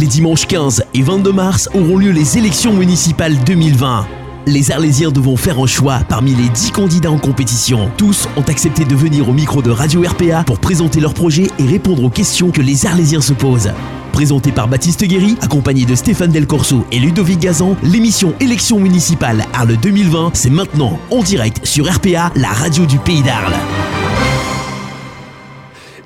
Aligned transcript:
Les 0.00 0.06
dimanches 0.06 0.48
15 0.48 0.86
et 0.92 1.02
22 1.02 1.32
mars 1.32 1.68
auront 1.72 1.98
lieu 1.98 2.10
les 2.10 2.36
élections 2.36 2.72
municipales 2.72 3.36
2020. 3.46 4.06
Les 4.46 4.72
Arlésiens 4.72 5.12
devront 5.12 5.36
faire 5.36 5.60
un 5.60 5.68
choix 5.68 6.00
parmi 6.08 6.34
les 6.34 6.48
10 6.48 6.72
candidats 6.72 7.12
en 7.12 7.18
compétition. 7.18 7.88
Tous 7.96 8.28
ont 8.36 8.42
accepté 8.42 8.84
de 8.84 8.94
venir 8.96 9.28
au 9.28 9.32
micro 9.32 9.62
de 9.62 9.70
Radio 9.70 10.02
RPA 10.02 10.42
pour 10.44 10.58
présenter 10.58 10.98
leur 10.98 11.14
projet 11.14 11.46
et 11.60 11.64
répondre 11.64 12.02
aux 12.02 12.10
questions 12.10 12.50
que 12.50 12.60
les 12.60 12.86
Arlésiens 12.86 13.20
se 13.20 13.34
posent. 13.34 13.70
Présenté 14.12 14.50
par 14.50 14.66
Baptiste 14.66 15.04
Guéry, 15.04 15.36
accompagné 15.40 15.84
de 15.84 15.94
Stéphane 15.94 16.32
Del 16.32 16.48
Corso 16.48 16.84
et 16.90 16.98
Ludovic 16.98 17.38
Gazan, 17.38 17.76
l'émission 17.84 18.34
Élections 18.40 18.80
municipales 18.80 19.46
Arles 19.52 19.76
2020, 19.80 20.32
c'est 20.34 20.50
maintenant 20.50 20.98
en 21.12 21.22
direct 21.22 21.64
sur 21.64 21.88
RPA, 21.88 22.32
la 22.34 22.48
radio 22.48 22.84
du 22.84 22.98
pays 22.98 23.22
d'Arles. 23.22 23.54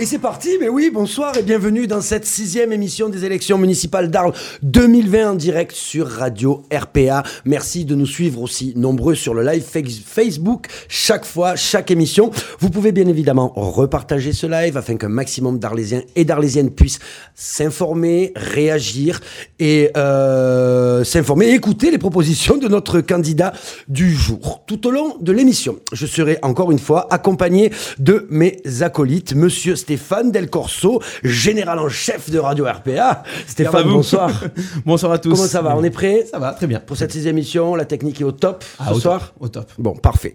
Et 0.00 0.06
c'est 0.06 0.20
parti, 0.20 0.50
mais 0.60 0.68
oui, 0.68 0.92
bonsoir 0.94 1.36
et 1.36 1.42
bienvenue 1.42 1.88
dans 1.88 2.00
cette 2.00 2.24
sixième 2.24 2.72
émission 2.72 3.08
des 3.08 3.24
élections 3.24 3.58
municipales 3.58 4.12
d'Arles 4.12 4.32
2020 4.62 5.32
en 5.32 5.34
direct 5.34 5.72
sur 5.72 6.06
Radio 6.06 6.62
RPA. 6.72 7.24
Merci 7.44 7.84
de 7.84 7.96
nous 7.96 8.06
suivre 8.06 8.40
aussi 8.40 8.74
nombreux 8.76 9.16
sur 9.16 9.34
le 9.34 9.42
live 9.42 9.64
Facebook 9.64 10.68
chaque 10.86 11.24
fois, 11.24 11.56
chaque 11.56 11.90
émission. 11.90 12.30
Vous 12.60 12.70
pouvez 12.70 12.92
bien 12.92 13.08
évidemment 13.08 13.52
repartager 13.56 14.32
ce 14.32 14.46
live 14.46 14.76
afin 14.76 14.96
qu'un 14.96 15.08
maximum 15.08 15.58
d'Arlésiens 15.58 16.02
et 16.14 16.24
d'Arlésiennes 16.24 16.70
puissent 16.70 17.00
s'informer, 17.34 18.32
réagir 18.36 19.18
et 19.58 19.90
euh, 19.96 21.02
s'informer 21.02 21.50
écouter 21.50 21.90
les 21.90 21.98
propositions 21.98 22.56
de 22.56 22.68
notre 22.68 23.00
candidat 23.00 23.52
du 23.88 24.14
jour. 24.14 24.62
Tout 24.68 24.86
au 24.86 24.92
long 24.92 25.16
de 25.20 25.32
l'émission, 25.32 25.80
je 25.92 26.06
serai 26.06 26.38
encore 26.42 26.70
une 26.70 26.78
fois 26.78 27.08
accompagné 27.10 27.72
de 27.98 28.28
mes 28.30 28.62
acolytes, 28.82 29.34
monsieur 29.34 29.74
Del 29.88 30.50
Corso, 30.50 31.00
général 31.24 31.78
en 31.78 31.88
chef 31.88 32.30
de 32.30 32.38
Radio 32.38 32.66
RPA. 32.66 33.22
Stéphane, 33.46 33.88
bonsoir. 33.88 34.30
bonsoir 34.84 35.12
à 35.12 35.18
tous. 35.18 35.30
Comment 35.30 35.48
ça 35.48 35.62
va? 35.62 35.76
On 35.76 35.82
est 35.82 35.90
prêt 35.90 36.26
Ça 36.30 36.38
va, 36.38 36.52
très 36.52 36.66
bien. 36.66 36.80
Pour 36.80 36.96
cette 36.96 37.10
sixième 37.10 37.36
émission, 37.36 37.74
la 37.74 37.86
technique 37.86 38.20
est 38.20 38.24
au 38.24 38.32
top 38.32 38.64
ah, 38.78 38.90
ce 38.92 39.00
soir? 39.00 39.32
Au 39.40 39.48
top. 39.48 39.70
Bon, 39.78 39.94
parfait. 39.94 40.34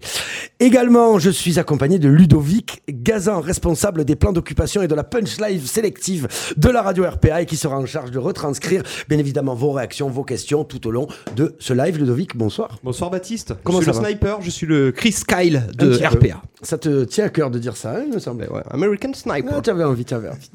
Également, 0.60 1.20
je 1.20 1.30
suis 1.30 1.60
accompagné 1.60 2.00
de 2.00 2.08
Ludovic 2.08 2.82
Gazan, 2.90 3.42
responsable 3.42 4.06
des 4.06 4.16
plans 4.16 4.34
d'occupation 4.34 4.82
et 4.82 4.88
de 4.88 4.96
la 4.96 5.04
punchline 5.04 5.62
sélective 5.62 6.28
de 6.58 6.70
la 6.70 6.82
Radio 6.82 7.06
RPA 7.06 7.42
et 7.42 7.46
qui 7.46 7.58
sera 7.58 7.78
en 7.78 7.86
charge 7.86 8.12
de 8.12 8.20
retranscrire, 8.20 8.82
bien 9.08 9.20
évidemment, 9.20 9.54
vos 9.54 9.72
réactions, 9.72 10.10
vos 10.10 10.24
questions 10.24 10.64
tout 10.64 10.88
au 10.88 10.92
long 10.92 11.08
de 11.36 11.56
ce 11.60 11.74
live. 11.74 11.98
Ludovic, 11.98 12.36
bonsoir. 12.36 12.80
Bonsoir 12.84 13.12
Baptiste. 13.12 13.54
Comment 13.64 13.82
je 13.82 13.92
suis 13.92 14.00
le 14.00 14.06
sniper, 14.06 14.42
je 14.42 14.50
suis 14.50 14.66
le 14.66 14.92
Chris 14.92 15.16
Kyle 15.28 15.68
de 15.78 15.96
RPA. 15.96 16.42
Ça 16.62 16.78
te 16.78 17.04
tient 17.04 17.26
à 17.26 17.30
cœur 17.30 17.52
de 17.52 17.60
dire 17.60 17.76
ça, 17.76 17.98
hein, 17.98 18.04
il 18.08 18.14
me 18.14 18.20
semblait. 18.20 18.48
Ouais, 18.48 18.62
American 18.72 19.14
Sniper. 19.14 19.43
Ah, 19.48 19.72
envie, 19.72 20.06
envie. 20.14 20.50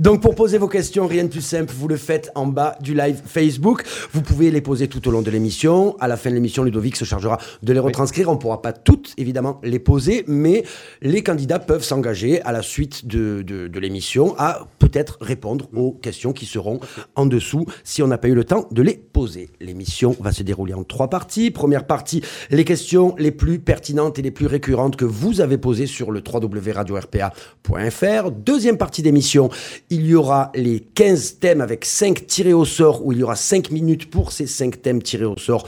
Donc 0.00 0.20
pour 0.20 0.34
poser 0.34 0.58
vos 0.58 0.68
questions, 0.68 1.06
rien 1.06 1.24
de 1.24 1.28
plus 1.28 1.40
simple, 1.40 1.72
vous 1.76 1.88
le 1.88 1.96
faites 1.96 2.30
en 2.34 2.46
bas 2.46 2.76
du 2.80 2.94
live 2.94 3.20
Facebook. 3.24 3.84
Vous 4.12 4.22
pouvez 4.22 4.50
les 4.50 4.60
poser 4.60 4.88
tout 4.88 5.06
au 5.08 5.10
long 5.10 5.22
de 5.22 5.30
l'émission. 5.30 5.96
À 6.00 6.08
la 6.08 6.16
fin 6.16 6.30
de 6.30 6.34
l'émission, 6.34 6.64
Ludovic 6.64 6.96
se 6.96 7.04
chargera 7.04 7.38
de 7.62 7.72
les 7.72 7.78
retranscrire. 7.78 8.28
On 8.28 8.34
ne 8.34 8.38
pourra 8.38 8.62
pas 8.62 8.72
toutes, 8.72 9.14
évidemment, 9.16 9.60
les 9.62 9.78
poser, 9.78 10.24
mais 10.26 10.64
les 11.02 11.22
candidats 11.22 11.58
peuvent 11.58 11.84
s'engager 11.84 12.42
à 12.42 12.52
la 12.52 12.62
suite 12.62 13.06
de, 13.06 13.42
de, 13.42 13.68
de 13.68 13.80
l'émission 13.80 14.34
à 14.38 14.66
peut-être 14.78 15.18
répondre 15.20 15.68
aux 15.74 15.92
questions 15.92 16.32
qui 16.32 16.46
seront 16.46 16.80
en 17.16 17.26
dessous 17.26 17.66
si 17.84 18.02
on 18.02 18.06
n'a 18.06 18.18
pas 18.18 18.28
eu 18.28 18.34
le 18.34 18.44
temps 18.44 18.68
de 18.70 18.82
les 18.82 18.94
poser. 18.94 19.50
L'émission 19.60 20.16
va 20.20 20.32
se 20.32 20.42
dérouler 20.42 20.74
en 20.74 20.84
trois 20.84 21.08
parties. 21.08 21.50
Première 21.50 21.86
partie, 21.86 22.22
les 22.50 22.64
questions 22.64 23.14
les 23.18 23.30
plus 23.30 23.58
pertinentes 23.58 24.18
et 24.18 24.22
les 24.22 24.30
plus 24.30 24.46
récurrentes 24.46 24.96
que 24.96 25.04
vous 25.04 25.40
avez 25.40 25.58
posées 25.58 25.86
sur 25.86 26.10
le 26.10 26.22
www.radio-rpa.fr. 26.26 28.30
Deuxième 28.34 28.76
partie 28.76 29.02
d'émission, 29.02 29.50
il 29.90 30.06
y 30.06 30.14
aura 30.14 30.50
les 30.54 30.80
15 30.80 31.38
thèmes 31.38 31.60
avec 31.60 31.84
5 31.84 32.26
tirés 32.26 32.52
au 32.52 32.64
sort, 32.64 33.04
où 33.04 33.12
il 33.12 33.18
y 33.18 33.22
aura 33.22 33.36
5 33.36 33.70
minutes 33.70 34.10
pour 34.10 34.32
ces 34.32 34.46
5 34.46 34.82
thèmes 34.82 35.02
tirés 35.02 35.24
au 35.24 35.36
sort. 35.36 35.66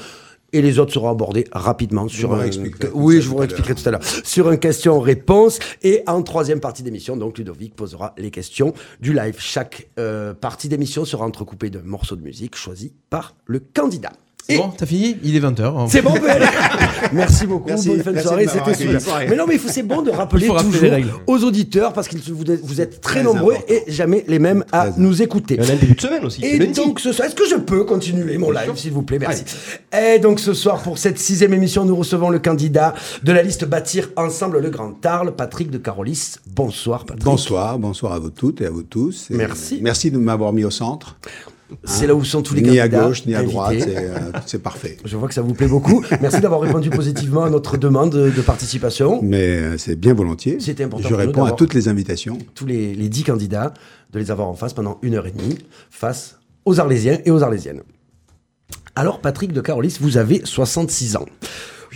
Et 0.53 0.62
les 0.62 0.78
autres 0.78 0.92
seront 0.92 1.11
abordés 1.11 1.44
rapidement 1.53 2.09
sur 2.09 2.33
un... 2.34 2.48
Oui, 2.94 3.20
je 3.20 3.28
vous 3.28 3.42
expliquerai 3.42 3.75
tout 3.75 3.88
à 3.88 3.91
l'heure. 3.91 4.04
Sur 4.25 4.50
une 4.50 4.59
question-réponse. 4.59 5.59
Et 5.82 6.03
en 6.06 6.22
troisième 6.22 6.60
partie 6.60 6.82
d'émission, 6.82 7.16
donc 7.16 7.37
Ludovic 7.37 7.75
posera 7.75 8.15
les 8.16 8.31
questions 8.31 8.72
du 9.00 9.12
live. 9.12 9.34
Chaque 9.38 9.88
euh, 9.98 10.34
partie 10.34 10.69
d'émission 10.69 11.04
sera 11.04 11.27
entrecoupée 11.27 11.69
d'un 11.69 11.83
morceau 11.83 12.16
de 12.16 12.22
musique 12.22 12.54
choisi 12.54 12.93
par 13.10 13.34
le 13.44 13.59
candidat. 13.59 14.12
C'est 14.49 14.59
bon, 14.59 14.71
t'as 14.77 14.87
fini? 14.87 15.17
Il 15.25 15.34
est 15.34 15.41
20h. 15.41 15.62
Hein. 15.62 15.87
C'est 15.89 16.03
bon, 16.03 16.15
Merci 17.12 17.47
beaucoup. 17.47 17.69
Merci, 17.69 17.89
bonne 17.89 18.03
fin 18.03 18.12
de 18.12 18.21
soirée. 18.21 18.47
C'était 18.47 18.75
super. 18.75 19.29
Mais 19.29 19.37
non, 19.37 19.45
mais 19.47 19.59
c'est 19.59 19.83
bon 19.83 20.03
de 20.03 20.11
rappeler 20.11 20.47
toujours 20.47 20.83
les 20.83 20.89
règles. 20.89 21.11
aux 21.27 21.43
auditeurs 21.43 21.93
parce 21.93 22.07
que 22.09 22.17
vous, 22.17 22.45
vous 22.62 22.81
êtes 22.81 23.01
très, 23.01 23.15
très 23.15 23.23
nombreux 23.25 23.55
important. 23.55 23.75
et 23.75 23.91
jamais 23.91 24.25
les 24.29 24.39
mêmes 24.39 24.65
à 24.73 24.91
très 24.91 25.01
nous 25.01 25.21
écouter. 25.23 25.55
Et 25.55 25.61
on 25.61 25.65
a 25.65 25.73
le 25.73 25.79
début 25.79 25.95
de 25.95 26.01
semaine 26.01 26.25
aussi. 26.25 26.45
Et 26.45 26.59
donc 26.59 27.01
ce 27.01 27.12
soir, 27.12 27.27
est-ce 27.27 27.34
que 27.34 27.49
je 27.49 27.57
peux 27.57 27.84
continuer 27.84 28.39
mon 28.39 28.51
live, 28.51 28.73
s'il 28.77 28.93
vous 28.93 29.03
plaît? 29.03 29.19
Merci. 29.19 29.45
Allez. 29.91 30.17
Et 30.17 30.19
donc 30.19 30.39
ce 30.39 30.55
soir, 30.55 30.81
pour 30.81 30.99
cette 30.99 31.19
sixième 31.19 31.53
émission, 31.53 31.84
nous 31.84 31.97
recevons 31.97 32.31
le 32.31 32.39
candidat 32.39 32.95
de 33.23 33.33
la 33.33 33.43
liste 33.43 33.65
Bâtir 33.65 34.11
Ensemble 34.17 34.61
le 34.61 34.71
Grand 34.71 35.05
Arles, 35.05 35.34
Patrick 35.34 35.71
de 35.71 35.78
Carolis. 35.78 36.37
Bonsoir, 36.55 37.05
Patrick. 37.05 37.25
Bonsoir, 37.25 37.78
bonsoir 37.78 38.13
à 38.13 38.19
vous 38.19 38.31
toutes 38.31 38.61
et 38.61 38.67
à 38.67 38.71
vous 38.71 38.83
tous. 38.84 39.28
Et 39.31 39.34
merci. 39.34 39.81
Merci 39.83 40.11
de 40.11 40.19
m'avoir 40.19 40.53
mis 40.53 40.65
au 40.65 40.71
centre. 40.71 41.17
C'est 41.84 42.04
hein 42.04 42.09
là 42.09 42.15
où 42.15 42.25
sont 42.25 42.43
tous 42.43 42.54
les 42.54 42.62
ni 42.62 42.69
candidats. 42.69 42.88
Ni 42.88 42.94
à 42.94 43.06
gauche, 43.06 43.27
ni 43.27 43.34
à 43.34 43.43
droite, 43.43 43.77
c'est 44.47 44.56
euh, 44.56 44.60
parfait. 44.60 44.97
Je 45.04 45.16
vois 45.16 45.28
que 45.28 45.34
ça 45.34 45.43
vous 45.43 45.54
plaît 45.54 45.66
beaucoup. 45.66 46.04
Merci 46.21 46.41
d'avoir 46.41 46.60
répondu 46.60 46.91
positivement 46.91 47.44
à 47.44 47.50
notre 47.50 47.77
demande 47.77 48.10
de 48.10 48.43
participation. 48.43 49.21
Mais 49.22 49.56
euh, 49.56 49.78
c'est 49.78 49.97
bien 49.97 50.15
volontiers. 50.15 50.59
C'était 50.60 50.84
important. 50.84 51.09
Je 51.09 51.15
réponds 51.15 51.44
à 51.44 51.53
toutes 51.53 51.75
les 51.75 51.88
invitations. 51.88 52.38
Tous 52.54 52.66
les, 52.66 52.94
les 52.94 53.09
dix 53.09 53.25
candidats, 53.25 53.75
de 54.12 54.19
les 54.19 54.31
avoir 54.31 54.49
en 54.49 54.54
face 54.54 54.75
pendant 54.75 54.99
une 55.03 55.15
heure 55.15 55.27
et 55.27 55.32
demie, 55.32 55.59
face 55.91 56.38
aux 56.65 56.81
Arlésiens 56.81 57.19
et 57.25 57.31
aux 57.31 57.43
Arlésiennes. 57.43 57.83
Alors, 58.94 59.21
Patrick 59.21 59.53
de 59.53 59.60
Carolis, 59.60 59.98
vous 60.00 60.16
avez 60.16 60.41
66 60.44 61.16
ans. 61.16 61.27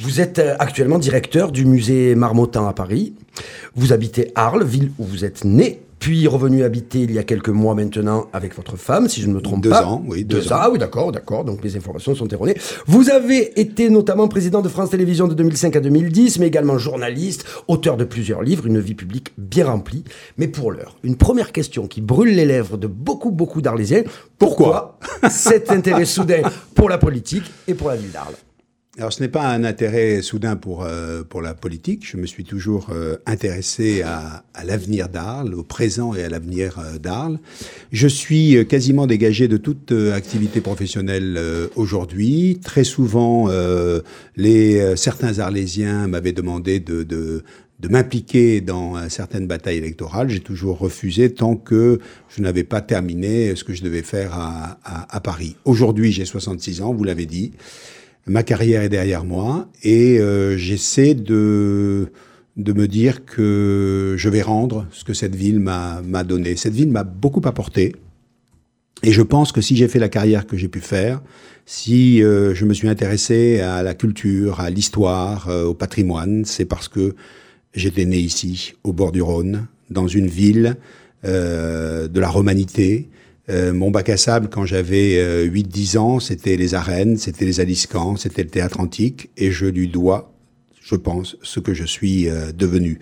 Vous 0.00 0.20
êtes 0.20 0.38
euh, 0.38 0.56
actuellement 0.58 0.98
directeur 0.98 1.52
du 1.52 1.64
musée 1.64 2.14
Marmottan 2.14 2.66
à 2.66 2.72
Paris. 2.72 3.14
Vous 3.74 3.92
habitez 3.92 4.32
Arles, 4.34 4.64
ville 4.64 4.92
où 4.98 5.04
vous 5.04 5.24
êtes 5.24 5.44
né, 5.44 5.82
puis 6.00 6.26
revenu 6.26 6.64
habiter 6.64 7.00
il 7.00 7.12
y 7.12 7.18
a 7.18 7.22
quelques 7.22 7.50
mois 7.50 7.74
maintenant 7.74 8.26
avec 8.32 8.56
votre 8.56 8.76
femme, 8.76 9.08
si 9.08 9.20
je 9.20 9.28
ne 9.28 9.34
me 9.34 9.40
trompe 9.40 9.60
deux 9.62 9.70
pas. 9.70 9.82
Deux 9.82 9.86
ans, 9.86 10.02
oui. 10.06 10.24
Deux, 10.24 10.38
deux 10.38 10.52
ans. 10.52 10.56
ans. 10.56 10.60
Ah 10.62 10.70
oui, 10.70 10.78
d'accord, 10.78 11.12
d'accord. 11.12 11.44
Donc 11.44 11.62
les 11.62 11.76
informations 11.76 12.14
sont 12.14 12.26
erronées. 12.26 12.56
Vous 12.86 13.10
avez 13.10 13.60
été 13.60 13.90
notamment 13.90 14.26
président 14.26 14.62
de 14.62 14.68
France 14.68 14.90
Télévisions 14.90 15.28
de 15.28 15.34
2005 15.34 15.76
à 15.76 15.80
2010, 15.80 16.38
mais 16.38 16.46
également 16.46 16.78
journaliste, 16.78 17.44
auteur 17.68 17.98
de 17.98 18.04
plusieurs 18.04 18.42
livres, 18.42 18.66
une 18.66 18.80
vie 18.80 18.94
publique 18.94 19.32
bien 19.36 19.66
remplie. 19.66 20.02
Mais 20.38 20.48
pour 20.48 20.72
l'heure, 20.72 20.96
une 21.04 21.16
première 21.16 21.52
question 21.52 21.86
qui 21.86 22.00
brûle 22.00 22.34
les 22.34 22.46
lèvres 22.46 22.78
de 22.78 22.86
beaucoup, 22.86 23.30
beaucoup 23.30 23.60
d'Arlésiens. 23.60 24.02
Pourquoi, 24.38 24.98
Pourquoi 25.00 25.28
cet 25.30 25.70
intérêt 25.70 26.06
soudain 26.06 26.42
pour 26.74 26.88
la 26.88 26.96
politique 26.96 27.44
et 27.68 27.74
pour 27.74 27.90
la 27.90 27.96
ville 27.96 28.10
d'Arles? 28.10 28.34
Alors 29.00 29.14
ce 29.14 29.22
n'est 29.22 29.30
pas 29.30 29.48
un 29.48 29.64
intérêt 29.64 30.20
soudain 30.20 30.56
pour, 30.56 30.84
euh, 30.84 31.22
pour 31.24 31.40
la 31.40 31.54
politique. 31.54 32.06
Je 32.06 32.18
me 32.18 32.26
suis 32.26 32.44
toujours 32.44 32.88
euh, 32.90 33.16
intéressé 33.24 34.02
à, 34.02 34.44
à 34.52 34.64
l'avenir 34.66 35.08
d'Arles, 35.08 35.54
au 35.54 35.62
présent 35.62 36.14
et 36.14 36.22
à 36.22 36.28
l'avenir 36.28 36.78
euh, 36.78 36.98
d'Arles. 36.98 37.38
Je 37.92 38.06
suis 38.06 38.66
quasiment 38.66 39.06
dégagé 39.06 39.48
de 39.48 39.56
toute 39.56 39.92
activité 39.92 40.60
professionnelle 40.60 41.40
aujourd'hui. 41.76 42.60
Très 42.62 42.84
souvent, 42.84 43.48
les, 44.36 44.96
certains 44.96 45.38
Arlésiens 45.38 46.06
m'avaient 46.06 46.32
demandé 46.32 46.78
de, 46.78 47.02
de, 47.02 47.42
de 47.80 47.88
m'impliquer 47.88 48.60
dans 48.60 49.08
certaines 49.08 49.46
batailles 49.46 49.78
électorales. 49.78 50.28
J'ai 50.28 50.40
toujours 50.40 50.78
refusé 50.78 51.32
tant 51.32 51.56
que 51.56 51.98
je 52.28 52.42
n'avais 52.42 52.64
pas 52.64 52.80
terminé 52.80 53.56
ce 53.56 53.64
que 53.64 53.72
je 53.72 53.82
devais 53.82 54.02
faire 54.02 54.34
à, 54.34 54.78
à, 54.84 55.16
à 55.16 55.20
Paris. 55.20 55.56
Aujourd'hui, 55.64 56.12
j'ai 56.12 56.24
66 56.24 56.82
ans, 56.82 56.94
vous 56.94 57.04
l'avez 57.04 57.26
dit. 57.26 57.52
Ma 58.26 58.42
carrière 58.42 58.82
est 58.82 58.88
derrière 58.88 59.24
moi 59.24 59.68
et 59.82 60.18
euh, 60.18 60.56
j'essaie 60.56 61.14
de, 61.14 62.12
de 62.56 62.72
me 62.72 62.86
dire 62.86 63.24
que 63.24 64.14
je 64.16 64.28
vais 64.28 64.42
rendre 64.42 64.86
ce 64.90 65.04
que 65.04 65.14
cette 65.14 65.34
ville 65.34 65.60
m'a 65.60 66.24
donné. 66.24 66.56
Cette 66.56 66.74
ville 66.74 66.90
m'a 66.90 67.04
beaucoup 67.04 67.42
apporté 67.44 67.94
et 69.02 69.12
je 69.12 69.22
pense 69.22 69.52
que 69.52 69.60
si 69.60 69.76
j'ai 69.76 69.88
fait 69.88 69.98
la 69.98 70.08
carrière 70.08 70.46
que 70.46 70.56
j'ai 70.56 70.68
pu 70.68 70.80
faire, 70.80 71.22
si 71.64 72.22
euh, 72.22 72.54
je 72.54 72.64
me 72.66 72.74
suis 72.74 72.88
intéressé 72.88 73.60
à 73.60 73.82
la 73.82 73.94
culture, 73.94 74.60
à 74.60 74.68
l'histoire, 74.70 75.48
euh, 75.48 75.64
au 75.64 75.74
patrimoine, 75.74 76.44
c'est 76.44 76.66
parce 76.66 76.88
que 76.88 77.14
j'étais 77.74 78.04
né 78.04 78.18
ici, 78.18 78.74
au 78.84 78.92
bord 78.92 79.12
du 79.12 79.22
Rhône, 79.22 79.66
dans 79.88 80.06
une 80.06 80.26
ville 80.26 80.76
euh, 81.24 82.08
de 82.08 82.20
la 82.20 82.28
romanité, 82.28 83.08
euh, 83.50 83.72
mon 83.72 83.90
bac 83.90 84.08
à 84.08 84.16
sable, 84.16 84.48
quand 84.48 84.64
j'avais 84.64 85.18
euh, 85.18 85.46
8-10 85.46 85.98
ans, 85.98 86.20
c'était 86.20 86.56
les 86.56 86.74
arènes, 86.74 87.16
c'était 87.16 87.44
les 87.44 87.60
aliscans, 87.60 88.16
c'était 88.16 88.42
le 88.42 88.48
théâtre 88.48 88.80
antique, 88.80 89.30
et 89.36 89.50
je 89.50 89.66
lui 89.66 89.88
dois, 89.88 90.32
je 90.80 90.94
pense, 90.94 91.36
ce 91.42 91.58
que 91.58 91.74
je 91.74 91.84
suis 91.84 92.28
euh, 92.28 92.52
devenu. 92.52 93.00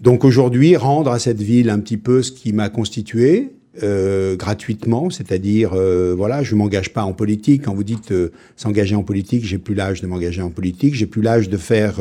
Donc 0.00 0.24
aujourd'hui, 0.24 0.76
rendre 0.76 1.10
à 1.10 1.18
cette 1.18 1.40
ville 1.40 1.70
un 1.70 1.78
petit 1.78 1.96
peu 1.96 2.22
ce 2.22 2.32
qui 2.32 2.52
m'a 2.52 2.68
constitué, 2.68 3.50
euh, 3.82 4.36
gratuitement, 4.36 5.08
c'est-à-dire, 5.10 5.74
voilà, 6.16 6.42
je 6.42 6.54
m'engage 6.54 6.92
pas 6.92 7.04
en 7.04 7.12
politique. 7.12 7.64
Quand 7.64 7.74
vous 7.74 7.84
dites 7.84 8.12
s'engager 8.56 8.94
en 8.94 9.02
politique, 9.02 9.44
j'ai 9.44 9.58
plus 9.58 9.74
l'âge 9.74 10.00
de 10.00 10.06
m'engager 10.06 10.42
en 10.42 10.50
politique, 10.50 10.94
j'ai 10.94 11.06
plus 11.06 11.22
l'âge 11.22 11.48
de 11.48 11.56
faire 11.56 12.00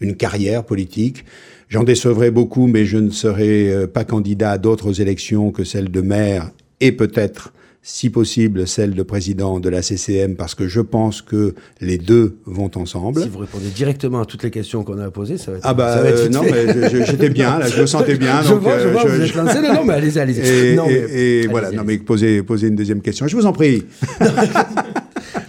une 0.00 0.16
carrière 0.16 0.64
politique. 0.64 1.24
J'en 1.68 1.84
décevrai 1.84 2.30
beaucoup, 2.30 2.66
mais 2.66 2.84
je 2.84 2.98
ne 2.98 3.10
serai 3.10 3.86
pas 3.92 4.04
candidat 4.04 4.52
à 4.52 4.58
d'autres 4.58 5.00
élections 5.00 5.50
que 5.50 5.64
celles 5.64 5.90
de 5.90 6.00
maire 6.00 6.50
et 6.80 6.92
peut-être, 6.92 7.52
si 7.82 8.10
possible 8.10 8.66
celle 8.66 8.94
de 8.94 9.02
président 9.04 9.60
de 9.60 9.68
la 9.68 9.80
CCM, 9.80 10.34
parce 10.34 10.56
que 10.56 10.66
je 10.66 10.80
pense 10.80 11.22
que 11.22 11.54
les 11.80 11.98
deux 11.98 12.36
vont 12.44 12.68
ensemble. 12.74 13.22
Si 13.22 13.28
vous 13.28 13.38
répondez 13.38 13.68
directement 13.68 14.20
à 14.22 14.24
toutes 14.24 14.42
les 14.42 14.50
questions 14.50 14.82
qu'on 14.82 14.98
a 14.98 15.08
posées, 15.12 15.38
ça 15.38 15.52
va 15.52 15.58
être. 15.58 15.64
Ah 15.66 15.72
bah 15.72 15.94
ça 15.94 16.02
va 16.02 16.08
être 16.08 16.18
euh, 16.18 16.22
vite 16.24 16.32
non, 16.32 16.42
mais 16.42 17.04
j'étais 17.06 17.28
bien, 17.30 17.58
là, 17.60 17.68
je 17.68 17.80
me 17.80 17.86
sentais 17.86 18.16
bien. 18.16 18.42
je 18.44 18.48
donc, 18.48 18.62
vois, 18.62 18.78
je 18.80 18.88
euh, 18.88 18.90
vois, 18.90 19.02
je- 19.02 19.08
vous 19.08 19.22
êtes 19.22 19.34
lancé. 19.36 19.60
Non, 19.62 19.84
mais 19.84 19.92
allez-y, 19.94 20.18
allez-y. 20.18 20.40
Et, 20.40 20.74
Non, 20.74 20.86
et- 20.86 20.88
mais- 20.88 20.96
et 20.98 21.02
allez-y, 21.38 21.46
voilà, 21.46 21.70
non 21.70 21.82
mais 21.86 21.98
posez, 21.98 22.42
posez 22.42 22.66
une 22.68 22.74
deuxième 22.76 23.00
question. 23.02 23.28
Je 23.28 23.36
vous 23.36 23.46
en 23.46 23.52
prie. 23.52 23.84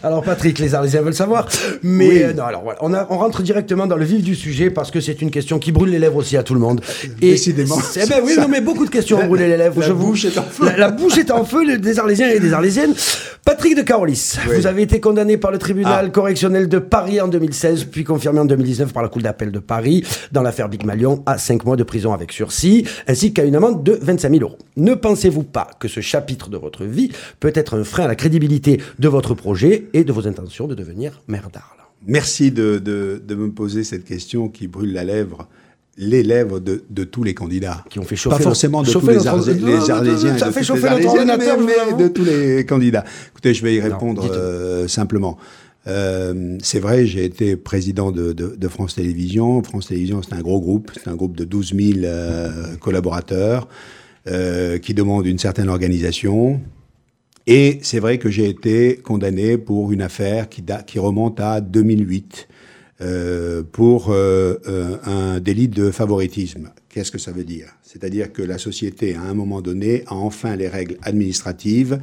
Alors 0.07 0.23
Patrick, 0.23 0.57
les 0.59 0.73
Arlésiens 0.73 1.01
veulent 1.01 1.13
savoir. 1.13 1.47
Mais 1.83 2.07
Oui. 2.07 2.23
euh, 2.23 2.33
non, 2.33 2.43
alors 2.43 2.63
voilà, 2.63 2.79
on, 2.81 2.93
a- 2.93 3.05
on 3.09 3.17
rentre 3.17 3.43
directement 3.43 3.87
dans 3.87 3.97
le 3.97 4.05
vif 4.05 4.23
du 4.23 4.35
sujet 4.35 4.69
parce 4.69 4.89
que 4.89 5.01
c'est 5.01 5.21
une 5.21 5.31
question 5.31 5.59
qui 5.59 5.71
brûle 5.71 5.89
les 5.89 5.99
lèvres 5.99 6.15
aussi 6.15 6.37
à 6.37 6.43
tout 6.43 6.53
le 6.53 6.59
monde. 6.59 6.81
Décidément. 7.19 7.77
c'est- 7.79 8.07
ben 8.09 8.21
oui, 8.23 8.35
non, 8.39 8.47
mais 8.47 8.61
beaucoup 8.61 8.85
de 8.85 8.89
questions 8.89 9.19
ont 9.19 9.27
brûlé 9.27 9.47
les 9.47 9.57
lèvres. 9.57 9.79
La 9.81 9.87
je 9.87 9.91
vous- 9.91 10.07
bouche 10.07 10.25
est 10.25 10.37
en 10.37 10.43
feu. 10.43 10.65
La, 10.65 10.77
la 10.77 10.91
bouche 10.91 11.17
est 11.17 11.31
en 11.31 11.43
feu 11.43 11.65
les- 11.65 11.77
des 11.77 11.99
Arlésiens 11.99 12.29
et 12.29 12.39
des 12.39 12.53
Arlésiennes. 12.53 12.93
Patrick 13.43 13.75
de 13.77 13.81
Carolis, 13.81 14.35
Oui. 14.49 14.57
vous 14.57 14.67
avez 14.67 14.81
été 14.81 14.99
condamné 14.99 15.37
par 15.37 15.51
le 15.51 15.57
tribunal 15.57 16.05
Ah. 16.07 16.09
correctionnel 16.09 16.67
de 16.67 16.79
Paris 16.79 17.21
en 17.21 17.27
2016, 17.27 17.85
puis 17.85 18.03
confirmé 18.03 18.39
en 18.39 18.45
2019 18.45 18.91
par 18.93 19.03
la 19.03 19.09
Cour 19.09 19.21
d'appel 19.21 19.51
de 19.51 19.59
Paris 19.59 20.03
dans 20.31 20.41
l'affaire 20.41 20.67
Big 20.69 20.83
Malion 20.85 21.23
à 21.25 21.37
5 21.37 21.63
mois 21.65 21.75
de 21.77 21.83
prison 21.83 22.13
avec 22.13 22.31
sursis, 22.33 22.85
ainsi 23.07 23.33
qu'à 23.33 23.43
une 23.43 23.55
amende 23.55 23.83
de 23.83 23.97
25 24.01 24.31
000 24.31 24.41
euros. 24.43 24.57
Ne 24.75 24.93
pensez-vous 24.95 25.43
pas 25.43 25.67
que 25.79 25.87
ce 25.87 26.01
chapitre 26.01 26.49
de 26.49 26.57
votre 26.57 26.83
vie 26.83 27.09
peut 27.39 27.51
être 27.55 27.77
un 27.79 27.83
frein 27.83 28.03
à 28.03 28.07
la 28.07 28.15
crédibilité 28.15 28.81
de 28.99 29.07
votre 29.07 29.33
projet 29.33 29.85
et 29.97 30.03
de 30.03 30.11
vos 30.13 30.27
intentions 30.27 30.67
de 30.67 30.75
devenir 30.75 31.21
maire 31.27 31.49
d'Arles 31.51 31.83
Merci 32.05 32.51
de, 32.51 32.77
de- 32.77 33.21
de 33.25 33.35
me 33.35 33.49
poser 33.51 33.83
cette 33.83 34.05
question 34.05 34.49
qui 34.49 34.67
brûle 34.67 34.93
la 34.93 35.03
lèvre, 35.03 35.47
les 35.97 36.21
lèvres 36.21 36.59
de, 36.59 36.83
de 36.91 37.03
tous 37.03 37.23
les 37.23 37.33
candidats. 37.33 37.83
Qui 37.89 37.97
ont 37.97 38.03
fait 38.03 38.15
chauffer 38.15 38.37
Pas 38.37 38.43
forcément 38.43 38.83
de 38.83 38.91
tous 38.91 38.99
les, 39.07 39.15
chauffer 39.15 39.29
notre- 39.31 39.49
Arlé- 39.49 39.59
Non, 39.59 39.67
les 39.67 39.73
non, 39.73 39.79
non, 39.87 39.89
Arlésiens. 39.95 40.37
ça 40.37 40.51
fait 40.51 40.63
chauffer 40.63 40.89
les 40.99 41.05
ordinateur, 41.07 41.57
mais- 41.59 42.03
de 42.03 42.07
tous 42.07 42.23
les 42.23 42.65
candidats. 42.65 43.03
Écoutez, 43.31 43.53
je 43.55 43.63
vais 43.63 43.73
y 43.75 43.81
répondre 43.81 44.29
euh, 44.31 44.87
simplement. 44.87 45.37
Euh, 45.87 46.57
c'est 46.61 46.79
vrai, 46.79 47.05
j'ai 47.07 47.25
été 47.25 47.55
président 47.55 48.11
de, 48.11 48.31
de- 48.33 48.55
de 48.55 48.67
France 48.67 48.93
Télévisions. 48.95 49.63
France 49.63 49.87
Télévisions, 49.87 50.21
c'est 50.21 50.35
un 50.35 50.41
gros 50.41 50.59
groupe, 50.61 50.91
c'est 50.93 51.09
un 51.09 51.15
groupe 51.15 51.35
de 51.35 51.45
12 51.45 51.73
000 51.75 51.99
euh, 52.03 52.75
collaborateurs 52.79 53.67
euh, 54.27 54.77
qui 54.77 54.93
demande 54.93 55.25
une 55.25 55.39
certaine 55.39 55.69
organisation. 55.69 56.59
Et 57.49 57.79
c'est 57.81 57.99
vrai 57.99 58.17
que 58.17 58.29
j'ai 58.29 58.49
été 58.49 58.97
condamné 58.97 59.57
pour 59.57 59.93
une 59.93 60.01
affaire 60.01 60.49
qui, 60.49 60.99
remonte 60.99 61.39
à 61.39 61.61
2008 61.61 62.49
euh, 62.99 63.63
pour 63.63 64.11
euh, 64.11 64.55
euh, 64.67 64.97
un 65.05 65.39
délit 65.39 65.69
de 65.69 65.89
favoritisme. 65.89 66.71
Qu'est-ce 66.89 67.11
que 67.11 67.17
ça 67.17 67.31
veut 67.31 67.45
dire? 67.45 67.67
C'est-à-dire 67.83 68.33
que 68.33 68.41
la 68.41 68.57
société, 68.57 69.15
à 69.15 69.21
un 69.21 69.33
moment 69.33 69.61
donné, 69.61 70.03
a 70.07 70.15
enfin 70.15 70.57
les 70.57 70.67
règles 70.67 70.97
administratives 71.03 71.99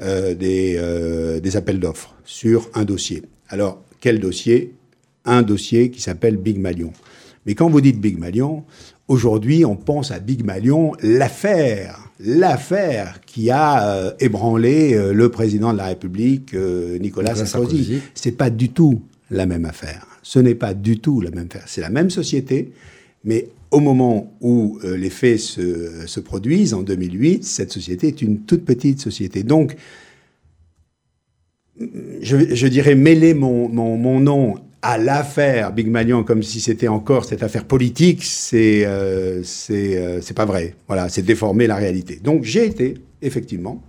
euh, 0.00 0.34
des, 0.34 0.76
euh, 0.78 1.38
des 1.38 1.56
appels 1.56 1.78
d'offres 1.78 2.14
sur 2.24 2.68
un 2.74 2.84
dossier. 2.84 3.22
Alors, 3.48 3.84
quel 4.00 4.20
dossier? 4.20 4.74
Un 5.24 5.42
dossier 5.42 5.90
qui 5.90 6.00
s'appelle 6.00 6.36
Big 6.36 6.58
Malion. 6.58 6.92
Mais 7.46 7.54
quand 7.54 7.70
vous 7.70 7.80
dites 7.80 8.00
Big 8.00 8.18
Malion, 8.18 8.64
aujourd'hui, 9.06 9.64
on 9.64 9.76
pense 9.76 10.10
à 10.10 10.18
Big 10.18 10.44
Malion, 10.44 10.92
l'affaire, 11.02 12.10
l'affaire 12.24 13.20
qui 13.26 13.50
a 13.50 13.88
euh, 13.88 14.12
ébranlé 14.20 14.94
euh, 14.94 15.12
le 15.12 15.28
président 15.28 15.72
de 15.72 15.78
la 15.78 15.86
République, 15.86 16.54
euh, 16.54 16.98
Nicolas, 16.98 17.30
Nicolas 17.32 17.46
Sarkozy. 17.46 17.84
Sarkozy. 17.84 18.02
C'est 18.14 18.32
pas 18.32 18.50
du 18.50 18.70
tout 18.70 19.02
la 19.30 19.46
même 19.46 19.64
affaire. 19.64 20.06
Ce 20.22 20.38
n'est 20.38 20.54
pas 20.54 20.74
du 20.74 20.98
tout 20.98 21.20
la 21.20 21.30
même 21.30 21.46
affaire. 21.50 21.64
C'est 21.66 21.80
la 21.80 21.90
même 21.90 22.10
société, 22.10 22.72
mais 23.24 23.48
au 23.70 23.80
moment 23.80 24.32
où 24.40 24.78
les 24.84 25.08
faits 25.08 25.38
se, 25.38 26.06
se 26.06 26.20
produisent, 26.20 26.74
en 26.74 26.82
2008, 26.82 27.42
cette 27.42 27.72
société 27.72 28.08
est 28.08 28.20
une 28.20 28.40
toute 28.40 28.64
petite 28.66 29.00
société. 29.00 29.42
Donc, 29.42 29.76
je, 32.20 32.54
je 32.54 32.66
dirais 32.66 32.94
mêler 32.94 33.32
mon, 33.32 33.70
mon, 33.70 33.96
mon 33.96 34.20
nom 34.20 34.56
à 34.82 34.98
l'affaire 34.98 35.72
Big 35.72 35.88
Malion 35.88 36.24
comme 36.24 36.42
si 36.42 36.60
c'était 36.60 36.88
encore 36.88 37.24
cette 37.24 37.42
affaire 37.42 37.64
politique, 37.64 38.24
c'est 38.24 38.84
euh, 38.84 39.42
c'est 39.44 39.96
euh, 39.96 40.20
pas 40.34 40.44
vrai. 40.44 40.74
Voilà, 40.88 41.08
c'est 41.08 41.22
déformer 41.22 41.66
la 41.68 41.76
réalité. 41.76 42.20
Donc 42.22 42.42
j'ai 42.44 42.66
été 42.66 42.94
effectivement 43.22 43.82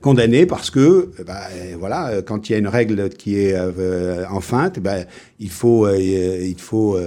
condamné 0.00 0.46
parce 0.46 0.70
que 0.70 0.80
euh, 0.80 1.24
bah, 1.24 1.48
euh, 1.52 1.76
voilà, 1.78 2.08
euh, 2.08 2.22
quand 2.22 2.48
il 2.48 2.52
y 2.52 2.54
a 2.54 2.58
une 2.58 2.68
règle 2.68 3.08
qui 3.08 3.38
est 3.38 3.54
euh, 3.54 4.26
enfreinte, 4.28 4.78
bah, 4.80 4.98
il 5.38 5.50
faut 5.50 5.88
il 5.88 6.58
faut 6.58 6.98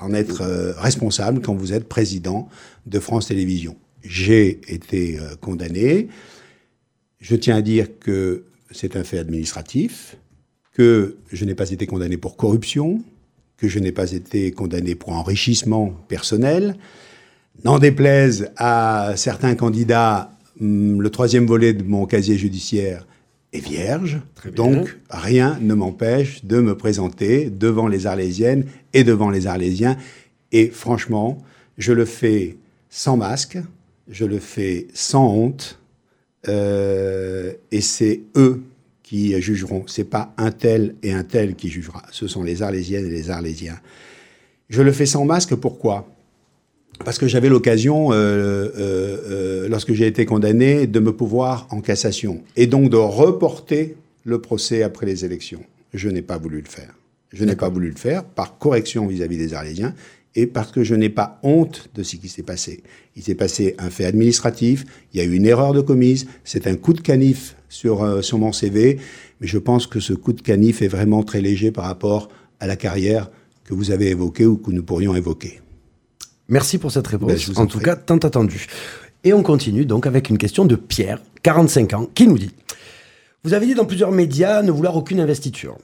en 0.00 0.14
être 0.14 0.42
responsable 0.78 1.40
quand 1.40 1.54
vous 1.54 1.72
êtes 1.72 1.88
président 1.88 2.48
de 2.86 2.98
France 2.98 3.28
Télévisions. 3.28 3.76
J'ai 4.02 4.60
été 4.68 5.18
condamné. 5.40 6.08
Je 7.20 7.36
tiens 7.36 7.56
à 7.56 7.62
dire 7.62 7.98
que 7.98 8.44
c'est 8.70 8.96
un 8.96 9.04
fait 9.04 9.18
administratif, 9.18 10.16
que 10.80 11.16
je 11.30 11.44
n'ai 11.44 11.54
pas 11.54 11.70
été 11.70 11.86
condamné 11.86 12.16
pour 12.16 12.38
corruption, 12.38 13.02
que 13.58 13.68
je 13.68 13.78
n'ai 13.78 13.92
pas 13.92 14.12
été 14.12 14.50
condamné 14.50 14.94
pour 14.94 15.12
enrichissement 15.12 15.90
personnel. 16.08 16.74
N'en 17.64 17.78
déplaise 17.78 18.50
à 18.56 19.12
certains 19.16 19.54
candidats, 19.56 20.30
hum, 20.58 21.02
le 21.02 21.10
troisième 21.10 21.44
volet 21.44 21.74
de 21.74 21.82
mon 21.82 22.06
casier 22.06 22.38
judiciaire 22.38 23.06
est 23.52 23.62
vierge. 23.62 24.22
Donc, 24.56 24.98
rien 25.10 25.58
ne 25.60 25.74
m'empêche 25.74 26.46
de 26.46 26.60
me 26.60 26.74
présenter 26.74 27.50
devant 27.50 27.86
les 27.86 28.06
Arlésiennes 28.06 28.64
et 28.94 29.04
devant 29.04 29.28
les 29.28 29.46
Arlésiens. 29.46 29.98
Et 30.50 30.68
franchement, 30.68 31.36
je 31.76 31.92
le 31.92 32.06
fais 32.06 32.56
sans 32.88 33.18
masque, 33.18 33.58
je 34.08 34.24
le 34.24 34.38
fais 34.38 34.86
sans 34.94 35.26
honte, 35.26 35.78
euh, 36.48 37.52
et 37.70 37.82
c'est 37.82 38.22
eux 38.34 38.62
qui 39.10 39.40
jugeront. 39.42 39.82
C'est 39.88 40.04
pas 40.04 40.32
un 40.38 40.52
tel 40.52 40.94
et 41.02 41.12
un 41.12 41.24
tel 41.24 41.56
qui 41.56 41.68
jugera. 41.68 42.04
Ce 42.12 42.28
sont 42.28 42.44
les 42.44 42.62
Arlésiennes 42.62 43.06
et 43.06 43.10
les 43.10 43.28
Arlésiens. 43.28 43.80
Je 44.68 44.82
le 44.82 44.92
fais 44.92 45.04
sans 45.04 45.24
masque. 45.24 45.56
Pourquoi? 45.56 46.08
Parce 47.04 47.18
que 47.18 47.26
j'avais 47.26 47.48
l'occasion, 47.48 48.12
euh, 48.12 48.16
euh, 48.16 48.70
euh, 48.78 49.68
lorsque 49.68 49.94
j'ai 49.94 50.06
été 50.06 50.26
condamné, 50.26 50.86
de 50.86 51.00
me 51.00 51.12
pouvoir 51.12 51.66
en 51.70 51.80
cassation 51.80 52.44
et 52.54 52.68
donc 52.68 52.88
de 52.88 52.96
reporter 52.96 53.96
le 54.22 54.40
procès 54.40 54.84
après 54.84 55.06
les 55.06 55.24
élections. 55.24 55.64
Je 55.92 56.08
n'ai 56.08 56.22
pas 56.22 56.38
voulu 56.38 56.60
le 56.60 56.68
faire. 56.68 56.94
Je 57.32 57.44
n'ai 57.44 57.56
pas 57.56 57.68
voulu 57.68 57.90
le 57.90 57.96
faire 57.96 58.22
par 58.22 58.58
correction 58.58 59.08
vis-à-vis 59.08 59.38
des 59.38 59.54
Arlésiens 59.54 59.92
et 60.34 60.46
parce 60.46 60.70
que 60.70 60.84
je 60.84 60.94
n'ai 60.94 61.08
pas 61.08 61.38
honte 61.42 61.88
de 61.94 62.02
ce 62.02 62.16
qui 62.16 62.28
s'est 62.28 62.42
passé. 62.42 62.82
Il 63.16 63.22
s'est 63.22 63.34
passé 63.34 63.74
un 63.78 63.90
fait 63.90 64.04
administratif, 64.04 64.84
il 65.12 65.18
y 65.18 65.22
a 65.22 65.24
eu 65.24 65.34
une 65.34 65.46
erreur 65.46 65.72
de 65.72 65.80
commise, 65.80 66.26
c'est 66.44 66.66
un 66.66 66.76
coup 66.76 66.92
de 66.92 67.00
canif 67.00 67.56
sur, 67.68 68.02
euh, 68.02 68.22
sur 68.22 68.38
mon 68.38 68.52
CV, 68.52 68.98
mais 69.40 69.46
je 69.46 69.58
pense 69.58 69.86
que 69.86 70.00
ce 70.00 70.12
coup 70.12 70.32
de 70.32 70.40
canif 70.40 70.82
est 70.82 70.88
vraiment 70.88 71.22
très 71.22 71.40
léger 71.40 71.72
par 71.72 71.84
rapport 71.84 72.28
à 72.60 72.66
la 72.66 72.76
carrière 72.76 73.30
que 73.64 73.74
vous 73.74 73.90
avez 73.90 74.08
évoquée 74.10 74.46
ou 74.46 74.56
que 74.56 74.70
nous 74.70 74.82
pourrions 74.82 75.14
évoquer. 75.14 75.60
Merci 76.48 76.78
pour 76.78 76.90
cette 76.90 77.06
réponse, 77.06 77.48
Ben, 77.48 77.58
en 77.58 77.62
en 77.62 77.66
tout 77.66 77.78
cas 77.78 77.96
tant 77.96 78.18
attendu. 78.18 78.66
Et 79.22 79.32
on 79.32 79.42
continue 79.42 79.84
donc 79.84 80.06
avec 80.06 80.30
une 80.30 80.38
question 80.38 80.64
de 80.64 80.76
Pierre, 80.76 81.20
45 81.42 81.94
ans, 81.94 82.08
qui 82.14 82.26
nous 82.26 82.38
dit 82.38 82.50
Vous 83.44 83.54
avez 83.54 83.66
dit 83.66 83.74
dans 83.74 83.84
plusieurs 83.84 84.10
médias 84.10 84.62
ne 84.62 84.70
vouloir 84.70 84.96
aucune 84.96 85.20
investiture. 85.20 85.76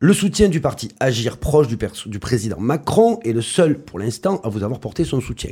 Le 0.00 0.12
soutien 0.12 0.48
du 0.48 0.60
parti 0.60 0.90
Agir 1.00 1.38
proche 1.38 1.66
du, 1.66 2.18
président 2.18 2.60
Macron 2.60 3.18
est 3.24 3.32
le 3.32 3.42
seul 3.42 3.78
pour 3.78 3.98
l'instant 3.98 4.40
à 4.44 4.48
vous 4.48 4.62
avoir 4.62 4.78
porté 4.78 5.04
son 5.04 5.20
soutien. 5.20 5.50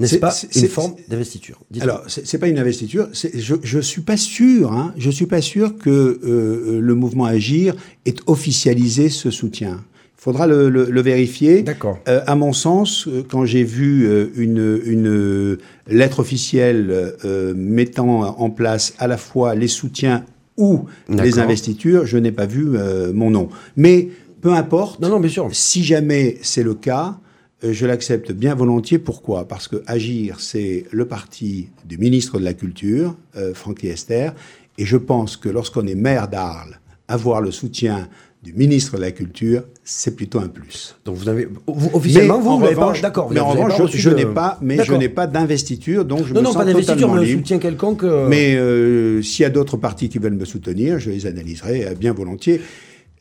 N'est-ce 0.00 0.16
pas 0.16 0.34
une 0.54 0.68
forme 0.68 0.94
d'investiture? 1.08 1.60
Alors, 1.80 2.02
c'est 2.08 2.38
pas 2.38 2.48
une 2.48 2.58
investiture. 2.58 3.08
Je, 3.12 3.54
je 3.62 3.78
suis 3.80 4.02
pas 4.02 4.16
sûr. 4.16 4.72
Hein, 4.72 4.92
je 4.96 5.10
suis 5.10 5.26
pas 5.26 5.40
sûr 5.40 5.76
que 5.76 6.20
euh, 6.24 6.80
le 6.80 6.94
mouvement 6.94 7.24
Agir 7.26 7.74
ait 8.06 8.14
officialisé 8.26 9.08
ce 9.08 9.30
soutien. 9.30 9.84
Il 10.16 10.20
faudra 10.20 10.48
le, 10.48 10.68
le- 10.68 10.90
le 10.90 11.00
vérifier. 11.00 11.62
D'accord. 11.62 11.98
Euh, 12.08 12.22
à 12.26 12.34
mon 12.34 12.52
sens, 12.52 13.06
euh, 13.06 13.24
quand 13.28 13.44
j'ai 13.44 13.62
vu 13.64 14.08
une, 14.36 14.80
une 14.84 15.58
lettre 15.88 16.20
officielle 16.20 17.14
euh, 17.24 17.54
mettant 17.54 18.36
en 18.40 18.50
place 18.50 18.94
à 18.98 19.06
la 19.06 19.16
fois 19.16 19.54
les 19.54 19.68
soutiens 19.68 20.24
ou 20.58 20.84
les 21.08 21.38
investitures, 21.38 22.04
je 22.04 22.18
n'ai 22.18 22.32
pas 22.32 22.44
vu 22.44 22.76
euh, 22.76 23.12
mon 23.14 23.30
nom. 23.30 23.48
Mais 23.76 24.08
peu 24.42 24.52
importe. 24.52 25.00
Non, 25.00 25.08
non, 25.08 25.20
bien 25.20 25.30
sûr. 25.30 25.48
Si 25.52 25.82
jamais 25.82 26.36
c'est 26.42 26.62
le 26.62 26.74
cas, 26.74 27.18
euh, 27.64 27.72
je 27.72 27.86
l'accepte 27.86 28.32
bien 28.32 28.54
volontiers. 28.54 28.98
Pourquoi? 28.98 29.48
Parce 29.48 29.68
que 29.68 29.82
Agir, 29.86 30.40
c'est 30.40 30.84
le 30.90 31.06
parti 31.06 31.70
du 31.86 31.96
ministre 31.96 32.38
de 32.38 32.44
la 32.44 32.54
Culture, 32.54 33.16
euh, 33.36 33.54
Francky 33.54 33.88
Esther, 33.88 34.34
et 34.76 34.84
je 34.84 34.96
pense 34.96 35.36
que 35.36 35.48
lorsqu'on 35.48 35.86
est 35.86 35.94
maire 35.94 36.28
d'Arles, 36.28 36.80
avoir 37.08 37.40
le 37.40 37.50
soutien 37.50 38.08
du 38.52 38.54
ministre 38.58 38.96
de 38.96 39.02
la 39.02 39.10
Culture, 39.10 39.62
c'est 39.84 40.16
plutôt 40.16 40.38
un 40.38 40.48
plus. 40.48 40.96
Donc 41.04 41.16
vous 41.16 41.28
avez 41.28 41.46
vous, 41.66 41.90
officiellement 41.92 42.38
Mais 42.38 42.44
vous, 42.44 42.56
vous 42.58 42.62
n'avez 42.64 42.74
pas 42.76 42.92
d'accord. 43.02 43.30
Mais 43.30 43.40
en 43.40 43.48
revanche, 43.48 43.90
je, 43.94 44.08
n'ai 44.10 44.24
pas, 44.24 44.58
mais 44.62 44.82
je 44.82 44.94
n'ai 44.94 45.08
pas 45.10 45.26
d'investiture, 45.26 46.04
donc 46.06 46.24
je 46.26 46.32
Non 46.32 46.40
me 46.40 46.44
non 46.46 46.52
sens 46.52 46.56
pas 46.58 46.64
d'investiture 46.64 47.14
mais 47.14 47.24
libre. 47.26 47.38
soutien 47.40 47.58
quelconque. 47.58 48.04
euh, 48.04 48.26
Mais 48.28 48.54
euh, 48.56 49.20
s'il 49.22 49.42
y 49.42 49.44
a 49.44 49.50
d'autres 49.50 49.76
partis 49.76 50.08
qui 50.08 50.18
veulent 50.18 50.32
me 50.34 50.46
soutenir, 50.46 50.98
je 50.98 51.10
les 51.10 51.26
analyserai 51.26 51.86
euh, 51.88 51.94
bien 51.94 52.12
volontiers. 52.14 52.62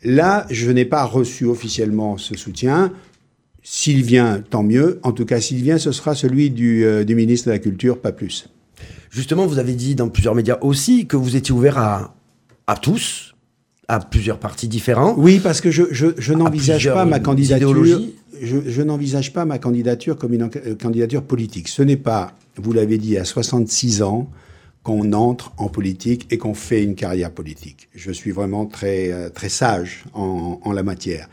Là, 0.04 0.46
je 0.50 0.72
n'ai 0.72 0.86
pas 0.86 1.04
reçu 1.04 1.46
officiellement 1.46 2.18
ce 2.18 2.36
soutien. 2.38 2.94
S'il 3.64 4.02
vient, 4.04 4.42
tant 4.50 4.64
mieux. 4.64 5.00
En 5.04 5.12
tout 5.12 5.26
cas, 5.26 5.42
s'il 5.42 5.62
vient, 5.62 5.78
ce 5.78 5.92
sera 5.92 6.16
celui 6.16 6.52
du, 6.52 6.86
euh, 6.86 7.04
du 7.04 7.16
ministre 7.16 7.48
de 7.48 7.52
la 7.52 7.60
Culture, 7.60 8.00
pas 8.00 8.14
plus. 8.14 8.48
Justement, 9.10 9.46
vous 9.46 9.60
avez 9.60 9.74
dit 9.74 9.96
dans 9.96 10.08
plusieurs 10.08 10.36
médias 10.36 10.58
aussi 10.62 11.06
que 11.06 11.18
vous 11.18 11.36
étiez 11.36 11.54
ouvert 11.54 11.78
à, 11.78 12.16
à 12.68 12.76
tous, 12.78 13.27
à 13.88 14.00
plusieurs 14.00 14.40
partis 14.40 14.68
différents. 14.68 15.16
Oui, 15.18 15.40
parce 15.40 15.62
que 15.62 15.72
je, 15.72 15.84
je, 15.92 16.08
je 16.18 16.34
n'envisage 16.34 16.92
pas 16.92 17.06
ma 17.06 17.20
candidature. 17.20 17.70
idéologies. 17.70 18.16
Je, 18.42 18.58
je 18.68 18.82
n'envisage 18.82 19.34
pas 19.34 19.46
ma 19.46 19.58
candidature 19.58 20.18
comme 20.18 20.34
une 20.34 20.50
euh, 20.56 20.76
candidature 20.76 21.24
politique. 21.24 21.70
Ce 21.70 21.82
n'est 21.82 21.98
pas, 21.98 22.34
vous 22.58 22.74
l'avez 22.74 22.98
dit, 22.98 23.18
à 23.18 23.26
66 23.26 24.02
ans 24.02 24.30
qu'on 24.84 25.14
entre 25.14 25.54
en 25.58 25.70
politique 25.70 26.28
et 26.32 26.38
qu'on 26.38 26.54
fait 26.54 26.84
une 26.84 26.96
carrière 26.96 27.32
politique. 27.32 27.90
Je 27.96 28.12
suis 28.12 28.32
vraiment 28.32 28.66
très 28.66 29.12
euh, 29.12 29.30
très 29.30 29.50
sage 29.50 30.04
en, 30.14 30.60
en 30.64 30.72
la 30.72 30.84
matière. 30.84 31.30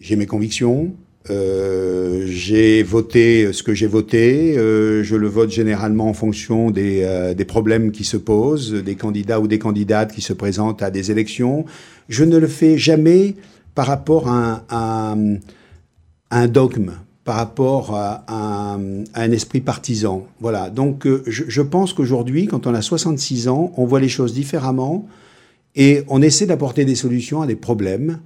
J'ai 0.00 0.16
mes 0.16 0.26
convictions. 0.26 0.94
Euh, 1.30 2.24
j'ai 2.26 2.82
voté 2.82 3.52
ce 3.52 3.62
que 3.62 3.74
j'ai 3.74 3.86
voté. 3.86 4.56
euh, 4.58 5.02
je 5.04 5.14
le 5.16 5.28
vote 5.28 5.50
généralement 5.50 6.08
en 6.08 6.14
fonction 6.14 6.70
des, 6.70 7.02
euh, 7.02 7.34
des 7.34 7.44
problèmes 7.44 7.92
qui 7.92 8.04
se 8.04 8.16
posent, 8.16 8.72
des 8.72 8.94
candidats 8.96 9.40
ou 9.40 9.46
des 9.46 9.58
candidates 9.58 10.12
qui 10.12 10.20
se 10.20 10.32
présentent 10.32 10.82
à 10.82 10.90
des 10.90 11.10
élections. 11.10 11.64
Je 12.08 12.24
ne 12.24 12.36
le 12.38 12.48
fais 12.48 12.76
jamais 12.76 13.36
par 13.74 13.86
rapport 13.86 14.28
à 14.28 14.64
un, 16.30 16.48
dogme, 16.48 16.92
par 17.24 17.36
rapport 17.36 17.94
à, 17.94 18.24
un- 19.14 19.32
esprit 19.32 19.60
partisan. 19.60 20.26
Voilà. 20.40 20.70
Donc, 20.70 21.06
euh, 21.06 21.22
je 21.26 21.62
pense 21.62 21.92
qu'aujourd'hui, 21.92 22.46
quand 22.46 22.66
on 22.66 22.74
a 22.74 22.82
66 22.82 23.48
ans, 23.48 23.72
on 23.76 23.84
voit 23.86 24.00
les 24.00 24.08
choses 24.08 24.34
différemment 24.34 25.06
et 25.76 26.02
on 26.08 26.20
essaie 26.20 26.46
d'apporter 26.46 26.84
des 26.84 26.96
solutions 26.96 27.40
à 27.42 27.46
des 27.46 27.56
problèmes. 27.56 28.18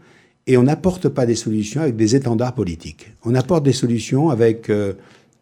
Et 0.46 0.56
on 0.56 0.62
n'apporte 0.62 1.08
pas 1.08 1.26
des 1.26 1.34
solutions 1.34 1.80
avec 1.80 1.96
des 1.96 2.14
étendards 2.14 2.54
politiques. 2.54 3.12
On 3.24 3.34
apporte 3.34 3.64
des 3.64 3.72
solutions 3.72 4.30
avec 4.30 4.70
euh, 4.70 4.92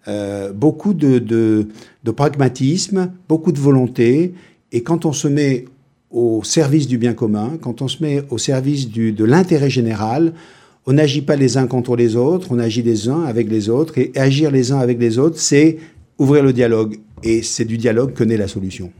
euh, 0.08 0.52
beaucoup 0.52 0.94
de, 0.94 1.68
pragmatisme, 2.16 3.12
beaucoup 3.28 3.52
de 3.52 3.58
volonté. 3.60 4.34
Et 4.72 4.82
quand 4.82 5.04
on 5.04 5.12
se 5.12 5.28
met 5.28 5.66
au 6.10 6.42
service 6.42 6.86
du 6.86 6.96
bien 6.96 7.12
commun, 7.12 7.58
quand 7.60 7.82
on 7.82 7.88
se 7.88 8.02
met 8.02 8.22
au 8.30 8.38
service 8.38 8.90
de 8.90 9.24
l'intérêt 9.24 9.70
général, 9.70 10.32
on 10.86 10.94
n'agit 10.94 11.22
pas 11.22 11.36
les 11.36 11.56
uns 11.56 11.66
contre 11.66 11.96
les 11.96 12.16
autres, 12.16 12.48
on 12.50 12.58
agit 12.58 12.82
les 12.82 13.08
uns 13.08 13.24
avec 13.24 13.48
les 13.48 13.68
autres. 13.68 13.98
Et 13.98 14.12
agir 14.16 14.50
les 14.50 14.72
uns 14.72 14.78
avec 14.78 14.98
les 14.98 15.18
autres, 15.18 15.38
c'est 15.38 15.78
ouvrir 16.18 16.42
le 16.42 16.52
dialogue. 16.52 16.98
Et 17.22 17.42
c'est 17.42 17.64
du 17.64 17.76
dialogue 17.76 18.12
que 18.14 18.24
naît 18.24 18.36
la 18.36 18.48
solution. 18.48 18.90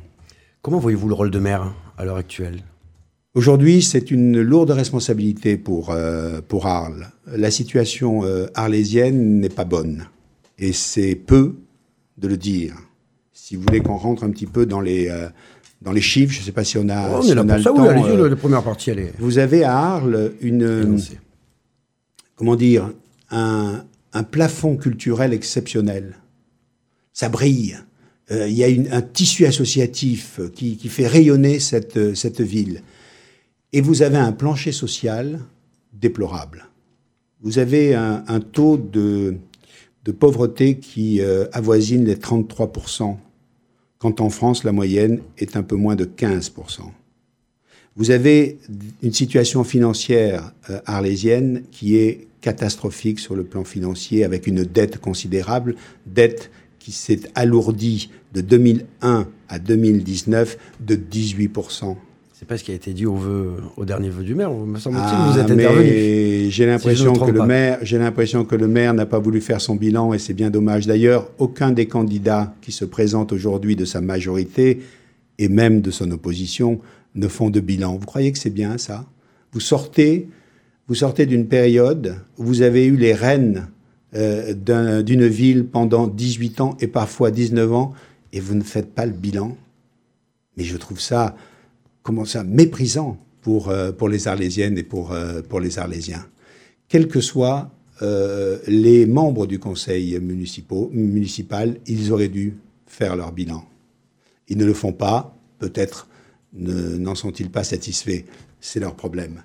Comment 0.60 0.78
voyez-vous 0.78 1.08
le 1.08 1.14
rôle 1.14 1.30
de 1.30 1.38
maire 1.38 1.74
à 1.96 2.04
l'heure 2.04 2.16
actuelle? 2.16 2.62
Aujourd'hui, 3.34 3.82
c'est 3.82 4.10
une 4.12 4.40
lourde 4.40 4.70
responsabilité 4.70 5.56
pour, 5.56 5.90
euh, 5.90 6.40
pour 6.46 6.66
Arles. 6.66 7.08
La 7.26 7.50
situation 7.50 8.24
euh, 8.24 8.46
arlésienne 8.54 9.40
n'est 9.40 9.48
pas 9.48 9.64
bonne. 9.64 10.06
Et 10.58 10.72
c'est 10.72 11.16
peu 11.16 11.56
de 12.16 12.28
le 12.28 12.36
dire. 12.36 12.76
Si 13.32 13.56
vous 13.56 13.62
voulez 13.62 13.80
qu'on 13.80 13.96
rentre 13.96 14.22
un 14.22 14.30
petit 14.30 14.46
peu 14.46 14.66
dans 14.66 14.80
les, 14.80 15.08
euh, 15.08 15.28
dans 15.82 15.90
les 15.90 16.00
chiffres, 16.00 16.32
je 16.32 16.40
ne 16.40 16.44
sais 16.44 16.52
pas 16.52 16.62
si 16.62 16.78
on 16.78 16.88
a, 16.88 17.10
Oh, 17.10 17.16
On 17.18 17.22
si 17.22 17.32
est 17.32 17.34
là 17.34 17.42
on 17.44 17.48
a 17.48 17.54
pour 17.56 17.62
ça, 17.64 17.70
le 17.72 17.80
oui, 17.80 17.88
allez-y, 17.88 18.30
la 18.30 18.36
première 18.36 18.62
partie, 18.62 18.90
est 18.90 19.12
Vous 19.18 19.38
avez 19.38 19.64
à 19.64 19.76
Arles 19.78 20.32
une, 20.40 20.96
comment 22.36 22.54
dire, 22.54 22.92
un, 23.32 23.84
un 24.12 24.22
plafond 24.22 24.76
culturel 24.76 25.32
exceptionnel. 25.32 26.14
Ça 27.12 27.28
brille. 27.28 27.76
Il 28.30 28.52
y 28.52 28.62
a 28.64 28.68
une- 28.68 28.90
un 28.92 29.02
tissu 29.02 29.44
associatif 29.44 30.40
qui, 30.54 30.76
qui 30.76 30.88
fait 30.88 31.06
rayonner 31.06 31.58
cette, 31.58 32.14
cette 32.14 32.40
ville. 32.40 32.82
Et 33.76 33.80
vous 33.80 34.02
avez 34.02 34.18
un 34.18 34.30
plancher 34.30 34.70
social 34.70 35.40
déplorable. 35.92 36.66
Vous 37.42 37.58
avez 37.58 37.96
un, 37.96 38.38
taux 38.38 38.76
de, 38.76 39.34
de 40.04 40.12
pauvreté 40.12 40.78
qui 40.78 41.20
euh, 41.20 41.46
avoisine 41.52 42.04
les 42.04 42.14
33%, 42.14 43.16
quand 43.98 44.20
en 44.20 44.30
France, 44.30 44.62
la 44.62 44.70
moyenne 44.70 45.18
est 45.38 45.56
un 45.56 45.64
peu 45.64 45.74
moins 45.74 45.96
de 45.96 46.04
15%. 46.04 46.82
Vous 47.96 48.12
avez 48.12 48.58
une 49.02 49.12
situation 49.12 49.64
financière 49.64 50.52
euh, 50.70 50.78
arlésienne 50.86 51.64
qui 51.72 51.96
est 51.96 52.28
catastrophique 52.42 53.18
sur 53.18 53.34
le 53.34 53.42
plan 53.42 53.64
financier, 53.64 54.22
avec 54.22 54.46
une 54.46 54.62
dette 54.62 54.98
considérable, 54.98 55.74
dette 56.06 56.52
qui 56.78 56.92
s'est 56.92 57.22
alourdie 57.34 58.10
de 58.34 58.40
2001 58.40 59.26
à 59.48 59.58
2019 59.58 60.58
de 60.78 60.94
18%. 60.94 61.96
C'est 62.36 62.48
pas 62.48 62.58
ce 62.58 62.64
qui 62.64 62.72
a 62.72 62.74
été 62.74 62.92
dit 62.92 63.06
au, 63.06 63.14
vœu, 63.14 63.52
au 63.76 63.84
dernier 63.84 64.08
vœu 64.10 64.24
du 64.24 64.34
maire, 64.34 64.52
me 64.52 64.76
semble-t-il, 64.78 65.06
Ah, 65.08 65.30
vous 65.30 65.38
êtes 65.38 65.48
mais 65.56 65.64
intervenu. 65.66 66.50
J'ai 66.50 66.66
l'impression 66.66 67.12
que 67.12 67.30
le 67.30 67.46
maire, 67.46 67.78
j'ai 67.82 67.96
l'impression 67.96 68.44
que 68.44 68.56
le 68.56 68.66
maire 68.66 68.92
n'a 68.92 69.06
pas 69.06 69.20
voulu 69.20 69.40
faire 69.40 69.60
son 69.60 69.76
bilan 69.76 70.12
et 70.12 70.18
c'est 70.18 70.34
bien 70.34 70.50
dommage. 70.50 70.86
D'ailleurs, 70.88 71.30
aucun 71.38 71.70
des 71.70 71.86
candidats 71.86 72.52
qui 72.60 72.72
se 72.72 72.84
présentent 72.84 73.30
aujourd'hui 73.32 73.76
de 73.76 73.84
sa 73.84 74.00
majorité 74.00 74.80
et 75.38 75.48
même 75.48 75.80
de 75.80 75.92
son 75.92 76.10
opposition 76.10 76.80
ne 77.14 77.28
font 77.28 77.50
de 77.50 77.60
bilan. 77.60 77.96
Vous 77.98 78.06
croyez 78.06 78.32
que 78.32 78.38
c'est 78.38 78.50
bien 78.50 78.78
ça? 78.78 79.06
Vous 79.52 79.60
sortez, 79.60 80.28
vous 80.88 80.96
sortez 80.96 81.26
d'une 81.26 81.46
période 81.46 82.16
où 82.36 82.42
vous 82.44 82.62
avez 82.62 82.84
eu 82.84 82.96
les 82.96 83.14
rênes 83.14 83.68
euh, 84.16 84.54
d'un- 84.54 85.02
d'une 85.02 85.26
ville 85.28 85.64
pendant 85.66 86.08
18 86.08 86.60
ans 86.60 86.76
et 86.80 86.88
parfois 86.88 87.30
19 87.30 87.72
ans 87.72 87.92
et 88.32 88.40
vous 88.40 88.56
ne 88.56 88.64
faites 88.64 88.92
pas 88.92 89.06
le 89.06 89.12
bilan? 89.12 89.56
Mais 90.56 90.64
je 90.64 90.76
trouve 90.76 90.98
ça 91.00 91.36
comment 92.04 92.24
ça, 92.24 92.44
méprisant 92.44 93.16
pour, 93.40 93.70
euh, 93.70 93.90
pour 93.90 94.08
les 94.08 94.28
Arlésiennes 94.28 94.78
et 94.78 94.84
pour, 94.84 95.10
euh, 95.10 95.42
pour 95.42 95.58
les 95.58 95.78
Arlésiens. 95.80 96.24
Quels 96.88 97.08
que 97.08 97.20
soient 97.20 97.70
euh, 98.02 98.58
les 98.68 99.06
membres 99.06 99.46
du 99.46 99.58
conseil 99.58 100.18
municipal, 100.20 101.76
ils 101.86 102.12
auraient 102.12 102.28
dû 102.28 102.56
faire 102.86 103.16
leur 103.16 103.32
bilan. 103.32 103.64
Ils 104.48 104.58
ne 104.58 104.64
le 104.64 104.74
font 104.74 104.92
pas, 104.92 105.36
peut-être 105.58 106.08
ne- 106.52 106.96
n'en 106.96 107.14
sont-ils 107.14 107.50
pas 107.50 107.64
satisfaits. 107.64 108.24
C'est 108.60 108.80
leur 108.80 108.94
problème. 108.94 109.42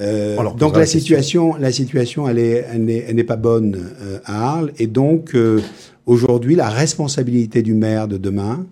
Euh, 0.00 0.36
donc 0.58 0.74
la 0.74 0.80
question. 0.80 0.98
situation, 0.98 1.56
la 1.56 1.72
situation, 1.72 2.28
elle 2.28 2.38
est, 2.38 2.66
elle 2.70 2.84
n'est, 2.84 3.04
elle 3.08 3.26
pas 3.26 3.36
bonne 3.36 3.76
euh, 4.00 4.18
à 4.24 4.54
Arles, 4.54 4.72
et 4.78 4.88
donc 4.88 5.34
euh, 5.34 5.60
aujourd'hui, 6.04 6.56
la 6.56 6.68
responsabilité 6.68 7.62
du 7.62 7.74
maire 7.74 8.08
de 8.08 8.16
demain, 8.16 8.66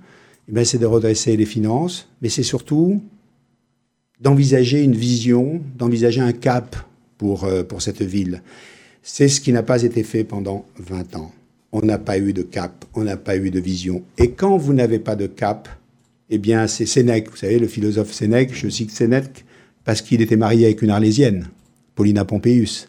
eh 0.48 0.52
ben, 0.52 0.64
c'est 0.64 0.78
de 0.78 0.86
redresser 0.86 1.36
les 1.36 1.46
finances, 1.46 2.08
mais 2.20 2.28
c'est 2.28 2.42
surtout 2.42 3.00
d'envisager 4.22 4.82
une 4.82 4.94
vision, 4.94 5.60
d'envisager 5.76 6.20
un 6.20 6.32
cap 6.32 6.76
pour, 7.18 7.44
euh, 7.44 7.62
pour 7.64 7.82
cette 7.82 8.02
ville. 8.02 8.42
C'est 9.02 9.28
ce 9.28 9.40
qui 9.40 9.52
n'a 9.52 9.62
pas 9.64 9.82
été 9.82 10.02
fait 10.04 10.24
pendant 10.24 10.64
20 10.78 11.16
ans. 11.16 11.32
On 11.72 11.80
n'a 11.82 11.98
pas 11.98 12.18
eu 12.18 12.32
de 12.32 12.42
cap, 12.42 12.84
on 12.94 13.02
n'a 13.04 13.16
pas 13.16 13.36
eu 13.36 13.50
de 13.50 13.58
vision. 13.58 14.02
Et 14.18 14.30
quand 14.30 14.56
vous 14.56 14.72
n'avez 14.74 14.98
pas 14.98 15.16
de 15.16 15.26
cap, 15.26 15.68
eh 16.30 16.38
bien, 16.38 16.66
c'est 16.66 16.86
Sénèque, 16.86 17.30
vous 17.30 17.36
savez, 17.36 17.58
le 17.58 17.66
philosophe 17.66 18.12
Sénèque, 18.12 18.54
je 18.54 18.68
cite 18.68 18.90
Sénèque 18.90 19.44
parce 19.84 20.02
qu'il 20.02 20.22
était 20.22 20.36
marié 20.36 20.66
avec 20.66 20.82
une 20.82 20.90
Arlésienne, 20.90 21.48
Paulina 21.94 22.24
Pompeius. 22.24 22.88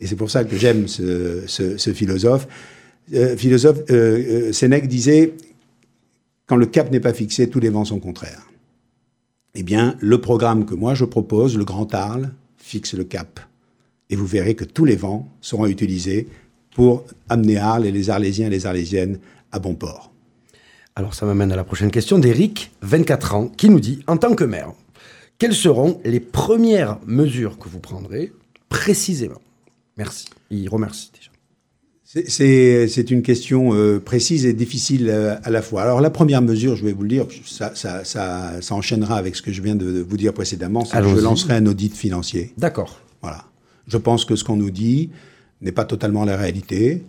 Et 0.00 0.06
c'est 0.06 0.16
pour 0.16 0.30
ça 0.30 0.44
que 0.44 0.56
j'aime 0.56 0.88
ce, 0.88 1.42
ce- 1.46 1.92
philosophe. 1.92 2.48
Euh, 3.14 3.36
philosophe 3.36 3.78
euh, 3.90 4.50
Sénèque 4.52 4.88
disait 4.88 5.34
quand 6.46 6.56
le 6.56 6.66
cap 6.66 6.90
n'est 6.90 7.00
pas 7.00 7.12
fixé, 7.12 7.48
tous 7.48 7.60
les 7.60 7.68
vents 7.68 7.84
sont 7.84 8.00
contraires. 8.00 8.49
Eh 9.54 9.62
bien, 9.62 9.96
le 10.00 10.20
programme 10.20 10.64
que 10.64 10.74
moi 10.74 10.94
je 10.94 11.04
propose, 11.04 11.56
le 11.56 11.64
Grand 11.64 11.92
Arles, 11.94 12.32
fixe 12.56 12.94
le 12.94 13.04
cap. 13.04 13.40
Et 14.08 14.16
vous 14.16 14.26
verrez 14.26 14.54
que 14.54 14.64
tous 14.64 14.84
les 14.84 14.96
vents 14.96 15.28
seront 15.40 15.66
utilisés 15.66 16.28
pour 16.74 17.04
amener 17.28 17.56
Arles 17.56 17.86
et 17.86 17.92
les 17.92 18.10
Arlésiens 18.10 18.46
et 18.46 18.50
les 18.50 18.66
Arlésiennes 18.66 19.18
à 19.52 19.58
bon 19.58 19.74
port. 19.74 20.12
Alors 20.94 21.14
ça 21.14 21.26
m'amène 21.26 21.52
à 21.52 21.56
la 21.56 21.64
prochaine 21.64 21.90
question 21.90 22.18
d'Eric, 22.18 22.72
24 22.82 23.34
ans, 23.34 23.48
qui 23.48 23.70
nous 23.70 23.80
dit, 23.80 24.02
en 24.06 24.16
tant 24.16 24.34
que 24.34 24.44
maire, 24.44 24.72
quelles 25.38 25.54
seront 25.54 26.00
les 26.04 26.20
premières 26.20 26.98
mesures 27.06 27.58
que 27.58 27.68
vous 27.68 27.80
prendrez 27.80 28.32
précisément? 28.68 29.40
Merci. 29.96 30.26
Il 30.50 30.68
remercie 30.68 31.10
déjà. 31.14 31.29
C'est- 32.12 33.10
une 33.10 33.22
question 33.22 33.72
euh, 33.72 34.00
précise 34.00 34.44
et 34.44 34.52
difficile 34.52 35.08
euh, 35.08 35.36
à 35.44 35.50
la 35.50 35.62
fois. 35.62 35.82
Alors 35.82 36.00
la 36.00 36.10
première 36.10 36.42
mesure, 36.42 36.74
je 36.74 36.84
vais 36.84 36.92
vous 36.92 37.02
le 37.02 37.08
dire, 37.08 37.26
ça, 37.46 37.72
ça, 37.76 38.04
ça, 38.04 38.60
ça 38.60 38.74
enchaînera 38.74 39.16
avec 39.16 39.36
ce 39.36 39.42
que 39.42 39.52
je 39.52 39.62
viens 39.62 39.76
de 39.76 40.04
vous 40.08 40.16
dire 40.16 40.32
précédemment, 40.34 40.84
c'est 40.84 41.00
que 41.00 41.08
je 41.08 41.20
lancerai 41.20 41.54
un 41.54 41.66
audit 41.66 41.94
financier. 41.94 42.52
D'accord. 42.58 43.00
Voilà. 43.22 43.44
Je 43.86 43.96
pense 43.96 44.24
que 44.24 44.34
ce 44.34 44.42
qu'on 44.42 44.56
nous 44.56 44.70
dit 44.72 45.10
n'est 45.62 45.72
pas 45.72 45.84
totalement 45.84 46.24
la 46.24 46.36
réalité. 46.36 47.04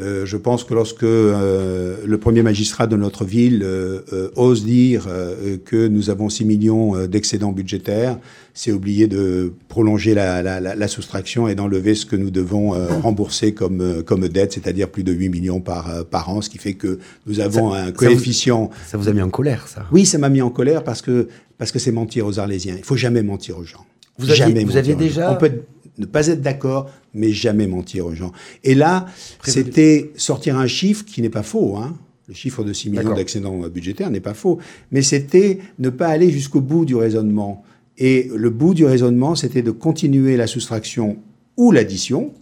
Euh, 0.00 0.24
je 0.24 0.38
pense 0.38 0.64
que 0.64 0.72
lorsque 0.72 1.02
euh, 1.02 1.96
le 2.06 2.18
premier 2.18 2.42
magistrat 2.42 2.86
de 2.86 2.96
notre 2.96 3.26
ville 3.26 3.62
euh, 3.62 4.00
euh, 4.14 4.30
ose 4.36 4.64
dire 4.64 5.04
euh, 5.06 5.58
que 5.62 5.86
nous 5.86 6.08
avons 6.08 6.30
6 6.30 6.46
millions 6.46 7.06
d'excédents 7.06 7.52
budgétaires, 7.52 8.18
c'est 8.54 8.72
oublier 8.72 9.06
de 9.06 9.52
prolonger 9.68 10.14
la, 10.14 10.42
la- 10.42 10.60
la- 10.60 10.74
la 10.74 10.88
soustraction 10.88 11.46
et 11.46 11.54
d'enlever 11.54 11.94
ce 11.94 12.06
que 12.06 12.16
nous 12.16 12.30
devons 12.30 12.74
euh, 12.74 12.86
rembourser 13.02 13.52
comme, 13.52 14.02
comme 14.02 14.26
dette, 14.28 14.54
c'est-à-dire 14.54 14.88
plus 14.88 15.04
de 15.04 15.12
8 15.12 15.28
millions 15.28 15.60
par, 15.60 15.90
euh, 15.90 16.04
par 16.04 16.30
an, 16.30 16.40
ce 16.40 16.48
qui 16.48 16.56
fait 16.58 16.72
que 16.74 16.98
nous 17.26 17.40
avons 17.40 17.74
un 17.74 17.92
coefficient 17.92 18.70
Ça 18.86 18.96
vous 18.96 19.08
a 19.08 19.12
mis 19.12 19.20
en 19.22 19.28
colère, 19.30 19.68
ça 19.68 19.84
oui, 19.92 20.06
ça 20.06 20.16
m'a 20.16 20.30
mis 20.30 20.40
en 20.40 20.50
colère 20.50 20.84
parce 20.84 21.02
que 21.02 21.28
parce 21.58 21.70
que 21.70 21.78
c'est 21.78 21.92
mentir 21.92 22.26
aux 22.26 22.38
Arlésiens. 22.40 22.74
Il 22.78 22.84
faut 22.84 22.96
jamais 22.96 23.22
mentir 23.22 23.58
aux 23.58 23.64
gens. 23.64 23.84
Vous 24.18 24.26
aviez- 24.30 24.64
vous 24.64 24.76
aviez 24.78 24.94
déjà- 24.94 25.30
On 25.32 25.36
peut 25.36 25.52
ne 25.98 26.06
pas 26.06 26.28
être 26.28 26.40
d'accord, 26.40 26.90
mais 27.14 27.32
jamais 27.32 27.66
mentir 27.66 28.06
aux 28.06 28.14
gens. 28.14 28.32
Et 28.64 28.74
là, 28.74 29.06
c'était 29.44 30.10
sortir 30.16 30.58
un 30.58 30.66
chiffre 30.66 31.04
qui 31.04 31.22
n'est 31.22 31.30
pas 31.30 31.42
faux. 31.42 31.76
Hein. 31.76 31.94
Le 32.28 32.34
chiffre 32.34 32.64
de 32.64 32.72
6 32.72 32.90
millions 32.90 33.02
D'accord. 33.02 33.16
d'excédents 33.16 33.58
budgétaires 33.68 34.10
n'est 34.10 34.20
pas 34.20 34.34
faux. 34.34 34.58
Mais 34.90 35.02
c'était 35.02 35.58
ne 35.78 35.90
pas 35.90 36.08
aller 36.08 36.30
jusqu'au 36.30 36.60
bout 36.60 36.84
du 36.84 36.94
raisonnement. 36.94 37.64
Et 37.98 38.30
le 38.34 38.50
bout 38.50 38.74
du 38.74 38.84
raisonnement, 38.84 39.34
c'était 39.34 39.62
de 39.62 39.70
continuer 39.70 40.36
la 40.36 40.46
soustraction 40.46 41.18
ou 41.56 41.72
l'addition 41.72 42.32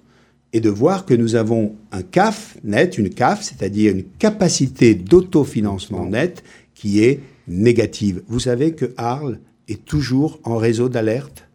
et 0.53 0.61
de 0.61 0.71
voir 0.71 1.07
que 1.07 1.15
nous 1.15 1.35
avons 1.35 1.75
un 1.93 2.03
CAF 2.03 2.57
net, 2.65 2.99
une 2.99 3.11
CAF, 3.11 3.43
c'est-à-dire 3.43 3.93
une 3.93 4.05
capacité 4.19 4.95
d'autofinancement 4.95 6.07
net 6.07 6.43
qui 6.75 7.03
est 7.03 7.21
négative. 7.49 8.23
Vous 8.29 8.41
savez 8.41 8.75
que 8.75 8.93
Arles 8.97 9.39
est 9.69 9.85
toujours 9.85 10.41
en 10.45 10.57
réseau 10.57 10.89
d'alerte 10.89 11.49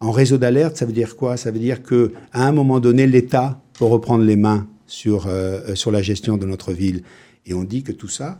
en 0.00 0.10
réseau 0.10 0.38
d'alerte, 0.38 0.76
ça 0.76 0.86
veut 0.86 0.92
dire 0.92 1.16
quoi? 1.16 1.36
Ça 1.36 1.50
veut 1.50 1.58
dire 1.58 1.82
que 1.82 2.12
à 2.32 2.46
un 2.46 2.52
moment 2.52 2.80
donné, 2.80 3.06
l'État 3.06 3.60
peut 3.78 3.84
reprendre 3.84 4.24
les 4.24 4.36
mains 4.36 4.66
sur, 4.86 5.26
euh, 5.26 5.74
sur 5.74 5.90
la 5.90 6.02
gestion 6.02 6.36
de 6.36 6.46
notre 6.46 6.72
ville. 6.72 7.02
Et 7.46 7.54
on 7.54 7.64
dit 7.64 7.82
que 7.82 7.92
tout 7.92 8.08
ça, 8.08 8.38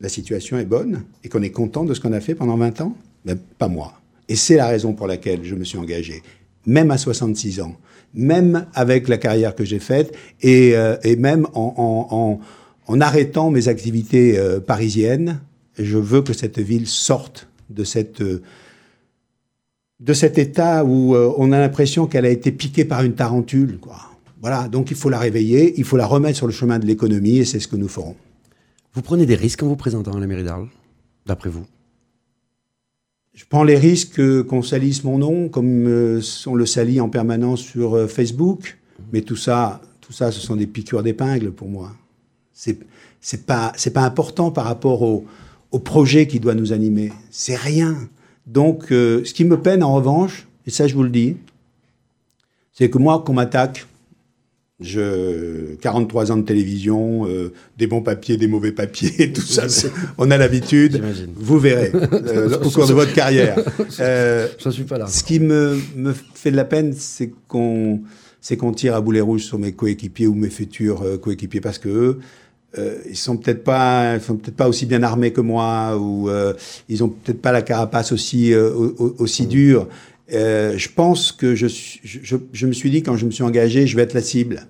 la 0.00 0.08
situation 0.08 0.58
est 0.58 0.64
bonne 0.64 1.04
et 1.24 1.28
qu'on 1.28 1.42
est 1.42 1.50
content 1.50 1.84
de 1.84 1.94
ce 1.94 2.00
qu'on 2.00 2.12
a 2.12 2.20
fait 2.20 2.34
pendant 2.34 2.56
20 2.56 2.80
ans? 2.80 2.96
Ben, 3.24 3.38
Pas 3.58 3.68
moi. 3.68 3.94
Et 4.28 4.36
c'est 4.36 4.56
la 4.56 4.66
raison 4.66 4.92
pour 4.92 5.06
laquelle 5.06 5.44
je 5.44 5.54
me 5.54 5.64
suis 5.64 5.78
engagé, 5.78 6.22
même 6.66 6.90
à 6.90 6.98
66 6.98 7.60
ans, 7.60 7.76
même 8.14 8.66
avec 8.74 9.08
la 9.08 9.18
carrière 9.18 9.54
que 9.54 9.64
j'ai 9.64 9.78
faite 9.78 10.14
et, 10.40 10.76
euh, 10.76 10.96
et 11.02 11.16
même 11.16 11.46
en, 11.54 12.06
en, 12.10 12.40
en, 12.86 13.00
arrêtant 13.00 13.50
mes 13.50 13.68
activités 13.68 14.38
euh, 14.38 14.60
parisiennes, 14.60 15.40
je 15.78 15.98
veux 15.98 16.22
que 16.22 16.32
cette 16.32 16.58
ville 16.58 16.86
sorte 16.86 17.48
de 17.70 17.84
cette... 17.84 18.22
de 20.00 20.14
cet 20.14 20.38
état 20.38 20.84
où 20.84 21.14
euh, 21.14 21.32
on 21.36 21.52
a 21.52 21.58
l'impression 21.58 22.06
qu'elle 22.06 22.24
a 22.24 22.30
été 22.30 22.50
piquée 22.50 22.84
par 22.84 23.02
une 23.02 23.14
tarentule. 23.14 23.78
Quoi. 23.78 23.98
Voilà, 24.40 24.68
donc 24.68 24.90
il 24.90 24.96
faut 24.96 25.10
la 25.10 25.18
réveiller, 25.18 25.74
il 25.76 25.84
faut 25.84 25.98
la 25.98 26.06
remettre 26.06 26.38
sur 26.38 26.46
le 26.46 26.52
chemin 26.52 26.78
de 26.78 26.86
l'économie 26.86 27.38
et 27.38 27.44
c'est 27.44 27.60
ce 27.60 27.68
que 27.68 27.76
nous 27.76 27.88
ferons. 27.88 28.16
Vous 28.94 29.02
prenez 29.02 29.26
des 29.26 29.34
risques 29.34 29.62
en 29.62 29.68
vous 29.68 29.76
présentant 29.76 30.12
à 30.12 30.20
la 30.20 30.26
mairie 30.26 30.42
d'Arles, 30.42 30.68
d'après 31.26 31.50
vous? 31.50 31.66
Je 33.34 33.44
prends 33.48 33.62
les 33.62 33.76
risques 33.76 34.42
qu'on 34.44 34.62
salisse 34.62 35.04
mon 35.04 35.18
nom, 35.18 35.48
comme 35.48 35.86
euh, 35.86 36.20
on 36.46 36.54
le 36.54 36.66
salit 36.66 37.00
en 37.00 37.08
permanence 37.08 37.60
sur 37.60 37.94
euh, 37.94 38.06
Facebook, 38.06 38.78
mais 39.12 39.20
tout 39.20 39.36
ça, 39.36 39.80
tout 40.00 40.12
ça, 40.12 40.32
ce 40.32 40.40
sont 40.40 40.56
des 40.56 40.66
piqûres 40.66 41.02
d'épingle 41.02 41.52
pour 41.52 41.68
moi. 41.68 41.92
C'est 42.52 42.78
c'est 43.20 43.46
pas 43.46 43.72
c'est 43.76 43.92
pas 43.92 44.02
important 44.02 44.50
par 44.50 44.64
rapport 44.64 45.02
au, 45.02 45.24
au 45.70 45.78
projet 45.78 46.26
qui 46.26 46.40
doit 46.40 46.54
nous 46.54 46.72
animer. 46.72 47.12
C'est 47.30 47.56
rien. 47.56 47.96
Donc, 48.50 48.90
euh, 48.90 49.22
ce 49.24 49.32
qui 49.32 49.44
me 49.44 49.60
peine 49.60 49.84
en 49.84 49.94
revanche, 49.94 50.48
et 50.66 50.70
ça 50.70 50.88
je 50.88 50.94
vous 50.94 51.04
le 51.04 51.10
dis, 51.10 51.36
c'est 52.72 52.90
que 52.90 52.98
moi, 52.98 53.22
qu'on 53.24 53.34
m'attaque, 53.34 53.86
je 54.80 55.74
43 55.76 56.32
ans 56.32 56.36
de 56.36 56.42
télévision, 56.42 57.28
euh, 57.28 57.52
des 57.78 57.86
bons 57.86 58.02
papiers, 58.02 58.36
des 58.36 58.48
mauvais 58.48 58.72
papiers, 58.72 59.32
tout 59.34 59.40
ça, 59.42 59.66
on 60.18 60.30
a 60.32 60.36
l'habitude. 60.36 61.00
Vous 61.36 61.60
verrez 61.60 61.92
euh, 61.94 62.58
au 62.64 62.70
cours 62.70 62.88
de 62.88 62.94
votre 62.94 63.12
carrière. 63.12 63.56
Euh, 64.00 64.48
Je 64.58 64.70
suis 64.70 64.84
pas 64.84 64.98
là. 64.98 65.06
ce 65.06 65.22
qui 65.22 65.40
me, 65.40 65.78
me 65.94 66.12
fait 66.12 66.50
de 66.50 66.56
la 66.56 66.64
peine, 66.64 66.92
c'est 66.96 67.32
qu'on 67.48 68.00
c'est 68.40 68.56
qu'on 68.56 68.72
tire 68.72 68.94
à 68.94 69.00
boulet 69.00 69.20
rouge 69.20 69.42
sur 69.42 69.58
mes 69.58 69.72
coéquipiers 69.72 70.26
ou 70.26 70.34
mes 70.34 70.48
futurs 70.48 71.20
coéquipiers 71.20 71.60
parce 71.60 71.78
que 71.78 71.88
eux, 71.88 72.18
euh, 72.78 72.98
ils 73.08 73.16
sont 73.16 73.36
peut-être 73.36 73.64
pas, 73.64 74.14
ils 74.16 74.20
sont 74.20 74.36
peut-être 74.36 74.56
pas 74.56 74.68
aussi 74.68 74.86
bien 74.86 75.02
armés 75.02 75.32
que 75.32 75.40
moi 75.40 75.96
ou 75.98 76.28
euh, 76.30 76.54
ils 76.88 77.02
ont 77.02 77.08
peut-être 77.08 77.40
pas 77.42 77.52
la 77.52 77.62
carapace 77.62 78.12
aussi 78.12 78.52
euh, 78.52 78.70
au- 78.72 78.94
au- 78.98 79.14
aussi 79.18 79.46
dure. 79.46 79.88
Euh, 80.32 80.74
je 80.76 80.88
pense 80.88 81.32
que 81.32 81.56
je, 81.56 81.66
je, 81.66 82.36
je- 82.52 82.66
me 82.66 82.72
suis 82.72 82.90
dit 82.90 83.02
quand 83.02 83.16
je 83.16 83.26
me 83.26 83.32
suis 83.32 83.42
engagé, 83.42 83.86
je 83.88 83.96
vais 83.96 84.02
être 84.02 84.14
la 84.14 84.22
cible. 84.22 84.66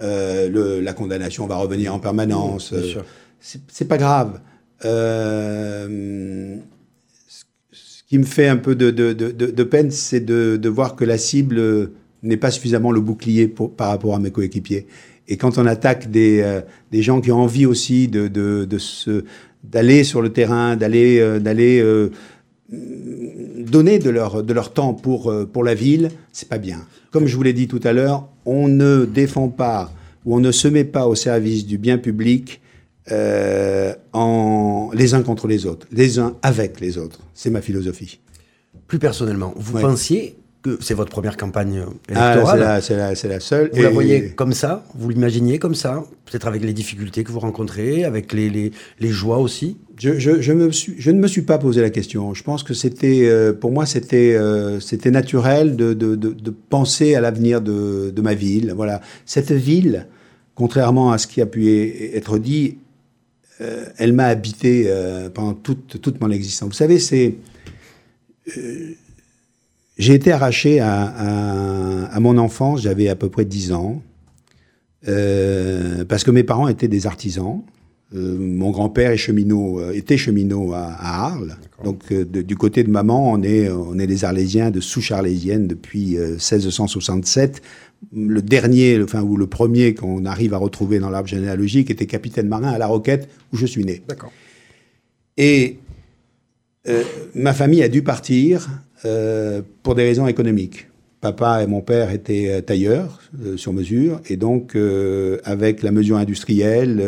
Euh, 0.00 0.48
le- 0.48 0.80
la 0.80 0.92
condamnation 0.92 1.46
va 1.48 1.56
revenir 1.56 1.92
en 1.94 1.98
permanence. 1.98 2.72
C'est 3.68 3.88
pas 3.88 3.98
grave. 3.98 4.40
Euh, 4.84 6.56
ce- 7.72 8.02
qui 8.08 8.18
me 8.18 8.24
fait 8.24 8.46
un 8.48 8.56
peu 8.56 8.74
de, 8.74 8.90
de- 8.90 9.12
de- 9.12 9.62
peine, 9.64 9.90
c'est 9.90 10.20
de, 10.20 10.56
de 10.56 10.68
voir 10.68 10.96
que 10.96 11.04
la 11.04 11.18
cible 11.18 11.90
n'est 12.22 12.36
pas 12.36 12.50
suffisamment 12.50 12.92
le 12.92 13.00
bouclier 13.00 13.48
pour- 13.48 13.72
par 13.74 13.88
rapport 13.88 14.14
à 14.14 14.18
mes 14.18 14.30
coéquipiers. 14.30 14.86
Et 15.28 15.36
quand 15.36 15.58
on 15.58 15.66
attaque 15.66 16.10
des, 16.10 16.40
euh, 16.42 16.60
des 16.90 17.02
gens 17.02 17.20
qui 17.20 17.30
ont 17.32 17.40
envie 17.40 17.64
aussi 17.66 18.08
de, 18.08 18.28
de, 18.28 18.64
de 18.64 18.78
se 18.78 19.24
d'aller 19.64 20.02
sur 20.02 20.20
le 20.22 20.30
terrain, 20.32 20.74
d'aller 20.76 21.20
euh, 21.20 21.38
d'aller 21.38 21.80
euh, 21.80 22.10
donner 22.70 23.98
de 23.98 24.10
leur, 24.10 24.42
de 24.42 24.52
leur 24.52 24.72
temps 24.72 24.94
pour, 24.94 25.32
pour 25.52 25.62
la 25.64 25.74
ville, 25.74 26.10
c'est 26.32 26.48
pas 26.48 26.58
bien. 26.58 26.78
Comme 27.10 27.26
je 27.26 27.36
vous 27.36 27.42
l'ai 27.42 27.52
dit 27.52 27.68
tout 27.68 27.80
à 27.84 27.92
l'heure, 27.92 28.26
on 28.46 28.66
ne 28.68 29.04
défend 29.04 29.48
pas 29.48 29.92
ou 30.24 30.36
on 30.36 30.40
ne 30.40 30.50
se 30.50 30.68
met 30.68 30.84
pas 30.84 31.06
au 31.06 31.14
service 31.14 31.66
du 31.66 31.78
bien 31.78 31.98
public 31.98 32.60
en, 34.12 34.90
les 34.94 35.14
uns 35.14 35.22
contre 35.22 35.46
les 35.48 35.66
autres, 35.66 35.86
les 35.92 36.18
uns 36.18 36.34
avec 36.42 36.80
les 36.80 36.98
autres. 36.98 37.20
C'est 37.34 37.50
ma 37.50 37.60
philosophie. 37.60 38.20
Plus 38.86 38.98
personnellement, 38.98 39.52
vous 39.56 39.76
Ouais. 39.76 39.82
pensiez 39.82 40.36
c'est 40.80 40.94
votre 40.94 41.10
première 41.10 41.36
campagne 41.36 41.84
Ah, 41.84 41.92
c'est 42.06 42.12
électorale 42.14 42.60
la, 42.60 42.80
c'est 42.80 42.96
la, 42.96 43.14
c'est 43.14 43.28
la 43.28 43.40
seule. 43.40 43.70
Vous 43.72 43.82
la 43.82 43.90
voyez 43.90 44.28
comme 44.30 44.52
ça 44.52 44.84
Vous 44.94 45.08
l'imaginiez 45.10 45.58
comme 45.58 45.74
ça 45.74 46.04
Peut-être 46.24 46.46
avec 46.46 46.62
les 46.62 46.72
difficultés 46.72 47.24
que 47.24 47.32
vous 47.32 47.40
rencontrez, 47.40 48.04
avec 48.04 48.32
les, 48.32 48.48
les, 48.48 48.70
les 49.00 49.08
joies 49.08 49.38
aussi? 49.38 49.76
Je, 49.98 50.18
je, 50.18 50.40
je, 50.40 50.52
me 50.52 50.70
suis, 50.70 50.94
je 50.98 51.10
ne 51.10 51.18
me 51.20 51.26
suis 51.26 51.42
pas 51.42 51.58
posé 51.58 51.80
la 51.80 51.90
question. 51.90 52.32
Je 52.32 52.42
pense 52.42 52.62
que 52.62 52.74
c'était, 52.74 53.22
euh, 53.24 53.52
pour 53.52 53.72
moi, 53.72 53.86
c'était, 53.86 54.34
euh, 54.34 54.78
c'était 54.80 55.10
naturel 55.10 55.76
de, 55.76 55.94
de, 55.94 56.14
de, 56.16 56.30
de 56.32 56.50
penser 56.50 57.14
à 57.14 57.20
l'avenir 57.20 57.60
de, 57.60 58.10
de 58.14 58.22
ma 58.22 58.34
ville. 58.34 58.72
Voilà, 58.74 59.00
cette 59.26 59.52
ville, 59.52 60.06
contrairement 60.54 61.12
à 61.12 61.18
ce 61.18 61.26
qui 61.26 61.40
a 61.40 61.46
pu 61.46 61.66
e- 61.66 62.16
être 62.16 62.38
dit, 62.38 62.78
euh, 63.60 63.84
elle 63.98 64.12
m'a 64.12 64.26
habité 64.26 64.88
pendant 65.34 65.54
toute, 65.54 66.00
toute 66.00 66.20
mon 66.20 66.30
existence. 66.30 66.68
Vous 66.68 66.74
savez, 66.74 66.98
c'est, 66.98 67.34
euh, 68.56 68.92
j'ai 69.98 70.14
été 70.14 70.32
arraché 70.32 70.80
à, 70.80 71.02
à, 71.02 72.04
à 72.06 72.20
mon 72.20 72.38
enfance. 72.38 72.82
J'avais 72.82 73.08
à 73.08 73.16
peu 73.16 73.28
près 73.28 73.44
10 73.44 73.72
ans. 73.72 74.02
Euh, 75.08 76.04
parce 76.04 76.22
que 76.24 76.30
mes 76.30 76.44
parents 76.44 76.68
étaient 76.68 76.88
des 76.88 77.06
artisans. 77.06 77.62
Euh, 78.14 78.36
mon 78.38 78.70
grand-père 78.70 79.10
est 79.10 79.16
cheminot, 79.16 79.80
euh, 79.80 79.92
était 79.92 80.18
cheminot 80.18 80.74
à, 80.74 80.82
à 80.92 81.26
Arles. 81.26 81.56
Donc, 81.82 82.12
de- 82.12 82.42
du 82.42 82.56
côté 82.56 82.84
de 82.84 82.90
maman, 82.90 83.32
on 83.32 83.42
est, 83.42 83.70
on 83.70 83.98
est 83.98 84.06
des 84.06 84.24
Arlésiens 84.24 84.70
de 84.70 84.80
souche 84.80 85.12
arlésienne 85.12 85.66
depuis 85.66 86.18
euh, 86.18 86.32
1667. 86.32 87.62
Le 88.14 88.42
dernier, 88.42 88.98
le- 88.98 89.04
enfin, 89.04 89.22
ou 89.22 89.36
le 89.38 89.46
premier 89.46 89.94
qu'on 89.94 90.26
arrive 90.26 90.52
à 90.52 90.58
retrouver 90.58 90.98
dans 90.98 91.08
l'arbre 91.08 91.28
généalogique 91.28 91.90
était 91.90 92.06
capitaine 92.06 92.48
marin 92.48 92.68
à 92.70 92.78
La 92.78 92.86
Roquette, 92.86 93.28
où 93.52 93.56
je 93.56 93.64
suis 93.66 93.84
né. 93.84 94.02
D'accord. 94.08 94.32
Et 95.38 95.78
ma 97.34 97.54
famille 97.54 97.82
a 97.82 97.88
dû 97.88 98.02
partir 98.02 98.68
euh, 99.04 99.62
pour 99.82 99.94
des 99.94 100.04
raisons 100.04 100.26
économiques. 100.26 100.88
Papa 101.20 101.62
et 101.62 101.68
mon 101.68 101.82
père 101.82 102.10
étaient 102.10 102.48
euh, 102.50 102.60
tailleurs 102.62 103.20
euh, 103.44 103.56
sur 103.56 103.72
mesure, 103.72 104.20
et 104.28 104.36
donc 104.36 104.76
avec 105.44 105.82
la 105.82 105.92
mesure 105.92 106.16
industrielle, 106.16 107.00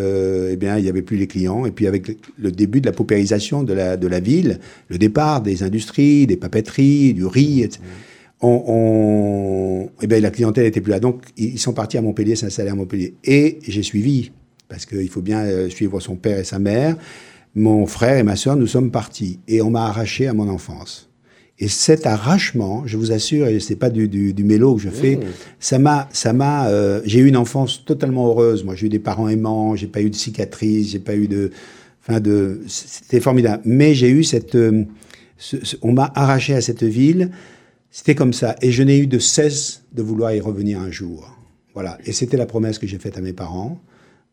eh 0.51 0.57
bien 0.57 0.79
il 0.79 0.85
n'y 0.85 0.89
avait 0.89 1.03
plus 1.03 1.17
les 1.17 1.27
clients. 1.27 1.67
Et 1.67 1.73
puis 1.73 1.87
avec 1.87 2.09
le- 2.39 2.53
début 2.53 2.81
de 2.81 2.87
la 2.87 2.93
paupérisation 2.93 3.63
de 3.65 3.73
la 3.73 4.21
ville, 4.21 4.61
le 4.89 4.99
départ 4.99 5.43
des 5.43 5.63
industries, 5.63 6.27
des 6.27 6.37
papeteries, 6.37 7.15
du 7.15 7.27
riz, 7.27 7.69
eh 8.43 10.07
bien, 10.07 10.21
la 10.21 10.31
clientèle 10.31 10.65
n'était 10.65 10.81
plus 10.81 10.91
là. 10.91 11.01
Donc, 11.01 11.23
ils 11.37 11.59
sont 11.59 11.73
partis 11.73 11.97
à 11.97 12.03
Montpellier, 12.03 12.37
s'installer 12.37 12.71
à 12.71 12.75
Montpellier. 12.75 13.15
Et 13.25 13.59
j'ai 13.67 13.83
suivi, 13.83 14.33
parce 14.69 14.85
qu'il 14.87 15.09
faut 15.09 15.23
bien 15.23 15.69
suivre 15.71 15.99
son 16.01 16.17
père 16.17 16.39
et 16.39 16.45
sa 16.45 16.59
mère. 16.59 16.97
Mon 17.55 17.87
frère 17.87 18.19
et 18.19 18.23
ma 18.23 18.37
sœur, 18.37 18.57
nous 18.57 18.67
sommes 18.67 18.91
partis. 18.91 19.39
Et 19.49 19.63
on 19.63 19.71
m'a 19.71 19.87
arraché 19.87 20.27
à 20.27 20.35
mon 20.35 20.49
enfance. 20.49 21.09
Et 21.61 21.69
cet 21.69 22.05
arrachement, 22.07 22.83
je 22.85 22.97
vous 22.97 23.13
assure, 23.13 23.47
et 23.47 23.61
c'est 23.61 23.77
pas 23.77 23.89
du, 23.91 24.09
du, 24.09 24.35
du 24.35 24.43
mélo 24.43 24.75
que 24.75 24.83
je 24.83 24.89
fais, 24.91 25.21
ça 25.61 25.79
m'a, 25.79 26.09
ça 26.13 26.33
m'a, 26.33 26.67
euh, 26.69 27.01
j'ai 27.05 27.21
eu 27.21 27.29
une 27.29 27.37
enfance 27.37 27.85
totalement 27.85 28.27
heureuse. 28.27 28.65
Moi, 28.65 28.75
j'ai 28.75 28.87
eu 28.87 28.89
des 28.89 28.99
parents 28.99 29.29
aimants, 29.29 29.77
j'ai 29.77 29.87
pas 29.87 30.03
eu 30.03 30.11
de 30.11 30.17
cicatrices, 30.17 30.91
j'ai 30.91 30.99
pas 30.99 31.15
eu 31.15 31.29
de, 31.29 31.53
enfin 32.03 32.19
de, 32.19 32.61
c'était 32.67 33.21
formidable. 33.21 33.63
Mais 33.67 33.95
j'ai 33.95 34.11
eu 34.11 34.25
cette, 34.25 34.57
euh, 34.57 34.85
ce- 35.39 35.65
ce- 35.65 35.77
on 35.83 35.93
m'a 35.93 36.11
arraché 36.17 36.55
à 36.55 36.61
cette 36.61 36.83
ville. 36.83 37.31
C'était 37.93 38.17
comme 38.17 38.33
ça. 38.33 38.57
Et 38.61 38.73
je 38.73 38.83
n'ai 38.83 38.99
eu 38.99 39.07
de 39.07 39.21
cesse 39.21 39.83
de 39.93 40.03
vouloir 40.03 40.35
y 40.35 40.41
revenir 40.41 40.81
un 40.81 40.91
jour. 40.91 41.39
Voilà. 41.73 41.99
Et 42.05 42.13
c'était 42.13 42.37
la 42.37 42.47
promesse 42.47 42.81
que 42.81 42.89
j'ai 42.89 42.99
faite 42.99 43.17
à 43.17 43.21
mes 43.21 43.33
parents, 43.33 43.81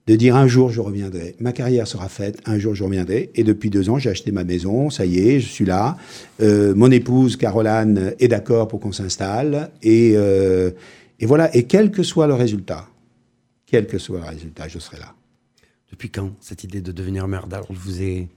de 0.07 0.15
dire 0.15 0.35
un 0.35 0.47
jour 0.47 0.71
je 0.71 0.81
reviendrai. 0.81 1.35
Ma 1.39 1.51
carrière 1.53 1.87
sera 1.87 2.09
faite, 2.09 2.39
un 2.45 2.57
jour 2.57 2.73
je 2.75 2.83
reviendrai. 2.83 3.29
Et 3.35 3.43
depuis 3.43 3.69
deux 3.69 3.89
ans, 3.89 3.97
j'ai 3.99 4.09
acheté 4.09 4.31
ma 4.31 4.43
maison, 4.43 4.89
ça 4.89 5.05
y 5.05 5.19
est, 5.19 5.39
je 5.39 5.47
suis 5.47 5.65
là. 5.65 5.97
Euh, 6.41 6.73
mon 6.75 6.89
épouse, 6.91 7.37
Caroline, 7.37 8.13
est 8.19 8.27
d'accord 8.27 8.67
pour 8.67 8.79
qu'on 8.79 8.91
s'installe. 8.91 9.69
Et, 9.83 10.13
euh, 10.15 10.71
et 11.19 11.25
voilà. 11.25 11.55
Et 11.55 11.63
quel 11.63 11.91
que 11.91 12.03
soit 12.03 12.27
le 12.27 12.33
résultat, 12.33 12.87
quel 13.67 13.85
que 13.87 13.97
soit 13.99 14.19
le 14.19 14.25
résultat, 14.25 14.67
je 14.67 14.79
serai 14.79 14.97
là. 14.97 15.13
Depuis 15.91 16.09
quand 16.09 16.31
cette 16.41 16.63
idée 16.63 16.81
de 16.81 16.91
devenir 16.91 17.27
maire 17.27 17.47
d'Arles? 17.47 17.65
Vous 17.69 18.01
est 18.01 18.27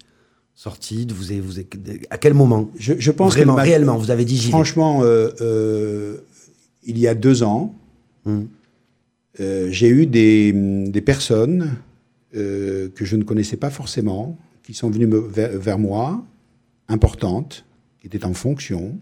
sortie 0.57 1.07
vous 1.12 1.33
est, 1.33 1.40
vous 1.40 1.59
est- 1.61 1.66
À 2.11 2.18
quel 2.18 2.35
moment? 2.35 2.70
Je, 2.79 2.94
je 2.98 3.11
pense 3.11 3.33
Vraiment, 3.33 3.55
m'a- 3.55 3.62
réellement, 3.62 3.96
vous 3.96 4.11
avez 4.11 4.24
dit. 4.24 4.38
Franchement, 4.50 5.00
euh, 5.03 6.16
il 6.85 6.98
y 6.98 7.09
a 7.09 7.14
deux 7.14 7.42
ans, 7.42 7.74
Hum. 8.27 8.48
Euh, 9.40 9.68
j'ai 9.70 9.88
eu 9.88 10.07
des, 10.07 10.53
des 10.53 11.01
personnes 11.01 11.77
euh, 12.37 12.88
que 12.94 13.05
je 13.05 13.16
ne 13.16 13.25
connaissais 13.25 13.57
pas 13.57 13.70
forcément, 13.70 14.37
qui 14.62 14.75
sont 14.75 14.90
venues 14.90 15.07
me- 15.07 15.18
vers, 15.18 15.57
vers 15.59 15.79
moi, 15.79 16.25
importantes, 16.88 17.64
qui 18.01 18.07
étaient 18.07 18.25
en 18.25 18.35
fonction, 18.35 18.99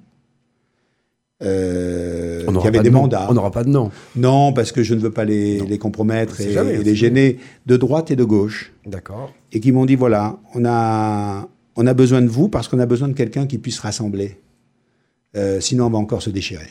euh, 1.43 2.45
n'aura 2.53 2.69
avaient 2.69 2.79
pas 2.79 2.83
des 2.85 2.91
de 2.91 2.95
mandats. 2.95 3.27
On 3.29 3.35
n'aura 3.35 3.51
pas 3.51 3.65
de 3.65 3.69
nom. 3.69 3.91
Non, 4.17 4.53
parce 4.53 4.71
que 4.71 4.83
je 4.83 4.95
ne 4.95 5.01
veux 5.01 5.11
pas 5.11 5.25
les, 5.25 5.79
compromettre 5.79 6.41
et, 6.41 6.53
jamais, 6.53 6.75
et 6.75 6.79
on 6.79 6.83
les 6.83 6.95
gêner 6.95 7.39
de 7.67 7.77
droite 7.77 8.11
et 8.11 8.17
de 8.17 8.25
gauche. 8.25 8.73
D'accord. 8.87 9.33
Et 9.51 9.61
qui 9.61 9.73
m'ont 9.73 9.85
dit 9.85 9.97
voilà, 9.97 10.39
on 10.55 10.65
a, 10.65 11.49
on 11.77 11.87
a 11.87 11.95
besoin 11.95 12.23
de 12.23 12.29
vous 12.29 12.49
parce 12.49 12.69
qu'on 12.69 12.79
a 12.79 12.87
besoin 12.87 13.09
de 13.09 13.15
quelqu'un 13.15 13.47
qui 13.47 13.59
puisse 13.59 13.81
rassembler. 13.81 14.39
Euh, 15.37 15.61
sinon, 15.61 15.87
on 15.87 15.91
va 15.91 15.99
encore 15.99 16.23
se 16.23 16.31
déchirer. 16.31 16.69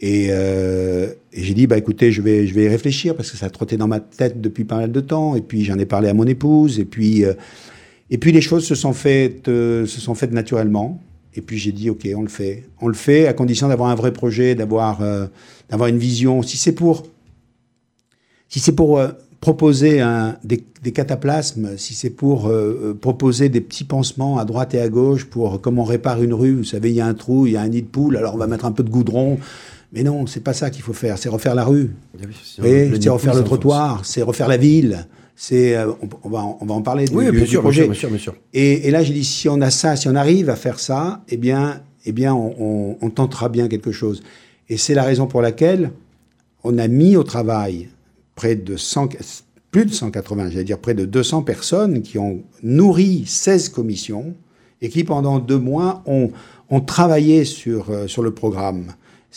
Et, 0.00 0.28
euh, 0.30 1.12
j'ai 1.32 1.54
dit 1.54 1.66
bah 1.66 1.78
écoutez, 1.78 2.12
je 2.12 2.22
vais, 2.22 2.46
je 2.46 2.54
vais 2.54 2.64
y 2.64 2.68
réfléchir 2.68 3.14
parce 3.16 3.30
que 3.30 3.36
ça 3.36 3.50
trottait 3.50 3.76
dans 3.76 3.88
ma 3.88 4.00
tête 4.00 4.40
depuis 4.40 4.64
pas 4.64 4.76
mal 4.76 4.92
de 4.92 5.00
temps. 5.00 5.36
Et 5.36 5.42
puis 5.42 5.64
j'en 5.64 5.78
ai 5.78 5.86
parlé 5.86 6.08
à 6.08 6.14
mon 6.14 6.26
épouse. 6.26 6.78
Et 6.78 6.84
puis, 6.84 7.24
euh, 7.24 7.34
et 8.10 8.18
puis 8.18 8.32
les 8.32 8.40
choses 8.40 8.66
se 8.66 8.74
sont 8.74 8.92
faites, 8.92 9.48
euh, 9.48 9.86
se 9.86 10.00
sont 10.00 10.14
faites 10.14 10.32
naturellement. 10.32 11.00
Et 11.34 11.42
puis 11.42 11.58
j'ai 11.58 11.72
dit 11.72 11.90
ok, 11.90 12.08
on 12.16 12.22
le 12.22 12.28
fait, 12.28 12.64
on 12.80 12.88
le 12.88 12.94
fait 12.94 13.26
à 13.26 13.32
condition 13.32 13.68
d'avoir 13.68 13.90
un 13.90 13.94
vrai 13.94 14.12
projet, 14.12 14.54
d'avoir, 14.54 15.02
euh, 15.02 15.26
d'avoir 15.68 15.88
une 15.88 15.98
vision. 15.98 16.42
Si 16.42 16.56
c'est 16.56 16.72
pour, 16.72 17.06
si 18.48 18.60
c'est 18.60 18.72
pour 18.72 18.98
euh, 18.98 19.08
proposer 19.40 20.00
un, 20.00 20.36
des, 20.44 20.64
des 20.82 20.92
cataplasmes, 20.92 21.76
si 21.76 21.94
c'est 21.94 22.10
pour 22.10 22.46
euh, 22.46 22.90
euh, 22.90 22.94
proposer 22.94 23.48
des 23.48 23.60
petits 23.60 23.84
pansements 23.84 24.38
à 24.38 24.44
droite 24.44 24.74
et 24.74 24.80
à 24.80 24.88
gauche 24.88 25.26
pour 25.26 25.60
comment 25.60 25.82
on 25.82 25.84
répare 25.84 26.22
une 26.22 26.34
rue, 26.34 26.54
vous 26.54 26.64
savez, 26.64 26.90
il 26.90 26.96
y 26.96 27.00
a 27.00 27.06
un 27.06 27.14
trou, 27.14 27.46
il 27.46 27.52
y 27.52 27.56
a 27.56 27.60
un 27.60 27.68
nid 27.68 27.82
de 27.82 27.86
poule, 27.86 28.16
alors 28.16 28.34
on 28.34 28.38
va 28.38 28.46
mettre 28.46 28.64
un 28.64 28.72
peu 28.72 28.82
de 28.82 28.90
goudron. 28.90 29.38
Mais 29.92 30.02
non, 30.02 30.26
c'est 30.26 30.40
pas 30.42 30.52
ça 30.52 30.70
qu'il 30.70 30.82
faut 30.82 30.92
faire, 30.92 31.16
c'est 31.18 31.28
refaire 31.28 31.54
la 31.54 31.64
rue. 31.64 31.90
Eh 32.64 32.90
c'est 33.00 33.08
refaire 33.08 33.34
le 33.34 33.44
trottoir, 33.44 34.04
c'est 34.04 34.22
refaire 34.22 34.48
la 34.48 34.56
ville. 34.56 35.06
C'est, 35.38 35.76
euh, 35.76 35.92
on, 36.02 36.08
on 36.24 36.28
va, 36.30 36.38
en- 36.40 36.58
on 36.60 36.66
va 36.66 36.74
en 36.74 36.82
parler 36.82 37.04
Oui, 37.12 37.26
du- 37.26 37.30
bien 37.32 37.40
du 37.42 37.46
sûr, 37.46 37.60
bien 37.60 37.62
projet. 37.62 37.82
sûr, 37.82 37.90
bien 37.90 37.98
sûr, 38.00 38.08
bien 38.10 38.18
sûr. 38.18 38.34
Et, 38.54 38.88
et 38.88 38.90
là, 38.90 39.02
j'ai 39.04 39.12
dit, 39.12 39.24
si 39.24 39.48
on 39.48 39.60
a 39.60 39.70
ça, 39.70 39.94
si 39.96 40.08
on 40.08 40.14
arrive 40.14 40.48
à 40.50 40.56
faire 40.56 40.80
ça, 40.80 41.22
eh 41.28 41.36
bien, 41.36 41.82
eh 42.06 42.12
bien 42.12 42.34
on, 42.34 42.54
on- 42.58 42.96
on 43.02 43.10
tentera 43.10 43.48
bien 43.50 43.68
quelque 43.68 43.92
chose. 43.92 44.22
Et 44.68 44.76
c'est 44.78 44.94
la 44.94 45.02
raison 45.04 45.26
pour 45.26 45.42
laquelle 45.42 45.92
on 46.64 46.78
a 46.78 46.88
mis 46.88 47.16
au 47.16 47.22
travail 47.22 47.88
près 48.34 48.56
de 48.56 48.76
100, 48.76 49.08
plus 49.70 49.84
de 49.84 49.92
180, 49.92 50.50
j'allais 50.50 50.64
dire 50.64 50.78
près 50.78 50.94
de 50.94 51.04
200 51.04 51.42
personnes 51.42 52.02
qui 52.02 52.18
ont 52.18 52.42
nourri 52.62 53.24
16 53.26 53.68
commissions 53.68 54.34
et 54.80 54.88
qui, 54.88 55.04
pendant 55.04 55.38
deux 55.38 55.58
mois, 55.58 56.02
ont, 56.06 56.30
ont 56.70 56.80
travaillé 56.80 57.44
sur, 57.44 57.90
euh, 57.90 58.06
sur 58.08 58.22
le 58.22 58.30
programme. 58.32 58.86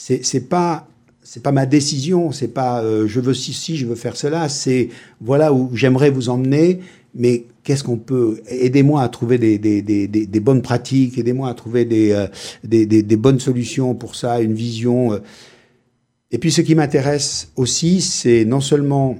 C'est 0.02 0.24
c'est 0.24 0.48
pas 0.48 0.88
c'est 1.24 1.44
pas 1.44 1.52
ma 1.52 1.66
décision, 1.66 2.32
c'est 2.32 2.48
pas 2.48 2.82
euh, 2.82 3.06
je 3.06 3.20
veux 3.20 3.34
ci, 3.34 3.76
je 3.76 3.86
veux 3.86 3.96
faire 3.96 4.16
cela, 4.16 4.48
c'est 4.48 4.88
voilà 5.20 5.52
où 5.54 5.70
j'aimerais 5.74 6.10
vous 6.10 6.30
emmener, 6.30 6.80
mais 7.14 7.44
qu'est-ce 7.64 7.84
qu'on 7.84 7.98
peut 7.98 8.40
aidez-moi 8.48 9.02
à 9.02 9.10
trouver 9.10 9.38
des, 9.38 9.58
des, 9.60 9.82
des, 9.82 10.08
des, 10.08 10.40
bonnes 10.40 10.62
pratiques, 10.62 11.18
aidez-moi 11.18 11.50
à 11.50 11.54
trouver 11.54 11.84
des, 11.84 12.12
euh, 12.14 12.28
des, 12.64 12.86
des, 12.86 13.04
des 13.04 13.18
bonnes 13.18 13.42
solutions 13.42 13.94
pour 13.94 14.16
ça, 14.16 14.40
une 14.42 14.54
vision. 14.54 15.12
euh. 15.14 15.20
Et 16.32 16.38
puis 16.38 16.52
ce 16.52 16.62
qui 16.62 16.76
m'intéresse 16.76 17.52
aussi, 17.58 18.00
c'est 18.00 18.46
non 18.46 18.62
seulement 18.62 19.18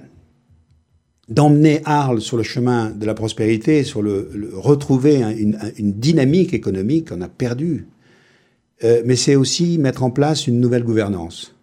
d'emmener 1.28 1.82
Arles 1.84 2.22
sur 2.22 2.38
le 2.38 2.44
chemin 2.44 2.90
de 2.92 3.06
la 3.06 3.14
prospérité, 3.16 3.84
sur 3.84 4.02
le, 4.02 4.30
retrouver 4.54 5.22
un- 5.24 5.36
une, 5.36 5.56
un- 5.56 5.72
une 5.78 5.92
dynamique 5.94 6.54
économique 6.54 7.10
qu'on 7.10 7.22
a 7.22 7.28
perdue, 7.28 7.86
euh, 8.84 9.02
mais 9.06 9.16
c'est 9.16 9.36
aussi 9.36 9.78
mettre 9.78 10.04
en 10.04 10.12
place 10.12 10.48
une 10.48 10.60
nouvelle 10.60 10.84
gouvernance. 10.84 11.56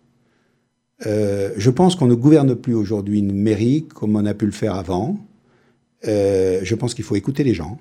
Euh, 1.07 1.51
je 1.57 1.71
pense 1.71 1.95
qu'on 1.95 2.07
ne 2.07 2.15
gouverne 2.15 2.55
plus 2.55 2.75
aujourd'hui 2.75 3.19
une 3.19 3.33
mairie 3.33 3.87
comme 3.95 4.17
on 4.17 4.25
a 4.25 4.35
pu 4.35 4.47
le 4.47 4.53
faire 4.53 4.75
avant. 4.75 5.19
Euh, 6.07 6.61
je 6.63 6.75
pense 6.75 6.95
qu'il 6.95 7.05
faut 7.05 7.17
écouter 7.17 7.45
les 7.45 7.55
gens. 7.55 7.79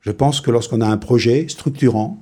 Je 0.00 0.10
pense 0.10 0.40
que 0.40 0.50
lorsqu'on 0.50 0.80
a 0.80 0.86
un 0.86 0.96
projet 0.96 1.46
structurant, 1.48 2.18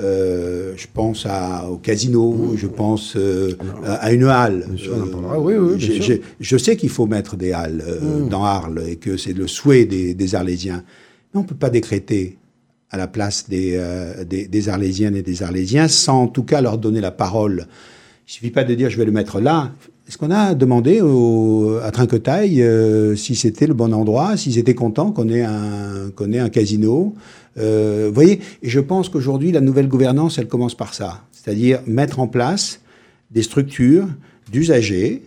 euh, 0.00 0.72
je 0.76 0.86
pense 0.92 1.26
à, 1.26 1.68
au 1.70 1.76
casino, 1.76 2.54
je 2.56 2.66
pense 2.66 3.14
euh, 3.16 3.52
à, 3.84 4.12
une 4.12 4.24
halle. 4.24 4.66
Sûr, 4.76 4.94
Euh. 4.94 5.38
Oui, 5.38 5.54
oui, 5.54 6.20
je 6.40 6.56
sais 6.56 6.76
qu'il 6.76 6.88
faut 6.88 7.06
mettre 7.06 7.36
des 7.36 7.52
halles 7.52 7.84
euh, 7.86 8.26
dans 8.26 8.44
Arles 8.44 8.82
et 8.88 8.96
que 8.96 9.18
c'est 9.18 9.34
le 9.34 9.46
souhait 9.46 9.84
des, 9.84 10.14
des 10.14 10.34
Arlésiens. 10.34 10.82
Mais 11.32 11.40
on 11.40 11.42
ne 11.42 11.48
peut 11.48 11.54
pas 11.54 11.68
décréter 11.68 12.38
à 12.92 12.98
la 12.98 13.06
place 13.06 13.48
des, 13.48 13.72
euh, 13.74 14.22
des, 14.24 14.46
des 14.46 14.68
Arlésiennes 14.68 15.16
et 15.16 15.22
des 15.22 15.42
Arlésiens 15.42 15.88
sans 15.88 16.24
en 16.24 16.28
tout 16.28 16.42
cas 16.42 16.60
leur 16.60 16.78
donner 16.78 17.00
la 17.00 17.10
parole. 17.10 17.66
Il 18.28 18.32
suffit 18.32 18.50
pas 18.50 18.64
de 18.64 18.74
dire 18.74 18.90
je 18.90 18.98
vais 18.98 19.06
le 19.06 19.12
mettre 19.12 19.40
là. 19.40 19.72
Est-ce 20.06 20.18
qu'on 20.18 20.30
a 20.30 20.54
demandé 20.54 21.00
à 21.82 21.90
Trinquetaille 21.90 22.62
euh, 22.62 23.16
si 23.16 23.34
c'était 23.34 23.66
le 23.66 23.72
bon 23.72 23.94
endroit, 23.94 24.36
s'ils 24.36 24.58
étaient 24.58 24.74
contents 24.74 25.10
qu'on 25.10 25.28
ait 25.30 25.42
un, 25.42 26.10
ait 26.32 26.38
un 26.38 26.48
casino 26.50 27.14
euh, 27.56 28.06
Vous 28.08 28.14
voyez 28.14 28.40
Et 28.62 28.68
je 28.68 28.80
pense 28.80 29.08
qu'aujourd'hui, 29.08 29.52
la 29.52 29.60
nouvelle 29.60 29.88
gouvernance, 29.88 30.38
elle 30.38 30.48
commence 30.48 30.74
par 30.74 30.92
ça. 30.92 31.22
C'est-à-dire 31.30 31.80
mettre 31.86 32.20
en 32.20 32.26
place 32.26 32.80
des 33.30 33.42
structures 33.42 34.06
d'usagers, 34.50 35.22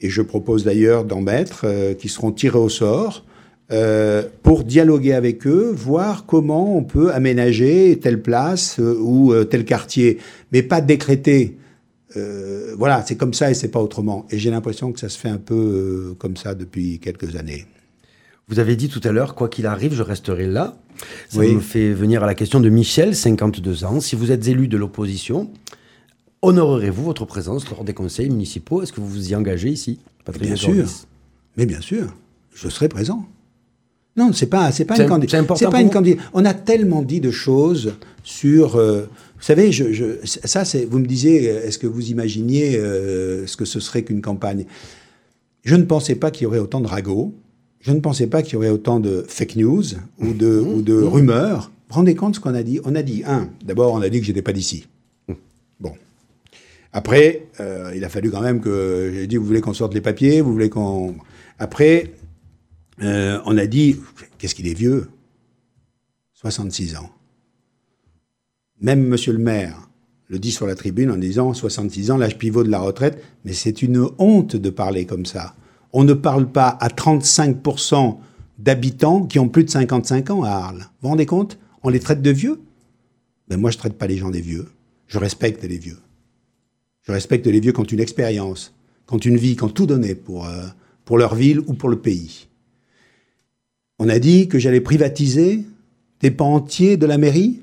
et 0.00 0.10
je 0.10 0.20
propose 0.20 0.64
d'ailleurs 0.64 1.04
d'en 1.04 1.22
mettre, 1.22 1.64
qui 1.94 2.08
seront 2.08 2.32
tirés 2.32 2.58
au 2.58 2.68
sort, 2.68 3.24
euh, 3.70 4.22
pour 4.42 4.64
dialoguer 4.64 5.12
avec 5.12 5.46
eux, 5.46 5.70
voir 5.76 6.24
comment 6.26 6.76
on 6.76 6.84
peut 6.84 7.12
aménager 7.12 7.98
telle 8.00 8.22
place 8.22 8.80
euh, 8.80 8.96
ou 8.98 9.32
euh, 9.32 9.44
tel 9.44 9.64
quartier, 9.66 10.18
mais 10.52 10.62
pas 10.62 10.80
décréter. 10.80 11.56
Voilà, 12.76 13.04
c'est 13.06 13.14
comme 13.16 13.32
ça 13.34 13.48
et 13.50 13.54
c'est 13.54 13.68
pas 13.68 13.80
autrement. 13.80 14.26
Et 14.30 14.38
j'ai 14.38 14.50
l'impression 14.50 14.90
que 14.90 14.98
ça 14.98 15.08
se 15.08 15.16
fait 15.16 15.28
un 15.28 15.36
peu 15.36 16.16
comme 16.18 16.36
ça 16.36 16.56
depuis 16.56 16.98
quelques 16.98 17.36
années. 17.36 17.66
Vous 18.48 18.58
avez 18.58 18.74
dit 18.74 18.88
tout 18.88 19.00
à 19.04 19.12
l'heure, 19.12 19.36
quoi 19.36 19.48
qu'il 19.48 19.66
arrive, 19.66 19.94
je 19.94 20.02
resterai 20.02 20.46
là. 20.46 20.76
Ça 21.28 21.38
Oui. 21.38 21.54
me 21.54 21.60
fait 21.60 21.92
venir 21.92 22.24
à 22.24 22.26
la 22.26 22.34
question 22.34 22.58
de 22.58 22.68
Michel, 22.70 23.14
52 23.14 23.84
ans. 23.84 24.00
Si 24.00 24.16
vous 24.16 24.32
êtes 24.32 24.48
élu 24.48 24.66
de 24.66 24.76
l'opposition, 24.76 25.48
honorerez-vous 26.42 27.04
votre 27.04 27.24
présence 27.24 27.70
lors 27.70 27.84
des 27.84 27.94
conseils 27.94 28.30
municipaux? 28.30 28.82
Est-ce 28.82 28.92
que 28.92 29.00
vous 29.00 29.08
vous 29.08 29.30
y 29.30 29.36
engagez 29.36 29.68
ici? 29.68 30.00
Patrick 30.24 30.46
Bien 30.46 30.56
sûr. 30.56 30.86
Mais 31.56 31.66
bien 31.66 31.80
sûr, 31.80 32.06
je 32.54 32.68
serai 32.68 32.88
présent. 32.88 33.28
Non, 34.18 34.32
c'est 34.32 34.46
pas, 34.46 34.72
c'est 34.72 34.84
pas 34.84 34.96
une 35.00 35.08
candidature. 35.08 35.30
c'est 35.30 35.36
important 35.44 35.58
C'est 35.66 35.70
pas 35.70 35.80
une 35.80 35.86
vous 35.86 35.92
candidature. 35.92 36.30
On 36.34 36.44
a 36.44 36.52
tellement 36.54 37.02
dit 37.02 37.20
de 37.20 37.30
choses 37.30 37.94
sur. 38.24 38.76
euh, 38.76 39.02
vous 39.38 39.44
savez, 39.44 39.70
je, 39.72 39.92
je- 39.92 40.16
ça, 40.24 40.64
c'est. 40.64 40.84
Vous 40.84 40.98
me 40.98 41.06
disiez, 41.06 41.48
euh, 41.50 41.64
est-ce 41.66 41.78
que 41.78 41.86
vous 41.86 42.10
imaginiez 42.10 42.76
euh, 42.76 43.46
ce 43.46 43.56
que 43.56 43.64
ce 43.64 43.78
serait 43.80 44.02
qu'une 44.02 44.20
campagne? 44.20 44.64
Je 45.64 45.76
ne 45.76 45.84
pensais 45.84 46.14
pas 46.16 46.30
qu'il 46.30 46.44
y 46.44 46.46
aurait 46.46 46.58
autant 46.58 46.80
de 46.80 46.86
ragots. 46.88 47.32
Je 47.80 47.92
ne 47.92 48.00
pensais 48.00 48.26
pas 48.26 48.42
qu'il 48.42 48.54
y 48.54 48.56
aurait 48.56 48.70
autant 48.70 48.98
de 49.00 49.24
fake 49.28 49.56
news 49.56 49.84
ou 50.18 50.32
de, 50.32 50.58
ou 50.58 50.82
de 50.82 50.94
rumeurs. 51.00 51.70
Vous 51.88 51.94
vous 51.94 51.94
rendez 52.00 52.14
compte 52.16 52.34
ce 52.34 52.40
qu'on 52.40 52.54
a 52.54 52.62
dit? 52.64 52.80
On 52.84 52.94
a 52.96 53.02
dit 53.02 53.22
un. 53.26 53.48
D'abord, 53.64 53.92
on 53.94 54.02
a 54.02 54.08
dit 54.08 54.18
que 54.20 54.26
j'étais 54.26 54.42
pas 54.42 54.52
d'ici. 54.52 54.86
Bon. 55.80 55.92
Après, 56.92 57.46
euh, 57.60 57.92
il 57.94 58.04
a 58.04 58.08
fallu 58.08 58.30
quand 58.30 58.40
même 58.40 58.60
que 58.60 59.12
j'ai 59.14 59.26
dit 59.26 59.36
vous 59.36 59.44
voulez 59.44 59.60
qu'on 59.60 59.74
sorte 59.74 59.94
les 59.94 60.00
papiers, 60.00 60.40
vous 60.40 60.52
voulez 60.52 60.70
qu'on. 60.70 61.14
Après, 61.58 62.10
euh, 63.02 63.40
on 63.44 63.56
a 63.58 63.66
dit 63.66 63.96
qu'est-ce 64.38 64.54
qu'il 64.54 64.68
est 64.68 64.74
vieux? 64.74 65.08
66 66.34 66.96
ans. 66.96 67.10
Même 68.80 69.04
Monsieur 69.06 69.32
le 69.32 69.38
maire 69.38 69.88
le 70.28 70.38
dit 70.38 70.52
sur 70.52 70.66
la 70.66 70.74
tribune 70.74 71.10
en 71.10 71.16
disant 71.16 71.54
66 71.54 72.10
ans, 72.10 72.18
l'âge 72.18 72.36
pivot 72.36 72.62
de 72.62 72.70
la 72.70 72.80
retraite, 72.80 73.22
mais 73.44 73.54
c'est 73.54 73.82
une 73.82 74.06
honte 74.18 74.56
de 74.56 74.70
parler 74.70 75.06
comme 75.06 75.24
ça. 75.24 75.54
On 75.92 76.04
ne 76.04 76.12
parle 76.12 76.52
pas 76.52 76.68
à 76.68 76.88
35% 76.88 78.18
d'habitants 78.58 79.24
qui 79.24 79.38
ont 79.38 79.48
plus 79.48 79.64
de 79.64 79.70
55 79.70 80.30
ans 80.30 80.42
à 80.42 80.50
Arles. 80.50 80.80
Vous 80.80 80.86
vous 81.02 81.08
rendez 81.08 81.26
compte? 81.26 81.58
On 81.82 81.88
les 81.88 82.00
traite 82.00 82.20
de 82.20 82.30
vieux? 82.30 82.60
Ben 83.48 83.58
Moi, 83.58 83.70
je 83.70 83.78
traite 83.78 83.96
pas 83.96 84.06
les 84.06 84.18
gens 84.18 84.30
des 84.30 84.42
vieux. 84.42 84.68
Je 85.06 85.18
respecte 85.18 85.64
les 85.64 85.78
vieux. 85.78 85.98
Je 87.02 87.12
respecte 87.12 87.46
les 87.46 87.60
vieux 87.60 87.72
qui 87.72 87.80
ont 87.80 87.84
une 87.84 88.00
expérience, 88.00 88.74
qui 89.08 89.14
ont 89.14 89.18
une 89.18 89.38
vie, 89.38 89.56
qui 89.56 89.64
ont 89.64 89.70
tout 89.70 89.86
donné 89.86 90.14
pour, 90.14 90.44
euh, 90.44 90.66
pour 91.06 91.16
leur 91.16 91.34
ville 91.34 91.60
ou 91.60 91.72
pour 91.72 91.88
le 91.88 91.98
pays. 91.98 92.47
On 93.98 94.08
a 94.08 94.18
dit 94.18 94.48
que 94.48 94.58
j'allais 94.58 94.80
privatiser 94.80 95.64
des 96.20 96.30
pans 96.30 96.54
entiers 96.54 96.96
de 96.96 97.06
la 97.06 97.18
mairie. 97.18 97.60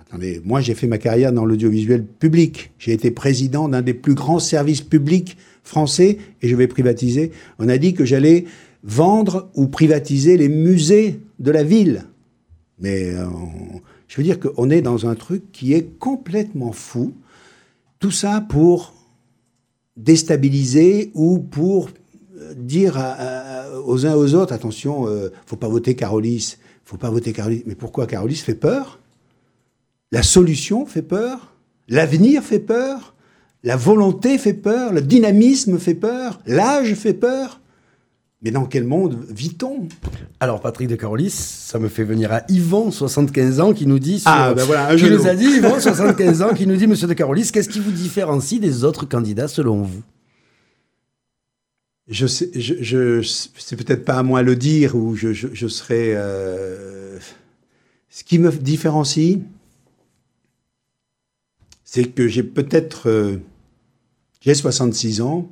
Attendez, 0.00 0.40
moi 0.44 0.60
j'ai 0.60 0.74
fait 0.74 0.86
ma 0.86 0.98
carrière 0.98 1.32
dans 1.32 1.44
l'audiovisuel 1.44 2.04
public. 2.04 2.72
J'ai 2.78 2.92
été 2.92 3.10
président 3.10 3.68
d'un 3.68 3.82
des 3.82 3.94
plus 3.94 4.14
grands 4.14 4.38
services 4.38 4.82
publics 4.82 5.36
français 5.64 6.18
et 6.42 6.48
je 6.48 6.56
vais 6.56 6.66
privatiser. 6.66 7.32
On 7.58 7.68
a 7.68 7.78
dit 7.78 7.94
que 7.94 8.04
j'allais 8.04 8.44
vendre 8.84 9.50
ou 9.54 9.66
privatiser 9.66 10.36
les 10.36 10.48
musées 10.48 11.20
de 11.38 11.50
la 11.50 11.64
ville. 11.64 12.04
Mais 12.78 13.12
euh, 13.12 13.26
je 14.08 14.16
veux 14.16 14.22
dire 14.22 14.38
qu'on 14.40 14.70
est 14.70 14.82
dans 14.82 15.06
un 15.06 15.14
truc 15.14 15.52
qui 15.52 15.72
est 15.74 15.98
complètement 15.98 16.72
fou. 16.72 17.12
Tout 17.98 18.10
ça 18.10 18.40
pour 18.40 18.94
déstabiliser 19.96 21.10
ou 21.14 21.38
pour 21.38 21.90
dire 22.56 22.96
à- 22.98 23.12
à- 23.12 23.78
aux 23.80 24.06
uns 24.06 24.14
aux 24.14 24.34
autres 24.34 24.52
attention, 24.52 25.06
euh, 25.08 25.30
faut 25.46 25.56
pas 25.56 25.68
voter 25.68 25.94
Carolis, 25.94 26.56
faut 26.84 26.96
pas 26.96 27.10
voter 27.10 27.32
Carolis. 27.32 27.62
Mais 27.66 27.74
pourquoi 27.74 28.06
Carolis 28.06 28.36
fait 28.36 28.54
peur? 28.54 28.98
La 30.12 30.22
solution 30.22 30.86
fait 30.86 31.02
peur, 31.02 31.54
l'avenir 31.88 32.42
fait 32.42 32.58
peur, 32.58 33.14
la 33.62 33.76
volonté 33.76 34.38
fait 34.38 34.54
peur, 34.54 34.92
le 34.92 35.00
dynamisme 35.02 35.78
fait 35.78 35.94
peur, 35.94 36.40
l'âge 36.46 36.94
fait 36.94 37.14
peur? 37.14 37.60
Mais 38.42 38.50
dans 38.50 38.64
quel 38.64 38.84
monde 38.84 39.18
vit-on? 39.28 39.86
Alors, 40.40 40.62
Patrick 40.62 40.88
de 40.88 40.96
Carolis, 40.96 41.28
ça 41.30 41.78
me 41.78 41.88
fait 41.88 42.04
venir 42.04 42.32
à 42.32 42.40
Yvon, 42.48 42.90
75 42.90 43.60
ans, 43.60 43.74
qui 43.74 43.86
nous 43.86 43.98
dit. 43.98 44.18
sur- 44.20 44.30
Ah, 44.30 44.54
ben 44.54 44.64
voilà, 44.64 44.88
un 44.88 44.96
qui 44.96 45.10
nous 45.10 45.26
a 45.26 45.34
dit, 45.34 45.44
Yvon, 45.44 45.78
75 45.78 46.40
ans, 46.40 46.54
qui 46.54 46.66
nous 46.66 46.76
dit, 46.76 46.86
monsieur 46.86 47.06
de 47.06 47.12
Carolis, 47.12 47.50
qu'est-ce 47.52 47.68
qui 47.68 47.80
vous 47.80 47.90
différencie 47.90 48.58
des 48.58 48.82
autres 48.84 49.04
candidats 49.04 49.46
selon 49.46 49.82
vous? 49.82 50.00
Je 52.10 52.26
sais, 52.26 52.50
je, 52.54 52.74
je- 52.82 53.22
c'est 53.22 53.76
peut-être 53.76 54.04
pas 54.04 54.18
à 54.18 54.22
moi 54.24 54.42
le 54.42 54.56
dire 54.56 54.96
ou 54.96 55.14
je, 55.14 55.32
je, 55.32 55.48
je 55.52 55.68
serais. 55.68 56.12
euh, 56.16 57.18
ce 58.08 58.24
qui 58.24 58.38
me 58.40 58.50
différencie, 58.50 59.38
c'est 61.84 62.04
que 62.12 62.26
j'ai 62.26 62.42
peut-être. 62.42 63.08
euh, 63.08 63.38
j'ai 64.40 64.54
66 64.54 65.20
ans. 65.20 65.48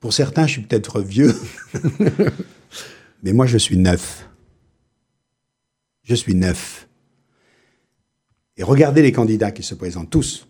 Pour 0.00 0.12
certains, 0.12 0.46
je 0.46 0.52
suis 0.52 0.62
peut-être 0.62 1.00
vieux. 1.00 1.34
Mais 3.22 3.32
moi, 3.32 3.46
je 3.46 3.58
suis 3.58 3.76
neuf. 3.76 4.28
Je 6.02 6.14
suis 6.14 6.34
neuf. 6.34 6.88
Et 8.56 8.64
regardez 8.64 9.02
les 9.02 9.12
candidats 9.12 9.52
qui 9.52 9.62
se 9.62 9.74
présentent, 9.74 10.10
tous, 10.10 10.48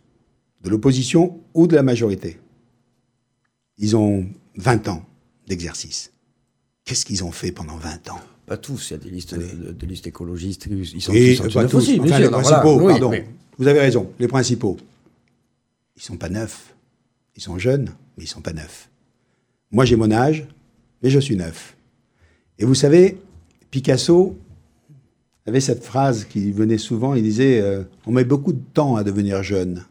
de 0.62 0.70
l'opposition 0.70 1.40
ou 1.52 1.66
de 1.66 1.74
la 1.76 1.82
majorité. 1.82 2.38
Ils 3.78 3.94
ont 3.96 4.26
20 4.56 4.88
ans 4.88 5.04
d'exercice. 5.46 6.12
Qu'est-ce 6.84 7.04
qu'ils 7.04 7.24
ont 7.24 7.32
fait 7.32 7.52
pendant 7.52 7.76
20 7.76 8.10
ans? 8.10 8.20
Pas 8.46 8.56
tous, 8.56 8.90
il 8.90 8.92
y 8.92 8.96
a 8.96 8.98
des 8.98 9.10
listes, 9.10 9.34
de, 9.34 9.72
des 9.72 9.86
listes 9.86 10.06
écologistes, 10.06 10.66
ils 10.70 11.00
sont 11.00 11.12
tous 11.12 11.40
euh, 11.40 11.48
pas 11.52 11.62
neufs 11.62 11.70
tous, 11.70 11.76
aussi, 11.78 12.00
enfin, 12.00 12.18
les 12.18 12.28
principaux, 12.28 12.78
voilà, 12.78 12.84
oui, 12.84 12.90
pardon. 12.92 13.10
mais- 13.10 13.28
Vous 13.58 13.66
avez 13.68 13.80
raison, 13.80 14.10
les 14.18 14.28
principaux. 14.28 14.76
Ils 15.96 16.02
sont 16.02 16.16
pas 16.16 16.28
neufs. 16.28 16.74
Ils 17.36 17.42
sont 17.42 17.58
jeunes, 17.58 17.92
mais 18.16 18.24
ils 18.24 18.28
sont 18.28 18.40
pas 18.40 18.52
neufs. 18.52 18.88
Moi, 19.70 19.84
j'ai 19.84 19.96
mon 19.96 20.10
âge, 20.10 20.46
mais 21.02 21.08
je 21.10 21.18
suis 21.18 21.36
neuf. 21.36 21.76
Et 22.58 22.64
vous 22.64 22.74
savez, 22.74 23.18
Picasso 23.70 24.36
avait 25.46 25.60
cette 25.60 25.82
phrase 25.84 26.24
qui 26.24 26.50
venait 26.52 26.78
souvent, 26.78 27.14
il 27.14 27.22
disait 27.22 27.60
euh, 27.60 27.84
On 28.06 28.12
met 28.12 28.24
beaucoup 28.24 28.52
de 28.52 28.62
temps 28.74 28.96
à 28.96 29.04
devenir 29.04 29.42
jeune. 29.42 29.84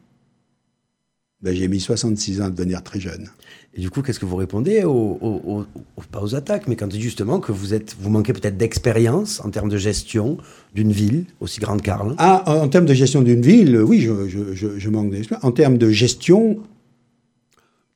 Ben, 1.42 1.56
j'ai 1.56 1.68
mis 1.68 1.80
66 1.80 2.42
ans 2.42 2.46
à 2.46 2.50
devenir 2.52 2.84
très 2.84 3.00
jeune. 3.00 3.30
Et 3.74 3.80
du 3.80 3.90
coup, 3.90 4.02
qu'est-ce 4.02 4.20
que 4.20 4.26
vous 4.26 4.36
répondez 4.36 4.84
aux, 4.84 4.90
aux- 5.22 5.42
aux- 5.46 5.66
aux- 5.96 6.02
pas 6.12 6.22
aux 6.22 6.36
attaques, 6.36 6.68
mais 6.68 6.76
quand 6.76 6.92
justement 6.94 7.40
que 7.40 7.54
vous 7.54 7.74
êtes, 7.74 7.96
vous 8.02 8.10
manquez 8.10 8.34
peut-être 8.34 8.58
d'expérience 8.58 9.40
en 9.46 9.50
termes 9.50 9.70
de 9.70 9.78
gestion 9.78 10.38
d'une 10.76 10.92
ville 10.92 11.24
aussi 11.40 11.62
grande 11.62 11.82
qu'Arles? 11.82 12.16
Ah, 12.18 12.44
en, 12.48 12.64
en 12.66 12.68
termes 12.68 12.86
de 12.86 12.94
gestion 12.94 13.22
d'une 13.22 13.42
ville, 13.42 13.78
oui, 13.78 14.02
je, 14.02 14.28
je- 14.28 14.54
je- 14.54 14.78
je 14.78 14.90
manque 14.90 15.12
d'expérience. 15.12 15.46
En 15.46 15.54
termes 15.54 15.78
de 15.78 15.90
gestion, 15.90 16.60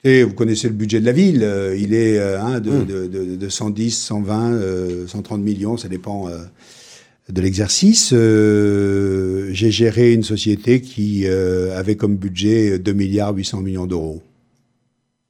et 0.06 0.24
vous 0.24 0.34
connaissez 0.34 0.70
le 0.70 0.76
budget 0.76 1.02
de 1.02 1.06
la 1.06 1.12
ville, 1.12 1.44
euh, 1.44 1.76
il 1.78 1.94
est 1.94 2.20
euh, 2.20 2.40
hein, 2.42 2.62
de, 2.62 2.84
de- 2.86 3.08
de- 3.08 3.36
de 3.36 3.50
110, 3.50 3.92
120, 3.98 4.54
euh, 4.54 5.08
130 5.08 5.42
millions, 5.42 5.76
ça 5.76 5.90
dépend 5.90 6.30
euh, 6.30 6.38
de 7.28 7.42
l'exercice. 7.42 8.12
J'ai 8.14 9.72
géré 9.72 10.14
une 10.14 10.24
société 10.24 10.80
qui 10.80 11.28
avait 11.28 11.96
comme 11.96 12.16
budget 12.16 12.80
2 12.80 12.94
milliards 12.94 13.36
800 13.36 13.60
millions 13.62 13.88
d'euros. 13.88 14.22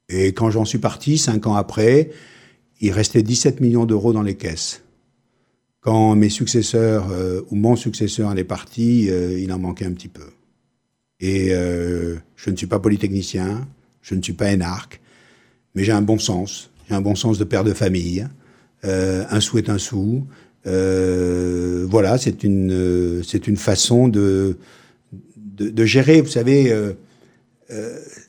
Et 0.08 0.32
quand 0.32 0.50
j'en 0.50 0.64
suis 0.64 0.78
parti, 0.78 1.18
cinq 1.18 1.46
ans 1.46 1.54
après, 1.54 2.10
il 2.80 2.92
restait 2.92 3.22
17 3.22 3.60
millions 3.60 3.86
d'euros 3.86 4.12
dans 4.12 4.22
les 4.22 4.36
caisses. 4.36 4.82
Quand 5.80 6.14
mes 6.14 6.28
successeurs, 6.28 7.10
euh, 7.10 7.42
ou 7.50 7.56
mon 7.56 7.76
successeur 7.76 8.28
en 8.28 8.36
est 8.36 8.44
parti, 8.44 9.08
euh, 9.08 9.38
il 9.38 9.52
en 9.52 9.58
manquait 9.58 9.86
un 9.86 9.92
petit 9.92 10.08
peu. 10.08 10.30
Et 11.20 11.48
euh, 11.52 12.16
je 12.36 12.50
ne 12.50 12.56
suis 12.56 12.66
pas 12.66 12.78
polytechnicien, 12.78 13.66
je 14.02 14.14
ne 14.14 14.22
suis 14.22 14.32
pas 14.32 14.52
énarque, 14.52 15.00
mais 15.74 15.84
j'ai 15.84 15.92
un 15.92 16.02
bon 16.02 16.18
sens. 16.18 16.70
J'ai 16.88 16.94
un 16.94 17.00
bon 17.00 17.14
sens 17.14 17.38
de 17.38 17.44
père 17.44 17.64
de 17.64 17.72
famille. 17.72 18.26
Euh, 18.84 19.24
un 19.30 19.40
sou 19.40 19.58
est 19.58 19.68
un 19.68 19.78
sou. 19.78 20.26
Euh, 20.66 21.86
voilà, 21.88 22.18
c'est 22.18 22.44
une, 22.44 22.72
euh, 22.72 23.22
c'est 23.22 23.46
une 23.46 23.56
façon 23.56 24.08
de, 24.08 24.58
de, 25.36 25.70
de 25.70 25.84
gérer. 25.84 26.20
Vous 26.20 26.30
savez, 26.30 26.72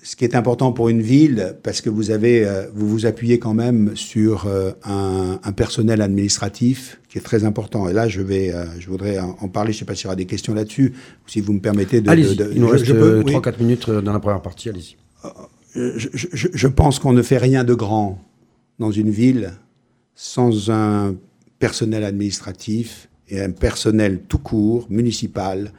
ce 0.07 0.15
qui 0.15 0.23
est 0.23 0.35
important 0.35 0.71
pour 0.71 0.87
une 0.87 1.01
ville, 1.01 1.57
parce 1.63 1.81
que 1.81 1.89
vous 1.89 2.11
avez, 2.11 2.45
euh, 2.47 2.67
vous 2.73 2.87
vous 2.87 3.05
appuyez 3.05 3.39
quand 3.39 3.53
même 3.53 3.93
sur 3.97 4.45
euh, 4.47 4.71
un, 4.85 5.37
un 5.43 5.51
personnel 5.51 6.01
administratif 6.01 7.01
qui 7.09 7.17
est 7.17 7.21
très 7.21 7.43
important. 7.43 7.89
Et 7.89 7.93
là, 7.93 8.07
je 8.07 8.21
vais, 8.21 8.53
euh, 8.55 8.63
je 8.79 8.87
voudrais 8.87 9.19
en, 9.19 9.49
parler. 9.49 9.73
Je 9.73 9.77
ne 9.77 9.79
sais 9.79 9.85
pas 9.85 9.95
s'il 9.95 10.05
y 10.05 10.07
aura 10.07 10.15
des 10.15 10.23
questions 10.25 10.53
là-dessus, 10.53 10.93
ou 10.95 11.29
si 11.29 11.41
vous 11.41 11.51
me 11.51 11.59
permettez 11.59 11.99
de. 11.99 12.09
Allez-y, 12.09 12.37
il 12.53 12.61
nous 12.61 12.69
reste 12.69 12.85
je 12.85 12.93
peux- 12.93 13.21
oui. 13.25 13.33
3-4 13.33 13.59
minutes 13.59 13.89
dans 13.89 14.13
la 14.13 14.19
première 14.21 14.41
partie, 14.41 14.69
allez-y. 14.69 14.95
je, 15.75 16.07
je- 16.13 16.27
je- 16.31 16.47
je 16.53 16.67
pense 16.69 16.99
qu'on 16.99 17.11
ne 17.11 17.21
fait 17.21 17.37
rien 17.37 17.65
de 17.65 17.73
grand 17.73 18.17
dans 18.79 18.91
une 18.91 19.09
ville 19.09 19.51
sans 20.15 20.69
un 20.71 21.15
personnel 21.59 22.05
administratif 22.05 23.09
et 23.27 23.41
un 23.41 23.51
personnel 23.51 24.21
tout 24.29 24.39
court, 24.39 24.87
municipal, 24.89 25.73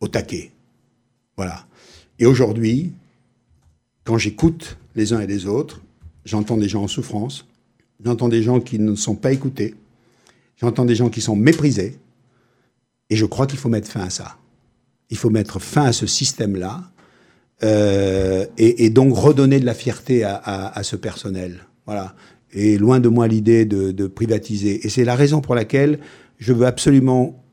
au 0.00 0.06
taquet. 0.06 0.52
Voilà. 1.36 1.66
Et 2.20 2.26
aujourd'hui, 2.26 2.92
quand 4.08 4.16
j'écoute 4.16 4.78
les 4.94 5.12
uns 5.12 5.20
et 5.20 5.26
les 5.26 5.44
autres, 5.44 5.82
j'entends 6.24 6.56
des 6.56 6.66
gens 6.66 6.84
en 6.84 6.88
souffrance, 6.88 7.46
j'entends 8.02 8.30
des 8.30 8.42
gens 8.42 8.58
qui 8.58 8.78
ne 8.78 8.94
sont 8.94 9.14
pas 9.14 9.32
écoutés, 9.32 9.74
j'entends 10.56 10.86
des 10.86 10.94
gens 10.94 11.10
qui 11.10 11.20
sont 11.20 11.36
méprisés, 11.36 11.98
et 13.10 13.16
je 13.16 13.26
crois 13.26 13.46
qu'il 13.46 13.58
faut 13.58 13.68
mettre 13.68 13.86
fin 13.86 14.00
à 14.00 14.08
ça. 14.08 14.38
Il 15.10 15.18
faut 15.18 15.28
mettre 15.28 15.58
fin 15.58 15.84
à 15.84 15.92
ce 15.92 16.06
système-là, 16.06 16.84
euh, 17.62 18.46
et, 18.56 18.88
donc 18.88 19.14
redonner 19.14 19.60
de 19.60 19.66
la 19.66 19.74
fierté 19.74 20.24
à, 20.24 20.80
ce 20.84 20.96
personnel. 20.96 21.66
Voilà. 21.84 22.14
Et 22.52 22.78
loin 22.78 23.00
de 23.00 23.10
moi 23.10 23.28
l'idée 23.28 23.66
de 23.66 24.06
privatiser. 24.06 24.86
Et 24.86 24.88
c'est 24.88 25.04
la 25.04 25.16
raison 25.16 25.42
pour 25.42 25.54
laquelle 25.54 25.98
je 26.38 26.54
veux 26.54 26.66
absolument 26.66 27.44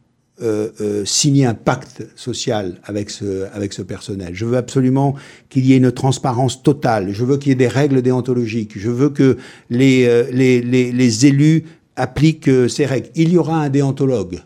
euh, 0.42 0.70
euh, 0.82 1.06
signer 1.06 1.46
un 1.46 1.54
pacte 1.54 2.06
social 2.18 2.82
avec 2.84 3.10
ce, 3.10 3.46
avec 3.54 3.72
ce 3.72 3.82
personnel. 3.82 4.32
Je 4.34 4.46
veux 4.46 4.58
absolument 4.58 5.16
qu'il 5.48 5.66
y 5.66 5.72
ait 5.72 5.78
une 5.78 5.94
transparence 5.94 6.62
totale. 6.62 7.14
Je 7.14 7.24
veux 7.24 7.38
qu'il 7.38 7.50
y 7.50 7.52
ait 7.54 7.56
des 7.56 7.70
règles 7.70 8.02
déontologiques. 8.02 8.78
Je 8.78 8.90
veux 8.90 9.10
que 9.10 9.38
les, 9.70 10.06
euh, 10.06 10.26
les, 10.34 10.62
les, 10.62 10.92
les 10.92 11.26
élus 11.26 11.64
appliquent 11.96 12.50
euh, 12.50 12.68
ces 12.68 12.86
règles. 12.86 13.08
Il 13.16 13.32
y 13.32 13.38
aura 13.38 13.62
un 13.62 13.70
déontologue 13.70 14.42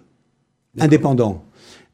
indépendant. 0.80 1.44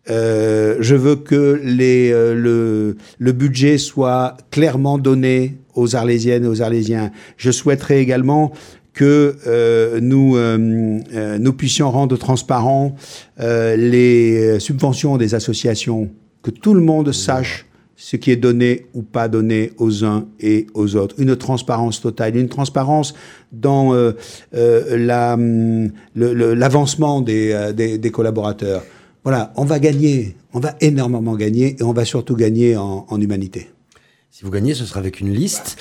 Euh, 0.09 0.75
je 0.81 0.95
veux 0.95 1.15
que 1.15 1.61
les, 1.63 2.11
le, 2.11 2.97
le 3.17 3.31
budget 3.31 3.77
soit 3.77 4.35
clairement 4.51 4.97
donné 4.97 5.55
aux 5.73 5.95
Arlésiennes 5.95 6.43
et 6.43 6.47
aux 6.47 6.61
Arlésiens. 6.61 7.11
Je 7.37 7.49
souhaiterais 7.49 8.01
également 8.01 8.51
que 8.95 9.35
euh, 9.45 9.99
nous, 10.01 10.35
euh, 10.37 10.99
euh, 11.13 11.37
nous 11.37 11.53
puissions 11.53 11.91
rendre 11.91 12.17
transparents 12.17 12.95
euh, 13.39 13.75
les 13.75 14.59
subventions 14.59 15.17
des 15.17 15.35
associations, 15.35 16.09
que 16.41 16.49
tout 16.49 16.73
le 16.73 16.81
monde 16.81 17.11
sache 17.11 17.65
ce 17.97 18.17
qui 18.17 18.29
est 18.31 18.35
donné 18.35 18.87
ou 18.93 19.03
pas 19.03 19.27
donné 19.29 19.71
aux 19.77 20.03
uns 20.03 20.25
et 20.39 20.67
aux 20.73 20.95
autres. 20.95 21.15
Une 21.17 21.35
transparence 21.35 22.01
totale, 22.01 22.35
une 22.35 22.49
transparence 22.49 23.13
dans 23.51 23.93
euh, 23.93 24.11
euh, 24.53 24.97
la, 24.97 25.37
le- 25.37 26.53
l'avancement 26.53 27.21
des, 27.21 27.51
euh, 27.51 27.71
des, 27.73 27.97
des 27.97 28.11
collaborateurs. 28.11 28.83
Voilà, 29.23 29.53
on 29.55 29.65
va 29.65 29.79
gagner, 29.79 30.35
on 30.53 30.59
va 30.59 30.75
énormément 30.81 31.35
gagner 31.35 31.75
et 31.79 31.83
on 31.83 31.93
va 31.93 32.05
surtout 32.05 32.35
gagner 32.35 32.75
en, 32.77 33.05
en 33.09 33.21
humanité. 33.21 33.69
Si 34.37 34.43
vous 34.43 34.51
gagnez, 34.51 34.73
ce 34.73 34.83
sera 34.83 34.99
avec 34.99 35.21
une 35.21 35.33
liste. 35.33 35.77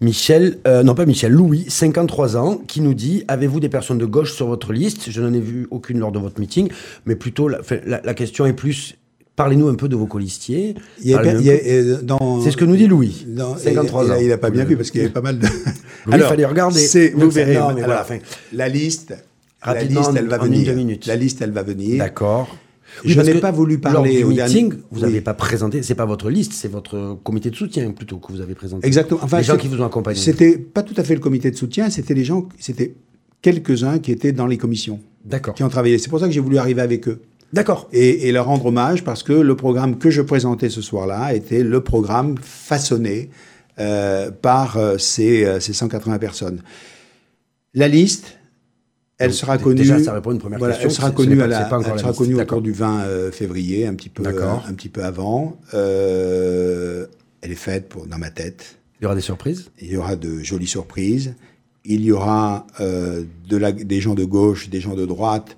Michel, 0.00 0.56
euh, 0.66 0.82
non 0.82 0.94
pas 0.94 1.04
Michel, 1.04 1.30
Louis, 1.30 1.66
53 1.68 2.38
ans, 2.38 2.56
qui 2.66 2.80
nous 2.80 2.94
dit 2.94 3.22
Avez-vous 3.28 3.60
des 3.60 3.68
personnes 3.68 3.98
de 3.98 4.06
gauche 4.06 4.32
sur 4.32 4.46
votre 4.46 4.72
liste? 4.72 5.10
Je 5.10 5.20
n'en 5.20 5.30
ai 5.34 5.40
vu 5.40 5.68
aucune 5.70 5.98
lors 5.98 6.10
de 6.10 6.18
votre 6.18 6.40
meeting, 6.40 6.70
mais 7.04 7.16
plutôt 7.16 7.48
la, 7.48 7.58
la- 7.84 8.00
la 8.02 8.14
question 8.14 8.46
est 8.46 8.54
plus 8.54 8.94
Parlez-nous 9.36 9.68
un 9.68 9.74
peu 9.74 9.90
de 9.90 9.94
vos 9.94 10.06
colistiers. 10.06 10.74
Euh, 11.06 11.98
C'est 12.42 12.50
ce 12.50 12.56
que 12.56 12.64
nous 12.64 12.76
dit 12.76 12.86
Louis, 12.86 13.26
dans- 13.28 13.58
53 13.58 14.06
il, 14.06 14.10
ans. 14.12 14.16
Il 14.22 14.28
n'a 14.28 14.38
pas 14.38 14.48
bien 14.48 14.64
vu 14.64 14.78
parce 14.78 14.90
qu'il 14.90 15.02
y 15.02 15.04
avait 15.04 15.12
pas 15.12 15.20
mal 15.20 15.38
de. 15.38 15.46
il 16.10 16.18
fallait 16.22 16.46
regarder. 16.46 16.86
Vous 17.14 17.28
verrez. 17.30 17.56
non, 17.56 17.74
mais 17.74 17.82
alors, 17.82 17.88
voilà, 17.88 18.00
enfin, 18.00 18.20
la 18.54 18.70
liste, 18.70 19.10
la 19.10 19.72
Rapidement, 19.74 20.00
liste, 20.00 20.12
elle 20.16 20.28
va 20.28 20.38
venir. 20.38 20.98
La 21.06 21.14
liste, 21.16 21.42
elle 21.42 21.52
va 21.52 21.62
venir. 21.62 21.98
D'accord. 21.98 22.56
Je 23.04 23.20
n'ai 23.20 23.34
pas 23.40 23.50
voulu 23.50 23.78
parler 23.78 24.18
lors 24.20 24.26
au 24.28 24.30
du 24.30 24.36
dernier- 24.36 24.62
meeting, 24.64 24.80
vous 24.90 24.96
Oui. 25.00 25.02
n'avez 25.02 25.20
pas 25.20 25.34
présenté, 25.34 25.82
c'est 25.82 25.94
pas 25.94 26.04
votre 26.06 26.30
liste, 26.30 26.52
c'est 26.52 26.68
votre 26.68 27.18
comité 27.24 27.50
de 27.50 27.56
soutien 27.56 27.90
plutôt 27.92 28.18
que 28.18 28.32
vous 28.32 28.40
avez 28.40 28.54
présenté. 28.54 28.86
Exactement. 28.86 29.20
Enfin, 29.22 29.38
les 29.38 29.44
gens 29.44 29.56
qui 29.56 29.68
vous 29.68 29.80
ont 29.80 29.86
accompagné. 29.86 30.18
C'était 30.18 30.58
pas 30.58 30.82
tout 30.82 30.94
à 30.96 31.04
fait 31.04 31.14
le 31.14 31.20
comité 31.20 31.50
de 31.50 31.56
soutien, 31.56 31.90
c'était 31.90 32.14
les 32.14 32.24
gens, 32.24 32.48
c'était 32.58 32.94
quelques-uns 33.42 33.98
qui 33.98 34.10
étaient 34.12 34.32
dans 34.32 34.46
les 34.46 34.56
commissions, 34.58 35.00
D'accord. 35.24 35.54
qui 35.54 35.62
ont 35.62 35.68
travaillé. 35.68 35.98
C'est 35.98 36.08
pour 36.10 36.20
ça 36.20 36.26
que 36.26 36.32
j'ai 36.32 36.40
voulu 36.40 36.58
arriver 36.58 36.82
avec 36.82 37.06
eux. 37.08 37.20
D'accord. 37.52 37.88
et, 37.92 38.28
et 38.28 38.32
leur 38.32 38.44
rendre 38.44 38.66
hommage 38.66 39.04
parce 39.04 39.22
que 39.22 39.32
le 39.32 39.56
programme 39.56 39.96
que 39.96 40.10
je 40.10 40.20
présentais 40.20 40.68
ce 40.68 40.82
soir-là 40.82 41.32
était 41.34 41.62
le 41.62 41.80
programme 41.82 42.34
façonné 42.42 43.30
euh, 43.78 44.30
par 44.30 44.76
euh, 44.76 44.98
ces, 44.98 45.44
euh, 45.46 45.58
ces 45.60 45.72
180 45.72 46.18
personnes. 46.18 46.60
La 47.74 47.88
liste, 47.88 48.37
elle 49.18 49.34
sera 49.34 49.58
connue. 49.58 49.76
déjà, 49.76 49.98
ça 50.02 50.12
répond 50.12 50.30
à 50.30 50.32
une 50.34 50.38
première 50.38 50.58
voilà, 50.58 50.74
question, 50.74 50.88
Elle 50.90 50.94
sera 50.94 51.10
connue, 51.10 51.42
à 51.42 51.46
la- 51.46 51.64
pas 51.64 51.80
elle 51.92 51.98
sera 51.98 52.12
connue 52.12 52.34
autour 52.40 52.62
du 52.62 52.72
20 52.72 53.00
euh, 53.00 53.30
février, 53.32 53.86
un 53.86 53.94
petit 53.94 54.08
peu, 54.08 54.22
D'accord. 54.22 54.64
un 54.68 54.74
petit 54.74 54.88
peu 54.88 55.02
avant. 55.04 55.58
Euh, 55.74 57.06
elle 57.42 57.52
est 57.52 57.56
faite 57.56 57.88
pour, 57.88 58.06
dans 58.06 58.18
ma 58.18 58.30
tête. 58.30 58.76
Il 59.00 59.04
y 59.04 59.06
aura 59.06 59.14
des 59.14 59.20
surprises? 59.20 59.70
Il 59.80 59.90
y 59.90 59.96
aura 59.96 60.16
de 60.16 60.38
jolies 60.40 60.66
surprises. 60.66 61.34
il 61.84 62.02
y 62.04 62.12
aura 62.12 62.66
euh, 62.80 63.22
de 63.48 63.56
la- 63.56 63.72
des 63.72 64.00
gens 64.00 64.14
de 64.14 64.24
gauche, 64.24 64.68
des 64.68 64.80
gens 64.80 64.94
de 64.94 65.06
droite. 65.06 65.56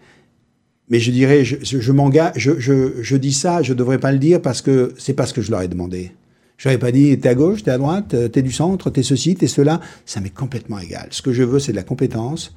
Mais 0.88 1.00
je 1.00 1.10
dirais, 1.10 1.44
je, 1.44 1.92
m'engage, 1.92 2.32
je, 2.36 2.58
je, 2.58 3.02
je 3.02 3.16
dis 3.16 3.32
ça, 3.32 3.62
je 3.62 3.72
ne 3.72 3.78
devrais 3.78 3.98
pas 3.98 4.12
le 4.12 4.18
dire 4.18 4.40
parce 4.40 4.60
que 4.62 4.92
c'est 4.98 5.14
pas 5.14 5.26
ce 5.26 5.32
que 5.34 5.40
je 5.42 5.50
leur 5.50 5.62
ai 5.62 5.68
demandé. 5.68 6.12
Je 6.56 6.68
leur 6.68 6.76
ai 6.76 6.78
pas 6.78 6.92
dit, 6.92 7.18
t'es 7.18 7.28
à 7.30 7.34
gauche, 7.34 7.62
t'es 7.64 7.70
à 7.70 7.78
droite, 7.78 8.14
euh, 8.14 8.28
t'es 8.28 8.42
du 8.42 8.52
centre, 8.52 8.90
t'es 8.90 9.02
ceci, 9.02 9.34
t'es 9.34 9.46
cela. 9.48 9.80
Ça 10.04 10.20
m'est 10.20 10.30
complètement 10.34 10.78
égal. 10.78 11.08
Ce 11.10 11.22
que 11.22 11.32
je 11.32 11.42
veux, 11.42 11.58
c'est 11.58 11.72
de 11.72 11.76
la 11.76 11.82
compétence. 11.84 12.54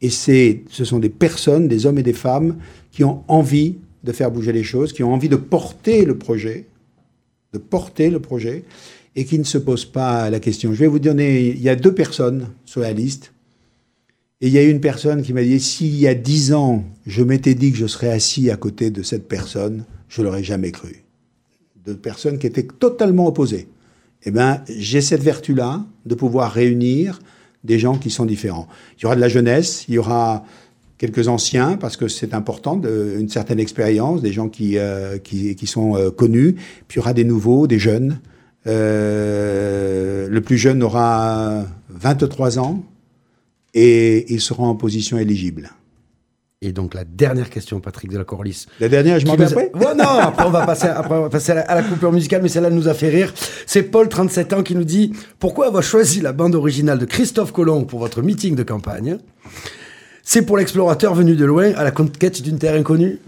Et 0.00 0.10
ce 0.10 0.84
sont 0.84 0.98
des 0.98 1.08
personnes, 1.08 1.68
des 1.68 1.86
hommes 1.86 1.98
et 1.98 2.02
des 2.02 2.12
femmes 2.12 2.56
qui 2.90 3.04
ont 3.04 3.24
envie 3.28 3.76
de 4.04 4.12
faire 4.12 4.30
bouger 4.30 4.52
les 4.52 4.62
choses, 4.62 4.92
qui 4.92 5.02
ont 5.02 5.12
envie 5.12 5.28
de 5.28 5.36
porter 5.36 6.04
le 6.04 6.16
projet, 6.16 6.66
de 7.52 7.58
porter 7.58 8.10
le 8.10 8.20
projet, 8.20 8.64
et 9.16 9.24
qui 9.24 9.38
ne 9.38 9.44
se 9.44 9.58
posent 9.58 9.84
pas 9.84 10.30
la 10.30 10.38
question. 10.38 10.72
Je 10.72 10.78
vais 10.78 10.86
vous 10.86 11.00
donner, 11.00 11.48
il 11.48 11.60
y 11.60 11.68
a 11.68 11.74
deux 11.74 11.94
personnes 11.94 12.48
sur 12.64 12.80
la 12.80 12.92
liste. 12.92 13.32
Et 14.40 14.46
il 14.46 14.52
y 14.52 14.58
a 14.58 14.62
une 14.62 14.80
personne 14.80 15.22
qui 15.22 15.32
m'a 15.32 15.42
dit, 15.42 15.58
s'il 15.58 15.98
y 15.98 16.06
a 16.06 16.14
dix 16.14 16.52
ans, 16.52 16.84
je 17.06 17.24
m'étais 17.24 17.54
dit 17.54 17.72
que 17.72 17.78
je 17.78 17.88
serais 17.88 18.10
assis 18.10 18.50
à 18.50 18.56
côté 18.56 18.90
de 18.90 19.02
cette 19.02 19.26
personne, 19.26 19.84
je 20.08 20.22
l'aurais 20.22 20.44
jamais 20.44 20.70
cru. 20.70 21.02
Deux 21.84 21.96
personnes 21.96 22.38
qui 22.38 22.46
étaient 22.46 22.68
totalement 22.78 23.26
opposées. 23.26 23.66
Eh 24.22 24.30
bien, 24.30 24.62
j'ai 24.68 25.00
cette 25.00 25.22
vertu-là 25.22 25.84
de 26.06 26.14
pouvoir 26.14 26.52
réunir 26.52 27.18
des 27.64 27.78
gens 27.78 27.96
qui 27.96 28.10
sont 28.10 28.24
différents. 28.24 28.68
Il 28.98 29.02
y 29.02 29.06
aura 29.06 29.16
de 29.16 29.20
la 29.20 29.28
jeunesse, 29.28 29.84
il 29.88 29.94
y 29.94 29.98
aura 29.98 30.44
quelques 30.96 31.28
anciens, 31.28 31.76
parce 31.76 31.96
que 31.96 32.08
c'est 32.08 32.34
important, 32.34 32.80
une 32.82 33.28
certaine 33.28 33.60
expérience, 33.60 34.20
des 34.20 34.32
gens 34.32 34.48
qui, 34.48 34.78
euh, 34.78 35.18
qui 35.18 35.66
sont 35.66 35.96
euh, 35.96 36.10
connus, 36.10 36.54
puis 36.88 36.96
il 36.96 36.98
y 36.98 37.00
aura 37.00 37.14
des 37.14 37.24
nouveaux, 37.24 37.66
des 37.66 37.78
jeunes. 37.78 38.18
Euh, 38.66 40.28
le 40.28 40.40
plus 40.40 40.58
jeune 40.58 40.82
aura 40.82 41.64
23 41.90 42.58
ans 42.58 42.82
et 43.72 44.32
il 44.32 44.40
sera 44.40 44.64
en 44.64 44.74
position 44.74 45.18
éligible. 45.18 45.70
Et 46.60 46.72
donc 46.72 46.94
la 46.94 47.04
dernière 47.04 47.50
question, 47.50 47.78
Patrick 47.78 48.10
de 48.10 48.18
la 48.18 48.24
Corlis. 48.24 48.66
La 48.80 48.88
dernière, 48.88 49.20
je 49.20 49.26
m'en 49.26 49.36
vais 49.36 49.44
nous 49.44 49.52
après 49.52 49.70
Ouais, 49.74 49.94
non, 49.94 50.04
après 50.04 50.44
on 50.44 50.50
va 50.50 50.66
passer, 50.66 50.88
après, 50.88 51.14
on 51.14 51.22
va 51.22 51.28
passer 51.28 51.52
à, 51.52 51.56
la, 51.56 51.60
à 51.60 51.76
la 51.76 51.84
coupure 51.84 52.10
musicale, 52.10 52.42
mais 52.42 52.48
celle-là 52.48 52.70
nous 52.70 52.88
a 52.88 52.94
fait 52.94 53.10
rire. 53.10 53.32
C'est 53.64 53.84
Paul, 53.84 54.08
37 54.08 54.52
ans, 54.54 54.62
qui 54.64 54.74
nous 54.74 54.82
dit 54.82 55.12
Pourquoi 55.38 55.68
avoir 55.68 55.84
choisi 55.84 56.20
la 56.20 56.32
bande 56.32 56.56
originale 56.56 56.98
de 56.98 57.04
Christophe 57.04 57.52
Colomb 57.52 57.84
pour 57.84 58.00
votre 58.00 58.22
meeting 58.22 58.56
de 58.56 58.64
campagne? 58.64 59.18
C'est 60.24 60.42
pour 60.42 60.58
l'explorateur 60.58 61.14
venu 61.14 61.36
de 61.36 61.44
loin 61.44 61.72
à 61.76 61.84
la 61.84 61.92
conquête 61.92 62.42
d'une 62.42 62.58
terre 62.58 62.74
inconnue 62.74 63.20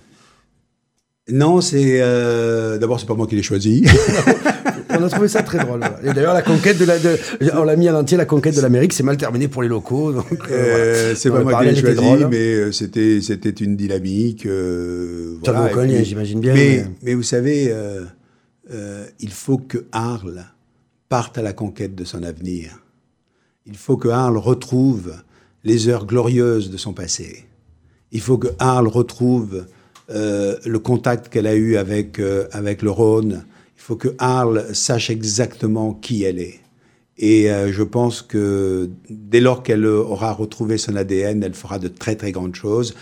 Non, 1.28 1.60
c'est... 1.60 2.00
euh, 2.00 2.78
D'abord, 2.78 2.98
c'est 2.98 3.06
pas 3.06 3.14
moi 3.14 3.26
qui 3.26 3.36
l'ai 3.36 3.42
choisi. 3.42 3.84
On 4.92 5.04
a 5.04 5.08
trouvé 5.08 5.28
ça 5.28 5.42
très 5.44 5.58
drôle. 5.58 5.80
Et 6.02 6.12
d'ailleurs, 6.12 6.34
la 6.34 6.42
conquête 6.42 6.76
de 6.78 6.84
la. 6.84 6.98
de- 6.98 7.16
on 7.54 7.62
l'a 7.62 7.76
mis 7.76 7.86
à 7.88 7.92
l'entier, 7.92 8.16
la 8.16 8.24
conquête 8.24 8.56
de 8.56 8.60
l'Amérique, 8.60 8.92
c'est 8.92 9.04
mal 9.04 9.16
terminé 9.16 9.46
pour 9.46 9.62
les 9.62 9.68
locaux. 9.68 10.12
Donc, 10.12 10.26
euh, 10.32 10.34
Euh, 10.50 10.96
voilà. 11.04 11.14
c'est 11.14 11.30
pas 11.30 11.42
moi 11.44 11.60
qui 11.60 11.70
l'ai 11.70 11.76
choisi, 11.80 11.94
drôle. 11.96 12.28
mais 12.28 12.54
euh, 12.54 12.72
c'était 12.72 13.20
c'était 13.20 13.50
une 13.50 13.76
dynamique. 13.76 14.46
Euh, 14.46 15.36
Ça 15.44 15.52
voilà, 15.52 15.68
vous 15.68 15.74
connaît, 15.74 16.04
j'imagine 16.04 16.40
bien, 16.40 16.54
Mais, 16.54 16.78
mais- 16.84 16.90
mais 17.04 17.14
vous 17.14 17.22
savez, 17.22 17.72
il 19.20 19.30
faut 19.30 19.58
que 19.58 19.84
Arles 19.92 20.44
parte 21.08 21.38
à 21.38 21.42
la 21.42 21.52
conquête 21.52 21.94
de 21.94 22.04
son 22.04 22.24
avenir. 22.24 22.80
Il 23.66 23.76
faut 23.76 23.96
que 23.96 24.08
Arles 24.08 24.38
retrouve 24.38 25.12
les 25.62 25.88
heures 25.88 26.04
glorieuses 26.06 26.68
de 26.70 26.76
son 26.76 26.92
passé. 26.92 27.44
Il 28.10 28.20
faut 28.20 28.38
que 28.38 28.48
Arles 28.58 28.88
retrouve 28.88 29.66
euh, 30.10 30.56
le 30.66 30.78
contact 30.78 31.28
qu'elle 31.28 31.46
a 31.46 31.54
eu 31.54 31.76
avec, 31.76 32.18
euh, 32.18 32.46
avec 32.52 32.82
le 32.82 32.90
Rhône. 32.90 33.44
Il 33.76 33.82
faut 33.82 33.96
que 33.96 34.08
Arles 34.18 34.66
sache 34.72 35.10
exactement 35.10 35.94
qui 35.94 36.24
elle 36.24 36.38
est. 36.38 36.60
Et 37.18 37.50
euh, 37.50 37.70
je 37.72 37.82
pense 37.82 38.22
que 38.22 38.88
dès 39.10 39.40
lors 39.40 39.62
qu'elle 39.62 39.84
aura 39.86 40.32
retrouvé 40.32 40.78
son 40.78 40.96
ADN, 40.96 41.42
elle 41.42 41.54
fera 41.54 41.78
de 41.78 41.88
très 41.88 42.16
très 42.16 42.32
grandes 42.32 42.54
choses, 42.54 42.94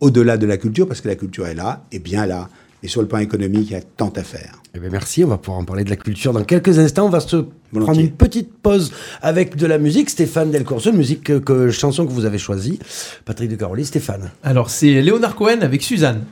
au-delà 0.00 0.36
de 0.38 0.46
la 0.46 0.56
culture, 0.56 0.86
parce 0.88 1.00
que 1.00 1.08
la 1.08 1.14
culture 1.16 1.46
est 1.46 1.54
là, 1.54 1.84
et 1.92 1.98
bien 1.98 2.26
là. 2.26 2.48
Et 2.82 2.88
sur 2.88 3.00
le 3.02 3.08
plan 3.08 3.18
économique, 3.18 3.68
il 3.70 3.72
y 3.72 3.76
a 3.76 3.80
tant 3.82 4.10
à 4.10 4.22
faire. 4.22 4.60
Eh 4.74 4.78
bien, 4.78 4.90
merci, 4.90 5.24
on 5.24 5.28
va 5.28 5.38
pouvoir 5.38 5.58
en 5.60 5.64
parler 5.64 5.82
de 5.84 5.90
la 5.90 5.96
culture 5.96 6.32
dans 6.34 6.44
quelques 6.44 6.78
instants. 6.78 7.06
On 7.06 7.10
va 7.10 7.20
se 7.20 7.36
Volontiers. 7.36 7.80
prendre 7.84 8.00
une 8.00 8.10
petite 8.10 8.52
pause 8.58 8.92
avec 9.22 9.56
de 9.56 9.66
la 9.66 9.78
musique. 9.78 10.10
Stéphane 10.10 10.50
Delcourceau, 10.50 10.90
une 10.90 10.98
musique 10.98 11.24
que, 11.24 11.38
que- 11.38 11.70
chanson 11.70 12.06
que 12.06 12.12
vous 12.12 12.26
avez 12.26 12.38
choisie. 12.38 12.78
Patrick 13.24 13.50
de 13.50 13.56
Caroli, 13.56 13.84
Stéphane. 13.86 14.30
Alors, 14.42 14.68
c'est 14.70 15.00
Léonard 15.00 15.34
Cohen 15.34 15.60
avec 15.62 15.82
Suzanne. 15.82 16.24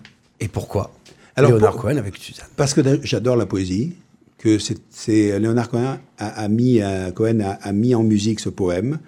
Et 0.45 0.49
pourquoi? 0.49 0.93
Alors, 1.37 1.51
Léonard 1.53 1.73
pour- 1.73 1.83
Cohen 1.83 1.97
avec 1.97 2.17
Suzanne. 2.17 2.47
Parce 2.57 2.75
que 2.75 2.81
j'adore 3.03 3.37
la 3.37 3.47
poésie, 3.47 3.95
que 4.39 4.59
c'est- 4.59 5.39
Léonard 5.39 5.71
Cohen 5.71 5.99
a, 6.19 6.27
a 6.29 6.49
mis, 6.49 6.81
euh, 6.81 7.11
Cohen 7.13 7.41
a, 7.41 7.73
mis 7.73 7.95
en 7.95 8.03
musique 8.03 8.41
ce 8.41 8.51
poème. 8.51 8.99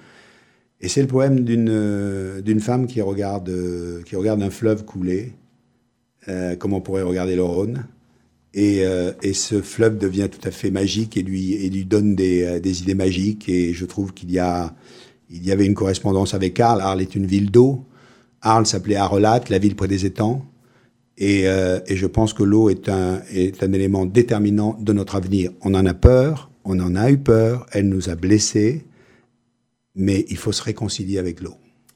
Et 0.81 0.89
c'est 0.89 1.03
le 1.03 1.07
poème 1.09 1.41
d'une 1.41 1.69
euh, 1.71 2.59
femme 2.61 2.87
qui 2.87 3.01
regarde, 3.01 3.49
euh, 3.49 4.03
qui 4.05 4.17
regarde 4.17 4.43
un 4.43 4.51
fleuve 4.51 4.85
couler, 4.85 5.33
euh, 6.29 6.57
comme 6.57 6.73
on 6.73 6.81
pourrait 6.81 7.03
regarder 7.03 7.37
le 7.37 7.43
Rhône. 7.45 7.85
Et, 8.55 8.87
euh, 8.87 9.13
et 9.23 9.35
ce 9.35 9.61
fleuve 9.61 9.99
devient 9.99 10.29
tout 10.31 10.47
à 10.49 10.51
fait 10.51 10.71
magique 10.71 11.17
et 11.19 11.23
lui, 11.23 11.53
et 11.55 11.69
lui 11.69 11.85
donne 11.85 12.17
des, 12.17 12.59
des 12.61 12.83
idées 12.83 12.95
magiques. 12.95 13.49
Et 13.49 13.75
je 13.75 13.85
trouve 13.85 14.15
qu'il 14.15 14.31
y, 14.31 14.39
a, 14.39 14.75
il 15.31 15.45
y 15.45 15.53
avait 15.53 15.67
une 15.67 15.75
correspondance 15.75 16.33
avec 16.35 16.59
Arles. 16.59 16.81
Arles 16.81 17.03
est 17.03 17.15
une 17.15 17.27
ville 17.27 17.51
d'eau. 17.51 17.85
Arles 18.41 18.67
s'appelait 18.67 18.97
Arrelat, 18.97 19.43
la 19.51 19.59
ville 19.59 19.77
près 19.77 19.89
des 19.89 20.07
étangs. 20.07 20.45
Et, 21.19 21.49
euh, 21.49 21.81
et 21.87 21.97
je 21.97 22.07
pense 22.07 22.33
que 22.33 22.43
l'eau 22.43 22.69
est 22.69 22.89
un, 22.89 23.21
est 23.31 23.63
un 23.63 23.73
élément 23.73 24.05
déterminant 24.07 24.77
de 24.81 24.93
notre 24.93 25.17
avenir. 25.17 25.51
On 25.63 25.75
en 25.75 25.87
a 25.87 25.95
peur, 25.95 26.51
on 26.65 26.79
en 26.81 26.95
a 26.95 27.11
eu 27.11 27.19
peur, 27.19 27.67
elle 27.73 27.89
nous 27.89 28.11
a 28.11 28.17
blessés, 28.17 28.85
mais 29.95 30.27
il 30.29 30.37
faut 30.37 30.53
se 30.53 30.63
réconcilier 30.63 31.19
avec 31.19 31.41
l'eau. 31.41 31.55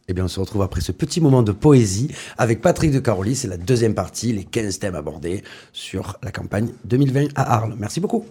Eh 0.09 0.13
bien, 0.13 0.25
on 0.25 0.29
se 0.29 0.41
retrouve 0.41 0.63
après 0.63 0.81
ce 0.81 0.91
petit 0.91 1.21
moment 1.21 1.45
de 1.45 1.53
poésie 1.53 2.09
avec 2.37 2.61
Patrick 2.61 2.91
de 2.91 2.99
Caroli. 2.99 3.37
C'est 3.37 3.47
la 3.47 3.57
deuxième 3.57 3.95
partie, 3.95 4.33
les 4.33 4.43
15 4.43 4.81
thèmes 4.81 4.97
abordés 4.97 5.45
sur 5.73 6.19
la 6.23 6.33
campagne 6.33 6.71
2020 6.87 7.29
à 7.37 7.55
Arles. 7.55 7.77
Merci 7.79 8.01
beaucoup. 8.01 8.25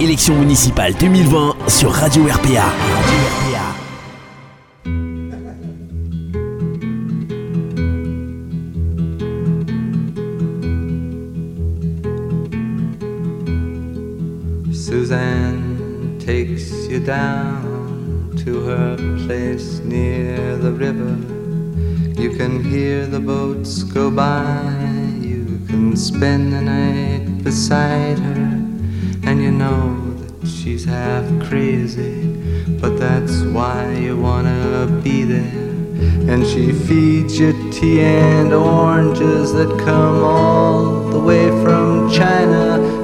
Élection 0.00 0.36
municipale 0.36 0.94
2020 0.98 1.54
sur 1.68 1.92
Radio 1.92 2.24
RPA. 2.24 2.64
Radio 2.64 3.18
RPA. 3.52 3.83
Suzanne 15.04 16.18
takes 16.18 16.72
you 16.86 16.98
down 16.98 18.34
to 18.42 18.62
her 18.62 18.96
place 19.26 19.80
near 19.80 20.56
the 20.56 20.72
river. 20.72 21.14
You 22.18 22.34
can 22.38 22.64
hear 22.64 23.04
the 23.04 23.20
boats 23.20 23.82
go 23.82 24.10
by. 24.10 24.62
You 25.20 25.60
can 25.68 25.94
spend 25.94 26.54
the 26.54 26.62
night 26.62 27.44
beside 27.44 28.18
her. 28.18 28.52
And 29.28 29.42
you 29.42 29.50
know 29.50 30.14
that 30.40 30.48
she's 30.48 30.86
half 30.86 31.26
crazy. 31.50 32.24
But 32.80 32.98
that's 32.98 33.42
why 33.42 33.92
you 33.92 34.16
wanna 34.16 35.02
be 35.04 35.24
there. 35.24 35.64
And 36.32 36.46
she 36.46 36.72
feeds 36.72 37.38
you 37.38 37.52
tea 37.70 38.00
and 38.00 38.54
oranges 38.54 39.52
that 39.52 39.68
come 39.84 40.24
all 40.24 41.10
the 41.10 41.20
way 41.20 41.50
from 41.62 42.10
China. 42.10 43.03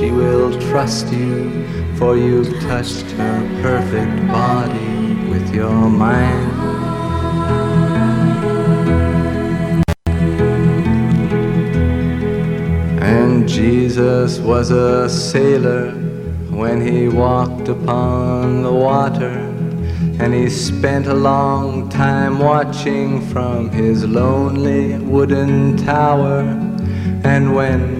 she 0.00 0.10
will 0.10 0.58
trust 0.58 1.12
you, 1.12 1.66
for 1.96 2.16
you've 2.16 2.58
touched 2.62 3.10
her 3.20 3.60
perfect 3.60 4.28
body 4.28 5.28
with 5.28 5.54
your 5.54 5.90
mind. 5.90 6.52
And 13.02 13.46
Jesus 13.46 14.38
was 14.38 14.70
a 14.70 15.06
sailor 15.06 15.90
when 16.48 16.80
he 16.80 17.08
walked 17.08 17.68
upon 17.68 18.62
the 18.62 18.72
water. 18.72 19.36
And 20.18 20.32
he 20.32 20.48
spent 20.48 21.08
a 21.08 21.14
long 21.14 21.90
time 21.90 22.38
watching 22.38 23.20
from 23.28 23.68
his 23.68 24.06
lonely 24.06 24.96
wooden 24.98 25.76
tower. 25.76 26.40
And 27.22 27.54
when 27.54 27.99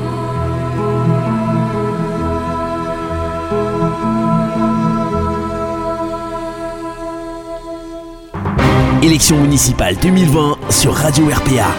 Élection 9.03 9.41
municipale 9.41 9.95
2020 10.01 10.57
sur 10.69 10.93
Radio 10.93 11.25
RPA. 11.27 11.73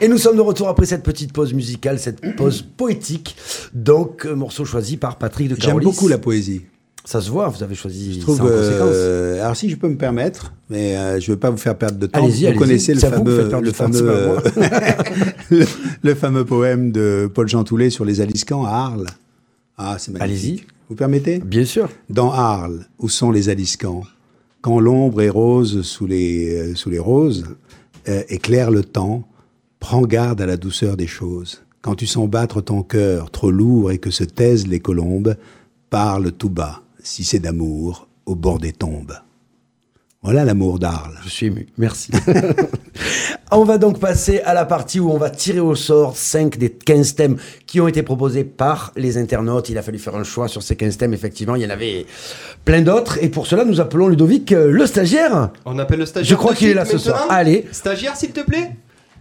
Et 0.00 0.08
nous 0.08 0.18
sommes 0.18 0.36
de 0.36 0.40
retour 0.40 0.68
après 0.68 0.86
cette 0.86 1.02
petite 1.02 1.32
pause 1.32 1.52
musicale, 1.54 1.98
cette 1.98 2.36
pause 2.36 2.62
poétique. 2.62 3.36
Donc, 3.74 4.24
euh, 4.26 4.34
morceau 4.34 4.64
choisi 4.64 4.96
par 4.96 5.16
Patrick 5.18 5.48
de 5.48 5.56
J'aime 5.60 5.80
beaucoup 5.80 6.08
la 6.08 6.18
poésie. 6.18 6.62
Ça 7.04 7.20
se 7.20 7.30
voit, 7.30 7.48
vous 7.48 7.62
avez 7.64 7.74
choisi 7.74 8.14
Je 8.14 8.20
trouve. 8.20 8.36
ça 8.36 8.44
en 8.44 8.46
conséquence. 8.48 8.90
euh, 8.92 9.42
alors 9.42 9.56
si 9.56 9.68
je 9.68 9.76
peux 9.76 9.88
me 9.88 9.96
permettre, 9.96 10.52
mais 10.70 10.96
euh, 10.96 11.18
je 11.20 11.30
ne 11.30 11.34
veux 11.34 11.38
pas 11.40 11.50
vous 11.50 11.56
faire 11.56 11.76
perdre 11.76 11.98
de 11.98 12.06
temps. 12.06 12.20
Allez-y, 12.22 12.42
vous 12.42 12.46
allez-y. 12.46 12.58
connaissez 12.58 12.94
le 12.94 13.00
fameux, 13.00 13.50
le 13.60 13.72
fameux, 13.72 14.36
le 16.02 16.14
fameux 16.14 16.44
poème 16.44 16.92
de 16.92 17.28
Paul 17.32 17.48
Jean 17.48 17.64
Toulet 17.64 17.90
sur 17.90 18.04
les 18.04 18.20
Aliscans 18.20 18.64
à 18.64 18.70
Arles. 18.70 19.06
Ah, 19.76 19.96
c'est 19.98 20.12
magnifique. 20.12 20.44
Allez-y. 20.50 20.66
Vous 20.88 20.94
permettez? 20.94 21.38
Bien 21.40 21.64
sûr. 21.64 21.88
Dans 22.08 22.30
Arles, 22.32 22.86
où 23.00 23.08
sont 23.08 23.32
les 23.32 23.48
Aliscans? 23.48 24.02
Quand 24.62 24.78
l'ombre 24.78 25.22
est 25.22 25.28
rose 25.28 25.82
sous 25.82 26.06
les, 26.06 26.72
euh, 26.72 27.02
roses, 27.02 27.46
euh, 28.08 28.22
éclaire 28.28 28.70
le 28.70 28.84
temps, 28.84 29.24
prends 29.80 30.02
garde 30.02 30.40
à 30.40 30.46
la 30.46 30.56
douceur 30.56 30.96
des 30.96 31.08
choses. 31.08 31.62
Quand 31.80 31.96
tu 31.96 32.06
sens 32.06 32.30
battre 32.30 32.60
ton 32.60 32.84
cœur 32.84 33.32
trop 33.32 33.50
lourd 33.50 33.90
et 33.90 33.98
que 33.98 34.12
se 34.12 34.22
taisent 34.22 34.68
les 34.68 34.78
colombes, 34.78 35.34
parle 35.90 36.30
tout 36.30 36.48
bas, 36.48 36.82
si 37.02 37.24
c'est 37.24 37.40
d'amour, 37.40 38.06
au 38.24 38.36
bord 38.36 38.60
des 38.60 38.72
tombes. 38.72 39.14
Voilà 40.24 40.44
l'amour 40.44 40.78
d'Arles. 40.78 41.18
Je 41.24 41.28
suis 41.28 41.46
ému. 41.46 41.66
Merci. 41.78 42.12
on 43.50 43.64
va 43.64 43.76
donc 43.76 43.98
passer 43.98 44.40
à 44.42 44.54
la 44.54 44.64
partie 44.64 45.00
où 45.00 45.10
on 45.10 45.18
va 45.18 45.30
tirer 45.30 45.58
au 45.58 45.74
sort 45.74 46.16
5 46.16 46.58
des 46.58 46.70
15 46.70 47.16
thèmes 47.16 47.36
qui 47.66 47.80
ont 47.80 47.88
été 47.88 48.04
proposés 48.04 48.44
par 48.44 48.92
les 48.94 49.18
internautes. 49.18 49.68
Il 49.68 49.78
a 49.78 49.82
fallu 49.82 49.98
faire 49.98 50.14
un 50.14 50.22
choix 50.22 50.46
sur 50.46 50.62
ces 50.62 50.76
15 50.76 50.96
thèmes. 50.96 51.12
Effectivement, 51.12 51.56
il 51.56 51.62
y 51.62 51.66
en 51.66 51.70
avait 51.70 52.06
plein 52.64 52.82
d'autres. 52.82 53.18
Et 53.20 53.30
pour 53.30 53.48
cela, 53.48 53.64
nous 53.64 53.80
appelons 53.80 54.06
Ludovic 54.06 54.52
euh, 54.52 54.70
le 54.70 54.86
stagiaire. 54.86 55.50
On 55.64 55.76
appelle 55.80 55.98
le 55.98 56.06
stagiaire. 56.06 56.30
Je 56.30 56.36
crois 56.36 56.54
qu'il 56.54 56.68
est 56.68 56.74
là 56.74 56.84
ce 56.84 56.98
soir. 56.98 57.26
Allez. 57.28 57.66
Stagiaire, 57.72 58.14
s'il 58.14 58.30
te 58.30 58.42
plaît. 58.42 58.76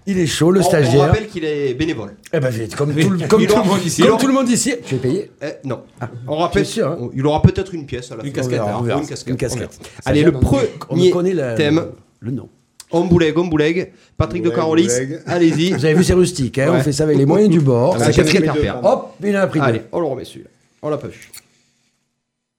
Il 0.08 0.18
est 0.18 0.26
chaud, 0.26 0.50
le 0.52 0.60
On- 0.62 0.64
On, 0.64 0.66
stagiaire. 0.68 1.02
rappelle 1.02 1.28
qu'il 1.28 1.46
est 1.46 1.74
bénévole. 1.76 2.16
Eh 2.34 2.40
ben, 2.40 2.52
comme, 2.76 2.94
tout, 2.96 3.10
le- 3.10 3.28
comme 3.28 3.46
tout 3.46 3.78
ici. 3.86 4.02
Comme 4.02 4.18
tout 4.18 4.28
le 4.28 4.34
monde 4.34 4.50
ici. 4.50 4.74
Tu 4.86 4.96
es 4.96 4.98
payé? 4.98 5.32
Eh, 5.44 5.48
non. 5.68 5.82
on 6.28 6.38
rappelle. 6.38 6.66
sûr, 6.66 6.88
hein 6.88 6.98
on- 7.00 7.12
il 7.14 7.26
aura 7.26 7.42
peut-être 7.42 7.74
une 7.76 7.86
pièce 7.86 8.12
à 8.12 8.16
la 8.16 8.24
Une 8.24 8.30
fin. 8.30 8.36
casquette, 8.38 8.54
verra. 8.60 8.82
Verra. 8.82 9.00
Une 9.02 9.08
casquette. 9.08 9.30
Une 9.30 9.38
casquette. 9.38 9.80
Allez, 10.06 10.24
le 10.24 10.32
Stagiaire, 10.32 10.70
premier 10.80 11.10
on 11.10 11.12
connaît 11.14 11.34
la- 11.34 11.54
thème. 11.56 11.86
Le 12.20 12.32
nom. 12.32 12.50
Ombouleg, 12.94 13.38
Ombouleg. 13.38 13.92
Patrick 14.18 14.44
de 14.44 14.50
Carolis. 14.50 14.90
Allez-y. 15.26 15.72
Vous 15.74 15.86
avez 15.86 15.94
vu, 15.94 16.04
c'est 16.04 16.14
rustique. 16.14 16.58
Hein 16.60 16.72
Ouais. 16.72 16.78
On 16.80 16.84
fait 16.84 16.92
ça 16.92 17.04
avec 17.04 17.18
les 17.18 17.26
moyens 17.26 17.50
du 17.52 17.60
bord. 17.62 17.96
Ah, 18.00 18.12
C'est 18.12 18.22
les 18.34 18.40
deux, 18.48 18.62
pardon. 18.64 18.88
Hop, 18.88 19.14
il 19.24 19.36
a 19.36 19.48
pris. 19.48 19.60
Allez, 19.60 19.82
on 19.92 20.00
le 20.02 20.08
remet 20.08 20.26
celui-là. 20.26 20.50
On 20.82 20.90
l'a 20.90 20.98
pas 20.98 21.08
vu. 21.08 21.30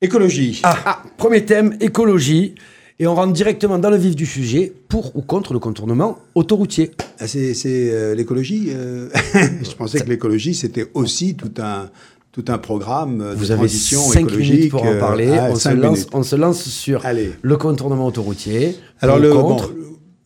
Écologie. 0.00 0.60
Ah, 0.64 1.02
premier 1.16 1.44
thème, 1.44 1.76
écologie. 1.80 2.54
Et 3.02 3.06
on 3.08 3.16
rentre 3.16 3.32
directement 3.32 3.80
dans 3.80 3.90
le 3.90 3.96
vif 3.96 4.14
du 4.14 4.26
sujet, 4.26 4.72
pour 4.88 5.16
ou 5.16 5.22
contre 5.22 5.54
le 5.54 5.58
contournement 5.58 6.18
autoroutier. 6.36 6.92
Ah, 7.18 7.26
c'est 7.26 7.52
euh, 7.66 8.14
l'écologie. 8.14 8.68
euh, 8.68 9.08
je 9.34 9.74
pensais 9.74 9.98
que 9.98 10.08
l'écologie, 10.08 10.54
c'était 10.54 10.86
aussi 10.94 11.34
tout 11.34 11.50
un, 11.58 11.90
tout 12.30 12.44
un 12.46 12.58
programme 12.58 13.18
de 13.18 13.34
Vous 13.34 13.50
avez 13.50 13.58
transition 13.62 13.98
5 14.02 14.20
écologique. 14.20 14.52
minutes 14.54 14.70
pour 14.70 14.84
en 14.84 14.92
euh, 14.92 15.00
parler. 15.00 15.36
ah, 15.36 15.48
on, 15.50 15.56
se 15.56 15.60
cinq 15.62 15.74
lance, 15.78 15.96
minutes. 15.98 16.10
on 16.12 16.22
se 16.22 16.36
lance 16.36 16.62
sur 16.62 17.04
Allez. 17.04 17.32
le 17.42 17.56
contournement 17.56 18.06
autoroutier. 18.06 18.76
Alors 19.00 19.18
le, 19.18 19.32
bon, 19.32 19.48
contre. 19.48 19.72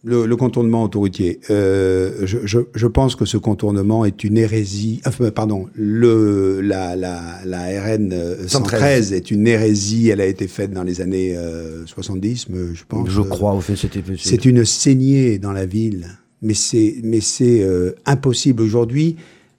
Le, 0.07 0.25
le 0.25 0.37
contournement 0.37 0.85
autoroutier, 0.85 1.41
euh, 1.51 2.13
je, 2.23 2.39
je, 2.45 2.61
je 2.73 2.87
pense 2.87 3.17
que 3.17 3.25
ce 3.25 3.37
contournement 3.37 4.05
est 4.05 4.23
une 4.23 4.39
hérésie. 4.39 5.01
Enfin, 5.05 5.33
pardon, 5.33 5.67
le, 5.75 6.61
la, 6.61 6.95
la, 6.95 7.41
la 7.45 7.63
RN 7.83 8.13
euh, 8.13 8.47
113. 8.47 8.51
113 8.51 9.13
est 9.13 9.31
une 9.33 9.49
hérésie. 9.49 10.09
Elle 10.09 10.21
a 10.21 10.27
été 10.27 10.47
faite 10.47 10.71
dans 10.71 10.85
les 10.85 11.01
années 11.01 11.37
euh, 11.37 11.85
70, 11.87 12.49
mais 12.51 12.75
je 12.75 12.85
pense. 12.89 13.11
Je 13.11 13.21
euh, 13.21 13.25
crois, 13.25 13.53
au 13.53 13.61
fait, 13.61 13.75
c'était 13.75 14.01
C'est 14.17 14.45
une 14.45 14.65
saignée 14.65 15.41
dans 15.41 15.53
la 15.53 15.67
ville, 15.67 16.07
mais 16.41 16.55
c'est 16.55 16.95
mais 17.03 17.21
c'est 17.21 17.63
euh, 17.63 17.97
impossible 18.07 18.63
aujourd'hui. 18.63 19.17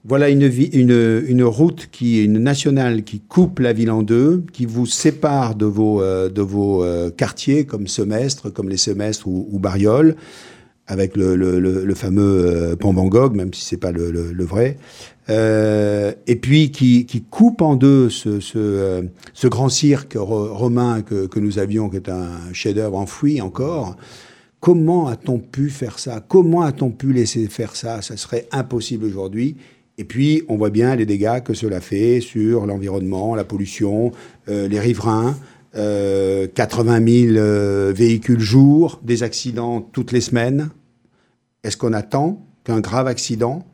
Voilà 0.08 0.30
une, 0.30 0.50
une, 0.72 1.24
une 1.28 1.44
route 1.44 1.90
qui 1.92 2.24
une 2.24 2.38
nationale 2.40 3.04
qui 3.04 3.20
coupe 3.20 3.60
la 3.60 3.74
ville 3.74 3.92
en 3.92 4.04
deux, 4.04 4.46
qui 4.54 4.66
vous 4.66 4.86
sépare 4.86 5.56
de 5.56 5.66
vos, 5.66 6.02
euh, 6.02 6.30
de 6.30 6.42
vos 6.42 6.82
euh, 6.82 7.10
quartiers 7.10 7.66
comme 7.66 7.88
Semestre, 7.88 8.50
comme 8.54 8.70
les 8.70 8.78
Semestres 8.78 9.28
ou, 9.28 9.50
ou 9.52 9.60
avec 10.88 11.18
le, 11.18 11.36
le, 11.36 11.60
le, 11.60 11.84
le 11.84 11.94
fameux 11.94 12.46
euh, 12.46 12.76
pont 12.78 12.94
Van 12.94 13.08
Gogh, 13.08 13.36
même 13.36 13.54
si 13.54 13.66
c'est 13.66 13.76
pas 13.76 13.92
le, 13.92 14.12
vrai. 14.46 14.78
Euh, 15.30 16.14
et 16.26 16.38
puis 16.38 16.72
qui, 16.72 17.06
qui 17.06 17.24
coupe 17.24 17.62
en 17.62 17.76
deux 17.76 18.10
ce, 18.10 18.40
ce, 18.40 18.58
euh, 18.58 19.02
ce 19.34 19.48
grand 19.50 19.68
cirque 19.68 20.14
ro- 20.16 20.54
romain 20.54 21.02
que, 21.02 21.28
que 21.28 21.42
nous 21.42 21.60
avions, 21.60 21.90
qui 21.90 21.98
est 21.98 22.08
un 22.08 22.30
chef-d'œuvre 22.54 22.98
enfoui 22.98 23.42
encore. 23.42 23.98
Comment 24.62 25.08
a-t-on 25.08 25.40
pu 25.40 25.70
faire 25.70 26.00
ça? 26.00 26.24
Comment 26.26 26.62
a-t-on 26.62 26.92
pu 26.92 27.12
laisser 27.12 27.48
faire 27.48 27.76
ça? 27.76 28.02
Ça 28.02 28.16
serait 28.16 28.48
impossible 28.54 29.04
aujourd'hui. 29.04 29.58
Et 29.98 30.04
puis, 30.06 30.44
on 30.48 30.58
voit 30.58 30.70
bien 30.70 30.96
les 30.96 31.06
dégâts 31.06 31.42
que 31.44 31.54
cela 31.54 31.82
fait 31.82 32.22
sur 32.22 32.66
l'environnement, 32.68 33.36
la 33.36 33.44
pollution, 33.44 34.12
euh, 34.48 34.68
les 34.68 34.80
riverains. 34.80 35.36
Euh, 35.76 36.48
80 36.48 37.06
000 37.34 37.38
euh, 37.38 37.92
véhicules 37.96 38.40
jour, 38.40 39.00
des 39.04 39.22
accidents 39.24 39.82
toutes 39.82 40.12
les 40.12 40.22
semaines. 40.22 40.70
Est-ce 41.64 41.78
qu'on 41.78 41.94
attend 41.94 42.46
qu'un 42.64 42.80
grave 42.80 43.06
accident 43.08 43.66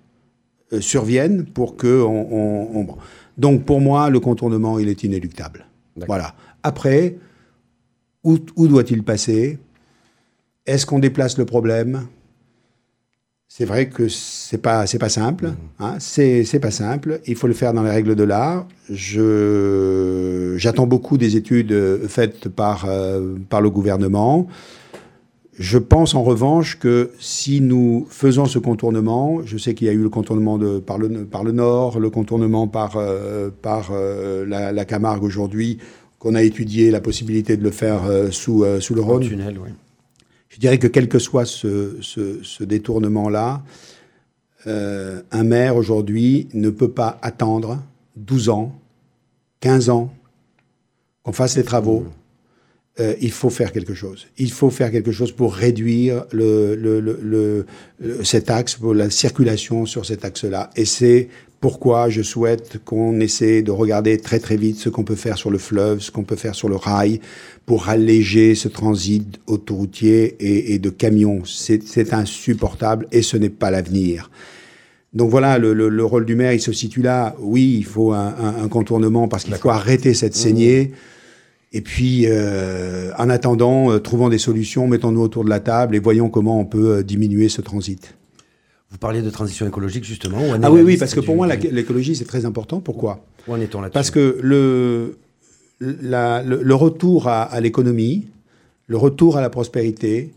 euh, 0.74 0.82
survienne 0.82 1.46
pour 1.46 1.78
que 1.78 2.02
on, 2.02 2.34
on- 2.34 2.78
on- 2.80 2.84
bon. 2.84 2.98
Donc 3.38 3.66
pour 3.66 3.80
moi, 3.80 4.10
le 4.10 4.20
contournement, 4.20 4.80
il 4.80 4.90
est 4.90 5.04
inéluctable. 5.04 5.66
Voilà. 6.08 6.36
Après, 6.64 7.18
où, 8.24 8.38
où 8.56 8.68
doit-il 8.68 9.04
passer? 9.04 9.60
Est-ce 10.66 10.86
qu'on 10.86 11.00
déplace 11.00 11.38
le 11.38 11.46
problème? 11.46 12.08
C'est 13.56 13.66
vrai 13.66 13.88
que 13.88 14.08
c'est 14.10 14.58
pas 14.58 14.88
c'est 14.88 14.98
pas 14.98 15.10
simple. 15.10 15.52
Hein, 15.80 15.98
c'est 16.00 16.44
c'est 16.44 16.60
pas 16.60 16.72
simple. 16.72 17.22
Il 17.28 17.36
faut 17.36 17.46
le 17.46 17.54
faire 17.54 17.72
dans 17.72 17.84
les 17.84 17.92
règles 17.92 18.16
de 18.16 18.24
l'art. 18.24 18.68
Je 18.90 20.56
j'attends 20.58 20.88
beaucoup 20.88 21.20
des 21.20 21.36
études 21.36 21.72
euh, 21.72 22.08
faites 22.08 22.50
par 22.50 22.86
euh, 22.88 23.36
par 23.48 23.62
le 23.62 23.70
gouvernement. 23.70 24.48
Je 25.60 25.78
pense 25.78 26.16
en 26.16 26.24
revanche 26.24 26.80
que 26.80 27.12
si 27.20 27.62
nous 27.62 28.08
faisons 28.10 28.46
ce 28.46 28.58
contournement, 28.58 29.42
je 29.46 29.60
sais 29.60 29.76
qu'il 29.76 29.86
y 29.86 29.90
a 29.92 29.94
eu 29.94 30.02
le 30.02 30.10
contournement 30.10 30.58
de, 30.58 30.80
par, 30.80 30.98
le, 30.98 31.26
par 31.26 31.44
le 31.44 31.52
nord, 31.52 32.00
le 32.00 32.10
contournement 32.10 32.68
par, 32.68 32.98
euh, 32.98 33.52
par 33.62 33.92
euh, 33.92 34.48
la, 34.48 34.72
la 34.72 34.86
Camargue 34.86 35.24
aujourd'hui, 35.24 35.78
qu'on 36.18 36.34
a 36.34 36.42
étudié 36.42 36.90
la 36.90 37.02
possibilité 37.02 37.56
de 37.56 37.64
le 37.64 37.70
faire 37.70 38.06
euh, 38.06 38.32
sous, 38.32 38.66
sous 38.80 38.96
le 38.96 39.02
Rhône. 39.02 39.22
tunnel, 39.22 39.60
oui. 39.64 39.70
Je 40.54 40.60
dirais 40.60 40.78
que 40.78 40.88
quel 40.88 41.08
que 41.10 41.18
soit 41.20 41.46
ce, 41.46 41.98
ce, 42.02 42.44
ce 42.44 42.64
détournement-là, 42.64 43.64
euh, 44.68 45.22
un 45.32 45.44
maire 45.44 45.76
aujourd'hui 45.76 46.48
ne 46.54 46.70
peut 46.70 46.92
pas 46.92 47.18
attendre 47.24 47.82
12 48.18 48.50
ans, 48.50 48.80
15 49.62 49.90
ans 49.90 50.14
qu'on 51.24 51.32
fasse 51.34 51.58
les 51.58 51.64
travaux. 51.64 52.06
Euh, 53.00 53.16
il 53.20 53.32
faut 53.32 53.50
faire 53.50 53.72
quelque 53.72 53.96
chose. 53.96 54.28
Il 54.38 54.52
faut 54.52 54.70
faire 54.70 54.92
quelque 54.92 55.12
chose 55.12 55.32
pour 55.32 55.56
réduire 55.56 56.26
le, 56.32 56.76
le, 56.76 57.00
le, 57.00 57.20
le- 57.24 57.66
le- 58.00 58.24
cet 58.24 58.52
axe, 58.52 58.76
pour 58.76 58.94
la 58.94 59.10
circulation 59.10 59.88
sur 59.88 60.06
cet 60.06 60.24
axe-là. 60.24 60.70
Et 60.76 60.86
c'est 60.86 61.30
pourquoi 61.64 62.10
je 62.10 62.22
souhaite 62.22 62.80
qu'on 62.84 63.22
essaie 63.22 63.62
de 63.62 63.72
regarder 63.72 64.18
très 64.18 64.40
très 64.40 64.58
vite 64.58 64.78
ce 64.78 64.90
qu'on 64.90 65.06
peut 65.06 65.16
faire 65.16 65.38
sur 65.38 65.50
le 65.50 65.58
fleuve, 65.58 66.02
ce 66.02 66.12
qu'on 66.12 66.24
peut 66.26 66.36
faire 66.36 66.56
sur 66.56 66.68
le 66.68 66.76
rail, 66.76 67.22
pour 67.66 67.88
alléger 67.88 68.54
ce 68.54 68.68
transit 68.68 69.40
autoroutier 69.48 70.36
et, 70.42 70.74
et 70.74 70.80
de 70.80 70.90
camions. 70.90 71.44
C'est 71.46 72.14
insupportable 72.14 73.08
et 73.14 73.22
ce 73.22 73.38
n'est 73.38 73.50
pas 73.64 73.72
l'avenir. 73.72 74.30
Donc 75.14 75.30
voilà, 75.30 75.58
le, 75.58 75.74
le- 75.74 75.88
le 75.88 76.04
rôle 76.04 76.26
du 76.26 76.36
maire, 76.36 76.52
il 76.52 76.60
se 76.60 76.74
situe 76.74 77.02
là. 77.02 77.34
Oui, 77.40 77.76
il 77.78 77.86
faut 77.86 78.12
un, 78.12 78.36
un- 78.46 78.64
un 78.66 78.68
contournement 78.68 79.30
parce 79.30 79.46
qu'il 79.46 79.56
faut 79.56 79.70
arrêter 79.70 80.14
cette 80.14 80.36
saignée. 80.36 80.92
Et 81.72 81.80
puis, 81.80 82.26
euh, 82.28 83.12
en 83.18 83.30
attendant, 83.30 83.90
euh, 83.90 84.00
trouvons 84.00 84.28
des 84.28 84.38
solutions, 84.38 84.86
mettons-nous 84.90 85.22
autour 85.22 85.46
de 85.46 85.50
la 85.50 85.62
table 85.62 85.96
et 85.96 86.00
voyons 86.00 86.30
comment 86.30 86.60
on 86.60 86.66
peut 86.66 86.98
euh, 86.98 87.04
diminuer 87.04 87.48
ce 87.48 87.62
transit. 87.62 88.16
Vous 88.94 89.00
parliez 89.00 89.22
de 89.24 89.30
transition 89.32 89.68
écologique, 89.68 90.04
justement. 90.06 90.38
où 90.38 90.52
Ah 90.62 90.72
oui, 90.72 90.82
oui, 90.82 90.98
parce 90.98 91.14
que 91.16 91.20
pour 91.20 91.34
du- 91.34 91.38
moi, 91.38 91.48
l'écologie, 91.48 92.16
c'est 92.16 92.26
très 92.26 92.46
important. 92.46 92.80
Pourquoi? 92.80 93.26
Où 93.48 93.54
en 93.54 93.60
est-on 93.60 93.82
là-dessus? 93.82 93.94
Parce 93.94 94.12
que 94.12 94.38
le, 94.42 95.18
la- 95.80 96.44
le, 96.44 96.62
le 96.62 96.76
retour 96.76 97.28
à, 97.28 97.42
à 97.44 97.60
l'économie, 97.60 98.28
le 98.88 98.98
retour 98.98 99.36
à 99.38 99.42
la 99.42 99.50
prospérité, 99.50 100.32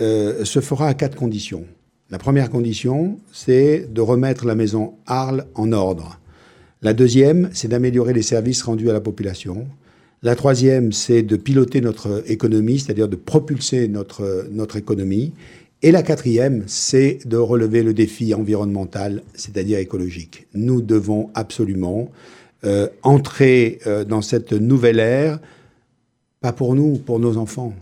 euh, 0.00 0.44
se 0.44 0.60
fera 0.60 0.86
à 0.88 0.94
quatre 0.94 1.16
conditions. 1.16 1.64
La 2.10 2.18
première 2.18 2.50
condition, 2.50 3.18
c'est 3.32 3.88
de 3.90 4.00
remettre 4.02 4.44
la 4.44 4.54
maison 4.54 4.92
Arles 5.06 5.46
en 5.54 5.72
ordre. 5.72 6.20
La 6.82 6.92
deuxième, 6.92 7.48
c'est 7.54 7.68
d'améliorer 7.68 8.12
les 8.12 8.22
services 8.22 8.62
rendus 8.62 8.90
à 8.90 8.92
la 8.92 9.00
population. 9.00 9.66
La 10.22 10.36
troisième, 10.36 10.92
c'est 10.92 11.22
de 11.22 11.36
piloter 11.36 11.80
notre 11.80 12.22
économie, 12.30 12.78
c'est-à-dire 12.78 13.08
de 13.08 13.16
propulser 13.16 13.88
notre, 13.88 14.46
notre 14.50 14.76
économie. 14.76 15.32
Et 15.84 15.92
la 15.92 16.02
quatrième, 16.02 16.64
c'est 16.66 17.18
de 17.26 17.36
relever 17.36 17.82
le 17.82 17.92
défi 17.92 18.32
environnemental, 18.32 19.22
c'est-à-dire 19.34 19.78
écologique. 19.78 20.46
Nous 20.54 20.80
devons 20.80 21.28
absolument 21.34 22.10
euh, 22.64 22.88
entrer 23.02 23.80
euh, 23.86 24.02
dans 24.02 24.22
cette 24.22 24.54
nouvelle 24.54 24.98
ère, 24.98 25.40
pas 26.40 26.54
pour 26.54 26.74
nous, 26.74 26.96
pour 26.96 27.20
nos 27.20 27.36
enfants, 27.36 27.74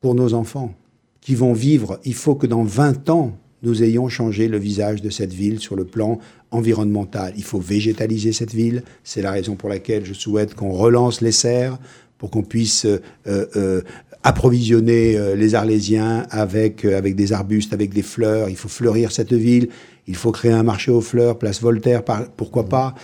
pour 0.00 0.16
nos 0.16 0.34
enfants 0.34 0.74
qui 1.20 1.36
vont 1.36 1.52
vivre. 1.52 2.00
Il 2.04 2.14
faut 2.14 2.34
que 2.34 2.48
dans 2.48 2.64
20 2.64 3.08
ans, 3.10 3.38
nous 3.62 3.84
ayons 3.84 4.08
changé 4.08 4.48
le 4.48 4.58
visage 4.58 5.00
de 5.00 5.10
cette 5.10 5.32
ville 5.32 5.60
sur 5.60 5.76
le 5.76 5.84
plan 5.84 6.18
environnemental. 6.50 7.32
Il 7.36 7.44
faut 7.44 7.60
végétaliser 7.60 8.32
cette 8.32 8.54
ville. 8.54 8.82
C'est 9.04 9.22
la 9.22 9.30
raison 9.30 9.54
pour 9.54 9.68
laquelle 9.68 10.04
je 10.04 10.14
souhaite 10.14 10.54
qu'on 10.56 10.72
relance 10.72 11.20
les 11.20 11.30
serres 11.30 11.78
pour 12.20 12.30
qu'on 12.30 12.42
puisse 12.42 12.84
euh, 12.84 13.00
euh, 13.26 13.80
approvisionner 14.22 15.16
euh, 15.16 15.34
les 15.34 15.54
Arlésiens 15.54 16.26
avec, 16.30 16.84
avec 16.84 17.16
des 17.16 17.32
arbustes, 17.32 17.72
avec 17.72 17.92
des 17.92 18.02
fleurs. 18.02 18.48
Il 18.50 18.56
faut 18.56 18.68
fleurir 18.68 19.10
cette 19.10 19.32
ville. 19.32 19.68
Il 20.06 20.16
faut 20.16 20.30
créer 20.30 20.52
un 20.52 20.62
marché 20.62 20.90
aux 20.90 21.00
fleurs, 21.00 21.38
place 21.38 21.60
Voltaire, 21.62 22.04
par- 22.04 22.28
pourquoi 22.36 22.68
pas. 22.68 22.94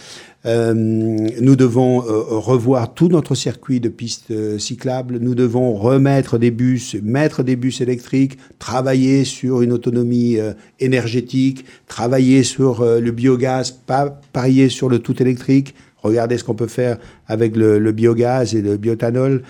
Euh, 0.45 0.75
nous 0.75 1.57
devons 1.57 2.03
euh, 2.05 2.21
revoir 2.29 2.95
tout 2.95 3.09
notre 3.09 3.35
circuit 3.35 3.81
de 3.81 3.89
pistes 3.89 4.59
cyclables. 4.59 5.19
Nous 5.19 5.35
devons 5.35 5.73
remettre 5.75 6.37
des 6.39 6.51
bus, 6.51 6.95
mettre 7.03 7.43
des 7.43 7.57
bus 7.57 7.81
électriques, 7.81 8.37
travailler 8.59 9.25
sur 9.25 9.63
une 9.63 9.73
autonomie 9.73 10.37
énergétique, 10.79 11.65
travailler 11.87 12.43
sur 12.43 12.85
le 12.85 13.11
biogaz, 13.11 13.71
pas 13.87 14.21
parier 14.33 14.69
sur 14.69 14.89
le 14.89 14.99
tout 14.99 15.21
électrique. 15.23 15.75
Regardez 16.07 16.39
ce 16.39 16.45
qu'on 16.45 16.55
peut 16.55 16.67
faire 16.67 16.99
avec 17.27 17.57
le, 17.57 17.79
le 17.79 17.93
biogaz 17.93 18.55
et 18.55 18.63
le 18.63 18.77
biotanol. 18.77 19.43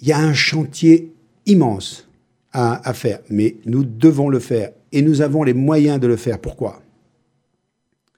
Il 0.00 0.08
y 0.08 0.12
a 0.12 0.18
un 0.18 0.34
chantier 0.34 1.12
immense 1.46 2.08
à, 2.52 2.88
à 2.88 2.94
faire, 2.94 3.20
mais 3.30 3.56
nous 3.66 3.84
devons 3.84 4.28
le 4.28 4.38
faire 4.38 4.70
et 4.92 5.02
nous 5.02 5.20
avons 5.20 5.42
les 5.42 5.54
moyens 5.54 5.98
de 6.00 6.06
le 6.06 6.16
faire. 6.16 6.38
Pourquoi? 6.40 6.82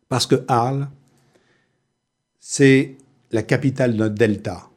Parce 0.09 0.27
que 0.27 0.45
Arles, 0.47 0.89
c'est 2.39 2.95
la 3.33 3.43
capitale 3.43 3.97
d'un 3.97 4.09
delta. 4.09 4.69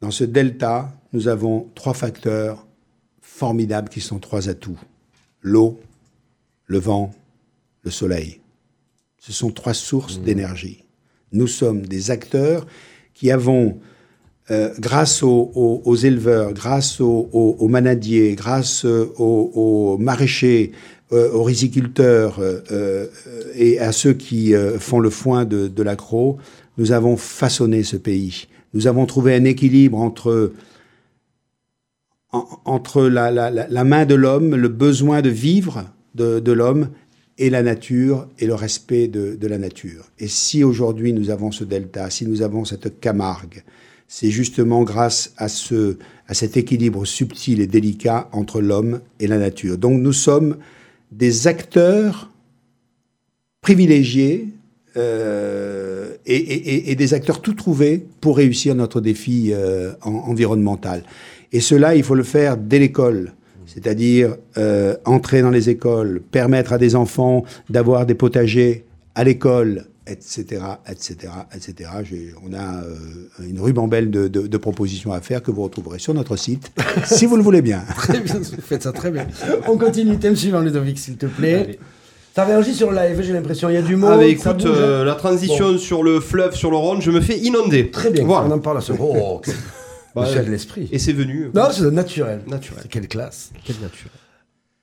Dans 0.00 0.10
ce 0.10 0.24
delta, 0.24 0.92
nous 1.12 1.28
avons 1.28 1.68
trois 1.74 1.94
facteurs 1.94 2.66
formidables 3.20 3.88
qui 3.88 4.00
sont 4.00 4.18
trois 4.18 4.48
atouts. 4.48 4.80
L'eau, 5.42 5.80
le 6.66 6.78
vent, 6.78 7.12
le 7.82 7.90
soleil. 7.90 8.40
Ce 9.18 9.32
sont 9.32 9.50
trois 9.50 9.74
sources 9.74 10.20
d'énergie. 10.20 10.84
Nous 11.32 11.46
sommes 11.46 11.82
des 11.82 12.10
acteurs 12.10 12.66
qui 13.14 13.30
avons, 13.30 13.78
euh, 14.50 14.70
grâce 14.78 15.22
aux, 15.22 15.94
éleveurs, 15.96 16.52
grâce 16.52 17.00
aux, 17.00 17.68
manadiers, 17.68 18.34
grâce 18.34 18.84
euh, 18.84 19.06
aux, 19.18 19.96
maraîchers, 19.98 20.72
euh, 21.12 21.30
aux 21.32 21.42
riziculteurs 21.42 22.40
et 23.54 23.78
à 23.78 23.92
ceux 23.92 24.12
qui 24.12 24.54
font 24.78 24.98
le 25.00 25.10
foin 25.10 25.44
de, 25.44 25.68
de 25.68 25.82
l'accro, 25.82 26.38
nous 26.78 26.92
avons 26.92 27.16
façonné 27.16 27.82
ce 27.82 27.96
pays. 27.96 28.48
Nous 28.74 28.86
avons 28.86 29.06
trouvé 29.06 29.34
un 29.34 29.44
équilibre 29.44 29.98
entre 29.98 30.52
en- 32.32 32.46
entre 32.64 33.04
la, 33.04 33.84
main 33.84 34.04
de 34.04 34.14
l'homme, 34.14 34.54
le 34.56 34.68
besoin 34.68 35.22
de 35.22 35.30
vivre 35.30 35.84
de 36.14 36.52
l'homme, 36.52 36.88
et 37.38 37.50
la 37.50 37.62
nature 37.62 38.28
et 38.38 38.46
le 38.46 38.54
respect 38.54 39.08
de, 39.08 39.46
la 39.46 39.58
nature. 39.58 40.10
Et 40.18 40.28
si 40.28 40.64
aujourd'hui 40.64 41.12
nous 41.12 41.30
avons 41.30 41.50
ce 41.50 41.64
delta, 41.64 42.10
si 42.10 42.26
nous 42.26 42.42
avons 42.42 42.64
cette 42.64 43.00
Camargue, 43.00 43.62
c'est 44.08 44.30
justement 44.30 44.82
grâce 44.82 45.32
à, 45.36 45.48
ce, 45.48 45.98
à 46.28 46.34
cet 46.34 46.56
équilibre 46.56 47.04
subtil 47.04 47.60
et 47.60 47.66
délicat 47.66 48.28
entre 48.32 48.60
l'homme 48.60 49.00
et 49.20 49.26
la 49.26 49.38
nature. 49.38 49.78
Donc 49.78 50.00
nous 50.00 50.12
sommes 50.12 50.56
des 51.12 51.46
acteurs 51.46 52.30
privilégiés 53.60 54.48
euh, 54.96 56.14
et, 56.24 56.94
des 56.94 57.14
acteurs 57.14 57.42
tout 57.42 57.52
trouvés 57.52 58.06
pour 58.20 58.38
réussir 58.38 58.74
notre 58.74 59.00
défi 59.00 59.50
euh, 59.52 59.92
en- 60.02 60.10
environnemental. 60.10 61.02
Et 61.52 61.60
cela, 61.60 61.94
il 61.94 62.02
faut 62.02 62.14
le 62.14 62.22
faire 62.22 62.56
dès 62.56 62.78
l'école. 62.78 63.34
C'est-à-dire 63.76 64.36
euh, 64.56 64.96
entrer 65.04 65.42
dans 65.42 65.50
les 65.50 65.68
écoles, 65.68 66.22
permettre 66.30 66.72
à 66.72 66.78
des 66.78 66.96
enfants 66.96 67.44
d'avoir 67.68 68.06
des 68.06 68.14
potagers 68.14 68.86
à 69.14 69.22
l'école, 69.22 69.84
etc., 70.06 70.62
etc., 70.90 71.16
etc. 71.54 71.90
J'ai- 72.04 72.32
On 72.48 72.54
a 72.54 72.82
euh, 72.84 72.94
une 73.46 73.60
rubambelle 73.60 74.10
de, 74.10 74.28
de- 74.28 74.46
de 74.46 74.56
propositions 74.56 75.12
à 75.12 75.20
faire 75.20 75.42
que 75.42 75.50
vous 75.50 75.62
retrouverez 75.62 75.98
sur 75.98 76.14
notre 76.14 76.36
site, 76.36 76.72
si 77.04 77.26
vous 77.26 77.36
le 77.36 77.42
voulez 77.42 77.60
bien. 77.60 77.82
Très 77.96 78.20
bien, 78.20 78.34
vous 78.34 78.44
faites 78.62 78.82
ça 78.84 78.92
très 78.92 79.10
bien. 79.10 79.26
On 79.68 79.76
continue, 79.76 80.16
thème 80.16 80.36
suivant, 80.36 80.60
Ludovic, 80.60 80.98
s'il 80.98 81.16
te 81.18 81.26
plaît. 81.26 81.78
Ça 82.34 82.44
réagit 82.44 82.74
sur 82.74 82.90
le 82.90 82.96
live, 82.98 83.20
j'ai 83.22 83.32
l'impression. 83.32 83.68
Il 83.70 83.74
y 83.74 83.78
a 83.78 83.82
du 83.82 83.96
monde. 83.96 84.10
Ah, 84.14 84.16
mais 84.18 84.36
ça 84.36 84.50
écoute, 84.50 84.64
bouge. 84.66 84.74
euh, 84.76 85.04
la 85.04 85.14
transition 85.14 85.76
sur 85.78 86.02
le 86.02 86.20
fleuve, 86.20 86.54
sur 86.54 86.70
le 86.70 86.76
Rhône, 86.76 87.00
je 87.02 87.10
me 87.10 87.20
fais 87.22 87.38
inonder. 87.38 87.90
Très 87.90 88.10
bien, 88.10 88.24
Voilà. 88.24 88.46
on 88.46 88.50
en 88.52 88.58
parle 88.58 88.78
à 88.78 88.80
ce. 88.82 88.92
Oh, 88.98 89.40
Bah, 90.16 90.22
monsieur 90.26 90.42
de 90.42 90.50
l'esprit. 90.50 90.88
Et 90.90 90.98
c'est 90.98 91.12
venu. 91.12 91.50
Non, 91.54 91.68
c'est 91.70 91.90
naturel. 91.90 92.40
Naturel. 92.46 92.80
C'est 92.82 92.90
Quelle 92.90 93.06
classe. 93.08 93.52
Quelle 93.64 93.76
nature. 93.80 94.10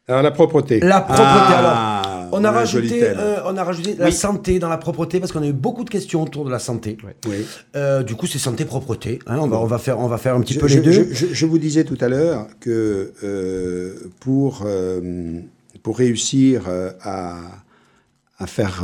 Alors 0.07 0.21
la 0.21 0.31
propreté. 0.31 0.79
La 0.79 0.99
propreté, 1.01 1.23
Ah, 1.25 2.01
alors. 2.01 2.29
On 2.35 2.43
a, 2.43 2.51
rajouté, 2.51 3.03
euh, 3.03 3.37
on 3.45 3.55
a 3.57 3.63
rajouté 3.63 3.95
la 3.97 4.11
santé 4.11 4.57
dans 4.59 4.67
la 4.69 4.77
propreté 4.77 5.19
parce 5.19 5.31
qu'on 5.31 5.43
a 5.43 5.47
eu 5.47 5.53
beaucoup 5.53 5.83
de 5.83 5.89
questions 5.89 6.23
autour 6.23 6.45
de 6.45 6.49
la 6.51 6.57
santé. 6.59 6.97
Oui. 7.27 7.45
Euh, 7.75 8.01
du 8.03 8.15
coup, 8.15 8.25
c'est 8.27 8.39
santé-propreté. 8.39 9.19
hein, 9.27 9.37
on, 9.39 9.47
va, 9.47 9.59
on, 9.59 9.65
va 9.65 9.77
faire, 9.77 9.99
on 9.99 10.07
va 10.07 10.17
faire 10.17 10.35
un 10.35 10.41
petit 10.41 10.55
Je, 10.55 10.59
peu 10.59 10.67
je- 10.67 10.75
les 10.79 10.81
deux. 10.81 10.91
je- 10.91 11.13
je- 11.13 11.33
je 11.33 11.45
vous 11.45 11.57
disais 11.59 11.83
tout 11.83 11.97
à 12.01 12.09
l'heure 12.09 12.47
que 12.59 13.13
euh, 13.23 14.11
pour, 14.19 14.63
euh, 14.65 15.39
pour 15.83 15.97
réussir 15.97 16.63
euh, 16.67 16.89
à, 17.01 17.37
à 18.39 18.47
faire 18.47 18.83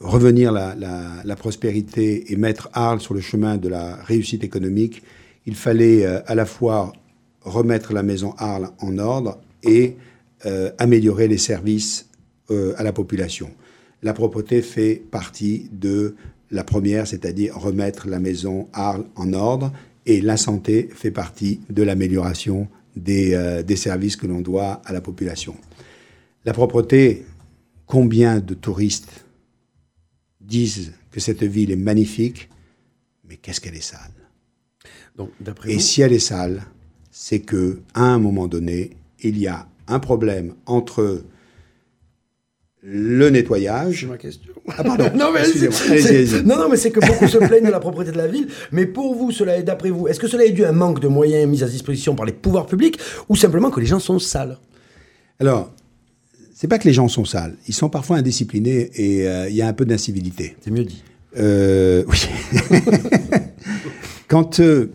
revenir 0.00 0.50
la, 0.50 0.74
la, 0.74 1.02
la, 1.24 1.36
prospérité 1.36 2.32
et 2.32 2.36
mettre 2.36 2.70
Arles 2.72 3.00
sur 3.00 3.14
le 3.14 3.20
chemin 3.20 3.56
de 3.56 3.68
la 3.68 3.96
réussite 4.04 4.42
économique, 4.42 5.02
il 5.46 5.54
fallait 5.54 6.04
euh, 6.04 6.20
à 6.26 6.34
la 6.34 6.46
fois 6.46 6.92
remettre 7.42 7.92
la 7.92 8.02
maison 8.02 8.34
Arles 8.38 8.70
en 8.80 8.98
ordre 8.98 9.40
et 9.62 9.96
euh, 10.46 10.70
améliorer 10.78 11.28
les 11.28 11.38
services 11.38 12.08
à 12.76 12.82
la 12.82 12.92
population. 12.92 13.50
La 14.02 14.12
propreté 14.12 14.60
fait 14.60 14.96
partie 14.96 15.70
de 15.72 16.14
la 16.50 16.62
première, 16.62 17.06
c'est-à-dire 17.06 17.58
remettre 17.58 18.06
la 18.06 18.18
maison 18.18 18.68
Arles 18.74 19.06
en 19.16 19.32
ordre, 19.32 19.72
et 20.04 20.20
la 20.20 20.36
santé 20.36 20.90
fait 20.94 21.10
partie 21.10 21.60
de 21.70 21.82
l'amélioration 21.82 22.68
des 22.96 23.76
services 23.76 24.16
que 24.16 24.26
l'on 24.26 24.42
doit 24.42 24.82
à 24.84 24.92
la 24.92 25.00
population. 25.00 25.56
La 26.44 26.52
propreté, 26.52 27.24
combien 27.86 28.40
de 28.40 28.52
touristes 28.52 29.24
disent 30.42 30.92
que 31.10 31.20
cette 31.20 31.42
ville 31.42 31.70
est 31.70 31.76
magnifique, 31.76 32.50
mais 33.26 33.36
qu'est-ce 33.36 33.60
qu'elle 33.60 33.76
est 33.76 33.80
sale 33.80 34.13
Donc, 35.16 35.30
Et 35.66 35.74
vous... 35.74 35.80
si 35.80 36.02
elle 36.02 36.12
est 36.12 36.18
sale, 36.18 36.62
c'est 37.10 37.40
que 37.40 37.80
à 37.94 38.02
un 38.04 38.18
moment 38.18 38.48
donné, 38.48 38.90
il 39.22 39.38
y 39.38 39.46
a 39.46 39.66
un 39.86 39.98
problème 40.00 40.54
entre 40.66 41.22
le 42.82 43.30
nettoyage. 43.30 44.00
C'est 44.00 44.06
ma 44.06 44.18
question. 44.18 44.52
Ah 44.76 44.82
pardon. 44.84 45.10
non, 45.16 45.30
mais 45.32 45.44
c'est- 45.44 45.66
Allez-y, 45.90 46.02
c'est- 46.02 46.08
allez-y. 46.08 46.42
non, 46.44 46.56
non, 46.58 46.68
mais 46.68 46.76
c'est 46.76 46.90
que 46.90 47.00
beaucoup 47.00 47.28
se 47.28 47.38
plaignent 47.38 47.64
de 47.66 47.70
la 47.70 47.80
propreté 47.80 48.12
de 48.12 48.16
la 48.16 48.26
ville. 48.26 48.48
Mais 48.72 48.86
pour 48.86 49.14
vous, 49.14 49.30
cela 49.30 49.56
est 49.56 49.62
d'après 49.62 49.90
vous, 49.90 50.08
est-ce 50.08 50.20
que 50.20 50.26
cela 50.28 50.44
est 50.44 50.50
dû 50.52 50.64
à 50.64 50.70
un 50.70 50.72
manque 50.72 51.00
de 51.00 51.08
moyens 51.08 51.48
mis 51.48 51.62
à 51.62 51.66
disposition 51.68 52.14
par 52.14 52.26
les 52.26 52.32
pouvoirs 52.32 52.66
publics 52.66 52.98
ou 53.28 53.36
simplement 53.36 53.70
que 53.70 53.80
les 53.80 53.86
gens 53.86 54.00
sont 54.00 54.18
sales? 54.18 54.58
Alors, 55.40 55.72
c'est 56.54 56.68
pas 56.68 56.78
que 56.78 56.86
les 56.86 56.92
gens 56.94 57.08
sont 57.08 57.24
sales. 57.24 57.56
Ils 57.68 57.74
sont 57.74 57.88
parfois 57.88 58.16
indisciplinés 58.18 58.90
et 58.94 59.26
euh, 59.28 59.48
il 59.48 59.54
y 59.56 59.62
a 59.62 59.68
un 59.68 59.72
peu 59.72 59.84
d'incivilité. 59.84 60.56
C'est 60.60 60.70
mieux 60.70 60.84
dit. 60.84 61.02
Euh, 61.38 62.04
oui. 62.08 62.28
Quand 64.28 64.60
euh, 64.60 64.90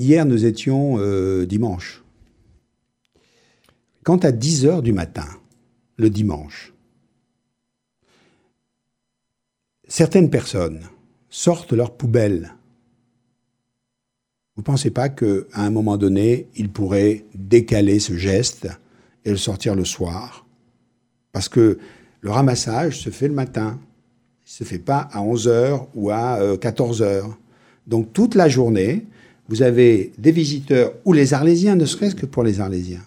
hier 0.00 0.24
nous 0.24 0.46
étions 0.46 0.96
euh, 0.98 1.44
dimanche, 1.44 2.02
quand 4.02 4.24
à 4.24 4.32
10 4.32 4.64
heures 4.64 4.82
du 4.82 4.94
matin, 4.94 5.26
le 5.98 6.08
dimanche, 6.08 6.72
certaines 9.86 10.30
personnes 10.30 10.80
sortent 11.28 11.74
leurs 11.74 11.94
poubelles, 11.94 12.54
vous 14.56 14.62
ne 14.62 14.64
pensez 14.64 14.90
pas 14.90 15.10
qu'à 15.10 15.26
un 15.54 15.70
moment 15.70 15.98
donné, 15.98 16.48
ils 16.56 16.70
pourraient 16.70 17.24
décaler 17.34 18.00
ce 18.00 18.16
geste 18.16 18.68
et 19.24 19.30
le 19.30 19.36
sortir 19.36 19.74
le 19.74 19.84
soir? 19.84 20.46
Parce 21.32 21.48
que 21.48 21.78
le 22.20 22.30
ramassage 22.30 22.98
se 22.98 23.10
fait 23.10 23.28
le 23.28 23.34
matin. 23.34 23.78
Il 24.44 24.48
ne 24.48 24.50
se 24.50 24.64
fait 24.64 24.78
pas 24.78 25.08
à 25.12 25.20
11h 25.20 25.86
ou 25.94 26.10
à 26.10 26.38
14h. 26.56 27.32
Donc 27.86 28.12
toute 28.12 28.34
la 28.34 28.48
journée, 28.48 29.06
vous 29.50 29.62
avez 29.62 30.12
des 30.16 30.30
visiteurs, 30.30 30.92
ou 31.04 31.12
les 31.12 31.34
Arlésiens, 31.34 31.74
ne 31.74 31.84
serait-ce 31.84 32.14
que 32.14 32.24
pour 32.24 32.44
les 32.44 32.60
Arlésiens, 32.60 33.04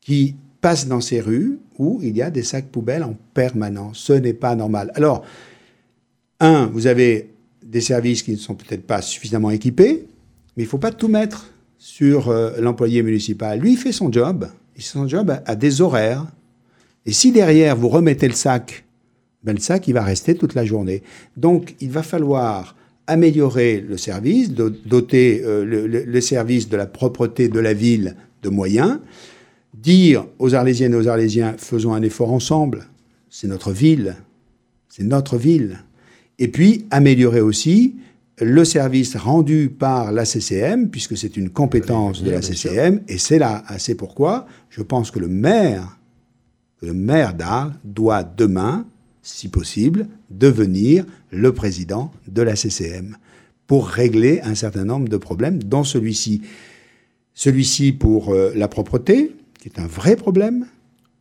qui 0.00 0.34
passent 0.60 0.88
dans 0.88 1.00
ces 1.00 1.20
rues 1.20 1.60
où 1.78 2.00
il 2.02 2.16
y 2.16 2.20
a 2.20 2.30
des 2.30 2.42
sacs 2.42 2.66
poubelles 2.66 3.04
en 3.04 3.16
permanence. 3.32 3.98
Ce 3.98 4.12
n'est 4.12 4.34
pas 4.34 4.56
normal. 4.56 4.90
Alors, 4.96 5.24
un, 6.40 6.66
vous 6.66 6.88
avez 6.88 7.30
des 7.64 7.80
services 7.80 8.24
qui 8.24 8.32
ne 8.32 8.38
sont 8.38 8.56
peut-être 8.56 8.84
pas 8.84 9.02
suffisamment 9.02 9.50
équipés, 9.52 10.04
mais 10.56 10.64
il 10.64 10.66
ne 10.66 10.70
faut 10.70 10.78
pas 10.78 10.90
tout 10.90 11.08
mettre 11.08 11.52
sur 11.78 12.28
euh, 12.28 12.60
l'employé 12.60 13.04
municipal. 13.04 13.60
Lui, 13.60 13.74
il 13.74 13.78
fait 13.78 13.92
son 13.92 14.10
job. 14.10 14.48
Il 14.76 14.82
fait 14.82 14.90
son 14.90 15.06
job 15.06 15.32
à, 15.46 15.54
des 15.54 15.80
horaires. 15.80 16.26
Et 17.06 17.12
si 17.12 17.30
derrière, 17.30 17.76
vous 17.76 17.88
remettez 17.88 18.26
le 18.26 18.34
sac, 18.34 18.84
ben, 19.44 19.52
le 19.52 19.60
sac, 19.60 19.86
il 19.86 19.94
va 19.94 20.02
rester 20.02 20.34
toute 20.34 20.54
la 20.54 20.64
journée. 20.64 21.04
Donc, 21.36 21.76
il 21.80 21.90
va 21.90 22.02
falloir 22.02 22.74
améliorer 23.10 23.80
le 23.80 23.98
service, 23.98 24.52
do- 24.52 24.70
doter 24.70 25.42
euh, 25.44 25.64
le, 25.66 26.20
service 26.20 26.68
de 26.68 26.76
la 26.76 26.86
propreté 26.86 27.48
de 27.48 27.58
la 27.58 27.74
ville 27.74 28.14
de 28.42 28.48
moyens, 28.48 29.00
dire 29.74 30.26
aux 30.38 30.54
Arlésiennes 30.54 30.94
et 30.94 30.96
aux 30.96 31.08
Arlésiens, 31.08 31.56
faisons 31.58 31.92
un 31.92 32.02
effort 32.02 32.32
ensemble, 32.32 32.86
c'est 33.28 33.48
notre 33.48 33.72
ville, 33.72 34.14
c'est 34.88 35.02
notre 35.02 35.36
ville. 35.36 35.80
Et 36.38 36.48
puis, 36.48 36.86
améliorer 36.90 37.40
aussi 37.40 37.96
le 38.40 38.64
service 38.64 39.16
rendu 39.16 39.68
par 39.68 40.12
la 40.12 40.24
CCM, 40.24 40.88
puisque 40.88 41.16
c'est 41.16 41.36
une 41.36 41.50
compétence 41.50 42.22
de 42.22 42.30
la. 42.30 42.40
CCM, 42.40 43.02
et 43.08 43.18
c'est 43.18 43.38
là, 43.38 43.64
c'est 43.78 43.96
pourquoi 43.96 44.46
je 44.70 44.82
pense 44.82 45.10
que 45.10 45.18
le 45.18 45.28
maire, 45.28 45.98
que 46.80 46.86
le 46.86 46.94
maire 46.94 47.34
d'Arles 47.34 47.74
doit 47.84 48.22
demain, 48.22 48.86
si 49.22 49.48
possible, 49.48 50.06
devenir 50.30 51.04
le 51.30 51.52
président 51.52 52.10
de 52.28 52.42
la 52.42 52.56
CCM 52.56 53.16
pour 53.66 53.86
régler 53.88 54.40
un 54.42 54.54
certain 54.54 54.84
nombre 54.84 55.08
de 55.08 55.16
problèmes, 55.16 55.62
dont 55.62 55.84
celui-ci. 55.84 56.42
Celui-ci 57.34 57.92
pour 57.92 58.32
euh, 58.34 58.52
la 58.54 58.68
propreté, 58.68 59.32
qui 59.60 59.68
est 59.68 59.78
un 59.78 59.86
vrai 59.86 60.16
problème, 60.16 60.66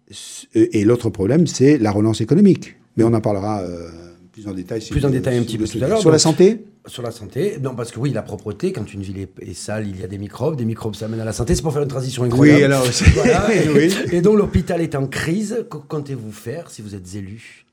s- 0.09 0.47
et 0.53 0.83
l'autre 0.83 1.09
problème, 1.09 1.45
c'est 1.47 1.77
la 1.77 1.91
relance 1.91 2.19
économique. 2.21 2.75
Mais 2.97 3.03
on 3.03 3.13
en 3.13 3.21
parlera 3.21 3.61
euh, 3.61 3.89
plus 4.31 4.47
en 4.47 4.53
détail. 4.53 4.81
si 4.81 4.89
Plus 4.91 5.05
en 5.05 5.09
détail 5.11 5.37
un 5.37 5.43
petit 5.43 5.57
peu 5.57 5.67
tout 5.67 5.77
à 5.81 5.87
l'heure, 5.87 6.01
Sur 6.01 6.11
la 6.11 6.19
santé 6.19 6.65
Sur 6.87 7.03
la 7.03 7.11
santé, 7.11 7.57
non, 7.61 7.75
parce 7.75 7.91
que 7.91 7.99
oui, 7.99 8.11
la 8.11 8.23
propreté, 8.23 8.73
quand 8.73 8.91
une 8.93 9.01
ville 9.03 9.27
est, 9.41 9.53
sale, 9.53 9.87
il 9.87 9.99
y 9.99 10.03
a 10.03 10.07
des 10.07 10.17
microbes, 10.17 10.55
des 10.57 10.65
microbes 10.65 10.95
ça 10.95 11.05
amène 11.05 11.19
à 11.21 11.25
la 11.25 11.33
santé, 11.33 11.53
c'est 11.55 11.61
pour 11.61 11.71
faire 11.71 11.83
une 11.83 11.87
transition 11.87 12.23
incroyable. 12.23 12.57
Oui, 12.59 12.63
alors, 12.63 12.85
Voilà, 13.13 13.53
et, 13.55 13.69
oui. 13.69 13.93
et 14.11 14.21
donc 14.21 14.37
l'hôpital 14.37 14.81
est 14.81 14.95
en 14.95 15.05
crise, 15.07 15.63
que 15.69 15.77
comptez-vous 15.77 16.31
faire 16.31 16.71
si 16.71 16.81
vous 16.81 16.95
êtes 16.95 17.15
élu? 17.15 17.65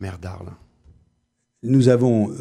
Maire 0.00 0.18
d'Arles 0.20 0.52
Nous 1.62 1.88
avons 1.88 2.30
euh, 2.30 2.34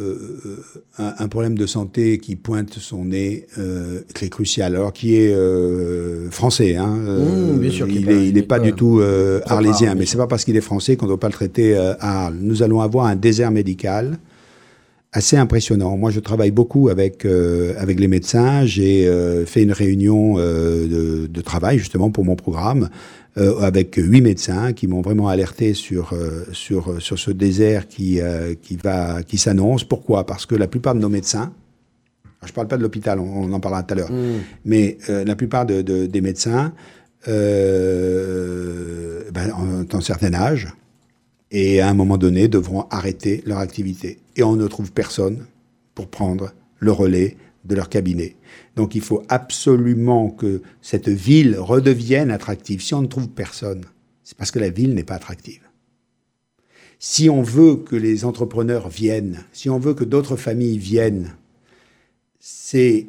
euh, 0.46 0.58
un, 0.98 1.14
un 1.20 1.28
problème 1.28 1.58
de 1.58 1.66
santé 1.66 2.18
qui 2.20 2.36
pointe 2.36 2.74
son 2.74 3.06
nez, 3.06 3.48
euh, 3.58 4.02
qui 4.14 4.26
est 4.26 4.30
crucial, 4.30 4.76
alors 4.76 4.94
qui 4.94 5.16
est 5.16 5.34
euh, 5.34 6.30
français. 6.32 6.76
Hein, 6.76 6.96
euh, 7.08 7.54
Mmh, 7.54 7.60
bien 7.60 7.72
sûr 7.72 7.88
il 7.90 8.06
pas- 8.06 8.12
n'est 8.12 8.28
il 8.28 8.38
est 8.38 8.42
pas, 8.44 8.58
pas 8.60 8.64
du 8.64 8.74
tout 8.74 9.00
euh, 9.00 9.40
arlésien, 9.46 9.96
mais 9.96 10.06
c'est 10.06 10.18
pas 10.18 10.28
parce 10.28 10.44
qu'il 10.46 10.58
est 10.58 10.62
français 10.62 10.96
qu'on 10.98 11.06
ne 11.06 11.12
doit 11.12 11.20
pas 11.20 11.28
le 11.30 11.34
traiter 11.34 11.76
euh, 11.76 11.94
à 12.00 12.26
Arles. 12.26 12.38
Nous 12.42 12.62
allons 12.62 12.82
avoir 12.82 13.06
un 13.08 13.16
désert 13.16 13.52
médical 13.52 14.20
assez 15.18 15.38
impressionnant. 15.38 15.96
Moi, 15.98 16.12
je 16.12 16.20
travaille 16.30 16.52
beaucoup 16.52 16.90
avec 16.90 17.26
euh, 17.26 17.74
avec 17.78 18.00
les 18.00 18.08
médecins. 18.08 18.66
J'ai 18.66 19.08
euh, 19.08 19.46
fait 19.46 19.64
une 19.64 19.72
réunion 19.72 20.36
euh, 20.38 20.88
de, 20.96 21.28
de 21.28 21.42
travail 21.42 21.78
justement 21.80 22.10
pour 22.12 22.26
mon 22.26 22.36
programme 22.36 22.90
avec 23.72 23.96
huit 23.98 24.22
médecins 24.22 24.72
qui 24.72 24.88
m'ont 24.88 25.02
vraiment 25.02 25.28
alerté 25.28 25.74
sur 25.74 26.14
sur 26.54 27.02
sur 27.02 27.18
ce 27.20 27.32
désert 27.32 27.84
qui 27.94 28.20
qui 28.62 28.76
va 28.82 29.24
qui 29.24 29.38
s'annonce. 29.38 29.84
Pourquoi? 29.84 30.26
Parce 30.26 30.46
que 30.46 30.56
la 30.56 30.68
plupart 30.68 30.96
de 30.96 31.02
nos 31.02 31.10
médecins 31.10 31.52
je 32.48 32.54
parle 32.54 32.68
pas 32.70 32.78
de 32.78 32.84
l'hôpital, 32.84 33.20
on, 33.20 33.44
on 33.46 33.52
en 33.54 33.60
parlera 33.60 33.84
tout 33.84 33.94
à 33.94 33.98
l'heure. 33.98 34.12
Mais 34.64 34.98
euh, 35.10 35.26
la 35.26 35.36
plupart 35.36 35.66
de, 35.66 35.82
de- 35.82 36.06
des 36.06 36.22
médecins 36.22 36.72
ben, 39.34 39.52
ont 39.60 39.86
un 39.98 40.02
certain 40.02 40.34
âge 40.34 40.68
et 41.52 41.82
à 41.82 41.90
un 41.90 41.94
moment 41.94 42.18
donné 42.18 42.48
devront 42.48 42.88
arrêter 42.90 43.44
leur 43.46 43.60
activité. 43.60 44.20
Et 44.36 44.44
on 44.44 44.56
ne 44.56 44.68
trouve 44.68 44.92
personne 44.92 45.46
pour 45.94 46.08
prendre 46.08 46.54
le 46.80 46.92
relais 46.92 47.38
de 47.64 47.76
leur 47.76 47.90
cabinet. 47.90 48.36
Donc 48.76 48.96
il 48.96 49.02
faut 49.02 49.24
absolument 49.30 50.30
que 50.30 50.62
cette 50.82 51.10
ville 51.10 51.58
redevienne 51.58 52.32
attractive. 52.32 52.82
Si 52.82 52.94
on 52.94 53.02
ne 53.02 53.08
trouve 53.08 53.30
personne, 53.30 53.86
c'est 54.24 54.38
parce 54.38 54.52
que 54.52 54.60
la 54.60 54.70
ville 54.70 54.94
n'est 54.94 55.04
pas 55.04 55.16
attractive. 55.16 55.62
Si 57.00 57.30
on 57.30 57.42
veut 57.42 57.76
que 57.76 57.96
les 57.96 58.26
entrepreneurs 58.26 58.90
viennent, 58.90 59.44
si 59.52 59.70
on 59.70 59.80
veut 59.80 59.94
que 59.94 60.04
d'autres 60.04 60.36
familles 60.36 60.78
viennent, 60.78 61.36
c'est 62.40 63.08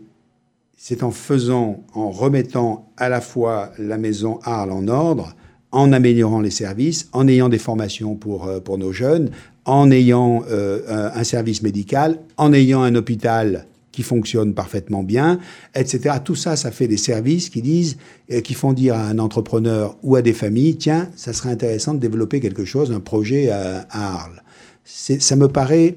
en 1.03 1.11
faisant, 1.11 1.84
en 1.95 2.11
remettant 2.11 2.93
à 2.97 3.09
la 3.09 3.20
fois 3.20 3.72
la 3.78 3.99
maison 3.99 4.39
Arles 4.43 4.72
en 4.72 4.89
ordre, 4.89 5.34
en 5.72 5.92
améliorant 5.92 6.40
les 6.40 6.50
services, 6.50 7.08
en 7.12 7.28
ayant 7.28 7.48
des 7.48 7.58
formations 7.58 8.14
pour, 8.14 8.46
euh, 8.46 8.60
pour 8.60 8.78
nos 8.78 8.92
jeunes, 8.92 9.30
en 9.64 9.90
ayant 9.90 10.42
euh, 10.48 11.10
un 11.14 11.24
service 11.24 11.62
médical, 11.62 12.20
en 12.36 12.52
ayant 12.52 12.82
un 12.82 12.94
hôpital 12.94 13.66
qui 13.90 14.02
fonctionne 14.02 14.52
parfaitement 14.54 15.02
bien, 15.02 15.40
etc. 15.74 16.16
Tout 16.22 16.34
ça, 16.34 16.54
ça 16.54 16.70
fait 16.70 16.86
des 16.86 16.98
services 16.98 17.48
qui 17.48 17.62
disent, 17.62 17.96
euh, 18.30 18.40
qui 18.40 18.54
font 18.54 18.72
dire 18.72 18.94
à 18.94 19.06
un 19.08 19.18
entrepreneur 19.18 19.96
ou 20.02 20.16
à 20.16 20.22
des 20.22 20.34
familles, 20.34 20.76
tiens, 20.76 21.08
ça 21.16 21.32
serait 21.32 21.50
intéressant 21.50 21.94
de 21.94 22.00
développer 22.00 22.40
quelque 22.40 22.64
chose, 22.64 22.92
un 22.92 23.00
projet 23.00 23.50
à, 23.50 23.86
Arles. 23.90 24.42
Ça 24.84 25.34
me 25.34 25.48
paraît 25.48 25.96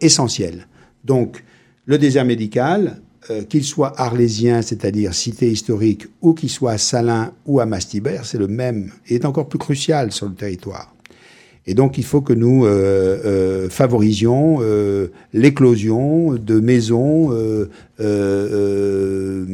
essentiel. 0.00 0.66
Donc, 1.04 1.44
le 1.84 1.96
désert 1.96 2.24
médical, 2.24 3.00
euh, 3.30 3.42
qu'il 3.42 3.64
soit 3.64 3.98
arlésien, 4.00 4.62
c'est-à-dire 4.62 5.14
cité 5.14 5.50
historique, 5.50 6.06
ou 6.22 6.34
qu'il 6.34 6.50
soit 6.50 6.72
à 6.72 6.78
Salins 6.78 7.32
ou 7.46 7.60
à 7.60 7.66
Mastibert, 7.66 8.24
c'est 8.24 8.38
le 8.38 8.48
même, 8.48 8.90
et 9.08 9.16
est 9.16 9.24
encore 9.24 9.48
plus 9.48 9.58
crucial 9.58 10.12
sur 10.12 10.26
le 10.28 10.34
territoire. 10.34 10.92
Et 11.68 11.74
donc, 11.74 11.98
il 11.98 12.04
faut 12.04 12.20
que 12.20 12.32
nous 12.32 12.64
euh, 12.64 13.18
euh, 13.24 13.68
favorisions 13.68 14.58
euh, 14.60 15.08
l'éclosion 15.32 16.34
de 16.34 16.60
maisons 16.60 17.32
euh, 17.32 17.68
euh, 17.98 19.44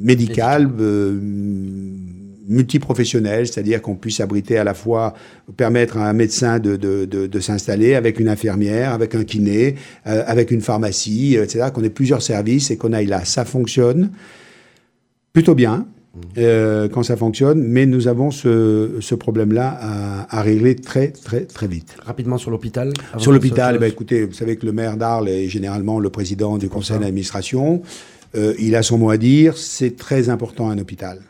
médicales, 0.00 0.70
euh, 0.80 1.20
multiprofessionnel, 2.48 3.46
c'est-à-dire 3.46 3.82
qu'on 3.82 3.96
puisse 3.96 4.20
abriter 4.20 4.58
à 4.58 4.64
la 4.64 4.74
fois, 4.74 5.14
permettre 5.56 5.98
à 5.98 6.08
un 6.08 6.12
médecin 6.12 6.58
de, 6.58 6.76
de, 6.76 7.04
de, 7.04 7.26
de 7.26 7.40
s'installer 7.40 7.94
avec 7.94 8.20
une 8.20 8.28
infirmière, 8.28 8.92
avec 8.92 9.14
un 9.14 9.24
kiné, 9.24 9.76
euh, 10.06 10.22
avec 10.26 10.50
une 10.50 10.60
pharmacie, 10.60 11.36
etc., 11.36 11.66
qu'on 11.72 11.82
ait 11.82 11.90
plusieurs 11.90 12.22
services 12.22 12.70
et 12.70 12.76
qu'on 12.76 12.92
aille 12.92 13.06
là. 13.06 13.24
Ça 13.24 13.44
fonctionne 13.44 14.10
plutôt 15.32 15.54
bien. 15.54 15.86
Euh, 16.38 16.88
quand 16.88 17.02
ça 17.02 17.14
fonctionne, 17.14 17.62
mais 17.62 17.84
nous 17.84 18.08
avons 18.08 18.30
ce, 18.30 18.92
ce 19.00 19.14
problème-là 19.14 19.76
à, 19.78 20.38
à, 20.38 20.40
régler 20.40 20.74
très 20.74 21.08
très 21.08 21.42
très 21.42 21.66
vite. 21.66 21.94
Rapidement 22.02 22.38
sur 22.38 22.50
l'hôpital. 22.50 22.94
Sur 23.18 23.32
l'hôpital, 23.32 23.78
ben, 23.78 23.86
écoutez, 23.86 24.24
vous 24.24 24.32
savez 24.32 24.56
que 24.56 24.64
le 24.64 24.72
maire 24.72 24.96
d'Arles 24.96 25.28
est 25.28 25.48
généralement 25.48 26.00
le 26.00 26.08
président 26.08 26.56
du 26.56 26.70
conseil 26.70 26.98
d'administration. 26.98 27.82
Euh, 28.34 28.54
il 28.58 28.74
a 28.76 28.82
son 28.82 28.96
mot 28.96 29.10
à 29.10 29.18
dire. 29.18 29.58
C'est 29.58 29.96
très 29.96 30.30
important 30.30 30.70
un 30.70 30.78
hôpital. 30.78 31.20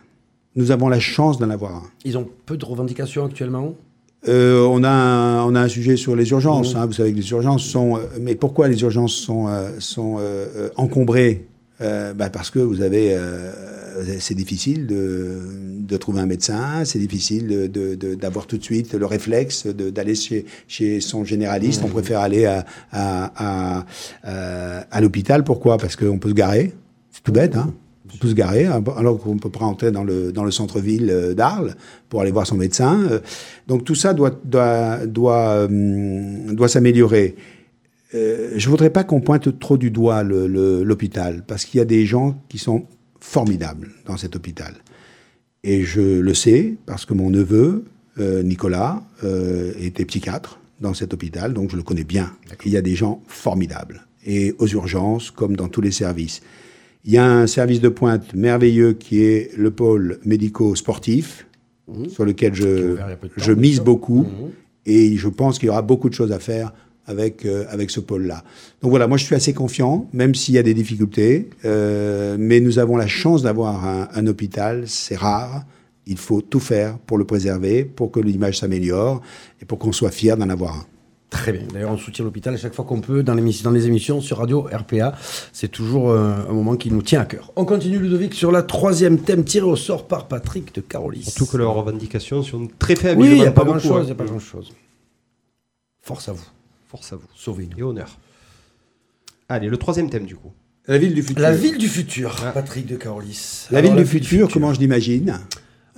Nous 0.57 0.71
avons 0.71 0.89
la 0.89 1.01
chance 1.01 1.39
d'en 1.39 1.51
avoir 1.51 1.77
un. 1.77 1.83
Ils 2.05 2.17
ont 2.19 2.29
peu 2.47 2.57
de 2.57 2.65
revendications 2.65 3.25
actuellement 3.25 3.75
euh, 4.29 4.67
on, 4.67 4.83
a 4.83 4.89
un, 4.89 5.45
on 5.45 5.55
a 5.55 5.61
un 5.61 5.69
sujet 5.69 5.97
sur 5.97 6.17
les 6.17 6.31
urgences. 6.31 6.75
Mmh. 6.75 6.79
Hein. 6.79 6.87
Vous 6.87 6.95
savez 6.95 7.13
que 7.13 7.19
les 7.19 7.31
urgences 7.31 7.63
sont. 7.63 8.01
mais 8.21 8.35
pourquoi 8.35 8.67
les 8.67 8.81
urgences 8.81 9.15
sont, 9.15 9.47
sont 9.79 10.19
encombrées? 10.77 11.47
Bah 11.79 12.31
Parce 12.33 12.51
que 12.51 12.59
vous 12.59 12.81
avez 12.81 13.17
c'est 14.19 14.35
difficile 14.35 14.87
de, 14.87 15.43
de, 15.81 15.97
trouver 15.97 16.21
un 16.21 16.27
médecin, 16.27 16.85
c'est 16.85 16.99
difficile 16.99 17.71
d'avoir 18.19 18.47
tout 18.47 18.59
de 18.59 18.63
suite 18.65 18.95
le 18.95 19.07
réflexe 19.07 19.67
d'aller 19.67 20.15
chez, 20.15 20.45
chez, 20.67 21.01
son 21.01 21.25
généraliste. 21.25 21.83
On 21.85 21.89
mmh. 21.89 21.93
préfère 21.93 22.21
aller 22.21 22.47
à, 22.47 22.65
à, 22.91 23.85
à, 24.25 24.79
à 24.91 25.01
l'hôpital. 25.01 25.45
Pourquoi? 25.45 25.77
Parce 25.79 25.95
qu'on 25.95 26.19
peut 26.19 26.31
se 26.31 26.35
garer. 26.35 26.73
C'est 27.13 27.23
tout 27.23 27.33
bête, 27.33 27.55
hein 27.55 27.73
on 28.15 28.17
peut 28.19 28.29
se 28.29 28.35
garer, 28.35 28.67
alors 28.67 29.19
qu'on 29.19 29.39
peut 29.39 29.51
pas 29.51 29.65
entrer 29.65 29.91
dans 29.91 30.05
le, 30.05 30.33
dans 30.33 30.45
le 30.45 30.51
centre-ville 30.51 31.11
euh, 31.11 31.35
d'Arles 31.35 31.75
pour 32.09 32.21
aller 32.21 32.31
voir 32.31 32.47
son 32.47 32.57
médecin. 32.57 33.01
Euh, 33.11 33.21
donc 33.67 33.85
tout 33.85 33.95
ça 33.95 34.15
doit, 34.15 34.33
doit, 34.45 35.07
doit, 35.07 35.65
hum, 35.65 36.55
doit 36.55 36.69
s'améliorer. 36.69 37.37
Euh, 38.15 38.53
je 38.57 38.69
voudrais 38.69 38.91
pas 38.91 39.05
qu'on 39.05 39.21
pointe 39.21 39.59
trop 39.59 39.77
du 39.77 39.91
doigt 39.91 40.23
l'hôpital, 40.23 41.45
parce 41.47 41.65
qu'il 41.65 41.79
y 41.79 41.81
a 41.81 41.87
des 41.87 42.07
gens 42.07 42.41
qui 42.49 42.59
sont 42.59 42.87
formidable 43.21 43.91
dans 44.07 44.17
cet 44.17 44.37
hôpital. 44.37 44.75
Et 45.65 45.83
je 45.83 46.21
le 46.21 46.35
sais 46.35 46.75
parce 46.87 47.05
que 47.05 47.15
mon 47.15 47.31
neveu, 47.31 47.85
euh, 48.19 48.43
Nicolas, 48.43 49.03
euh, 49.25 49.73
était 49.81 50.05
psychiatre 50.05 50.61
dans 50.81 50.95
cet 50.95 51.13
hôpital, 51.13 51.53
donc 51.55 51.71
je 51.71 51.77
le 51.77 51.83
connais 51.83 52.05
bien. 52.05 52.33
Il 52.65 52.73
y 52.73 52.77
a 52.77 52.83
des 52.83 52.95
gens 52.95 53.23
formidables. 53.27 54.07
Et 54.25 54.55
aux 54.59 54.67
urgences, 54.67 55.31
comme 55.31 55.57
dans 55.57 55.69
tous 55.69 55.81
les 55.81 55.91
services. 55.91 56.41
Il 57.07 57.13
y 57.13 57.19
a 57.19 57.25
un 57.25 57.47
service 57.47 57.81
de 57.81 57.89
pointe 57.89 58.35
merveilleux 58.35 58.93
qui 58.93 59.23
est 59.23 59.57
le 59.57 59.71
pôle 59.71 60.19
médico-sportif, 60.25 61.47
mmh. 61.87 62.09
sur 62.09 62.25
lequel 62.25 62.55
je, 62.55 62.97
je 63.37 63.53
mise 63.53 63.81
beaucoup. 63.81 64.23
Mmh. 64.23 64.51
Et 64.87 65.17
je 65.17 65.29
pense 65.29 65.59
qu'il 65.59 65.67
y 65.67 65.71
aura 65.71 65.83
beaucoup 65.83 66.09
de 66.09 66.15
choses 66.15 66.33
à 66.33 66.39
faire 66.39 66.73
avec, 67.07 67.45
euh, 67.45 67.65
avec 67.69 67.91
ce 67.91 68.01
pôle-là. 68.01 68.43
Donc 68.83 68.91
voilà, 68.91 69.07
moi 69.07 69.17
je 69.19 69.25
suis 69.25 69.35
assez 69.35 69.53
confiant, 69.53 70.09
même 70.13 70.35
s'il 70.35 70.55
y 70.55 70.59
a 70.59 70.63
des 70.63 70.75
difficultés, 70.75 71.49
euh, 71.65 72.37
mais 72.39 72.61
nous 72.61 72.79
avons 72.79 72.97
la 72.97 73.07
chance 73.07 73.43
d'avoir 73.43 73.85
un, 73.85 74.09
un, 74.13 74.27
hôpital, 74.27 74.85
c'est 74.87 75.17
rare, 75.17 75.65
il 76.07 76.19
faut 76.19 76.41
tout 76.41 76.61
faire 76.61 76.99
pour 76.99 77.19
le 77.19 77.25
préserver, 77.25 77.85
pour 77.85 78.11
que 78.11 78.21
l'image 78.21 78.59
s'améliore 78.59 79.23
et 79.61 79.65
pour 79.65 79.79
qu'on 79.79 79.93
soit 79.93 80.11
fier 80.11 80.37
d'en 80.37 80.51
avoir 80.51 80.75
un. 80.77 80.87
Très 81.31 81.53
bien. 81.53 81.63
D'ailleurs, 81.73 81.91
on 81.91 81.97
soutient 81.97 82.25
l'hôpital 82.25 82.55
à 82.55 82.57
chaque 82.57 82.75
fois 82.75 82.85
qu'on 82.85 83.01
peut 83.01 83.23
dans, 83.23 83.35
dans, 83.35 83.71
les 83.71 83.87
émissions 83.87 84.21
sur 84.21 84.39
Radio 84.39 84.69
RPA. 84.73 85.15
C'est 85.53 85.69
toujours 85.69 86.11
euh, 86.11 86.35
un 86.49 86.53
moment 86.53 86.77
qui 86.77 86.91
nous 86.91 87.03
tient 87.03 87.21
à 87.21 87.25
cœur. 87.25 87.53
On 87.57 87.65
continue, 87.65 87.99
Ludovic, 87.99 88.33
sur 88.35 88.53
la 88.53 88.63
troisième 88.63 89.19
thème 89.19 89.45
tiré 89.45 89.67
au 89.67 89.77
sort 89.77 90.07
par 90.07 90.29
Patrick 90.29 90.75
de 90.75 90.81
Carolis. 90.81 91.25
Surtout 91.25 91.47
que 91.47 91.57
leurs 91.57 91.75
revendications 91.75 92.43
sont 92.43 92.69
très 92.79 92.95
faibles. 92.95 93.21
Oui, 93.21 93.29
il 93.29 93.35
n'y 93.35 93.43
a 93.43 93.51
pas, 93.51 93.65
pas 93.65 93.71
grand-chose. 93.71 94.07
Il 94.07 94.11
hein. 94.11 94.13
a 94.13 94.15
pas 94.15 94.25
grand-chose. 94.25 94.73
Force 96.01 96.29
à 96.29 96.33
vous. 96.33 96.47
Force 96.89 97.13
à 97.13 97.17
vous. 97.17 97.27
Sauvez-nous. 97.35 97.77
Et 97.79 97.83
honneur. 97.83 98.17
Allez, 99.49 99.69
le 99.69 99.77
troisième 99.77 100.11
thème 100.11 100.27
du 100.27 100.37
coup. 100.37 100.53
La 100.87 100.99
ville 100.99 101.15
du 101.15 101.23
futur. 101.23 101.43
La 101.43 101.53
ville 101.53 101.79
du 101.79 101.89
futur, 101.89 102.37
ah. 102.45 102.53
Patrick 102.53 102.87
de 102.87 102.97
Carolis. 102.97 103.67
La, 103.73 103.81
ville, 103.81 103.97
du, 103.97 104.07
futur, 104.07 104.49
comment 104.49 104.73
je 104.73 104.79
l'imagine? 104.79 105.41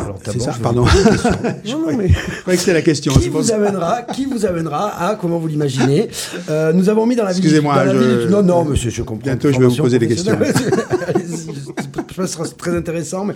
Alors 0.08 0.20
c'est 0.24 0.40
ça, 0.40 0.54
pardon. 0.62 0.84
non, 1.66 1.78
non, 1.80 1.96
mais... 1.96 2.08
je 2.08 2.40
croyais 2.40 2.56
que 2.56 2.56
c'était 2.56 2.72
la 2.72 2.82
question. 2.82 3.12
Qui 3.12 3.28
vous, 3.28 3.52
amènera, 3.52 4.02
qui 4.02 4.24
vous 4.24 4.46
amènera 4.46 5.08
à 5.08 5.16
comment 5.16 5.38
vous 5.38 5.48
l'imaginez 5.48 6.08
euh, 6.48 6.72
Nous 6.72 6.88
avons 6.88 7.04
mis 7.04 7.14
dans 7.14 7.24
la 7.24 7.32
ville. 7.32 7.44
Excusez-moi. 7.44 7.86
Je... 7.86 8.28
Non, 8.28 8.42
non, 8.42 8.64
monsieur, 8.64 8.90
je 8.90 9.02
comprends. 9.02 9.24
Bientôt, 9.24 9.52
je 9.52 9.58
vais 9.58 9.66
vous 9.66 9.76
poser 9.76 9.98
des 9.98 10.08
questions. 10.08 10.38
je 10.38 11.92
pense 11.94 12.14
que 12.16 12.26
ce 12.26 12.26
sera 12.26 12.44
très 12.48 12.76
intéressant. 12.76 13.24
Mais 13.26 13.34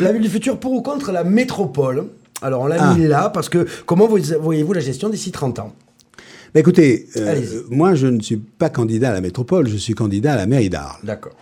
la 0.00 0.12
ville 0.12 0.22
du 0.22 0.28
futur, 0.28 0.58
pour 0.58 0.72
ou 0.72 0.82
contre 0.82 1.10
la 1.10 1.24
métropole? 1.24 2.06
Alors, 2.40 2.62
on 2.62 2.66
l'a 2.66 2.76
ah. 2.78 2.94
mis 2.94 3.06
là 3.06 3.30
parce 3.30 3.48
que 3.48 3.66
comment 3.86 4.06
voyez-vous 4.06 4.72
la 4.72 4.80
gestion 4.80 5.08
d'ici 5.08 5.32
30 5.32 5.58
ans? 5.58 5.72
Bah, 6.54 6.60
écoutez, 6.60 7.08
euh, 7.16 7.40
moi, 7.70 7.94
je 7.94 8.06
ne 8.06 8.20
suis 8.20 8.36
pas 8.36 8.68
candidat 8.68 9.10
à 9.10 9.12
la 9.14 9.20
métropole, 9.20 9.68
je 9.68 9.76
suis 9.76 9.94
candidat 9.94 10.34
à 10.34 10.36
la 10.36 10.46
mairie 10.46 10.68
d'Arles. 10.68 11.00
D'accord. 11.02 11.32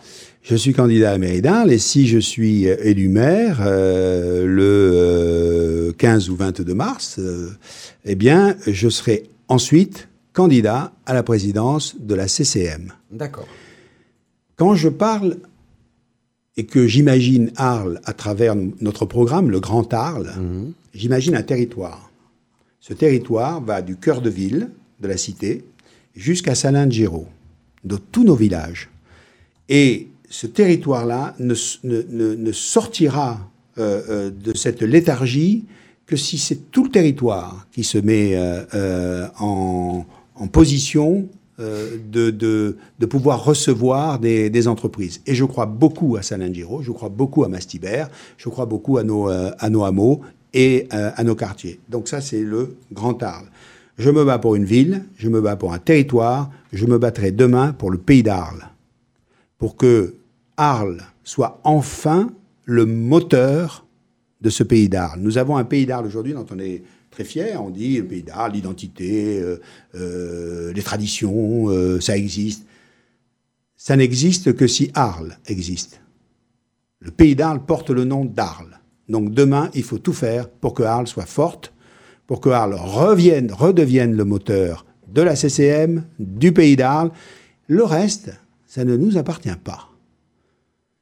Je 0.43 0.57
suis 0.57 0.72
candidat 0.72 1.12
à 1.12 1.41
d'Arles 1.41 1.72
et 1.72 1.78
si 1.78 2.07
je 2.07 2.18
suis 2.18 2.68
euh, 2.68 2.76
élu 2.82 3.09
maire 3.09 3.59
euh, 3.61 4.47
le 4.47 5.93
15 5.93 6.30
ou 6.30 6.36
22 6.36 6.74
mars, 6.74 7.20
eh 8.05 8.14
bien, 8.14 8.57
je 8.66 8.88
serai 8.88 9.24
ensuite 9.49 10.09
candidat 10.32 10.93
à 11.07 11.14
la 11.14 11.22
présidence 11.22 11.97
de 12.01 12.14
la 12.14 12.26
CCM. 12.26 12.93
D'accord. 13.11 13.49
Quand 14.57 14.74
je 14.74 14.88
parle 14.88 15.36
et 16.57 16.64
que 16.64 16.86
j'imagine 16.86 17.51
Arles 17.57 18.01
à 18.05 18.12
travers 18.12 18.55
notre 18.80 19.07
programme, 19.07 19.51
le 19.51 19.61
Grand 19.61 19.93
Arles, 19.93 20.32
mmh. 20.36 20.72
j'imagine 20.95 21.36
un 21.36 21.43
territoire. 21.43 22.11
Ce 22.80 22.95
territoire 22.95 23.61
va 23.61 23.82
du 23.82 23.97
cœur 23.97 24.22
de 24.22 24.30
ville, 24.30 24.70
de 25.01 25.09
la 25.09 25.16
cité 25.16 25.64
jusqu'à 26.14 26.55
Salin 26.55 26.86
de 26.86 26.93
Giro, 26.93 27.26
de 27.84 27.97
tous 27.97 28.24
nos 28.24 28.34
villages. 28.34 28.91
Et 29.68 30.09
ce 30.31 30.47
territoire-là 30.47 31.35
ne, 31.41 32.53
sortira 32.53 33.51
euh, 33.78 34.03
euh, 34.09 34.31
de 34.31 34.57
cette 34.57 34.81
léthargie 34.83 35.66
que 36.07 36.16
si 36.16 36.39
c'est 36.39 36.70
tout 36.70 36.85
le 36.85 36.91
territoire 36.91 37.66
qui 37.72 37.85
se 37.85 37.99
met 37.99 38.33
euh, 38.35 39.26
en, 39.39 40.07
position 40.53 41.28
de, 41.59 42.76
pouvoir 43.11 43.45
recevoir 43.45 44.18
des, 44.18 44.68
entreprises. 44.68 45.20
Et 45.26 45.35
je 45.35 45.45
crois 45.45 45.66
beaucoup 45.66 46.16
à 46.16 46.22
Salin-Giro, 46.22 46.81
je 46.83 46.91
crois 46.91 47.11
beaucoup 47.11 47.45
à 47.45 47.49
Mastibert, 47.49 48.09
je 48.39 48.49
crois 48.49 48.66
beaucoup 48.66 48.97
à 48.97 49.05
nos, 49.05 49.28
à 49.28 49.68
nos 49.68 49.85
hameaux 49.85 50.22
et 50.55 50.89
à 50.91 51.22
nos 51.22 51.35
quartiers. 51.35 51.78
Donc 51.89 52.09
ça, 52.09 52.20
c'est 52.20 52.41
le 52.41 52.76
Grand 52.93 53.22
Arles. 53.22 53.51
Je 53.99 54.11
me 54.11 54.24
bats 54.24 54.39
pour 54.39 54.57
une 54.57 54.64
ville, 54.64 55.05
je 55.18 55.28
me 55.28 55.41
bats 55.41 55.57
pour 55.57 55.74
un 55.74 55.78
territoire, 55.78 56.51
je 56.72 56.87
me 56.87 56.99
battrai 56.99 57.31
demain 57.31 57.72
pour 57.72 57.91
le 57.91 57.99
pays 57.99 58.22
d'Arles. 58.22 58.70
Pour 59.59 59.76
que 59.76 60.14
Arles 60.61 61.02
soit 61.24 61.58
enfin 61.64 62.30
le 62.66 62.84
moteur 62.84 63.86
de 64.42 64.50
ce 64.50 64.62
pays 64.62 64.90
d'Arles. 64.90 65.20
Nous 65.20 65.38
avons 65.38 65.56
un 65.56 65.64
pays 65.64 65.86
d'Arles 65.86 66.06
aujourd'hui 66.06 66.34
dont 66.34 66.44
on 66.50 66.58
est 66.58 66.82
très 67.11 67.24
fier. 67.24 67.62
On 67.62 67.70
dit 67.70 67.96
le 67.96 68.04
pays 68.04 68.22
d'Arles, 68.22 68.52
l'identité, 68.52 69.40
euh, 69.40 69.56
euh, 69.94 70.70
les 70.74 70.82
traditions, 70.82 71.70
euh, 71.70 71.98
ça 72.00 72.14
existe. 72.14 72.66
Ça 73.78 73.96
n'existe 73.96 74.54
que 74.54 74.66
si 74.66 74.90
Arles 74.92 75.38
existe. 75.46 76.02
Le 76.98 77.11
pays 77.11 77.34
d'Arles 77.34 77.64
porte 77.64 77.88
le 77.88 78.04
nom 78.04 78.26
d'Arles. 78.26 78.80
Donc 79.08 79.32
demain, 79.32 79.70
il 79.74 79.82
faut 79.82 79.98
tout 79.98 80.12
faire 80.12 80.50
pour 80.50 80.74
que 80.74 80.82
Arles 80.82 81.08
soit 81.08 81.24
forte, 81.24 81.72
pour 82.26 82.42
que 82.42 82.50
Arles 82.50 82.76
revienne, 82.78 83.50
redevienne 83.50 84.14
le 84.14 84.26
moteur 84.26 84.84
de 85.08 85.22
la 85.22 85.36
CCM, 85.36 86.04
du 86.18 86.52
pays 86.52 86.76
d'Arles. 86.76 87.12
Le 87.66 87.82
reste, 87.82 88.30
ça 88.66 88.84
ne 88.84 88.94
nous 88.98 89.16
appartient 89.16 89.48
pas. 89.64 89.89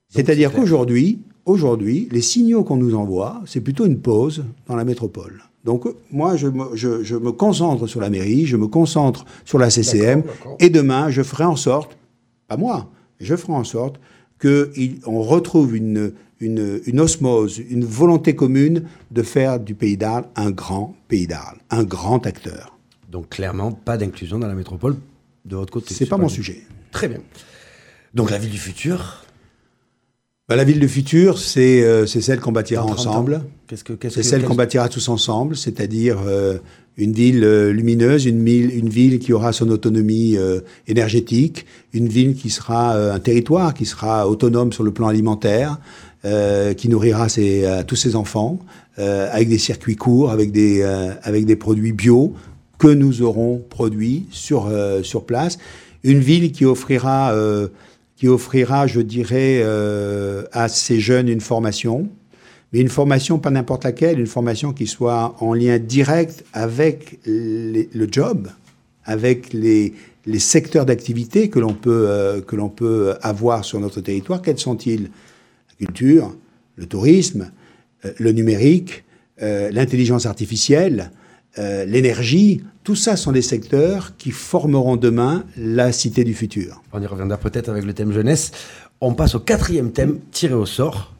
C'est-à-dire 0.08 0.52
qu'aujourd'hui, 0.52 1.20
aujourd'hui, 1.44 2.08
les 2.10 2.22
signaux 2.22 2.64
qu'on 2.64 2.76
nous 2.76 2.94
envoie, 2.94 3.42
c'est 3.46 3.60
plutôt 3.60 3.86
une 3.86 4.00
pause 4.00 4.44
dans 4.66 4.76
la 4.76 4.84
métropole. 4.84 5.42
Donc 5.64 5.84
moi, 6.10 6.36
je 6.36 6.48
me, 6.48 6.74
je, 6.76 7.02
je 7.02 7.16
me, 7.16 7.32
concentre 7.32 7.86
sur 7.86 8.00
la 8.00 8.08
mairie, 8.08 8.46
je 8.46 8.56
me 8.56 8.68
concentre 8.68 9.24
sur 9.44 9.58
la 9.58 9.70
CCM, 9.70 10.22
et 10.60 10.70
demain, 10.70 11.10
je 11.10 11.22
ferai 11.22 11.44
en 11.44 11.56
sorte, 11.56 11.98
pas 12.46 12.56
moi, 12.56 12.90
je 13.20 13.36
ferai 13.36 13.52
en 13.52 13.64
sorte 13.64 14.00
qu'on 14.40 15.20
retrouve 15.20 15.76
une, 15.76 16.12
une, 16.40 16.80
une, 16.86 17.00
osmose, 17.00 17.58
une 17.58 17.84
volonté 17.84 18.34
commune 18.34 18.84
de 19.10 19.22
faire 19.22 19.58
du 19.60 19.74
Pays 19.74 19.96
d'Arles 19.96 20.26
un 20.36 20.50
grand 20.50 20.94
Pays 21.08 21.26
d'Arles, 21.26 21.58
un 21.70 21.84
grand 21.84 22.24
acteur. 22.26 22.78
Donc 23.10 23.30
clairement, 23.30 23.72
pas 23.72 23.96
d'inclusion 23.96 24.38
dans 24.38 24.48
la 24.48 24.54
métropole 24.54 24.96
de 25.44 25.56
votre 25.56 25.72
côté. 25.72 25.92
C'est 25.92 26.06
pas, 26.06 26.16
pas 26.16 26.22
mon 26.22 26.28
sujet. 26.28 26.62
Très 26.92 27.08
bien. 27.08 27.20
Donc 28.14 28.30
la 28.30 28.38
ville 28.38 28.50
du 28.50 28.58
futur 28.58 29.24
bah, 30.48 30.56
La 30.56 30.64
ville 30.64 30.80
du 30.80 30.88
futur, 30.88 31.38
c'est 31.38 31.82
euh, 31.82 32.06
celle 32.06 32.40
qu'on 32.40 32.52
bâtira 32.52 32.84
ensemble. 32.84 33.42
C'est 33.68 34.22
celle 34.22 34.44
qu'on 34.44 34.54
bâtira 34.54 34.88
tous 34.88 35.08
ensemble, 35.08 35.56
c'est-à-dire 35.56 36.18
euh, 36.26 36.58
une 36.96 37.12
ville 37.12 37.44
euh, 37.44 37.72
lumineuse, 37.72 38.26
une, 38.26 38.46
une, 38.46 38.88
ville 38.88 39.20
qui 39.20 39.32
aura 39.32 39.52
son 39.52 39.70
autonomie 39.70 40.36
euh, 40.36 40.60
énergétique, 40.88 41.64
une 41.92 42.08
ville 42.08 42.34
qui 42.34 42.50
sera 42.50 42.96
euh, 42.96 43.14
un 43.14 43.20
territoire 43.20 43.72
qui 43.72 43.86
sera 43.86 44.28
autonome 44.28 44.72
sur 44.72 44.82
le 44.82 44.90
plan 44.90 45.06
alimentaire, 45.06 45.78
euh, 46.24 46.74
qui 46.74 46.88
nourrira 46.88 47.28
ses, 47.28 47.64
euh, 47.64 47.84
tous 47.86 47.94
ses 47.94 48.16
enfants, 48.16 48.58
euh, 48.98 49.28
avec 49.30 49.48
des 49.48 49.58
circuits 49.58 49.94
courts, 49.94 50.32
avec 50.32 50.50
des, 50.50 50.82
euh, 50.82 51.12
avec 51.22 51.44
des 51.44 51.54
produits 51.54 51.92
bio 51.92 52.34
que 52.78 52.88
nous 52.88 53.22
aurons 53.22 53.62
produits 53.70 54.26
sur, 54.32 54.66
euh, 54.66 55.04
sur 55.04 55.24
place. 55.24 55.58
Une 56.02 56.18
ville 56.18 56.50
qui 56.50 56.64
offrira, 56.64 57.32
euh, 57.32 57.68
qui 58.18 58.26
offrira, 58.26 58.88
je 58.88 59.00
dirais, 59.00 59.60
euh, 59.62 60.42
à 60.52 60.68
ces 60.68 60.98
jeunes 60.98 61.28
une 61.28 61.40
formation, 61.40 62.08
mais 62.72 62.80
une 62.80 62.88
formation 62.88 63.38
pas 63.38 63.50
n'importe 63.50 63.84
laquelle, 63.84 64.18
une 64.18 64.26
formation 64.26 64.72
qui 64.72 64.88
soit 64.88 65.36
en 65.38 65.54
lien 65.54 65.78
direct 65.78 66.44
avec 66.52 67.20
le 67.24 68.08
job, 68.10 68.48
avec 69.04 69.52
les, 69.52 69.94
les 70.26 70.38
secteurs 70.40 70.84
d'activité 70.84 71.48
que 71.48 71.60
l'on 71.60 71.74
peut, 71.74 72.06
euh, 72.08 72.40
peut 72.74 73.14
avoir 73.22 73.64
sur 73.64 73.78
notre 73.78 74.00
territoire. 74.00 74.42
Quels 74.42 74.58
sont-ils? 74.58 75.10
La 75.70 75.86
culture, 75.86 76.34
le 76.74 76.86
tourisme, 76.86 77.52
euh, 78.04 78.12
le 78.18 78.32
numérique, 78.32 79.04
l'intelligence 79.40 80.26
artificielle, 80.26 81.12
l'énergie. 81.56 82.60
Tout 82.88 82.94
ça 82.96 83.16
sont 83.16 83.32
des 83.32 83.42
secteurs 83.42 84.16
qui 84.16 84.30
formeront 84.30 84.96
demain 84.96 85.44
la 85.58 85.92
cité 85.92 86.24
du 86.24 86.32
futur. 86.32 86.80
On 86.94 87.02
y 87.02 87.06
reviendra 87.06 87.36
peut-être 87.36 87.68
avec 87.68 87.84
le 87.84 87.92
thème 87.92 88.12
jeunesse. 88.12 88.50
On 89.02 89.12
passe 89.12 89.34
au 89.34 89.40
quatrième 89.40 89.92
thème, 89.92 90.20
tiré 90.32 90.54
au 90.54 90.64
sort. 90.64 91.12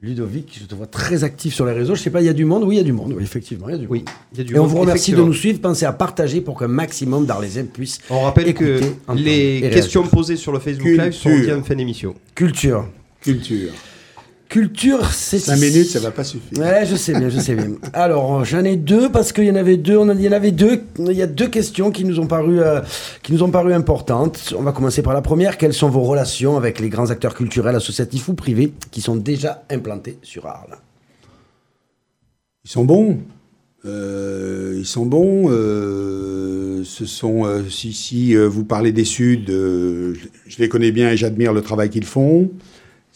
Ludovic, 0.00 0.58
je 0.60 0.66
te 0.66 0.74
vois 0.74 0.88
très 0.88 1.22
actif 1.22 1.54
sur 1.54 1.66
les 1.66 1.72
réseaux. 1.72 1.94
Je 1.94 2.02
sais 2.02 2.10
pas, 2.10 2.20
il 2.20 2.24
y 2.24 2.28
a 2.28 2.32
du 2.32 2.44
monde? 2.44 2.64
Oui, 2.64 2.74
il 2.74 2.78
y 2.78 2.80
a 2.80 2.82
du 2.82 2.92
monde. 2.92 3.12
Oui, 3.16 3.22
effectivement, 3.22 3.68
il 3.68 3.72
y 3.72 3.74
a 3.76 3.78
du 3.78 3.86
Oui, 3.86 3.98
monde. 4.00 4.08
il 4.32 4.38
y 4.38 4.40
a 4.40 4.44
du 4.44 4.54
Et 4.56 4.58
on 4.58 4.66
vous 4.66 4.78
remercie 4.78 5.12
de 5.12 5.22
nous 5.22 5.32
suivre. 5.34 5.60
Pensez 5.60 5.84
à 5.84 5.92
partager 5.92 6.40
pour 6.40 6.58
qu'un 6.58 6.66
maximum 6.66 7.26
d'Arlésiens 7.26 7.66
puissent 7.66 8.00
On 8.10 8.22
rappelle 8.22 8.52
que 8.52 8.78
écouter, 8.78 8.96
les 9.14 9.60
réagir. 9.60 9.70
questions 9.70 10.02
posées 10.04 10.34
sur 10.34 10.50
le 10.50 10.58
Facebook 10.58 10.88
Live 10.88 11.12
sont 11.12 11.30
en 11.30 11.62
fin 11.62 11.76
d'émission. 11.76 12.16
Culture. 12.34 12.88
Culture. 13.20 13.70
Culture, 14.48 15.10
c'est... 15.10 15.40
Cinq 15.40 15.56
minutes, 15.56 15.88
ça 15.88 15.98
va 15.98 16.12
pas 16.12 16.22
suffire. 16.22 16.58
Ouais, 16.58 16.86
je 16.86 16.94
sais 16.94 17.12
bien, 17.18 17.28
je 17.28 17.40
sais 17.40 17.54
bien. 17.54 17.72
Alors, 17.92 18.44
j'en 18.44 18.62
ai 18.64 18.76
deux 18.76 19.10
parce 19.10 19.32
qu'il 19.32 19.44
y 19.44 19.50
en 19.50 19.56
avait 19.56 19.76
deux. 19.76 19.96
On 19.96 20.08
a, 20.08 20.14
il 20.14 20.20
y 20.20 20.28
en 20.28 20.32
avait 20.32 20.52
deux. 20.52 20.82
Il 20.98 21.12
y 21.12 21.22
a 21.22 21.26
deux 21.26 21.48
questions 21.48 21.90
qui 21.90 22.04
nous 22.04 22.20
ont 22.20 22.28
paru, 22.28 22.60
euh, 22.60 22.80
qui 23.24 23.32
nous 23.32 23.42
ont 23.42 23.50
paru 23.50 23.74
importantes. 23.74 24.54
On 24.56 24.62
va 24.62 24.70
commencer 24.70 25.02
par 25.02 25.14
la 25.14 25.22
première. 25.22 25.58
Quelles 25.58 25.74
sont 25.74 25.88
vos 25.88 26.02
relations 26.02 26.56
avec 26.56 26.78
les 26.78 26.88
grands 26.88 27.10
acteurs 27.10 27.34
culturels, 27.34 27.74
associatifs 27.74 28.28
ou 28.28 28.34
privés 28.34 28.72
qui 28.92 29.00
sont 29.00 29.16
déjà 29.16 29.64
implantés 29.68 30.18
sur 30.22 30.46
Arles? 30.46 30.78
Ils 32.64 32.70
sont 32.70 32.84
bons. 32.84 33.18
Euh, 33.84 34.74
ils 34.78 34.86
sont 34.86 35.06
bons. 35.06 35.50
euh, 35.50 36.84
ce 36.84 37.04
sont, 37.04 37.44
si, 37.68 37.92
si 37.92 38.36
vous 38.36 38.64
parlez 38.64 38.92
des 38.92 39.04
Suds, 39.04 39.46
je 39.48 40.58
les 40.58 40.68
connais 40.68 40.92
bien 40.92 41.10
et 41.10 41.16
j'admire 41.16 41.52
le 41.52 41.62
travail 41.62 41.90
qu'ils 41.90 42.04
font. 42.04 42.50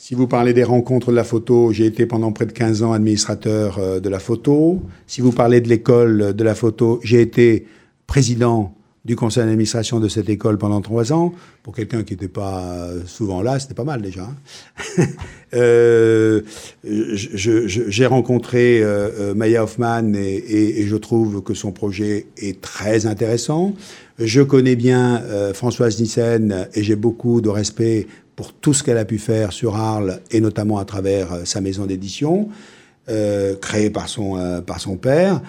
Si 0.03 0.14
vous 0.14 0.26
parlez 0.26 0.55
des 0.55 0.64
rencontres 0.64 1.11
de 1.11 1.16
la 1.16 1.24
photo, 1.24 1.72
j'ai 1.72 1.84
été 1.84 2.07
pendant 2.07 2.32
près 2.32 2.46
de 2.46 2.53
15 2.53 2.82
ans 2.84 2.94
administrateur 2.94 3.78
euh, 3.78 4.01
de 4.01 4.09
la 4.09 4.18
photo. 4.18 4.80
Si 5.07 5.20
vous 5.20 5.30
parlez 5.30 5.61
de 5.61 5.68
l'école 5.68 6.32
de 6.34 6.42
la 6.42 6.55
photo, 6.55 7.01
j'ai 7.05 7.20
été 7.20 7.66
président 8.07 8.74
du 9.05 9.14
conseil 9.14 9.44
d'administration 9.44 10.01
de 10.01 10.09
cette 10.09 10.30
école 10.30 10.57
pendant 10.57 10.80
trois 10.80 11.12
ans. 11.12 11.34
Pour 11.62 11.74
quelqu'un 11.74 12.03
qui 12.03 12.14
n'était 12.14 12.28
pas 12.28 12.62
euh, 12.62 13.03
souvent 13.05 13.42
là, 13.42 13.59
c'était 13.59 13.74
pas 13.74 13.84
mal 13.84 14.01
déjà. 14.01 14.22
hein. 14.22 15.05
Euh, 15.53 16.42
j'ai 16.84 18.07
rencontré 18.07 18.80
euh, 18.80 19.11
euh, 19.18 19.34
Maya 19.34 19.64
Hoffman 19.64 20.12
et, 20.14 20.86
je 20.86 20.94
trouve 20.94 21.42
que 21.42 21.55
son 21.55 21.72
projet 21.72 22.26
est 22.36 22.61
très 22.61 23.07
intéressant. 23.07 23.74
Je 24.20 24.42
connais 24.42 24.76
bien 24.76 25.20
euh, 25.24 25.53
Françoise 25.53 25.98
Nissen 26.01 26.68
et 26.72 26.84
j'ai 26.84 26.94
beaucoup 26.94 27.40
de 27.40 27.48
respect 27.48 28.07
pour 28.41 28.55
tout 28.55 28.72
ce 28.72 28.82
qu'elle 28.82 28.97
a 28.97 29.05
pu 29.05 29.18
faire 29.18 29.53
sur 29.53 29.76
Arles 29.76 30.20
et 30.30 30.41
notamment 30.41 30.78
à 30.78 30.86
travers 30.86 31.30
euh, 31.30 31.45
sa 31.45 31.61
maison 31.61 31.84
d'édition 31.84 32.49
euh, 33.11 33.55
créée 33.55 33.91
par 33.91 34.09
son, 34.09 34.38
euh, 34.38 34.62
par 34.62 34.80
son 34.80 34.97
père. 34.97 35.43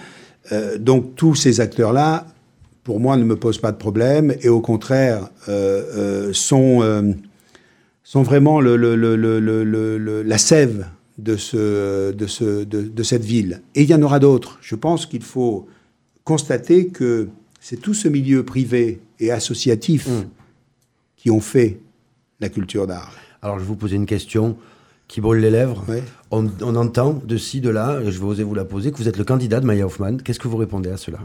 Donc 0.78 1.14
tous 1.14 1.34
ces 1.36 1.60
acteurs-là, 1.60 2.26
pour 2.84 3.00
moi, 3.00 3.16
ne 3.16 3.24
me 3.24 3.36
posent 3.36 3.60
pas 3.60 3.72
de 3.72 3.78
problème 3.78 4.34
et 4.42 4.48
au 4.50 4.60
contraire 4.60 5.30
sont 6.32 7.14
sont 8.02 8.22
vraiment 8.24 8.60
le, 8.60 8.76
le- 8.76 8.96
le- 8.96 10.22
la 10.22 10.38
sève 10.38 10.86
de, 11.16 11.36
ce, 11.36 12.10
de, 12.12 12.26
ce, 12.26 12.64
de, 12.64 12.82
de 12.82 13.02
cette 13.04 13.24
ville. 13.24 13.62
Et 13.76 13.82
il 13.84 13.88
y 13.88 13.94
en 13.94 14.02
aura 14.02 14.18
d'autres. 14.18 14.58
Je 14.60 14.74
pense 14.74 15.06
qu'il 15.06 15.22
faut 15.22 15.66
constater 16.24 16.88
que 16.88 17.28
c'est 17.60 17.80
tout 17.80 17.94
ce 17.94 18.08
milieu 18.08 18.42
privé 18.44 19.00
et 19.20 19.30
associatif 19.30 20.08
qui 21.16 21.30
ont 21.30 21.40
fait 21.40 21.78
la 22.42 22.50
culture 22.50 22.86
d'art. 22.86 23.12
Alors, 23.40 23.56
je 23.56 23.62
vais 23.62 23.68
vous 23.68 23.76
poser 23.76 23.96
une 23.96 24.06
question 24.06 24.56
qui 25.08 25.20
brûle 25.20 25.40
les 25.40 25.50
lèvres. 25.50 25.84
On, 26.30 26.48
on 26.60 26.74
entend 26.76 27.22
de 27.24 27.36
ci, 27.36 27.60
de 27.60 27.70
là, 27.70 28.00
et 28.04 28.10
je 28.10 28.18
vais 28.18 28.24
oser 28.26 28.42
vous 28.42 28.54
la 28.54 28.64
poser, 28.64 28.90
que 28.92 28.98
vous 28.98 29.08
êtes 29.08 29.18
le 29.18 29.24
candidat 29.24 29.60
de 29.60 29.66
Maya 29.66 29.86
Hoffman. 29.86 30.18
Qu'est-ce 30.18 30.40
que 30.40 30.48
vous 30.48 30.56
répondez 30.56 30.90
à 30.90 30.96
cela? 30.96 31.20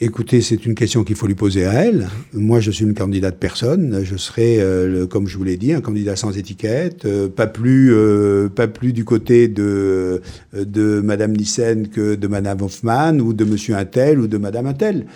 Écoutez, 0.00 0.40
c'est 0.40 0.66
une 0.66 0.74
question 0.74 1.04
qu'il 1.04 1.14
faut 1.14 1.28
lui 1.28 1.36
poser 1.36 1.64
à 1.64 1.74
elle. 1.84 2.08
Moi, 2.32 2.58
je 2.58 2.72
suis 2.72 2.84
une 2.84 2.94
candidate 2.94 3.38
personne. 3.38 4.02
Je 4.02 4.16
serai, 4.16 4.60
euh, 4.60 4.88
le- 4.88 5.06
comme 5.06 5.28
je 5.28 5.38
vous 5.38 5.44
l'ai 5.44 5.56
dit, 5.56 5.72
un 5.72 5.80
candidat 5.80 6.16
sans 6.16 6.36
étiquette, 6.36 7.04
euh, 7.04 7.28
pas 7.28 7.46
plus, 7.46 7.92
euh, 7.94 8.48
pas 8.48 8.66
plus 8.66 8.92
du 8.92 9.04
côté 9.04 9.46
de 9.46 10.20
de 10.52 11.00
Madame 11.00 11.36
Nissen 11.36 11.88
que 11.88 12.16
de 12.16 12.26
Madame 12.26 12.62
Hoffman 12.62 13.18
ou 13.20 13.32
de 13.32 13.44
Monsieur 13.44 13.76
Untel 13.76 14.18
ou 14.18 14.26
de 14.26 14.38
Madame 14.38 14.66
Untel. 14.66 15.06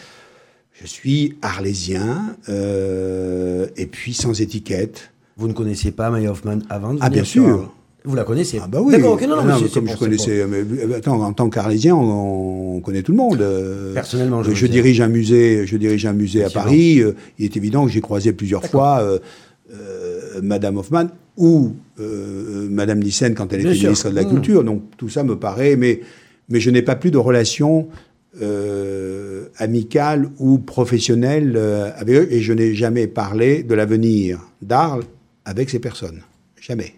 Je 0.80 0.86
suis 0.86 1.36
arlésien 1.42 2.36
euh, 2.48 3.66
et 3.76 3.86
puis 3.86 4.12
sans 4.14 4.40
étiquette. 4.40 5.10
Vous 5.36 5.48
ne 5.48 5.52
connaissiez 5.52 5.90
pas 5.90 6.10
Maya 6.10 6.30
Hoffman 6.30 6.58
avant 6.70 6.94
de 6.94 6.98
Ah, 7.00 7.06
venir 7.08 7.22
bien 7.22 7.24
sur 7.24 7.44
sûr. 7.44 7.54
Arles 7.54 7.66
Vous 8.04 8.14
la 8.14 8.24
connaissez 8.24 8.60
Ah 8.62 8.66
bah 8.68 8.80
oui. 8.82 8.92
D'accord, 8.92 9.14
ok, 9.14 9.22
non, 9.22 9.28
non, 9.28 9.36
Ah 9.42 9.44
non, 9.46 9.60
mais 9.62 9.68
comme 9.68 9.88
je 9.88 9.96
connaissais, 9.96 10.46
mais, 10.46 10.94
attends, 10.94 11.20
en 11.22 11.32
tant 11.32 11.48
qu'arlésien, 11.50 11.94
on, 11.94 12.76
on 12.76 12.80
connaît 12.80 13.02
tout 13.02 13.12
le 13.12 13.18
monde. 13.18 13.40
euh. 13.40 13.94
Personnellement, 13.94 14.42
je 14.42 14.52
je, 14.52 14.66
dirige 14.66 15.00
un 15.00 15.08
musée, 15.08 15.66
je 15.66 15.76
dirige 15.76 16.04
un 16.06 16.12
musée 16.12 16.44
à. 16.44 16.50
Paris. 16.50 17.00
euh, 17.00 17.12
il 17.38 17.44
est 17.46 17.56
évident 17.56 17.84
que 17.86 17.90
j'ai 17.92 18.00
croisé 18.02 18.32
plusieurs 18.32 18.64
fois 18.64 19.00
euh, 19.00 19.18
euh, 19.74 20.40
Madame 20.42 20.76
Hoffman 20.76 21.06
ou 21.38 21.72
euh, 22.00 22.68
Madame 22.70 23.00
Nissen 23.00 23.34
quand 23.34 23.52
elle 23.52 23.60
Bien 23.60 23.70
était 23.70 23.78
sûr. 23.78 23.88
ministre 23.88 24.10
de 24.10 24.14
la 24.14 24.24
Mmh. 24.24 24.30
Culture. 24.30 24.64
Donc 24.64 24.82
tout 24.96 25.08
ça 25.08 25.22
me 25.22 25.36
paraît, 25.38 25.76
mais 25.76 26.00
mais 26.48 26.60
je 26.60 26.70
n'ai 26.70 26.82
pas 26.82 26.94
plus 26.96 27.10
de 27.10 27.18
relation 27.18 27.88
euh, 28.42 29.48
amicale 29.56 30.30
ou 30.38 30.58
professionnelle 30.58 31.54
euh, 31.56 31.90
avec 31.96 32.14
eux, 32.16 32.28
et 32.30 32.40
je 32.40 32.52
n'ai 32.52 32.74
jamais 32.74 33.06
parlé 33.06 33.62
de 33.62 33.74
l'avenir 33.74 34.40
d'Arles 34.62 35.04
avec 35.44 35.70
ces 35.70 35.78
personnes. 35.78 36.22
Jamais. 36.60 36.94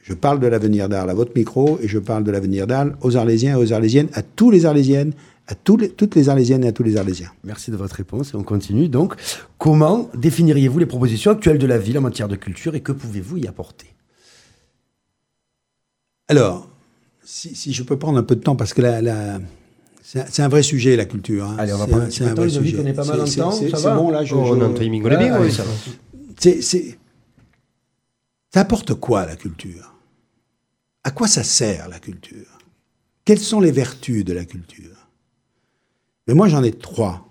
Je 0.00 0.14
parle 0.14 0.40
de 0.40 0.46
l'avenir 0.48 0.88
d'Arles 0.88 1.10
à 1.10 1.14
votre 1.14 1.32
micro 1.36 1.78
et 1.80 1.88
je 1.88 1.98
parle 1.98 2.24
de 2.24 2.30
l'avenir 2.30 2.66
d'Arles 2.66 2.96
aux 3.02 3.16
Arlésiens 3.16 3.52
et 3.52 3.60
aux 3.62 3.72
Arlésiennes, 3.72 4.08
à 4.14 4.22
tous 4.22 4.50
les 4.50 4.66
Arlésiennes, 4.66 5.12
à 5.46 5.54
tous 5.54 5.76
les- 5.76 5.90
toutes 5.90 6.14
les 6.14 6.28
Arlésiennes 6.28 6.64
et 6.64 6.68
à 6.68 6.72
tous 6.72 6.82
les 6.82 6.96
Arlésiens. 6.96 7.30
Merci 7.44 7.70
de 7.70 7.76
votre 7.76 7.94
réponse 7.96 8.32
et 8.32 8.36
on 8.36 8.42
continue. 8.42 8.88
Donc, 8.88 9.14
comment 9.58 10.10
définiriez-vous 10.14 10.78
les 10.80 10.86
propositions 10.86 11.30
actuelles 11.30 11.58
de 11.58 11.66
la 11.66 11.78
ville 11.78 11.98
en 11.98 12.02
matière 12.02 12.28
de 12.28 12.36
culture 12.36 12.74
et 12.74 12.80
que 12.80 12.92
pouvez-vous 12.92 13.38
y 13.38 13.46
apporter? 13.46 13.86
Alors, 16.28 16.68
si, 17.24 17.54
si 17.54 17.72
je 17.72 17.82
peux 17.82 17.98
prendre 17.98 18.18
un 18.18 18.22
peu 18.22 18.34
de 18.36 18.40
temps, 18.40 18.56
parce 18.56 18.74
que 18.74 18.82
la, 18.82 19.02
la- 19.02 19.40
c'est 20.02 20.42
un- 20.42 20.48
vrai 20.48 20.62
sujet, 20.62 20.96
la 20.96 21.04
culture. 21.04 21.44
hein. 21.46 21.56
Allez, 21.58 21.72
on 21.72 21.78
va 21.78 21.84
C'est 21.84 21.90
prendre 21.90 22.04
un- 22.04 22.06
petit 22.08 22.18
peu 22.20 22.24
de 22.26 22.30
temps, 22.34 22.86
est 22.86 22.92
pas 22.92 23.04
mal 23.04 23.20
en 23.20 23.24
temps, 23.24 23.50
ça 23.52 23.78
va 23.78 23.94
bon, 23.96 24.10
là, 24.10 24.24
je... 24.24 24.34
Oh, 24.34 24.38
on 24.40 24.56
je- 24.56 24.60
a 24.60 24.66
un 24.66 24.74
timing, 24.74 25.04
on 25.04 25.10
est 25.10 25.16
bien, 25.16 25.40
oui. 25.40 25.52
ça 25.52 25.62
va. 25.64 25.70
C'est, 26.38 26.60
quoi 28.94 29.24
la 29.26 29.36
culture? 29.36 29.94
À 31.04 31.10
quoi 31.10 31.28
ça 31.28 31.42
sert 31.44 31.88
la 31.88 31.98
culture? 31.98 32.58
Quelles 33.24 33.38
sont 33.38 33.60
les 33.60 33.70
vertus 33.72 34.24
de 34.24 34.32
la 34.32 34.44
culture? 34.44 35.08
Mais 36.26 36.34
moi 36.34 36.48
j'en 36.48 36.62
ai 36.62 36.72
trois. 36.72 37.28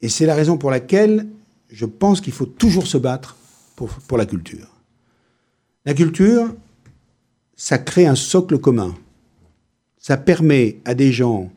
Et 0.00 0.08
c'est 0.08 0.26
la 0.26 0.34
raison 0.34 0.56
pour 0.58 0.70
laquelle 0.70 1.26
je 1.70 1.86
pense 1.86 2.20
qu'il 2.20 2.32
faut 2.32 2.46
toujours 2.46 2.86
se 2.86 2.98
battre 2.98 3.36
pour, 3.76 3.88
pour 3.90 4.18
la 4.18 4.26
culture. 4.26 4.68
La 5.84 5.94
culture, 5.94 6.54
ça 7.56 7.78
crée 7.78 8.06
un 8.06 8.14
socle 8.14 8.58
commun. 8.58 8.94
Ça 10.02 10.16
permet 10.16 10.80
à 10.84 10.94
des 10.94 11.12
gens 11.12 11.50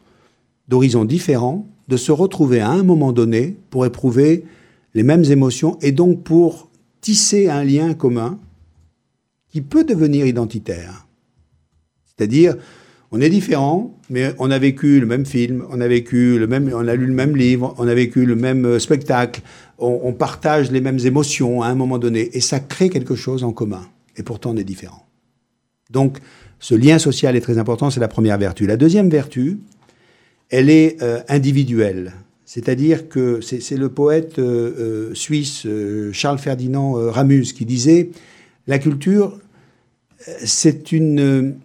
d'horizons 0.69 1.03
différents 1.03 1.67
de 1.87 1.97
se 1.97 2.11
retrouver 2.11 2.61
à 2.61 2.69
un 2.69 2.83
moment 2.83 3.11
donné 3.11 3.57
pour 3.71 3.85
éprouver 3.85 4.45
les 4.93 5.03
mêmes 5.03 5.25
émotions 5.25 5.77
et 5.81 5.91
donc 5.91 6.23
pour 6.23 6.69
tisser 7.01 7.49
un 7.49 7.63
lien 7.63 7.93
commun 7.95 8.39
qui 9.49 9.61
peut 9.61 9.83
devenir 9.83 10.27
identitaire. 10.27 11.07
C'est-à-dire, 12.05 12.55
on 13.11 13.19
est 13.19 13.29
différents, 13.29 13.97
mais 14.11 14.33
on 14.37 14.51
a 14.51 14.59
vécu 14.59 14.99
le 14.99 15.07
même 15.07 15.25
film, 15.25 15.65
on 15.71 15.81
a 15.81 15.87
vécu 15.87 16.37
le 16.37 16.45
même, 16.45 16.71
on 16.73 16.87
a 16.87 16.95
lu 16.95 17.07
le 17.07 17.13
même 17.13 17.35
livre, 17.35 17.73
on 17.79 17.87
a 17.87 17.93
vécu 17.95 18.25
le 18.25 18.35
même 18.35 18.65
euh, 18.65 18.79
spectacle, 18.79 19.41
on, 19.79 20.13
partage 20.13 20.71
les 20.71 20.81
mêmes 20.81 20.99
émotions 20.99 21.61
à 21.61 21.67
un 21.67 21.75
moment 21.75 21.97
donné, 21.97 22.29
et 22.37 22.41
ça 22.41 22.59
crée 22.59 22.89
quelque 22.89 23.15
chose 23.15 23.43
en 23.43 23.51
commun. 23.51 23.87
Et 24.17 24.23
pourtant, 24.23 24.51
on 24.51 24.57
est 24.57 24.63
différents. 24.63 25.05
Donc, 25.89 26.19
ce 26.59 26.75
lien 26.75 26.99
social 26.99 27.35
est 27.35 27.41
très 27.41 27.57
important, 27.57 27.89
c'est 27.89 27.99
la 27.99 28.07
première 28.07 28.37
vertu. 28.37 28.65
La 28.65 28.77
deuxième 28.77 29.09
vertu, 29.09 29.59
elle 30.49 30.69
est 30.69 31.01
euh, 31.01 31.21
individuelle. 31.27 32.13
C'est-à-dire 32.45 33.09
que 33.09 33.41
c'est 33.41 33.75
le 33.75 33.89
poète 33.89 34.37
euh, 34.37 35.09
euh, 35.09 35.15
suisse 35.15 35.67
Charles 36.11 36.37
Ferdinand 36.37 36.93
Ramus 36.93 37.53
qui 37.53 37.65
disait 37.65 38.11
La 38.67 38.79
culture, 38.79 39.39
c'est 40.43 40.91
une, 40.91 41.55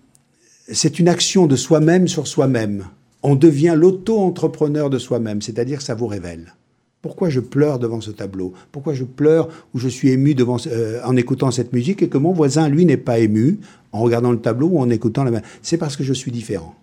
action 1.07 1.47
de 1.47 1.57
soi-même 1.57 2.09
sur 2.09 2.26
soi-même. 2.26 2.86
On 3.22 3.36
devient 3.36 3.74
l'auto-entrepreneur 3.76 4.88
de 4.88 4.99
soi-même, 4.99 5.43
c'est-à-dire 5.43 5.82
ça 5.82 5.95
vous 5.95 6.07
révèle. 6.07 6.55
Pourquoi 7.03 7.30
je 7.30 7.40
pleure 7.40 7.78
devant 7.78 8.01
ce 8.01 8.11
tableau? 8.11 8.53
Pourquoi 8.72 8.92
je 8.92 9.05
pleure 9.05 9.48
ou 9.72 9.78
je 9.78 9.88
suis 9.88 10.11
ému 10.11 10.34
devant, 10.34 10.59
euh, 10.66 11.01
en 11.05 11.16
écoutant 11.16 11.51
cette 11.51 11.72
musique 11.72 12.03
et 12.03 12.09
que 12.09 12.18
mon 12.18 12.32
voisin, 12.32 12.68
lui, 12.68 12.84
n'est 12.84 12.98
pas 12.98 13.18
ému 13.18 13.59
en 13.92 14.01
regardant 14.01 14.32
le 14.32 14.40
tableau 14.40 14.68
ou 14.68 14.78
en 14.78 14.90
écoutant 14.90 15.24
la 15.24 15.40
C'est 15.62 15.78
parce 15.78 15.96
que 15.96 16.05
je 16.05 16.12
suis 16.12 16.30
différent. 16.30 16.74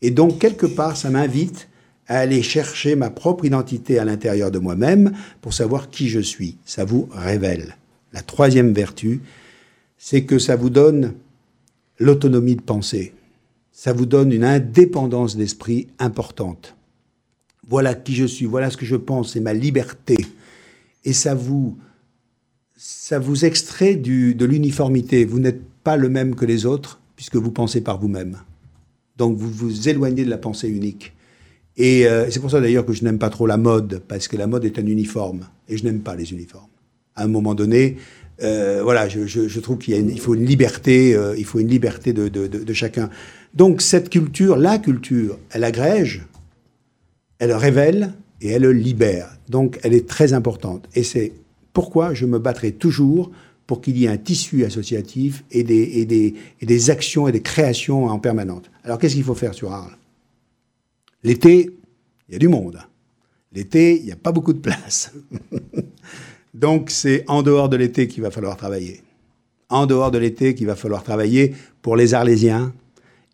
Et 0.00 0.10
donc, 0.10 0.38
quelque 0.38 0.66
part, 0.66 0.96
ça 0.96 1.10
m'invite 1.10 1.68
à 2.06 2.20
aller 2.20 2.42
chercher 2.42 2.96
ma 2.96 3.10
propre 3.10 3.44
identité 3.44 3.98
à 3.98 4.04
l'intérieur 4.04 4.50
de 4.50 4.58
moi-même 4.58 5.12
pour 5.42 5.52
savoir 5.52 5.90
qui 5.90 6.08
je 6.08 6.20
suis. 6.20 6.56
Ça 6.64 6.86
vous 6.86 7.08
révèle. 7.12 7.76
La 8.14 8.22
troisième 8.22 8.72
vertu, 8.72 9.20
c'est 9.98 10.24
que 10.24 10.38
ça 10.38 10.56
vous 10.56 10.70
donne 10.70 11.12
l'autonomie 11.98 12.56
de 12.56 12.62
pensée. 12.62 13.12
Ça 13.72 13.92
vous 13.92 14.06
donne 14.06 14.32
une 14.32 14.44
indépendance 14.44 15.36
d'esprit 15.36 15.88
importante. 15.98 16.77
Voilà 17.68 17.94
qui 17.94 18.14
je 18.14 18.24
suis, 18.24 18.46
voilà 18.46 18.70
ce 18.70 18.76
que 18.76 18.86
je 18.86 18.96
pense, 18.96 19.34
c'est 19.34 19.40
ma 19.40 19.52
liberté. 19.52 20.16
Et 21.04 21.12
ça 21.12 21.34
vous, 21.34 21.76
ça 22.76 23.18
vous 23.18 23.44
extrait 23.44 23.94
du, 23.94 24.34
de 24.34 24.44
l'uniformité. 24.44 25.24
Vous 25.24 25.38
n'êtes 25.38 25.62
pas 25.84 25.96
le 25.96 26.08
même 26.08 26.34
que 26.34 26.44
les 26.44 26.66
autres 26.66 27.00
puisque 27.14 27.36
vous 27.36 27.50
pensez 27.50 27.80
par 27.80 27.98
vous-même. 27.98 28.38
Donc 29.16 29.36
vous 29.36 29.50
vous 29.50 29.88
éloignez 29.88 30.24
de 30.24 30.30
la 30.30 30.38
pensée 30.38 30.68
unique. 30.68 31.12
Et 31.76 32.06
euh, 32.06 32.30
c'est 32.30 32.38
pour 32.40 32.50
ça 32.50 32.60
d'ailleurs 32.60 32.86
que 32.86 32.92
je 32.92 33.04
n'aime 33.04 33.18
pas 33.18 33.28
trop 33.28 33.46
la 33.46 33.56
mode, 33.56 34.02
parce 34.06 34.28
que 34.28 34.36
la 34.36 34.46
mode 34.46 34.64
est 34.64 34.78
un 34.78 34.86
uniforme, 34.86 35.46
et 35.68 35.76
je 35.76 35.84
n'aime 35.84 36.00
pas 36.00 36.14
les 36.14 36.32
uniformes. 36.32 36.70
À 37.16 37.24
un 37.24 37.28
moment 37.28 37.56
donné, 37.56 37.96
euh, 38.42 38.80
voilà, 38.84 39.08
je, 39.08 39.26
je, 39.26 39.48
je 39.48 39.60
trouve 39.60 39.78
qu'il 39.78 39.94
il 40.10 40.20
faut 40.20 40.34
une 40.34 40.46
liberté, 40.46 41.14
euh, 41.16 41.34
il 41.36 41.44
faut 41.44 41.58
une 41.58 41.68
liberté 41.68 42.12
de, 42.12 42.28
de, 42.28 42.46
de, 42.46 42.58
de, 42.62 42.72
chacun. 42.72 43.10
Donc 43.54 43.82
cette 43.82 44.10
culture, 44.10 44.56
la 44.56 44.78
culture, 44.78 45.38
elle 45.50 45.64
agrège, 45.64 46.24
elle 47.38 47.52
révèle 47.52 48.14
et 48.40 48.48
elle 48.48 48.68
libère. 48.68 49.38
Donc 49.48 49.78
elle 49.82 49.94
est 49.94 50.08
très 50.08 50.32
importante. 50.32 50.88
Et 50.94 51.02
c'est 51.02 51.32
pourquoi 51.72 52.14
je 52.14 52.26
me 52.26 52.38
battrai 52.38 52.72
toujours 52.72 53.30
pour 53.66 53.80
qu'il 53.82 53.98
y 53.98 54.06
ait 54.06 54.08
un 54.08 54.16
tissu 54.16 54.64
associatif 54.64 55.44
et 55.50 55.62
des, 55.62 56.90
actions 56.90 57.28
et 57.28 57.32
des 57.32 57.42
créations 57.42 58.06
en 58.06 58.18
permanence. 58.18 58.64
Alors 58.82 58.98
qu'est-ce 58.98 59.14
qu'il 59.14 59.24
faut 59.24 59.34
faire 59.34 59.54
sur 59.54 59.72
Arles? 59.72 59.96
L'été, 61.22 61.70
il 62.28 62.32
y 62.32 62.36
a 62.36 62.38
du 62.38 62.48
monde. 62.48 62.78
L'été, 63.52 63.98
il 63.98 64.06
n'y 64.06 64.12
a 64.12 64.16
pas 64.16 64.32
beaucoup 64.32 64.52
de 64.52 64.58
place. 64.58 65.12
Donc 66.54 66.90
c'est 66.90 67.24
en 67.28 67.42
dehors 67.42 67.68
de 67.68 67.76
l'été 67.76 68.08
qu'il 68.08 68.22
va 68.22 68.30
falloir 68.30 68.56
travailler. 68.56 69.02
En 69.68 69.84
dehors 69.84 70.10
de 70.10 70.18
l'été 70.18 70.54
qu'il 70.54 70.66
va 70.66 70.76
falloir 70.76 71.02
travailler 71.02 71.54
pour 71.82 71.94
les 71.94 72.14
Arlésiens 72.14 72.72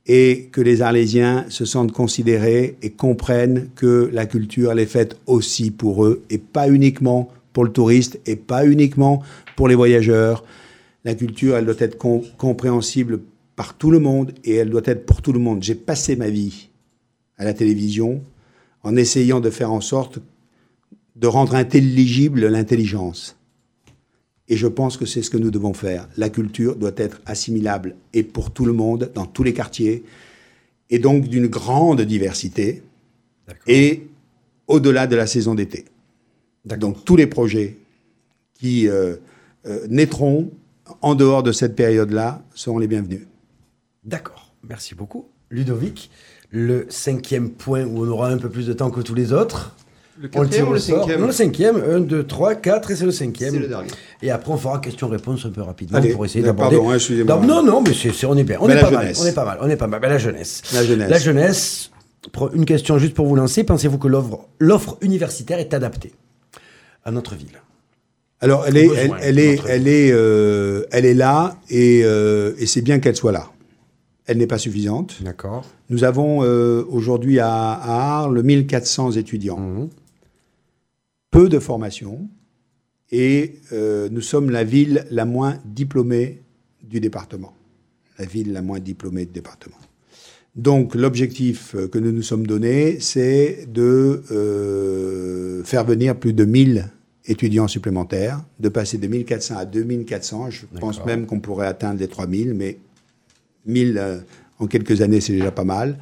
et 0.07 0.48
que 0.52 0.61
les 0.61 0.82
Arlésiens 0.82 1.46
se 1.48 1.64
sentent 1.64 1.92
considérés 1.92 2.76
et 2.82 2.90
comprennent 2.90 3.68
que 3.74 4.11
la 4.12 4.26
culture, 4.26 4.72
elle 4.72 4.80
est 4.80 4.86
faite 4.86 5.16
aussi 5.26 5.70
pour 5.70 6.05
eux 6.05 6.22
et 6.30 6.38
pas 6.38 6.68
uniquement 6.68 7.30
pour 7.52 7.64
le 7.64 7.72
touriste 7.72 8.20
et 8.26 8.36
pas 8.36 8.66
uniquement 8.66 9.22
pour 9.57 9.68
les 9.68 9.74
voyageurs. 9.74 10.44
La 11.05 11.14
culture, 11.14 11.57
elle 11.57 11.64
doit 11.64 11.74
être 11.78 11.96
com 11.96 12.22
compréhensible 12.36 13.20
par 13.57 13.76
tout 13.78 13.90
le 13.90 14.00
monde 14.00 14.32
et 14.44 14.55
elle 14.57 14.70
doit 14.70 14.82
être 14.84 15.07
pour 15.07 15.22
tout 15.22 15.32
le 15.32 15.38
monde. 15.38 15.62
J'ai 15.62 15.74
passé 15.74 16.16
ma 16.16 16.28
vie 16.28 16.68
à 17.38 17.44
la 17.44 17.55
télévision 17.55 18.22
en 18.82 18.96
essayant 18.96 19.40
de 19.40 19.50
faire 19.50 19.72
en 19.72 19.80
sorte 19.80 20.18
de 21.16 21.26
rendre 21.26 21.55
intelligible 21.55 22.46
l'intelligence. 22.46 23.36
Et 24.49 24.57
je 24.57 24.66
pense 24.66 24.97
que 24.97 25.07
c'est 25.07 25.22
ce 25.22 25.30
que 25.30 25.38
nous 25.38 25.51
devons 25.51 25.72
faire. 25.72 26.09
La 26.16 26.28
culture 26.28 26.76
doit 26.76 26.92
être 26.97 27.20
assimilable 27.26 27.97
et 28.12 28.22
pour 28.22 28.51
tout 28.51 28.66
le 28.66 28.72
monde, 28.72 29.11
dans 29.14 29.26
tous 29.26 29.42
les 29.42 29.55
quartiers, 29.55 30.05
et 30.90 30.99
donc 30.99 31.28
d'une 31.28 31.47
grande 31.47 32.03
diversité, 32.03 32.82
et 33.66 34.07
au-delà 34.66 35.07
de 35.07 35.16
la 35.16 35.26
saison 35.26 35.55
d'été. 35.55 35.86
Donc 36.64 37.05
tous 37.05 37.16
les 37.16 37.26
projets 37.26 37.78
qui 38.55 38.88
euh, 38.88 39.16
euh, 39.66 39.86
naîtront 39.88 40.51
en 41.01 41.14
dehors 41.14 41.42
de 41.42 41.53
cette 41.53 41.74
période-là 41.74 42.42
seront 42.55 42.78
les 42.78 42.86
bienvenus. 42.86 43.26
D'accord, 44.05 44.55
merci 44.62 44.95
beaucoup. 44.95 45.26
Ludovic, 45.51 46.11
le 46.51 46.86
cinquième 46.88 47.51
point 47.51 47.84
où 47.84 48.05
on 48.05 48.09
aura 48.09 48.28
un 48.28 48.38
peu 48.38 48.49
plus 48.49 48.66
de 48.66 48.72
temps 48.72 48.90
que 48.90 49.01
tous 49.01 49.14
les 49.14 49.32
autres. 49.32 49.74
Le 50.21 50.29
quatrième 50.29 50.69
ou 50.69 50.73
le 50.75 50.79
cinquième 50.79 51.21
Non, 51.21 51.27
le 51.27 51.33
cinquième. 51.33 51.77
Un, 51.77 52.01
deux, 52.01 52.25
trois, 52.25 52.55
quatre, 52.55 52.91
et 52.91 52.97
c'est 52.97 53.05
le 53.05 53.11
cinquième. 53.11 53.53
C'est 53.53 53.59
le 53.59 53.67
dernier. 53.69 53.89
Et 54.23 54.31
après, 54.31 54.53
on 54.53 54.57
fera 54.57 54.79
question-réponse 54.79 55.45
un 55.47 55.51
peu 55.51 55.62
rapidement 55.62 55.99
Allez, 55.99 56.11
pour 56.12 56.25
essayer 56.25 56.45
d'aborder. 56.45 56.77
pardon, 56.77 56.91
hein, 56.91 56.95
excusez-moi. 56.95 57.41
Non, 57.45 57.62
non, 57.65 57.83
mais 57.83 57.93
c'est, 57.95 58.12
c'est- 58.12 58.27
on 58.27 58.37
est 58.37 58.45
bien. 58.45 58.59
On 58.61 58.67
Mais 58.69 58.75
est 58.75 58.77
la 58.77 58.83
pas 58.83 58.91
mal. 58.93 59.03
jeunesse. 59.03 59.21
On 59.23 59.27
est 59.27 59.33
pas 59.35 59.45
mal. 59.45 59.59
On 59.61 59.69
est 59.69 59.77
pas 59.77 59.87
mal. 59.89 60.01
Ben, 60.01 60.09
la 60.09 60.19
jeunesse. 60.19 60.62
La 60.73 60.85
jeunesse. 60.85 61.11
La 61.11 61.19
jeunesse. 61.19 61.91
Une 62.55 62.65
question 62.65 62.97
juste 62.99 63.15
pour 63.15 63.27
vous 63.27 63.35
lancer. 63.37 63.65
Pensez-vous 63.65 63.99
que 63.99 64.09
l'offre, 64.09 64.39
l'offre 64.61 64.97
universitaire 65.03 65.59
est 65.59 65.75
adaptée 65.75 66.12
à 67.05 67.11
notre 67.11 67.35
ville? 67.35 67.61
Alors, 68.41 68.65
elle 68.67 68.77
est, 68.77 68.89
elle, 69.23 69.39
est, 69.39 69.57
notre- 69.57 69.69
elle 69.71 69.89
est, 69.89 70.11
euh, 70.12 70.85
elle 70.93 71.07
est 71.07 71.15
là 71.15 71.57
et, 71.71 72.03
euh, 72.05 72.53
et 72.59 72.67
c'est 72.67 72.83
bien 72.83 72.99
qu'elle 73.01 73.17
soit 73.17 73.33
là. 73.33 73.49
Elle 74.27 74.39
n'est 74.39 74.47
pas 74.47 74.59
suffisante. 74.59 75.17
D'accord. 75.23 75.65
Nous 75.91 76.03
avons 76.05 76.43
euh, 76.43 76.83
aujourd'hui 76.89 77.41
à, 77.41 77.51
à 77.73 78.19
Arles 78.21 78.43
1400 78.43 79.12
étudiants. 79.12 79.89
Peu 81.35 81.49
de 81.49 81.59
formation 81.59 82.28
et 83.11 83.57
euh, 83.72 84.09
nous 84.09 84.20
sommes 84.20 84.51
la 84.51 84.62
ville 84.62 85.05
la 85.11 85.24
moins 85.24 85.59
diplômée 85.64 86.43
du 86.82 87.01
département. 87.01 87.53
La 88.20 88.24
ville 88.24 88.53
la 88.53 88.62
moins 88.62 88.78
diplômée 88.78 89.26
du 89.26 89.32
département. 89.32 89.74
Donc 90.55 90.95
l'objectif 90.95 91.74
euh, 91.74 91.89
que 91.89 91.99
nous 91.99 92.12
nous 92.12 92.22
sommes 92.22 92.47
donné, 92.47 93.01
c'est 93.01 93.66
de 93.66 94.22
euh, 94.30 95.64
faire 95.64 95.85
venir 95.85 96.14
plus 96.16 96.32
de 96.35 96.45
1000 96.45 96.89
étudiants 97.26 97.66
supplémentaires, 97.66 98.41
de 98.61 98.68
passer 98.68 98.99
de 98.99 99.09
1400 99.09 99.57
à 99.57 99.64
2400. 99.64 100.51
Je 100.51 100.66
pense 100.78 100.99
même 101.05 101.26
qu'on 101.26 101.41
pourrait 101.41 101.66
atteindre 101.66 101.99
les 101.99 102.07
3000, 102.07 102.55
mais 102.55 102.78
1000 103.66 103.99
euh, 103.99 104.18
en 104.61 104.68
quelques 104.68 105.01
années, 105.03 105.20
c'est 105.20 105.32
déjà 105.32 105.51
pas 105.51 105.64
mal. 105.64 105.99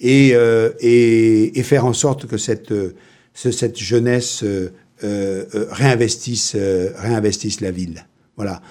Et, 0.00 0.30
euh, 0.34 0.70
et, 0.80 1.56
et 1.58 1.62
faire 1.62 1.84
en 1.86 1.92
sorte 1.92 2.26
que 2.26 2.36
cette, 2.38 2.70
ce- 2.70 2.94
cette 3.34 3.78
jeunesse 3.78 4.42
euh, 4.44 4.72
euh, 5.02 5.44
euh, 5.54 5.66
réinvestisse, 5.70 6.54
la 7.60 7.70
ville. 7.70 8.06
Voilà. 8.36 8.62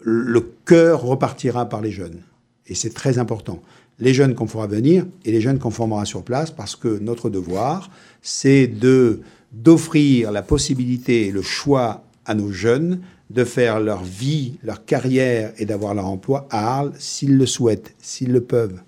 Le 0.00 0.40
cœur 0.64 1.02
repartira 1.02 1.68
par 1.68 1.80
les 1.80 1.92
jeunes. 1.92 2.20
Et 2.66 2.74
c'est 2.74 2.92
très 2.92 3.18
important. 3.18 3.62
Les 3.98 4.12
jeunes 4.14 4.34
qu'on 4.34 4.46
fera 4.46 4.66
venir 4.66 5.06
et 5.24 5.32
les 5.32 5.40
jeunes 5.40 5.58
qu'on 5.58 5.70
formera 5.70 6.04
sur 6.04 6.22
place, 6.22 6.50
parce 6.50 6.74
que 6.74 6.98
notre 6.98 7.30
devoir, 7.30 7.90
c'est 8.22 8.66
de 8.66 9.20
d'offrir 9.52 10.30
la 10.30 10.42
possibilité 10.42 11.26
et 11.26 11.32
le 11.32 11.42
choix 11.42 12.04
à 12.24 12.34
nos 12.34 12.52
jeunes 12.52 13.00
de 13.30 13.44
faire 13.44 13.80
leur 13.80 14.04
vie, 14.04 14.58
leur 14.62 14.84
carrière 14.84 15.52
et 15.58 15.64
d'avoir 15.64 15.94
leur 15.94 16.06
emploi 16.06 16.46
à 16.50 16.76
Arles 16.76 16.92
s'ils 16.98 17.36
le 17.36 17.46
souhaitent, 17.46 17.94
s'ils 17.98 18.32
le 18.32 18.42
peuvent. 18.42 18.80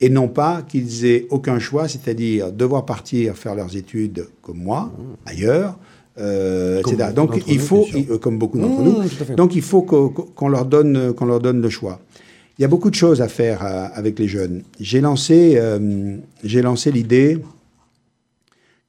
Et 0.00 0.10
non 0.10 0.28
pas 0.28 0.62
qu'ils 0.62 1.06
aient 1.06 1.26
aucun 1.30 1.58
choix, 1.58 1.88
c'est-à-dire 1.88 2.52
devoir 2.52 2.84
partir 2.84 3.34
faire 3.36 3.54
leurs 3.54 3.76
études 3.76 4.26
comme 4.42 4.58
moi, 4.58 4.92
ailleurs, 5.24 5.78
euh, 6.18 6.80
etc. 6.80 6.96
beaucoup 7.14 7.14
Donc 7.14 7.42
il 7.48 7.58
faut, 7.58 7.86
comme 8.20 8.38
beaucoup 8.38 8.58
d'entre 8.58 8.82
nous, 8.82 9.36
donc 9.36 9.54
il 9.54 9.62
faut 9.62 9.82
qu'o- 9.82 10.10
qu'on 10.10 10.48
leur 10.48 10.66
donne, 10.66 11.14
qu'on 11.14 11.24
leur 11.24 11.40
donne 11.40 11.62
le 11.62 11.70
choix. 11.70 12.00
Il 12.58 12.62
y 12.62 12.64
a 12.64 12.68
beaucoup 12.68 12.90
de 12.90 12.94
choses 12.94 13.20
à 13.22 13.28
faire 13.28 13.64
euh, 13.64 13.86
avec 13.94 14.18
les 14.18 14.28
jeunes. 14.28 14.62
J'ai 14.80 15.00
lancé, 15.00 15.54
euh, 15.56 16.16
j'ai 16.44 16.60
lancé 16.62 16.90
l'idée. 16.92 17.38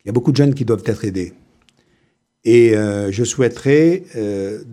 Il 0.04 0.08
y 0.08 0.10
a 0.10 0.14
beaucoup 0.14 0.32
de 0.32 0.38
jeunes 0.38 0.54
qui 0.54 0.66
doivent 0.66 0.84
être 0.86 1.04
aidés. 1.06 1.34
Et 2.46 2.72
je 3.12 3.24
souhaiterais, 3.26 4.04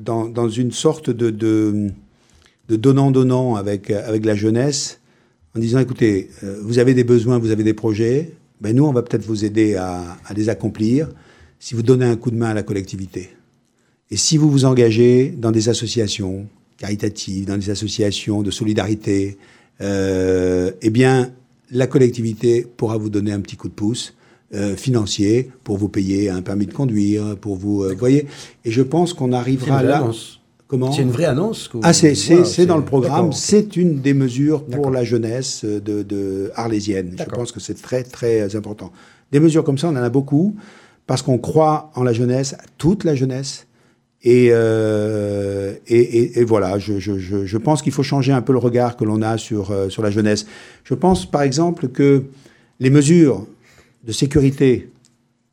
dans, 0.05 0.26
dans 0.26 0.49
une 0.49 0.70
sorte 0.70 1.11
de, 1.11 1.30
de, 1.30 1.89
de 2.68 2.76
donnant-donnant 2.76 3.57
avec, 3.57 3.91
avec 3.91 4.24
la 4.24 4.37
jeunesse, 4.37 5.01
en 5.57 5.61
disant, 5.61 5.78
écoutez, 5.78 6.30
euh, 6.42 6.61
vous 6.62 6.78
avez 6.78 6.94
des 6.94 7.05
besoins, 7.05 7.38
vous 7.38 7.50
avez 7.50 7.64
des 7.64 7.74
projets, 7.74 8.32
ben 8.61 8.74
nous, 8.74 8.84
on 8.84 8.92
va 8.92 9.02
peut-être 9.02 9.24
vous 9.24 9.44
aider 9.44 9.76
à, 9.76 10.16
à 10.24 10.34
les 10.34 10.48
accomplir 10.48 11.09
si 11.59 11.74
vous 11.74 11.82
donnez 11.82 12.07
un 12.07 12.16
coup 12.16 12.30
de 12.30 12.36
main 12.36 12.48
à 12.48 12.55
la 12.55 12.62
collectivité. 12.62 13.30
Et 14.11 14.16
si 14.16 14.36
vous 14.36 14.50
vous 14.50 14.64
engagez 14.64 15.30
dans 15.30 15.50
des 15.50 15.68
associations 15.68 16.46
caritatives, 16.76 17.46
dans 17.46 17.57
des 17.57 17.70
associations 17.70 18.42
de 18.42 18.50
solidarité, 18.50 19.38
euh, 19.80 20.70
eh 20.82 20.90
bien, 20.90 21.32
la 21.70 21.86
collectivité 21.86 22.66
pourra 22.76 22.96
vous 22.96 23.11
donner 23.11 23.32
un 23.32 23.40
petit 23.40 23.57
coup 23.57 23.68
de 23.68 23.74
pouce 23.74 24.14
euh, 24.55 24.76
financier 24.76 25.50
pour 25.64 25.78
vous 25.78 25.88
payer 25.88 26.30
un 26.30 26.42
permis 26.42 26.66
de 26.66 26.72
conduire, 26.72 27.36
pour 27.40 27.57
vous, 27.57 27.82
euh, 27.82 27.94
voyez. 27.98 28.26
Et 28.64 28.70
je 28.70 28.82
pense 28.82 29.14
qu'on 29.14 29.32
arrivera 29.32 29.82
là. 29.82 30.11
Comment 30.66 30.90
C'est 30.92 31.02
une 31.02 31.10
vraie 31.10 31.26
annonce. 31.26 31.68
que 31.68 31.78
ah, 31.82 31.92
c'est 31.92 32.14
c'est 32.14 32.66
dans 32.66 32.76
le 32.78 32.84
programme. 32.84 33.32
C'est 33.32 33.76
une 33.76 34.00
des 34.00 34.14
mesures 34.14 34.64
pour 34.64 34.90
la 34.90 35.04
jeunesse 35.04 35.64
de, 35.64 36.02
de 36.02 36.50
arlésienne. 36.54 37.14
Je 37.18 37.24
pense 37.24 37.52
que 37.52 37.60
c'est 37.60 37.80
très, 37.80 38.02
très 38.02 38.56
important. 38.56 38.90
Des 39.30 39.40
mesures 39.40 39.62
comme 39.64 39.78
ça, 39.78 39.88
on 39.88 39.92
en 39.92 39.96
a 39.96 40.08
beaucoup 40.10 40.56
parce 41.06 41.20
qu'on 41.22 41.38
croit 41.38 41.90
en 41.94 42.02
la 42.02 42.12
jeunesse, 42.14 42.56
toute 42.78 43.04
la 43.04 43.14
jeunesse, 43.14 43.66
Et, 44.22 44.48
euh, 44.52 45.74
et, 45.86 46.00
et, 46.00 46.38
et 46.40 46.44
voilà, 46.44 46.78
je, 46.78 46.98
je, 46.98 47.18
je, 47.18 47.44
je 47.44 47.58
pense 47.58 47.82
qu'il 47.82 47.92
faut 47.92 48.02
changer 48.02 48.32
un 48.32 48.40
peu 48.40 48.52
le 48.54 48.58
regard 48.58 48.96
que 48.96 49.04
l'on 49.04 49.20
a 49.20 49.36
sur, 49.36 49.70
euh, 49.70 49.90
sur 49.90 50.02
la 50.02 50.10
jeunesse. 50.10 50.46
Je 50.82 50.94
pense 50.94 51.26
par 51.30 51.42
exemple 51.42 51.88
que 51.88 52.22
les 52.80 52.88
mesures 52.88 53.46
de 54.06 54.12
sécurité 54.12 54.88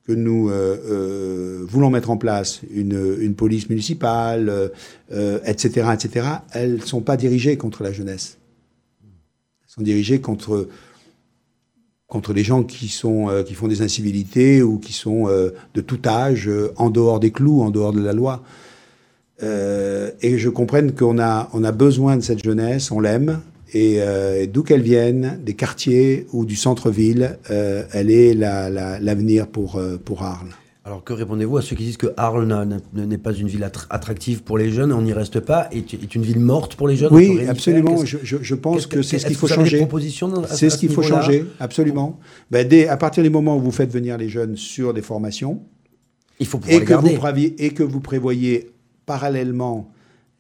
que 0.06 0.12
nous 0.14 0.50
euh, 0.50 0.78
euh, 0.90 1.66
voulons 1.68 1.90
mettre 1.90 2.10
en 2.10 2.18
place, 2.18 2.62
une, 2.74 3.18
une 3.20 3.36
police 3.36 3.70
municipale, 3.70 4.50
euh, 4.50 4.68
euh, 5.12 5.40
etc., 5.46 5.90
etc., 5.94 6.28
elles 6.54 6.76
ne 6.76 6.82
sont 6.82 7.02
pas 7.02 7.18
dirigées 7.18 7.58
contre 7.58 7.84
la 7.84 7.92
jeunesse. 7.92 8.38
Elles 9.04 9.74
sont 9.76 9.84
dirigées 9.84 10.20
contre, 10.20 10.68
contre 12.08 12.34
les 12.34 12.44
gens 12.44 12.64
qui, 12.64 12.88
sont, 12.88 13.30
qui 13.46 13.54
font 13.54 13.68
des 13.68 13.82
incivilités 13.82 14.62
ou 14.64 14.80
qui 14.80 14.94
sont 14.94 15.28
de 15.28 15.82
tout 15.82 16.02
âge, 16.06 16.50
en 16.76 16.90
dehors 16.90 17.22
des 17.22 17.32
clous, 17.32 17.62
en 17.62 17.70
dehors 17.70 17.94
de 17.94 18.02
la 18.02 18.12
loi. 18.12 18.44
Et 19.42 20.38
je 20.38 20.50
comprenne 20.50 20.94
qu'on 20.94 21.20
a, 21.20 21.50
on 21.54 21.64
a 21.64 21.72
besoin 21.72 22.18
de 22.18 22.22
cette 22.22 22.44
jeunesse, 22.44 22.92
on 22.92 23.00
l'aime, 23.00 23.40
et 23.74 23.98
euh, 24.00 24.46
d'où 24.48 24.64
qu'elle 24.64 24.82
vienne, 24.82 25.40
des 25.44 25.54
quartiers 25.54 26.28
ou 26.34 26.46
du 26.46 26.56
centre-ville, 26.56 27.38
euh, 27.50 27.84
elle 27.94 28.10
est 28.12 28.34
la- 28.34 28.70
la- 28.70 29.00
l'avenir 29.00 29.48
pour, 29.48 29.78
euh, 29.78 29.98
pour 29.98 30.24
Arles. 30.24 30.50
Alors 30.84 31.04
que 31.04 31.14
répondez-vous 31.14 31.58
à 31.58 31.62
ceux 31.62 31.76
qui 31.76 31.84
disent 31.84 31.98
que 31.98 32.12
Arles 32.18 32.48
n'est 32.96 33.18
pas 33.20 33.34
une 33.34 33.48
ville 33.48 33.64
attra- 33.64 33.86
attractive 33.92 34.42
pour 34.42 34.58
les 34.58 34.72
jeunes, 34.72 34.92
on 34.92 35.04
n'y 35.04 35.14
reste 35.14 35.40
pas, 35.40 35.70
est, 35.72 35.94
est 35.94 36.16
une 36.16 36.24
ville 36.24 36.40
morte 36.40 36.76
pour 36.76 36.88
les 36.88 36.96
jeunes 36.96 37.14
Oui, 37.14 37.46
absolument. 37.48 38.04
Je, 38.04 38.18
je, 38.24 38.38
je 38.42 38.56
pense 38.56 38.76
qu'est-ce 38.78 38.88
que 38.88 39.02
c'est 39.04 39.10
ce 39.12 39.16
est-ce 39.18 39.28
qu'il 39.28 39.36
faut 39.36 39.48
changer. 39.48 39.88
C'est 40.50 40.70
ce 40.72 40.78
qu'il 40.80 40.90
faut 40.90 41.04
changer, 41.04 41.46
absolument. 41.60 42.20
Ben, 42.50 42.68
dès, 42.68 42.88
à 42.88 42.98
partir 42.98 43.22
du 43.22 43.30
moment 43.30 43.58
où 43.58 43.60
vous 43.62 43.72
faites 43.72 43.92
venir 43.94 44.18
les 44.18 44.28
jeunes 44.28 44.58
sur 44.58 44.92
des 44.96 45.04
formations 45.04 45.62
Il 46.40 46.48
faut 46.48 46.58
pouvoir 46.58 46.76
et 46.78 46.80
les 46.80 46.86
que, 46.86 46.94
vous 46.94 47.02
garder. 47.02 47.18
prévoyez, 47.18 47.64
et 47.66 47.70
que 47.70 47.84
vous 47.84 48.00
prévoyez 48.00 48.72
parallèlement 49.06 49.92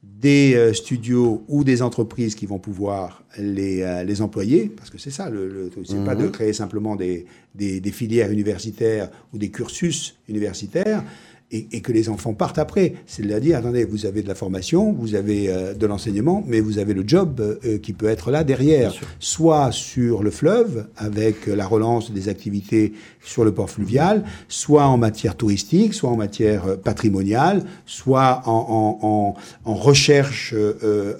des 0.03 0.55
euh, 0.55 0.73
studios 0.73 1.43
ou 1.47 1.63
des 1.63 1.81
entreprises 1.81 2.33
qui 2.33 2.45
vont 2.45 2.57
pouvoir 2.57 3.23
les, 3.37 3.81
euh, 3.81 4.03
les 4.03 4.21
employer, 4.21 4.67
parce 4.75 4.89
que 4.89 4.97
c'est 4.97 5.11
ça, 5.11 5.29
le, 5.29 5.47
le 5.47 5.71
c'est 5.85 6.03
pas 6.03 6.15
de 6.15 6.27
créer 6.27 6.53
simplement 6.53 6.95
des, 6.95 7.25
des, 7.53 7.79
des 7.79 7.91
filières 7.91 8.31
universitaires 8.31 9.09
ou 9.31 9.37
des 9.37 9.49
cursus 9.49 10.15
universitaires 10.27 11.03
et, 11.51 11.67
et 11.71 11.81
que 11.81 11.91
les 11.91 12.09
enfants 12.09 12.33
partent 12.33 12.59
après. 12.59 12.93
C'est 13.05 13.23
de 13.25 13.39
dire, 13.39 13.57
attendez, 13.57 13.83
vous 13.85 14.05
avez 14.05 14.21
de 14.21 14.27
la 14.27 14.35
formation, 14.35 14.91
vous 14.91 15.15
avez 15.15 15.49
euh, 15.49 15.73
de 15.73 15.85
l'enseignement, 15.85 16.43
mais 16.47 16.59
vous 16.59 16.77
avez 16.77 16.93
le 16.93 17.03
job 17.05 17.39
euh, 17.39 17.77
qui 17.77 17.93
peut 17.93 18.07
être 18.07 18.31
là 18.31 18.43
derrière, 18.43 18.93
soit 19.19 19.71
sur 19.71 20.23
le 20.23 20.31
fleuve, 20.31 20.87
avec 20.97 21.47
euh, 21.47 21.55
la 21.55 21.65
relance 21.65 22.11
des 22.11 22.29
activités 22.29 22.93
sur 23.23 23.43
le 23.43 23.51
port 23.51 23.69
fluvial, 23.69 24.23
soit 24.47 24.85
en 24.85 24.97
matière 24.97 25.35
touristique, 25.35 25.93
soit 25.93 26.09
en 26.09 26.17
matière 26.17 26.65
euh, 26.67 26.75
patrimoniale, 26.77 27.63
soit 27.85 28.41
en, 28.45 28.51
en, 28.51 29.07
en, 29.07 29.35
en 29.65 29.75
recherche 29.75 30.53
euh, 30.53 30.73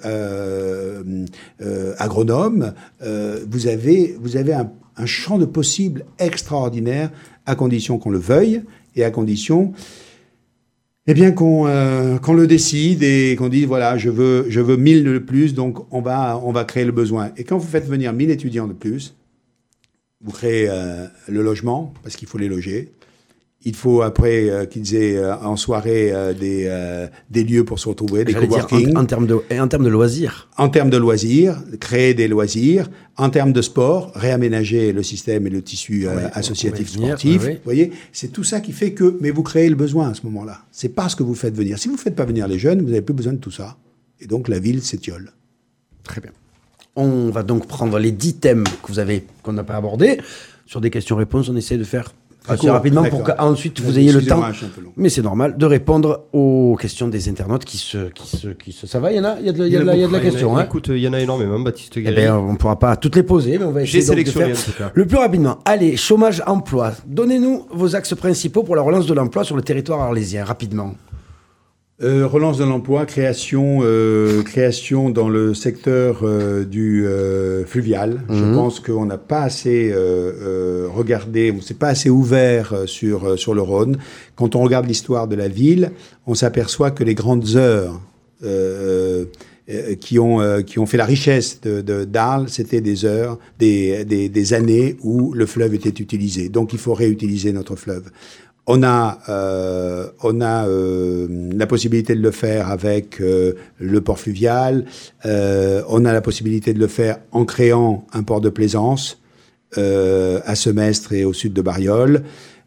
euh, 0.04 1.02
euh, 1.60 1.94
agronome. 1.98 2.72
Euh, 3.02 3.44
vous 3.50 3.66
avez, 3.66 4.16
vous 4.20 4.36
avez 4.36 4.54
un, 4.54 4.70
un 4.96 5.06
champ 5.06 5.38
de 5.38 5.44
possibles 5.44 6.04
extraordinaire, 6.18 7.10
à 7.46 7.54
condition 7.54 7.98
qu'on 7.98 8.10
le 8.10 8.18
veuille 8.18 8.62
et 8.94 9.04
à 9.04 9.10
condition 9.10 9.72
eh 11.06 11.14
bien, 11.14 11.32
qu'on 11.32 11.66
euh, 11.66 12.18
qu'on 12.18 12.34
le 12.34 12.46
décide 12.46 13.02
et 13.02 13.34
qu'on 13.36 13.48
dise, 13.48 13.66
voilà, 13.66 13.98
je 13.98 14.08
veux, 14.08 14.46
je 14.48 14.60
veux 14.60 14.76
1000 14.76 15.04
de 15.04 15.18
plus, 15.18 15.54
donc 15.54 15.92
on 15.92 16.00
va, 16.00 16.40
on 16.44 16.52
va 16.52 16.64
créer 16.64 16.84
le 16.84 16.92
besoin. 16.92 17.32
Et 17.36 17.44
quand 17.44 17.58
vous 17.58 17.68
faites 17.68 17.86
venir 17.86 18.12
1000 18.12 18.30
étudiants 18.30 18.68
de 18.68 18.72
plus, 18.72 19.16
vous 20.20 20.30
créez 20.30 20.68
euh, 20.68 21.06
le 21.28 21.42
logement, 21.42 21.92
parce 22.04 22.14
qu'il 22.14 22.28
faut 22.28 22.38
les 22.38 22.48
loger. 22.48 22.92
Il 23.64 23.76
faut 23.76 24.02
après 24.02 24.50
euh, 24.50 24.64
qu'ils 24.66 24.94
aient 24.96 25.16
euh, 25.16 25.36
en 25.36 25.54
soirée 25.56 26.10
euh, 26.12 26.32
des, 26.34 26.68
des 27.30 27.44
lieux 27.44 27.64
pour 27.64 27.78
se 27.78 27.88
retrouver, 27.88 28.24
des 28.24 28.32
dire, 28.32 28.48
coworking. 28.48 28.96
en, 28.96 29.02
en 29.02 29.04
termes 29.06 29.26
de, 29.28 29.38
et 29.50 29.60
en 29.60 29.68
termes 29.68 29.84
de 29.84 29.88
loisirs. 29.88 30.48
En 30.58 30.68
termes 30.68 30.90
de 30.90 30.96
loisirs, 30.96 31.62
créer 31.78 32.12
des 32.14 32.26
loisirs. 32.26 32.90
En 33.16 33.28
termes 33.30 33.52
de 33.52 33.60
sport, 33.62 34.10
réaménager 34.14 34.92
le 34.92 35.02
système 35.02 35.46
et 35.46 35.50
le 35.50 35.62
tissu 35.62 36.08
Ouais, 36.08 36.14
associatif 36.32 36.94
venir, 36.94 37.08
sportif. 37.18 37.42
ouais, 37.42 37.46
ouais. 37.48 37.54
Vous 37.56 37.60
voyez, 37.64 37.92
c'est 38.10 38.32
tout 38.32 38.42
ça 38.42 38.60
qui 38.60 38.72
fait 38.72 38.92
que, 38.92 39.16
mais 39.20 39.30
vous 39.30 39.42
créez 39.42 39.68
le 39.68 39.76
besoin 39.76 40.08
à 40.10 40.14
ce 40.14 40.22
moment-là. 40.24 40.62
C'est 40.72 40.88
pas 40.88 41.08
ce 41.08 41.14
que 41.16 41.22
vous 41.22 41.34
faites 41.34 41.54
venir. 41.54 41.78
Si 41.78 41.88
vous 41.88 41.94
ne 41.94 42.00
faites 42.00 42.16
pas 42.16 42.24
venir 42.24 42.48
les 42.48 42.58
jeunes, 42.58 42.80
vous 42.80 42.88
n'avez 42.88 43.02
plus 43.02 43.14
besoin 43.14 43.34
de 43.34 43.38
tout 43.38 43.50
ça. 43.50 43.76
Et 44.20 44.26
donc 44.26 44.48
la 44.48 44.58
ville 44.58 44.82
s'étiole. 44.82 45.30
Très 46.04 46.20
bien. 46.20 46.30
On 46.96 47.30
va 47.30 47.42
donc 47.42 47.66
prendre 47.68 47.98
les 47.98 48.10
10 48.12 48.34
thèmes 48.36 48.64
que 48.82 48.88
vous 48.88 48.98
avez, 48.98 49.24
qu'on 49.42 49.52
n'a 49.52 49.62
pas 49.64 49.76
abordés. 49.76 50.18
Sur 50.66 50.80
des 50.80 50.90
questions-réponses, 50.90 51.48
on 51.50 51.56
essaie 51.56 51.76
de 51.76 51.84
faire 51.84 52.12
assez 52.48 52.60
court, 52.60 52.70
rapidement 52.70 53.04
pour 53.04 53.22
qu'ensuite 53.22 53.80
vous 53.80 53.98
ayez 53.98 54.12
le 54.12 54.24
temps. 54.24 54.42
Mais 54.96 55.08
c'est 55.08 55.22
normal 55.22 55.56
de 55.56 55.66
répondre 55.66 56.24
aux 56.32 56.76
questions 56.80 57.08
des 57.08 57.28
internautes 57.28 57.64
qui 57.64 57.78
se, 57.78 58.08
qui 58.10 58.26
se, 58.36 58.48
qui 58.48 58.72
se. 58.72 58.86
Ça 58.86 59.00
va, 59.00 59.12
il 59.12 59.16
y 59.16 59.20
en 59.20 59.24
a, 59.24 59.36
il 59.40 59.46
y 59.46 59.48
a 59.48 59.52
de, 59.52 59.66
il 59.66 59.72
y 59.72 59.76
a 59.76 59.80
de 59.80 59.84
la, 59.84 59.94
il 59.94 60.00
y 60.00 60.04
a 60.04 60.08
de 60.08 60.12
la 60.12 60.20
question. 60.20 60.56
hein. 60.56 60.64
Écoute, 60.64 60.88
il 60.88 60.98
y 60.98 61.08
en 61.08 61.12
a 61.12 61.20
énormément, 61.20 61.58
Baptiste 61.60 61.94
Eh 61.96 62.02
ben, 62.10 62.34
on 62.34 62.52
ne 62.52 62.56
pourra 62.58 62.78
pas 62.78 62.96
toutes 62.96 63.16
les 63.16 63.22
poser, 63.22 63.58
mais 63.58 63.64
on 63.64 63.72
va 63.72 63.82
essayer 63.82 64.00
donc 64.00 64.08
de 64.08 64.12
sélectionné 64.12 64.54
faire 64.54 64.58
en 64.68 64.72
tout 64.72 64.78
cas. 64.78 64.90
le 64.94 65.06
plus 65.06 65.18
rapidement. 65.18 65.58
Allez, 65.64 65.96
chômage, 65.96 66.42
emploi. 66.46 66.92
Donnez-nous 67.06 67.66
vos 67.72 67.94
axes 67.96 68.14
principaux 68.14 68.62
pour 68.62 68.76
la 68.76 68.82
relance 68.82 69.06
de 69.06 69.14
l'emploi 69.14 69.44
sur 69.44 69.56
le 69.56 69.62
territoire 69.62 70.00
arlésien, 70.00 70.44
rapidement. 70.44 70.94
Euh, 72.02 72.26
relance 72.26 72.58
de 72.58 72.64
l'emploi, 72.64 73.06
création, 73.06 73.78
euh, 73.82 74.42
création 74.42 75.08
dans 75.08 75.28
le 75.28 75.54
secteur 75.54 76.22
euh, 76.24 76.64
du 76.64 77.06
fluvial. 77.66 78.22
Je 78.28 78.42
Mhm. 78.42 78.54
pense 78.54 78.80
qu'on 78.80 79.06
n'a 79.06 79.18
pas 79.18 79.42
assez 79.42 79.94
regardé, 80.94 81.52
on 81.56 81.60
s'est 81.60 81.74
pas 81.74 81.88
assez 81.88 82.10
ouvert 82.10 82.74
sur 82.86 83.38
sur 83.38 83.54
le 83.54 83.62
Rhône. 83.62 83.98
Quand 84.36 84.56
on 84.56 84.62
regarde 84.62 84.86
l'histoire 84.86 85.28
de 85.28 85.36
la 85.36 85.48
ville, 85.48 85.92
on 86.26 86.34
s'aperçoit 86.34 86.90
que 86.90 87.04
les 87.04 87.14
grandes 87.14 87.54
heures 87.56 88.00
qui 90.00 90.18
ont 90.18 90.62
qui 90.66 90.78
ont 90.80 90.86
fait 90.86 90.96
la 90.96 91.04
richesse 91.04 91.60
de, 91.62 91.80
de 91.82 92.04
d'Arles, 92.04 92.48
c'était 92.48 92.80
des 92.80 93.04
heures, 93.04 93.38
des, 93.58 94.04
des 94.04 94.28
des 94.28 94.52
années 94.54 94.96
où 95.02 95.32
le 95.34 95.46
fleuve 95.46 95.74
était 95.74 96.02
utilisé. 96.02 96.48
Donc 96.48 96.72
il 96.72 96.78
faut 96.78 96.94
réutiliser 96.94 97.52
notre 97.52 97.76
fleuve. 97.76 98.10
On 98.66 98.84
a, 98.84 99.18
euh, 99.28 100.08
on 100.22 100.40
a 100.40 100.68
euh, 100.68 101.26
la 101.52 101.66
possibilité 101.66 102.14
de 102.14 102.20
le 102.20 102.30
faire 102.30 102.70
avec 102.70 103.20
euh, 103.20 103.54
le 103.80 104.00
port 104.00 104.20
fluvial. 104.20 104.84
On 105.24 106.04
a 106.04 106.12
la 106.12 106.20
possibilité 106.20 106.72
de 106.72 106.78
le 106.78 106.86
faire 106.86 107.18
en 107.32 107.44
créant 107.44 108.06
un 108.12 108.22
port 108.22 108.40
de 108.40 108.50
plaisance 108.50 109.18
à 109.74 110.54
Semestre 110.54 111.14
et 111.14 111.24
au 111.24 111.32
sud 111.32 111.54
de 111.54 111.62
Bariol. 111.62 112.24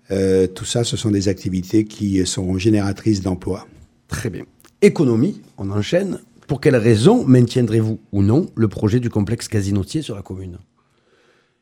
Tout 0.10 0.66
ça, 0.66 0.84
ce 0.84 0.98
sont 0.98 1.12
des 1.12 1.28
activités 1.28 1.86
qui 1.86 2.26
sont 2.26 2.58
génératrices 2.58 3.22
d'emplois. 3.22 3.68
Très 4.08 4.30
bien. 4.30 4.44
Économie, 4.82 5.42
on 5.58 5.70
enchaîne. 5.70 6.20
Pour 6.48 6.62
quelles 6.62 6.76
raisons 6.76 7.24
maintiendrez-vous 7.26 8.00
ou 8.12 8.22
non 8.22 8.48
le 8.56 8.68
projet 8.68 9.00
du 9.00 9.10
complexe 9.10 9.48
casinotier 9.48 10.02
sur 10.02 10.16
la 10.16 10.22
commune? 10.22 10.58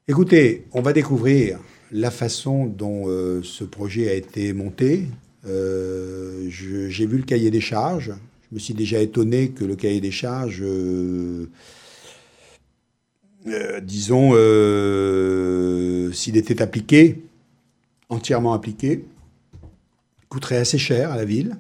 Écoutez, 0.07 0.67
on 0.73 0.81
va 0.81 0.91
découvrir 0.91 1.59
la 1.93 2.11
façon 2.11 2.65
dont 2.65 3.03
euh, 3.07 3.41
ce 3.43 3.63
projet 3.63 4.09
a 4.09 4.15
été 4.15 4.51
monté. 4.51 5.05
Euh, 5.47 6.47
J'ai 6.49 7.05
vu 7.05 7.17
le 7.17 7.23
cahier 7.23 7.51
des 7.51 7.61
charges. 7.61 8.11
Je 8.49 8.55
me 8.55 8.59
suis 8.59 8.73
déjà 8.73 8.99
étonné 8.99 9.49
que 9.49 9.63
le 9.63 9.75
cahier 9.75 10.01
des 10.01 10.11
charges, 10.11 10.63
euh, 10.63 11.47
disons, 13.81 14.31
s'il 16.13 16.37
était 16.37 16.61
appliqué, 16.61 17.21
entièrement 18.09 18.53
appliqué, 18.53 19.05
coûterait 20.29 20.57
assez 20.57 20.79
cher 20.79 21.11
à 21.11 21.15
la 21.15 21.25
ville. 21.25 21.57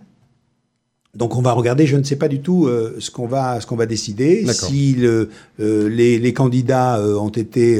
Donc 1.15 1.35
on 1.35 1.41
va 1.43 1.51
regarder, 1.51 1.85
je 1.85 1.95
ne 1.95 2.01
sais 2.03 2.15
pas 2.15 2.27
du 2.27 2.41
tout 2.41 2.65
euh, 2.65 2.95
ce 2.97 3.11
qu'on 3.11 3.27
va, 3.27 3.61
ce 3.61 3.67
qu'on 3.67 3.75
va 3.75 3.85
décider. 3.85 4.43
Si 4.67 4.93
le, 4.95 5.29
euh, 5.59 5.87
les, 5.87 6.17
les 6.17 6.33
candidats 6.33 6.97
euh, 6.97 7.15
ont 7.17 7.29
été, 7.29 7.79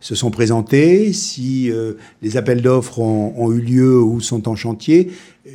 se 0.00 0.14
sont 0.14 0.30
présentés, 0.30 1.12
si 1.12 1.72
les 2.22 2.36
appels 2.36 2.62
d'offres 2.62 3.00
ont, 3.00 3.34
ont 3.36 3.50
eu 3.52 3.60
lieu 3.60 4.00
ou 4.00 4.20
sont 4.20 4.48
en 4.48 4.54
chantier, 4.54 5.10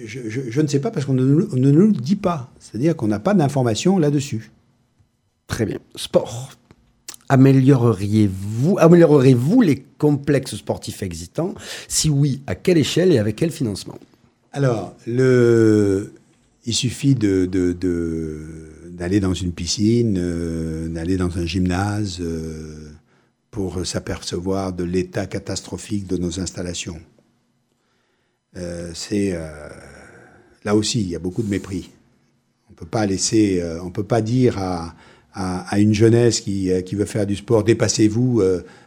je, 0.05 0.19
je- 0.27 0.41
je 0.49 0.61
ne 0.61 0.67
sais 0.67 0.79
pas 0.79 0.91
parce 0.91 1.05
qu'on 1.05 1.13
ne, 1.13 1.23
nous- 1.23 1.47
on 1.53 1.55
ne 1.55 1.71
nous 1.71 1.87
le 1.87 1.93
dit 1.93 2.17
pas. 2.17 2.51
C'est-à-dire 2.59 2.95
qu'on 2.97 3.07
n'a 3.07 3.19
pas 3.19 3.33
d'informations 3.33 3.97
là-dessus. 3.99 4.51
Très 5.47 5.65
bien. 5.65 5.79
Sport. 5.95 6.51
Amélioreriez-vous 7.29 8.77
améliorerez-vous 8.79 9.61
les 9.61 9.85
complexes 9.97 10.55
sportifs 10.55 11.01
existants? 11.03 11.53
Si 11.87 12.09
oui, 12.09 12.41
à 12.47 12.55
quelle 12.55 12.77
échelle 12.77 13.11
et 13.11 13.17
avec 13.17 13.37
quel 13.37 13.51
financement? 13.51 13.97
Alors, 14.51 14.93
le, 15.07 16.11
il 16.65 16.73
suffit 16.73 17.15
de, 17.15 17.45
d'aller 18.89 19.19
dans 19.19 19.33
une 19.33 19.51
piscine, 19.51 20.17
euh, 20.17 20.87
d'aller 20.87 21.17
dans 21.17 21.37
un 21.37 21.45
gymnase 21.45 22.19
euh, 22.21 22.89
pour 23.51 23.85
s'apercevoir 23.85 24.73
de 24.73 24.83
l'état 24.83 25.25
catastrophique 25.25 26.07
de 26.07 26.17
nos 26.17 26.39
installations. 26.39 26.99
Euh, 28.55 28.91
c'est 28.93 29.37
là 30.63 30.75
aussi, 30.75 31.01
il 31.01 31.09
y 31.09 31.15
a 31.15 31.19
beaucoup 31.19 31.43
de 31.43 31.49
mépris. 31.49 31.91
On 32.69 32.73
peut 32.73 32.85
pas 32.85 33.05
laisser, 33.05 33.63
on 33.83 33.91
peut 33.91 34.03
pas 34.03 34.21
dire 34.21 34.57
à, 34.57 34.95
à, 35.33 35.67
à 35.69 35.79
une 35.79 35.93
jeunesse 35.93 36.39
qui, 36.39 36.71
qui 36.85 36.95
veut 36.95 37.05
faire 37.05 37.27
du 37.27 37.35
sport, 37.35 37.63
dépassez-vous, 37.63 38.41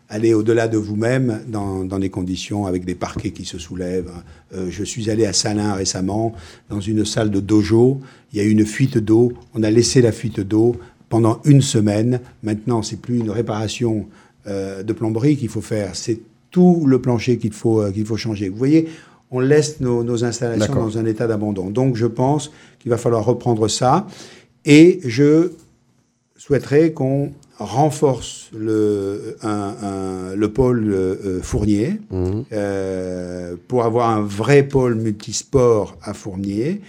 aller 0.09 0.35
au-delà 0.35 0.69
de 0.69 0.79
vous-même 0.79 1.41
dans, 1.49 1.85
dans 1.85 1.99
des 1.99 2.11
conditions 2.11 2.67
avec 2.67 2.85
des 2.85 2.95
parquets 2.95 3.31
qui 3.31 3.45
se 3.45 3.59
soulèvent. 3.59 4.13
Euh, 4.55 4.69
je 4.71 4.85
suis 4.85 5.11
allé 5.11 5.27
à 5.27 5.33
Salins 5.33 5.75
récemment, 5.75 6.33
dans 6.71 6.81
une 6.81 7.05
salle 7.05 7.31
de 7.31 7.41
dojo. 7.41 8.01
Il 8.33 8.39
y 8.39 8.41
a 8.41 8.45
eu 8.45 8.51
une 8.51 8.67
fuite 8.67 8.99
d'eau. 8.99 9.33
On 9.55 9.63
a 9.63 9.71
laissé 9.71 10.01
la 10.01 10.13
fuite 10.13 10.41
d'eau 10.41 10.77
pendant 11.09 11.41
une 11.45 11.63
semaine. 11.63 12.21
Maintenant, 12.43 12.83
c'est 12.83 13.01
plus 13.01 13.19
une 13.19 13.31
réparation 13.31 14.07
euh, 14.47 14.83
de 14.83 14.93
plomberie 14.93 15.37
qu'il 15.37 15.49
faut 15.49 15.61
faire. 15.61 15.97
C'est 15.97 16.21
tout 16.51 16.85
le 16.87 17.01
plancher 17.01 17.39
qu'il 17.39 17.53
faut, 17.53 17.83
euh, 17.83 17.91
qu'il 17.91 18.07
faut 18.07 18.17
changer. 18.17 18.49
Vous 18.49 18.57
voyez, 18.57 18.89
on 19.33 19.41
laisse 19.41 19.81
nos, 19.81 20.05
nos 20.05 20.25
installations 20.25 20.75
dans 20.75 20.99
un 20.99 21.05
état 21.05 21.27
d'abandon. 21.27 21.71
Donc, 21.71 21.97
je 21.97 22.07
pense 22.07 22.53
qu'il 22.79 22.91
va 22.91 22.97
falloir 22.97 23.25
reprendre 23.25 23.67
ça. 23.67 24.07
Et 24.65 25.01
je 25.05 25.51
souhaiterais 26.37 26.93
qu'on 26.93 27.33
renforce 27.59 28.51
le, 28.57 29.37
un- 29.43 29.75
un- 29.83 30.35
le 30.37 30.49
pôle 30.53 30.93
euh, 30.93 31.41
Fournier 31.43 32.01
euh, 32.53 33.57
pour 33.69 33.85
avoir 33.85 34.11
un 34.11 34.21
vrai 34.23 34.63
pôle 34.63 34.95
multisport 34.97 35.97
à 36.03 36.15
Fournier, 36.15 36.81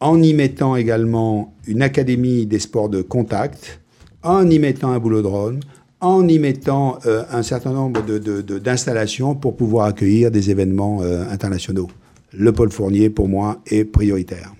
en 0.00 0.22
y 0.22 0.34
mettant 0.34 0.76
également 0.76 1.54
une 1.66 1.82
académie 1.82 2.46
des 2.46 2.58
sports 2.58 2.88
de 2.88 3.02
contact, 3.02 3.80
en 4.22 4.48
y 4.50 4.58
mettant 4.58 4.90
un 4.92 4.98
boulodrome, 4.98 5.60
en 6.00 6.26
y 6.28 6.38
mettant 6.38 6.98
euh, 7.06 7.22
un 7.30 7.42
certain 7.42 7.72
nombre 7.72 8.04
de- 8.04 8.18
de- 8.18 8.42
de- 8.42 8.58
d'installations 8.58 9.34
pour 9.34 9.56
pouvoir 9.56 9.86
accueillir 9.86 10.30
des 10.30 10.50
événements 10.50 11.00
euh, 11.02 11.24
internationaux. 11.30 11.88
Le 12.32 12.52
pôle 12.52 12.70
Fournier, 12.70 13.08
pour 13.08 13.28
moi, 13.28 13.60
est 13.66 13.84
prioritaire. 13.84 14.52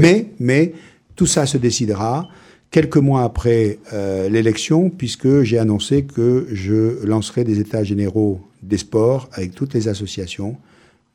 mais, 0.00 0.26
mais 0.38 0.72
tout 1.16 1.26
ça 1.26 1.46
se 1.46 1.56
décidera 1.58 2.28
quelques 2.70 2.96
mois 2.96 3.22
après 3.22 3.78
euh, 3.92 4.28
l'élection, 4.28 4.90
puisque 4.90 5.42
j'ai 5.42 5.58
annoncé 5.58 6.04
que 6.04 6.46
je 6.52 7.04
lancerai 7.04 7.44
des 7.44 7.60
états 7.60 7.84
généraux 7.84 8.40
des 8.62 8.78
sports 8.78 9.28
avec 9.32 9.54
toutes 9.54 9.74
les 9.74 9.88
associations 9.88 10.56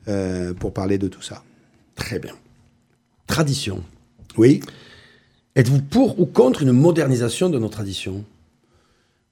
euh, 0.08 0.54
pour 0.54 0.74
parler 0.74 0.98
de 0.98 1.08
tout 1.08 1.22
ça. 1.22 1.44
Très 1.96 2.20
bien. 2.20 2.34
Tradition. 3.28 3.84
Oui. 4.38 4.62
Êtes-vous 5.56 5.82
pour 5.82 6.20
ou 6.20 6.26
contre 6.26 6.64
une 6.64 6.72
modernisation 6.72 7.50
de 7.50 7.60
nos 7.60 7.70
traditions? 7.70 8.24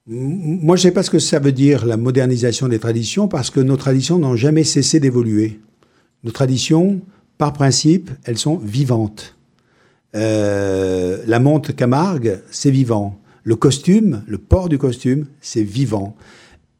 Moi, 0.06 0.76
je 0.76 0.80
ne 0.86 0.90
sais 0.90 0.94
pas 0.94 1.02
ce 1.02 1.10
que 1.10 1.18
ça 1.20 1.38
veut 1.38 1.52
dire, 1.52 1.86
la 1.86 1.96
modernisation 1.96 2.68
des 2.68 2.80
traditions, 2.80 3.28
parce 3.28 3.50
que 3.50 3.60
nos 3.60 3.76
traditions 3.76 4.18
n'ont 4.18 4.34
jamais 4.34 4.64
cessé 4.64 4.98
d'évoluer. 4.98 5.60
Nos 6.24 6.32
traditions, 6.32 7.00
par 7.38 7.52
principe, 7.52 8.10
elles 8.24 8.38
sont 8.38 8.56
vivantes. 8.56 9.36
Euh, 10.14 11.18
la 11.26 11.38
montre 11.40 11.72
Camargue, 11.72 12.40
c'est 12.50 12.70
vivant. 12.70 13.18
Le 13.44 13.56
costume, 13.56 14.22
le 14.26 14.38
port 14.38 14.68
du 14.68 14.78
costume, 14.78 15.26
c'est 15.40 15.62
vivant. 15.62 16.14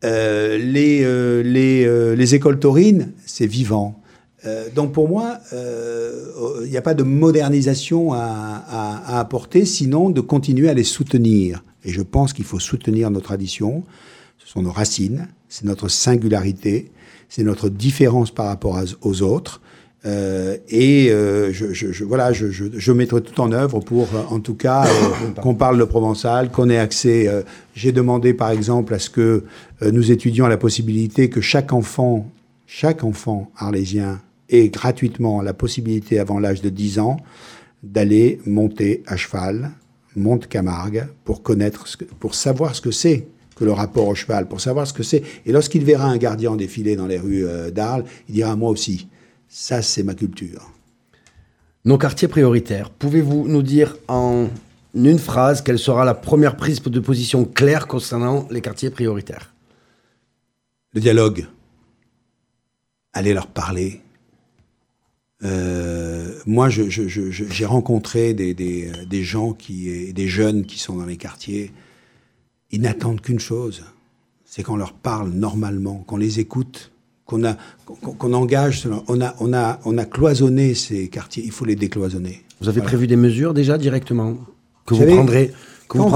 Euh, 0.05 0.59
les, 0.59 1.03
euh, 1.05 1.43
les, 1.43 1.85
euh, 1.87 2.15
les 2.15 2.35
écoles 2.35 2.59
taurines, 2.59 3.13
c'est 3.27 3.47
vivant. 3.47 4.01
Euh, 4.45 4.69
donc 4.75 4.93
pour 4.93 5.09
moi, 5.09 5.39
il 5.53 6.71
n'y 6.71 6.77
a 6.77 6.83
pas 6.83 6.95
de 6.95 7.03
modernisation 7.05 8.13
à, 8.13 8.19
à- 8.19 9.17
à 9.17 9.21
apporter, 9.21 9.65
sinon 9.65 10.11
de 10.11 10.21
continuer 10.21 10.69
à 10.69 10.75
les 10.75 10.85
soutenir. 10.85 11.63
Et 11.85 11.91
je 11.91 12.03
pense 12.03 12.33
qu'il 12.33 12.45
faut 12.45 12.59
soutenir 12.61 13.11
nos 13.11 13.21
traditions. 13.21 13.85
Ce 14.39 14.49
sont 14.49 14.63
nos 14.63 14.73
racines, 14.73 15.29
c'est 15.49 15.65
notre 15.65 15.89
singularité, 15.89 16.91
c'est 17.29 17.45
notre 17.45 17.69
différence 17.69 18.31
par 18.33 18.47
rapport 18.47 18.79
aux 19.03 19.23
autres. 19.23 19.61
Euh, 20.05 20.57
et 20.69 21.11
euh, 21.13 21.53
je, 21.53 21.73
je- 21.73 21.93
je- 21.93 22.05
voilà, 22.05 22.33
je, 22.33 22.51
je, 22.51 22.65
je 22.77 22.93
mettrai 22.93 23.21
tout 23.23 23.41
en 23.41 23.53
œuvre 23.53 23.79
pour, 23.81 24.09
euh, 24.15 24.23
en 24.31 24.41
tout 24.41 24.55
cas, 24.55 24.85
euh, 24.87 25.31
qu'on 25.43 25.55
parle 25.55 25.79
le 25.79 25.87
provençal, 25.87 26.51
qu'on 26.51 26.69
ait 26.71 26.79
accès. 26.79 27.29
euh, 27.29 27.43
J'ai 27.77 27.93
demandé, 27.93 28.35
par 28.35 28.51
exemple, 28.51 28.95
à 28.95 28.99
ce 28.99 29.11
que 29.11 29.45
nous 29.81 30.11
étudions 30.11 30.47
la 30.49 30.57
possibilité 30.57 31.29
que 31.31 31.41
chaque 31.41 31.73
enfant, 31.73 32.29
chaque 32.67 33.05
enfant 33.05 33.51
arlésien 33.57 34.21
ait 34.49 34.69
gratuitement 34.71 35.41
la 35.41 35.55
possibilité, 35.55 36.19
avant 36.19 36.39
l'âge 36.41 36.63
de 36.63 36.69
10 36.69 36.99
ans, 36.99 37.17
d'aller 37.85 38.41
monter 38.45 39.03
à 39.07 39.17
cheval, 39.17 39.71
monte 40.17 40.47
Camargue, 40.49 41.07
pour 41.25 41.43
connaître, 41.43 41.87
ce 41.87 41.97
que- 41.97 42.05
pour 42.05 42.35
savoir 42.35 42.75
ce 42.75 42.81
que 42.81 42.91
c'est 42.91 43.27
que 43.55 43.65
le 43.65 43.73
rapport 43.73 44.09
au 44.09 44.15
cheval, 44.15 44.47
pour 44.49 44.61
savoir 44.61 44.87
ce 44.87 44.93
que 44.93 45.03
c'est. 45.03 45.23
Et 45.47 45.53
lorsqu'il 45.53 45.85
verra 45.85 46.07
un 46.07 46.17
gardien 46.17 46.57
défiler 46.57 46.97
dans 46.97 47.07
les 47.07 47.19
rues 47.19 47.45
d'Arles, 47.73 48.05
il 48.29 48.35
dira 48.35 48.57
moi 48.57 48.71
aussi. 48.71 49.07
Ça, 49.55 49.83
c'est 49.83 50.03
ma 50.03 50.15
culture. 50.15 50.73
Nos 51.85 51.99
quartiers 51.99 52.27
prioritaires. 52.27 52.89
Pouvez-vous 52.89 53.47
nous 53.49 53.61
dire 53.63 53.99
en 54.09 54.49
une 54.95 55.19
phrase 55.19 55.61
quelle 55.61 55.79
sera 55.79 56.07
la 56.07 56.15
première 56.15 56.57
prise 56.57 56.81
de 56.81 57.01
position 57.01 57.45
claire 57.45 57.87
concernant 57.87 58.49
les 58.51 58.63
quartiers 58.63 58.89
prioritaires? 58.89 59.53
Le 60.95 61.03
dialogue. 61.03 61.47
Allez 63.13 63.35
leur 63.35 63.47
parler. 63.47 64.01
Euh, 65.43 66.35
moi, 66.47 66.71
je- 66.71 66.89
je- 66.89 67.09
je- 67.09 67.31
je- 67.31 67.45
j'ai 67.45 67.67
rencontré 67.67 68.33
des, 68.33 68.55
des, 68.55 68.91
des 69.07 69.23
gens 69.23 69.53
qui, 69.53 70.15
des 70.15 70.29
jeunes 70.29 70.65
qui 70.65 70.79
sont 70.79 70.97
dans 70.97 71.05
les 71.05 71.19
quartiers. 71.19 71.73
Ils 72.71 72.81
n'attendent 72.81 73.21
qu'une 73.21 73.41
chose, 73.41 73.85
c'est 74.47 74.63
qu'on 74.63 74.77
leur 74.77 74.95
parle 74.95 75.29
normalement, 75.31 75.99
qu'on 76.07 76.17
les 76.17 76.41
écoute, 76.41 76.92
qu'on 77.33 77.45
a, 77.45 77.57
qu'on, 77.85 78.33
engage. 78.35 78.81
selon- 78.81 79.03
On 79.09 79.21
a, 79.21 79.35
on 79.41 79.53
a, 79.53 79.81
on 79.85 79.97
a 79.99 80.05
cloisonné 80.05 80.75
ces 80.75 81.09
quartiers. 81.09 81.43
Il 81.45 81.51
faut 81.51 81.65
les 81.65 81.77
décloisonner. 81.77 82.43
Vous 82.61 82.69
avez 82.69 82.77
Voilà. 82.81 82.89
prévu 82.91 83.07
des 83.07 83.17
mesures 83.17 83.55
déjà 83.55 83.79
directement 83.79 84.35
que 84.87 84.95
Vous 84.95 84.97
vous, 84.97 85.03
savez, 85.03 85.15
prendrez, 85.15 85.51
que 85.89 85.99
vous 85.99 86.11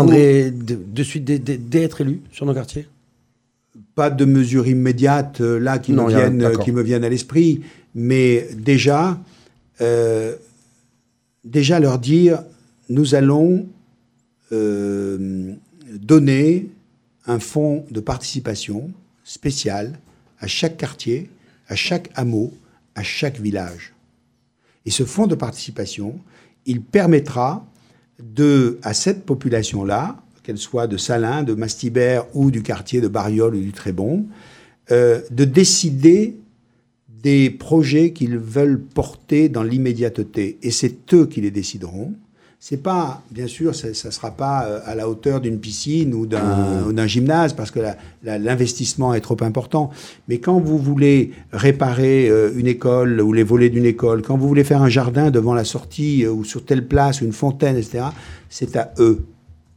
de, 0.64 0.74
de 0.92 1.02
suite 1.02 1.24
dès, 1.24 1.38
dès- 1.38 1.56
dès 1.56 1.82
être 1.82 2.00
élu 2.02 2.20
sur 2.32 2.44
nos 2.46 2.54
quartiers? 2.54 2.86
Pas 3.94 4.10
de 4.10 4.24
mesures 4.24 4.66
immédiates 4.66 5.40
euh, 5.40 5.58
là 5.58 5.78
qui, 5.78 5.92
Non, 5.92 6.06
me 6.06 6.14
a- 6.14 6.18
viennent, 6.18 6.42
euh, 6.42 6.56
qui 6.56 6.72
me 6.72 6.82
viennent 6.82 7.04
à 7.04 7.08
l'esprit, 7.08 7.62
mais 7.94 8.46
déjà, 8.58 9.18
euh, 9.80 10.34
déjà 11.44 11.80
leur 11.80 11.98
dire, 11.98 12.42
nous 12.90 13.14
allons 13.14 13.66
euh, 14.52 15.52
donner 15.92 16.68
un 17.26 17.38
fonds 17.38 17.84
de 17.90 18.00
participation 18.00 18.90
spécial 19.24 19.98
à 20.40 20.46
chaque 20.46 20.76
quartier, 20.76 21.30
à 21.68 21.76
chaque 21.76 22.10
hameau, 22.14 22.52
à 22.94 23.02
chaque 23.02 23.40
village. 23.40 23.94
Et 24.84 24.90
ce 24.90 25.04
fonds 25.04 25.26
de 25.26 25.34
participation, 25.34 26.18
il 26.64 26.80
permettra 26.80 27.66
de, 28.22 28.78
à 28.82 28.94
cette 28.94 29.24
population-là, 29.24 30.22
qu'elle 30.42 30.58
soit 30.58 30.86
de 30.86 30.96
Salins, 30.96 31.42
de 31.42 31.54
Mastibert 31.54 32.26
ou 32.34 32.50
du 32.50 32.62
quartier 32.62 33.00
de 33.00 33.08
Bariol 33.08 33.56
ou 33.56 33.60
du 33.60 33.72
Trébon, 33.72 34.26
euh, 34.92 35.20
de 35.30 35.44
décider 35.44 36.36
des 37.08 37.50
projets 37.50 38.12
qu'ils 38.12 38.38
veulent 38.38 38.80
porter 38.80 39.48
dans 39.48 39.64
l'immédiateté. 39.64 40.58
Et 40.62 40.70
c'est 40.70 41.12
eux 41.12 41.26
qui 41.26 41.40
les 41.40 41.50
décideront. 41.50 42.14
C'est 42.68 42.78
pas, 42.78 43.22
bien 43.30 43.46
sûr, 43.46 43.76
ça 43.76 43.86
ne 43.86 43.92
sera 43.92 44.32
pas 44.32 44.64
euh, 44.64 44.80
à 44.86 44.96
la 44.96 45.08
hauteur 45.08 45.40
d'une 45.40 45.60
piscine 45.60 46.12
ou 46.14 46.26
d'un 46.26 46.90
d'un 46.90 47.06
gymnase 47.06 47.52
parce 47.52 47.70
que 47.70 47.78
l'investissement 48.24 49.14
est 49.14 49.20
trop 49.20 49.36
important. 49.42 49.90
Mais 50.26 50.38
quand 50.38 50.58
vous 50.58 50.76
voulez 50.76 51.30
réparer 51.52 52.28
euh, 52.28 52.50
une 52.56 52.66
école 52.66 53.20
ou 53.20 53.32
les 53.32 53.44
volets 53.44 53.70
d'une 53.70 53.84
école, 53.84 54.22
quand 54.22 54.36
vous 54.36 54.48
voulez 54.48 54.64
faire 54.64 54.82
un 54.82 54.88
jardin 54.88 55.30
devant 55.30 55.54
la 55.54 55.62
sortie 55.62 56.24
euh, 56.24 56.32
ou 56.32 56.42
sur 56.42 56.64
telle 56.64 56.88
place, 56.88 57.20
une 57.20 57.32
fontaine, 57.32 57.76
etc., 57.76 58.06
c'est 58.50 58.74
à 58.74 58.92
eux, 58.98 59.24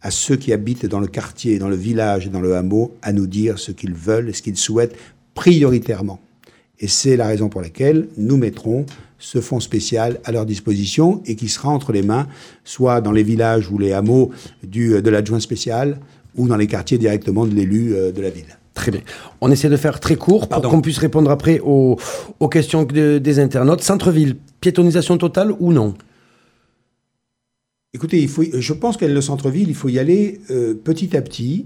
à 0.01 0.09
ceux 0.09 0.37
qui 0.37 0.51
habitent 0.51 0.87
dans 0.87 0.99
le 0.99 1.05
quartier, 1.05 1.59
dans 1.59 1.69
le 1.69 1.75
village 1.75 2.25
et 2.25 2.31
dans 2.31 2.41
le 2.41 2.55
hameau, 2.55 2.95
à 3.03 3.13
nous 3.13 3.27
dire 3.27 3.59
ce 3.59 3.71
qu'ils 3.71 3.93
veulent 3.93 4.29
et 4.29 4.33
ce 4.33 4.41
qu'ils 4.41 4.57
souhaitent 4.57 4.95
prioritairement. 5.35 6.19
Et 6.79 6.87
c'est 6.87 7.17
la 7.17 7.27
raison 7.27 7.49
pour 7.49 7.61
laquelle 7.61 8.07
nous 8.17 8.37
mettrons 8.37 8.87
ce 9.19 9.41
fonds 9.41 9.59
spécial 9.59 10.19
à 10.23 10.31
leur 10.31 10.45
disposition 10.45 11.21
et 11.25 11.35
qui 11.35 11.49
sera 11.49 11.69
entre 11.69 11.91
les 11.91 12.01
mains, 12.01 12.27
soit 12.63 13.01
dans 13.01 13.11
les 13.11 13.23
villages 13.23 13.69
ou 13.69 13.77
les 13.77 13.91
hameaux 13.93 14.31
du, 14.63 15.01
de 15.01 15.09
l'adjoint 15.09 15.39
spécial, 15.39 15.99
ou 16.35 16.47
dans 16.47 16.57
les 16.57 16.67
quartiers 16.67 16.97
directement 16.97 17.45
de 17.45 17.53
l'élu 17.53 17.93
euh, 17.93 18.11
de 18.11 18.21
la 18.21 18.29
ville. 18.29 18.57
Très 18.73 18.91
bien. 18.91 19.01
On 19.41 19.51
essaie 19.51 19.67
de 19.69 19.75
faire 19.75 19.99
très 19.99 20.15
court 20.15 20.47
pour 20.47 20.61
qu'on 20.61 20.79
puisse 20.81 20.99
répondre 20.99 21.29
après 21.31 21.59
aux, 21.59 21.97
aux 22.39 22.47
questions 22.47 22.83
de- 22.83 23.17
des 23.17 23.39
internautes. 23.39 23.81
Centre-ville, 23.81 24.37
piétonisation 24.61 25.17
totale 25.17 25.53
ou 25.59 25.73
non? 25.73 25.95
Écoutez, 27.93 28.21
il 28.21 28.29
faut, 28.29 28.43
je 28.53 28.73
pense 28.73 28.95
qu'à 28.97 29.07
le 29.07 29.19
centre-ville, 29.21 29.67
il 29.67 29.75
faut 29.75 29.89
y 29.89 29.99
aller 29.99 30.39
euh, 30.51 30.75
petit 30.75 31.17
à 31.17 31.21
petit, 31.21 31.65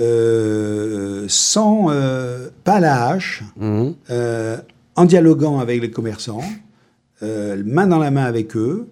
euh, 0.00 1.26
sans, 1.28 1.90
euh, 1.90 2.48
pas 2.64 2.80
la 2.80 3.08
hache, 3.08 3.42
euh, 4.10 4.56
en 4.96 5.04
dialoguant 5.04 5.60
avec 5.60 5.80
les 5.82 5.90
commerçants, 5.90 6.40
euh, 6.42 6.67
main 7.22 7.86
dans 7.86 7.98
la 7.98 8.10
main 8.10 8.24
avec 8.24 8.56
eux. 8.56 8.88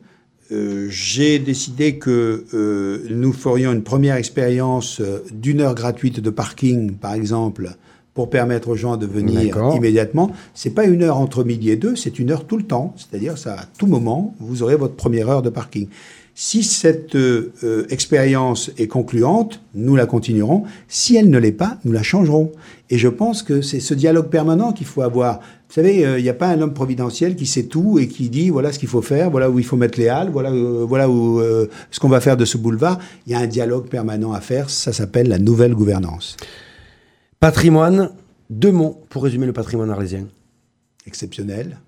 Euh, 0.53 0.87
J'ai 0.89 1.39
décidé 1.39 1.99
que 1.99 2.45
euh, 2.55 3.05
nous 3.11 3.33
ferions 3.33 3.73
une 3.73 3.83
première 3.83 4.17
expérience 4.17 5.01
euh, 5.01 5.25
d'une 5.33 5.61
heure 5.61 5.75
gratuite 5.75 6.21
de 6.21 6.31
parking, 6.31 6.93
par 6.93 7.15
exemple, 7.15 7.71
pour 8.15 8.31
permettre 8.31 8.69
aux 8.69 8.77
gens 8.77 8.97
de 8.97 9.07
venir 9.07 9.59
immédiatement. 9.75 10.31
C'est 10.55 10.71
pas 10.71 10.85
une 10.85 11.03
heure 11.03 11.19
entre 11.19 11.43
midi 11.45 11.71
et 11.71 11.77
deux, 11.77 11.97
c'est 11.97 12.19
une 12.19 12.31
heure 12.31 12.47
tout 12.47 12.57
le 12.57 12.63
temps. 12.63 12.95
C'est-à-dire, 12.97 13.37
ça, 13.37 13.55
à 13.55 13.65
tout 13.79 13.87
moment, 13.87 14.35
vous 14.39 14.63
aurez 14.63 14.77
votre 14.77 14.95
première 14.95 15.29
heure 15.29 15.43
de 15.43 15.51
parking. 15.51 15.89
Si 16.39 16.63
cette 16.63 17.15
euh, 17.15 17.87
expérience 17.89 18.71
est 18.77 18.89
concluante, 18.89 19.63
nous 19.73 19.97
la 19.97 20.05
continuerons. 20.05 20.65
Si 20.87 21.17
elle 21.17 21.31
ne 21.31 21.39
l'est 21.39 21.51
pas, 21.51 21.79
nous 21.87 21.93
la 21.93 22.03
changerons. 22.03 22.53
Et 22.91 22.99
je 22.99 23.09
pense 23.09 23.43
que 23.43 23.63
c'est 23.63 23.81
ce 23.81 23.95
dialogue 23.95 24.29
permanent 24.29 24.75
qu'il 24.75 24.87
faut 24.87 25.01
avoir. 25.01 25.39
Vous 25.69 25.75
savez, 25.75 26.05
euh, 26.05 26.19
il 26.19 26.23
n'y 26.23 26.29
a 26.29 26.35
pas 26.35 26.49
un 26.49 26.61
homme 26.61 26.75
providentiel 26.75 27.37
qui 27.37 27.47
sait 27.47 27.63
tout 27.63 27.99
et 27.99 28.07
qui 28.07 28.29
dit 28.29 28.51
voilà 28.51 28.71
ce 28.71 28.79
qu'il 28.79 28.91
faut 28.91 29.01
faire, 29.01 29.31
voilà 29.31 29.49
où 29.49 29.59
il 29.59 29.65
faut 29.65 29.79
mettre 29.79 29.99
les 29.99 30.09
halles, 30.09 30.29
voilà, 30.29 30.51
euh, 30.51 30.85
voilà 30.87 31.09
où, 31.09 31.41
ce 31.91 32.01
qu'on 32.01 32.11
va 32.11 32.21
faire 32.21 32.37
de 32.37 32.45
ce 32.45 32.59
boulevard. 32.59 32.99
Il 33.27 33.33
y 33.33 33.35
a 33.35 33.39
un 33.39 33.47
dialogue 33.47 33.89
permanent 33.89 34.35
à 34.35 34.43
faire. 34.43 34.69
Ça 34.69 34.93
s'appelle 34.93 35.29
la 35.29 35.39
nouvelle 35.39 35.75
gouvernance. 35.75 36.37
Patrimoine, 37.41 38.11
deux 38.51 38.73
mots 38.73 39.01
pour 39.09 39.25
résumer 39.25 39.47
le 39.47 39.55
patrimoine 39.55 39.89
arlésien. 39.89 40.27
Exceptionnel, 41.07 41.79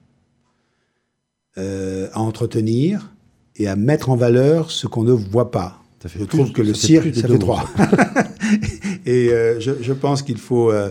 à 1.57 2.21
entretenir 2.21 3.11
et 3.59 3.67
à 3.69 3.77
mettre 3.77 4.11
en 4.11 4.17
valeur 4.17 4.71
ce 4.71 4.87
qu'on 4.87 5.05
ne 5.05 5.13
voit 5.13 5.51
pas. 5.51 5.83
Ça 6.03 6.09
fait 6.09 6.21
Je 6.21 6.25
plus- 6.25 6.39
trouve 6.39 6.53
que 6.53 6.63
le 6.63 6.75
cirque, 6.75 7.15
ça 7.15 7.27
fait 7.29 7.39
trois. 7.39 7.69
et 9.07 9.31
euh, 9.33 9.59
je, 9.61 9.73
je 9.81 9.93
pense 9.93 10.23
qu'il 10.23 10.39
faut. 10.39 10.71
euh, 10.71 10.91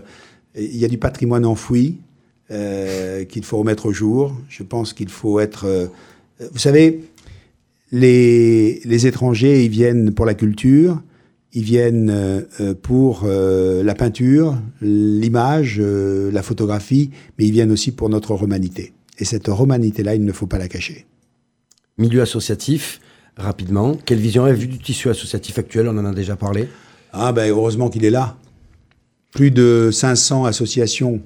il 0.60 0.76
y 0.78 0.86
a 0.86 0.88
du 0.88 0.98
patrimoine 0.98 1.46
enfoui 1.46 1.98
euh, 2.52 3.24
qu'il 3.26 3.44
faut 3.46 3.58
remettre 3.58 3.86
au 3.86 3.92
jour. 3.94 4.36
Je 4.50 4.64
pense 4.64 4.94
qu'il 4.94 5.10
faut 5.10 5.40
être. 5.40 5.66
euh, 5.66 5.88
vous 6.52 6.60
savez, 6.60 7.04
les, 7.92 8.82
les 8.86 9.08
étrangers, 9.08 9.64
ils 9.64 9.70
viennent 9.72 10.14
pour 10.14 10.26
la 10.26 10.34
culture, 10.34 11.02
ils 11.54 11.64
viennent 11.64 12.10
euh, 12.10 12.42
euh, 12.60 12.74
pour 12.74 13.22
euh, 13.26 13.84
la 13.84 13.96
peinture, 13.96 14.58
l'image, 14.82 15.78
euh, 15.80 16.32
la 16.32 16.44
photographie, 16.44 17.12
mais 17.38 17.46
ils 17.46 17.52
viennent 17.52 17.72
aussi 17.72 17.92
pour 17.92 18.10
notre 18.10 18.34
romanité. 18.36 18.94
Et 19.20 19.26
cette 19.26 19.48
romanité-là, 19.48 20.16
il 20.16 20.26
ne 20.26 20.32
faut 20.32 20.48
pas 20.48 20.58
la 20.60 20.68
cacher. 20.68 21.06
Milieu 21.98 22.22
associatif, 22.22 23.00
rapidement. 23.38 23.98
Quelle 24.06 24.20
vision 24.20 24.44
avez-vous 24.46 24.68
du 24.68 24.78
tissu 24.78 25.10
associatif 25.10 25.58
actuel? 25.58 25.88
On 25.88 25.98
en 25.98 26.06
a 26.06 26.14
déjà 26.14 26.36
parlé. 26.36 26.68
Ah 27.12 27.32
ben 27.32 27.50
heureusement 27.50 27.90
qu'il 27.90 28.06
est 28.06 28.10
là. 28.12 28.36
Plus 29.32 29.50
de 29.52 29.90
500 29.92 30.46
associations 30.46 31.22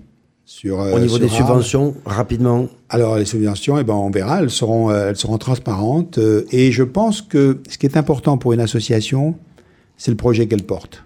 sur. 0.45 0.79
euh, 0.79 0.93
Au 0.93 0.99
niveau 0.99 1.17
sur 1.17 1.19
des 1.19 1.25
Arles. 1.33 1.35
subventions, 1.35 1.95
rapidement. 2.05 2.69
Alors 2.89 3.17
les 3.17 3.25
subventions, 3.25 3.77
eh 3.79 3.83
ben 3.83 3.93
on 3.95 4.09
verra, 4.11 4.41
elles 4.41 4.49
seront, 4.49 4.89
euh, 4.91 5.09
elles 5.09 5.17
seront 5.17 5.37
transparentes. 5.37 6.17
euh, 6.19 6.45
et 6.51 6.71
je 6.71 6.83
pense 6.83 7.21
que 7.21 7.59
ce 7.69 7.77
qui 7.77 7.85
est 7.85 7.97
important 7.97 8.37
pour 8.37 8.53
une 8.53 8.59
association, 8.61 9.35
c'est 9.97 10.11
le 10.11 10.17
projet 10.17 10.47
qu'elle 10.47 10.63
porte. 10.63 11.03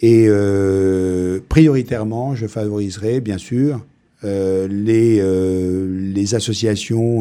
Et 0.00 0.26
euh, 0.28 1.40
prioritairement, 1.48 2.34
je 2.34 2.46
favoriserai 2.46 3.20
bien 3.20 3.38
sûr 3.38 3.80
euh, 4.24 4.68
les, 4.68 5.18
euh, 5.20 6.12
les 6.14 6.34
associations 6.34 7.20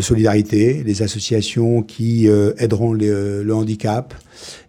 de 0.00 0.04
solidarité, 0.04 0.82
les 0.82 1.02
associations 1.02 1.82
qui 1.82 2.26
euh, 2.26 2.54
aideront 2.56 2.94
le 2.94 3.52
handicap, 3.52 4.14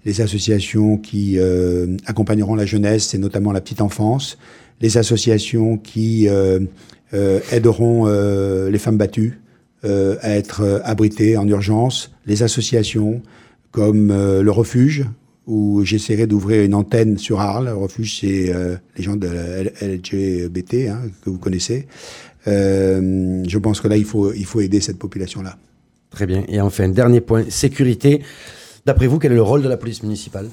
les 0.04 0.20
associations 0.20 0.98
qui 0.98 1.40
euh, 1.40 1.96
accompagneront 2.06 2.56
la 2.56 2.66
jeunesse 2.66 3.14
et 3.14 3.18
notamment 3.18 3.54
la 3.54 3.62
petite 3.62 3.80
enfance, 3.80 4.38
les 4.82 4.98
associations 4.98 5.78
qui 5.78 6.28
euh, 6.28 6.60
aideront 7.52 8.08
les 8.70 8.80
femmes 8.80 8.98
battues 8.98 9.40
à 9.84 10.30
être 10.30 10.82
abritées 10.84 11.38
en 11.38 11.48
urgence, 11.48 12.12
les 12.26 12.44
associations 12.44 13.22
comme 13.72 14.10
le 14.10 14.52
refuge, 14.52 15.06
où 15.48 15.84
j'essaierai 15.84 16.28
d'ouvrir 16.28 16.64
une 16.64 16.76
antenne 16.76 17.18
sur 17.18 17.42
Arles. 17.42 17.66
Le 17.66 17.74
refuge, 17.74 18.20
c'est 18.22 18.54
les 18.96 19.04
gens 19.04 19.16
de 19.16 19.28
la 19.28 19.64
LGBT 19.64 20.90
hein, 20.90 21.02
que 21.24 21.30
vous 21.30 21.40
connaissez. 21.40 21.88
Euh, 22.48 23.44
je 23.48 23.58
pense 23.58 23.82
que 23.82 23.88
là, 23.88 23.98
il 23.98 24.06
faut, 24.06 24.34
il 24.34 24.46
faut 24.46 24.62
aider 24.62 24.82
cette 24.82 24.98
population-là. 24.98 25.58
Très 26.10 26.26
bien. 26.26 26.44
Et 26.48 26.60
enfin, 26.60 26.90
dernier 26.90 27.22
point, 27.22 27.46
sécurité. 27.50 28.22
D'après 28.86 29.08
vous, 29.08 29.20
quel 29.20 29.32
est 29.32 29.36
le 29.36 29.42
rôle 29.42 29.62
de 29.62 29.70
la 29.70 29.78
police 29.78 30.04
municipale? 30.04 30.50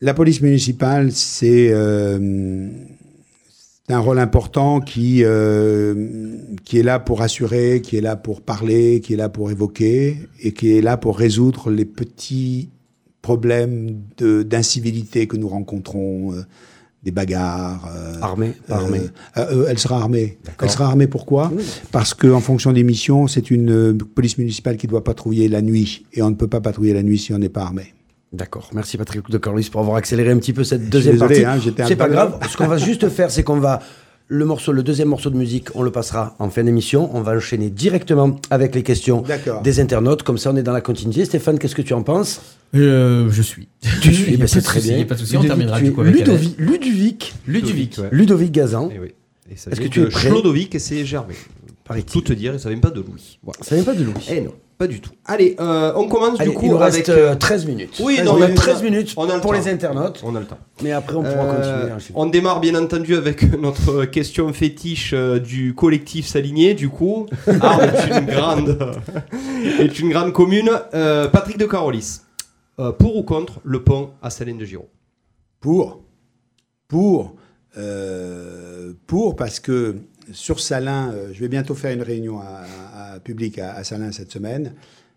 La 0.00 0.12
police 0.12 0.42
municipale, 0.42 1.10
c'est 1.10 1.70
euh, 1.70 2.68
un 3.88 3.98
rôle 3.98 4.18
important 4.18 4.80
qui, 4.80 5.24
euh, 5.24 6.36
qui 6.64 6.78
est 6.78 6.82
là 6.82 6.98
pour 6.98 7.22
assurer, 7.22 7.80
qui 7.82 7.96
est 7.96 8.00
là 8.00 8.16
pour 8.16 8.42
parler, 8.42 9.00
qui 9.00 9.14
est 9.14 9.16
là 9.16 9.28
pour 9.28 9.50
évoquer 9.50 10.18
et 10.42 10.52
qui 10.52 10.76
est 10.76 10.82
là 10.82 10.96
pour 10.96 11.18
résoudre 11.18 11.70
les 11.70 11.84
petits 11.84 12.68
problèmes 13.22 14.02
d'incivilité 14.18 15.26
que 15.26 15.36
nous 15.36 15.48
rencontrons, 15.48 16.34
euh, 16.34 16.42
des 17.06 17.12
bagarres. 17.12 17.88
euh, 17.96 18.20
Armée, 18.20 18.52
armée 18.68 19.00
euh, 19.38 19.46
euh, 19.52 19.66
elle 19.70 19.78
sera 19.78 19.96
armée. 19.98 20.38
Elle 20.60 20.70
sera 20.70 20.86
armée 20.86 21.06
pourquoi 21.06 21.52
Parce 21.92 22.12
qu'en 22.14 22.40
fonction 22.40 22.72
des 22.72 22.82
missions, 22.82 23.28
c'est 23.28 23.50
une 23.52 23.70
euh, 23.70 23.96
police 24.14 24.36
municipale 24.38 24.76
qui 24.76 24.88
doit 24.88 25.04
patrouiller 25.04 25.48
la 25.48 25.62
nuit. 25.62 26.04
Et 26.12 26.20
on 26.22 26.30
ne 26.30 26.34
peut 26.34 26.48
pas 26.48 26.60
patrouiller 26.60 26.92
la 26.94 27.04
nuit 27.04 27.16
si 27.18 27.32
on 27.32 27.38
n'est 27.38 27.48
pas 27.48 27.62
armé. 27.62 27.94
D'accord. 28.32 28.68
Merci 28.74 28.98
Patrick 28.98 29.30
de 29.30 29.38
Corlis 29.38 29.68
pour 29.70 29.80
avoir 29.80 29.96
accéléré 29.96 30.32
un 30.32 30.38
petit 30.38 30.52
peu 30.52 30.64
cette 30.64 30.90
deuxième 30.90 31.14
désolé, 31.14 31.42
partie. 31.42 31.68
hein, 31.70 31.84
C'est 31.86 31.94
pas 31.96 32.08
grave. 32.08 32.38
Ce 32.50 32.56
qu'on 32.56 32.66
va 32.66 32.76
juste 32.76 33.08
faire, 33.18 33.30
c'est 33.30 33.44
qu'on 33.44 33.60
va 33.60 33.78
le 34.28 34.44
morceau, 34.44 34.72
le 34.72 34.82
deuxième 34.82 35.06
morceau 35.08 35.30
de 35.30 35.36
musique, 35.36 35.68
on 35.76 35.82
le 35.84 35.92
passera 35.92 36.34
en 36.40 36.50
fin 36.50 36.64
d'émission. 36.64 37.08
On 37.14 37.20
va 37.20 37.36
enchaîner 37.36 37.70
directement 37.70 38.34
avec 38.50 38.74
les 38.74 38.82
questions 38.82 39.22
des 39.62 39.78
internautes. 39.78 40.24
Comme 40.24 40.38
ça, 40.38 40.50
on 40.52 40.56
est 40.56 40.64
dans 40.64 40.72
la 40.72 40.80
continuité. 40.80 41.24
Stéphane, 41.24 41.60
qu'est-ce 41.60 41.76
que 41.76 41.82
tu 41.82 41.94
en 41.94 42.02
penses? 42.02 42.40
Euh, 42.74 43.28
je 43.30 43.42
suis. 43.42 43.68
Tu 44.02 44.10
ben, 44.30 44.40
pas 44.40 44.46
c'est 44.46 44.60
très 44.60 44.80
souci, 44.80 44.88
bien. 44.88 44.96
il 44.98 45.00
y 45.00 45.04
a 45.04 45.06
pas 45.06 45.14
de 45.14 45.20
souci, 45.20 45.36
on 45.36 45.42
Ludovic, 45.42 45.48
terminera 45.66 45.78
tu 45.78 45.84
du 45.84 45.92
coup 45.92 46.00
avec 46.02 46.14
Ludovic, 46.14 46.54
Ludovic, 46.58 47.34
Ludovic. 47.46 47.98
ouais. 47.98 48.08
Ludovic 48.12 48.52
Gazan. 48.52 48.90
Eh 48.94 48.98
oui. 48.98 49.08
Est-ce 49.50 49.80
que 49.80 49.88
tu 49.88 50.02
es 50.02 50.06
prêt 50.06 50.28
Clodovic 50.28 50.74
et 50.74 50.78
c'est 50.78 51.04
Gervais. 51.04 51.36
Paraît-il. 51.84 52.04
Tout 52.12 52.20
te 52.20 52.32
dire, 52.32 52.54
et 52.54 52.58
ça 52.58 52.68
vient 52.68 52.80
pas 52.80 52.90
de 52.90 53.00
Louis. 53.00 53.38
Voilà. 53.44 53.58
Ça 53.62 53.76
vient 53.76 53.84
pas 53.84 53.94
de 53.94 54.02
Louis. 54.02 54.14
Eh 54.28 54.40
non, 54.40 54.52
pas 54.76 54.88
du 54.88 55.00
tout. 55.00 55.12
Allez, 55.24 55.54
euh, 55.60 55.92
on 55.94 56.08
commence 56.08 56.40
Allez, 56.40 56.50
du 56.50 56.56
coup 56.56 56.64
il 56.66 56.70
nous 56.72 56.76
avec. 56.78 56.94
reste 57.06 57.08
euh, 57.10 57.36
13 57.36 57.64
minutes. 57.66 58.00
Oui, 58.02 58.18
on 58.22 58.24
non, 58.24 58.42
a 58.42 58.48
mais 58.48 58.54
13 58.54 58.74
on 58.74 58.78
a- 58.80 58.82
minutes 58.82 59.14
on 59.16 59.30
a 59.30 59.34
le 59.36 59.40
pour 59.40 59.52
temps. 59.52 59.58
les 59.58 59.68
internautes. 59.68 60.20
On 60.24 60.34
a 60.34 60.40
le 60.40 60.46
temps. 60.46 60.58
Mais 60.82 60.90
après, 60.90 61.14
on 61.14 61.22
pourra 61.22 61.44
Euh, 61.44 61.70
continuer. 61.78 61.92
ensuite. 61.94 62.12
on 62.16 62.26
démarre 62.26 62.58
bien 62.60 62.74
entendu 62.74 63.14
avec 63.14 63.44
notre 63.62 64.04
question 64.06 64.52
fétiche 64.52 65.12
euh, 65.14 65.38
du 65.38 65.74
collectif 65.74 66.26
Saligné, 66.26 66.74
du 66.74 66.88
coup. 66.88 67.26
Arles 67.60 67.84
est 67.94 68.18
une 68.18 68.26
grande, 68.26 68.78
est 69.78 69.98
une 70.00 70.10
grande 70.10 70.32
commune. 70.32 70.70
Euh, 70.92 71.28
Patrick 71.28 71.56
de 71.56 71.66
Carolis, 71.66 72.22
euh, 72.78 72.92
pour 72.92 73.16
ou 73.16 73.22
contre 73.22 73.60
le 73.64 73.82
pont 73.82 74.10
à 74.22 74.30
Salines 74.30 74.58
de 74.58 74.64
Giraud 74.64 74.88
Pour. 75.60 76.02
Pour. 76.88 77.36
euh, 77.76 78.92
pour, 79.06 79.36
parce 79.36 79.60
que 79.60 79.96
sur 80.32 80.60
Salins, 80.60 81.12
euh, 81.12 81.30
je 81.32 81.40
vais 81.40 81.48
bientôt 81.48 81.74
faire 81.74 81.92
une 81.92 82.02
réunion 82.02 82.40
à, 82.40 82.64
à- 82.94 83.20
public 83.20 83.58
à, 83.58 83.74
à 83.74 83.84
cette 83.84 84.30
semaine. 84.32 84.74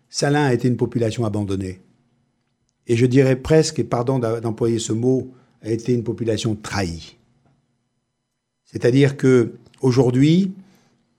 Salins 0.08 0.44
a 0.44 0.54
été 0.54 0.68
une 0.68 0.76
population 0.76 1.24
abandonnée. 1.24 1.80
Et 2.86 2.96
je 2.96 3.06
dirais 3.06 3.36
presque, 3.36 3.78
et 3.78 3.84
pardon 3.84 4.18
d'employer 4.18 4.78
ce 4.78 4.92
mot, 4.92 5.32
a 5.62 5.70
été 5.70 5.92
une 5.92 6.02
population 6.02 6.56
trahie. 6.56 7.16
C'est-à-dire 8.64 9.16
que 9.16 9.52
aujourd'hui, 9.80 10.52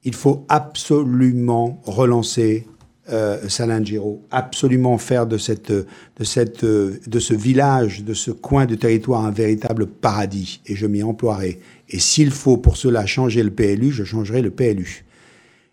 il 0.04 0.16
faut 0.16 0.46
absolument 0.50 1.82
relancer 1.86 2.68
euh, 3.10 3.50
Salin 3.50 3.84
Giro, 3.84 4.24
absolument 4.30 4.98
faire 4.98 5.26
de, 5.26 5.38
cette, 5.38 5.72
de, 5.72 5.86
cette, 6.24 6.64
euh, 6.64 7.00
de 7.08 7.20
ce 7.20 7.34
village, 7.34 8.04
de 8.04 8.14
ce 8.14 8.32
coin 8.32 8.66
de 8.66 8.76
territoire 8.76 9.26
un 9.26 9.32
véritable 9.32 9.88
paradis. 9.88 10.62
Et 10.68 10.76
je 10.76 10.86
m'y 10.86 11.02
emploierai. 11.02 11.60
Et 11.90 12.00
s'il 12.00 12.32
faut 12.32 12.58
pour 12.58 12.78
cela 12.78 13.06
changer 13.06 13.44
le 13.44 13.52
PLU, 13.52 13.92
je 13.92 14.04
changerai 14.04 14.42
le 14.42 14.52
PLU. 14.52 15.06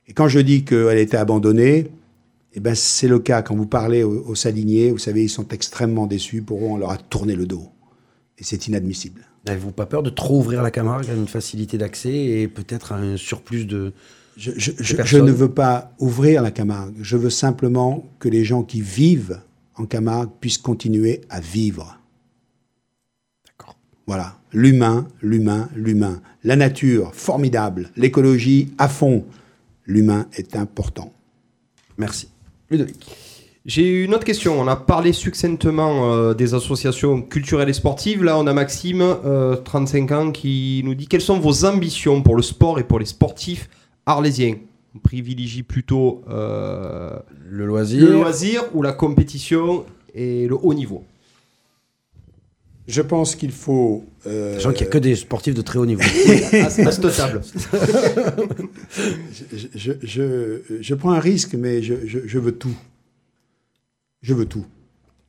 Et 0.06 0.14
quand 0.14 0.28
je 0.28 0.40
dis 0.40 0.64
qu'elle 0.64 0.98
était 0.98 1.18
abandonnée, 1.18 1.88
eh 2.54 2.60
ben 2.60 2.74
c'est 2.74 3.08
le 3.08 3.18
cas. 3.18 3.42
Quand 3.42 3.54
vous 3.54 3.66
parlez 3.66 4.02
aux, 4.02 4.24
aux 4.26 4.34
Saliniers, 4.34 4.90
vous 4.90 4.98
savez, 4.98 5.24
ils 5.24 5.28
sont 5.28 5.48
extrêmement 5.48 6.06
déçus. 6.06 6.40
Pour 6.40 6.60
eux, 6.60 6.68
on 6.68 6.76
leur 6.78 6.90
a 6.90 6.96
tourné 6.96 7.36
le 7.36 7.46
dos. 7.46 7.68
Et 8.38 8.44
c'est 8.44 8.68
inadmissible. 8.68 9.22
N'avez-vous 9.46 9.72
pas 9.72 9.86
peur 9.86 10.02
de 10.02 10.10
trop 10.10 10.38
ouvrir 10.38 10.62
la 10.62 10.70
Camargue 10.70 11.10
à 11.10 11.14
une 11.14 11.28
facilité 11.28 11.78
d'accès 11.78 12.12
et 12.14 12.48
peut-être 12.48 12.92
un 12.92 13.16
surplus 13.16 13.64
de. 13.64 13.92
Je, 14.40 14.52
je- 14.56 14.70
je- 14.78 14.82
je 14.84 14.96
personnes. 14.96 15.26
ne 15.26 15.32
veux 15.32 15.50
pas 15.50 15.92
ouvrir 15.98 16.42
la 16.42 16.52
Camargue. 16.52 16.94
Je 17.02 17.16
veux 17.16 17.28
simplement 17.30 18.04
que 18.20 18.28
les 18.28 18.44
gens 18.44 18.62
qui 18.62 18.80
vivent 18.80 19.40
en 19.74 19.84
Camargue 19.84 20.30
puissent 20.40 20.58
continuer 20.58 21.22
à 21.28 21.40
vivre. 21.40 21.98
D'accord. 23.46 23.76
Voilà. 24.06 24.36
L'humain, 24.52 25.08
l'humain, 25.22 25.68
l'humain. 25.74 26.22
La 26.44 26.54
nature, 26.56 27.14
formidable. 27.14 27.90
L'écologie, 27.96 28.72
à 28.78 28.88
fond. 28.88 29.24
L'humain 29.86 30.26
est 30.34 30.54
important. 30.56 31.12
Merci. 31.98 32.28
Ludovic. 32.70 33.04
J'ai 33.66 34.04
une 34.04 34.14
autre 34.14 34.24
question. 34.24 34.58
On 34.58 34.66
a 34.68 34.76
parlé 34.76 35.12
succinctement 35.12 36.12
euh, 36.14 36.32
des 36.32 36.54
associations 36.54 37.20
culturelles 37.22 37.68
et 37.68 37.72
sportives. 37.74 38.22
Là, 38.24 38.38
on 38.38 38.46
a 38.46 38.52
Maxime, 38.54 39.02
euh, 39.02 39.56
35 39.56 40.12
ans, 40.12 40.30
qui 40.30 40.80
nous 40.84 40.94
dit 40.94 41.06
quelles 41.08 41.20
sont 41.20 41.38
vos 41.40 41.64
ambitions 41.64 42.22
pour 42.22 42.36
le 42.36 42.42
sport 42.42 42.78
et 42.78 42.84
pour 42.84 42.98
les 43.00 43.04
sportifs 43.04 43.68
arlésiens 44.08 44.56
On 44.94 44.98
privilégie 44.98 45.62
plutôt 45.62 46.22
euh, 46.28 47.18
Le 47.48 47.66
loisir. 47.66 48.04
le 48.06 48.12
loisir 48.12 48.64
ou 48.74 48.82
la 48.82 48.92
compétition 48.92 49.84
et 50.14 50.46
le 50.48 50.56
haut 50.60 50.74
niveau 50.74 51.04
Je 52.88 53.02
pense 53.02 53.36
qu'il 53.36 53.52
faut. 53.52 54.04
euh, 54.26 54.54
Sachant 54.54 54.72
qu'il 54.72 54.82
n'y 54.86 54.88
a 54.88 54.92
que 54.92 54.98
des 54.98 55.14
sportifs 55.16 55.54
de 55.54 55.62
très 55.62 55.78
haut 55.78 55.86
niveau. 55.86 56.00
à, 56.02 56.66
à 56.66 56.70
cette 56.70 57.16
table. 57.16 57.42
je, 59.32 59.66
je, 59.74 59.92
je, 60.02 60.60
je 60.80 60.94
prends 60.94 61.12
un 61.12 61.20
risque, 61.20 61.54
mais 61.54 61.82
je, 61.82 62.06
je, 62.06 62.20
je 62.26 62.38
veux 62.38 62.52
tout. 62.52 62.76
Je 64.22 64.34
veux 64.34 64.46
tout. 64.46 64.64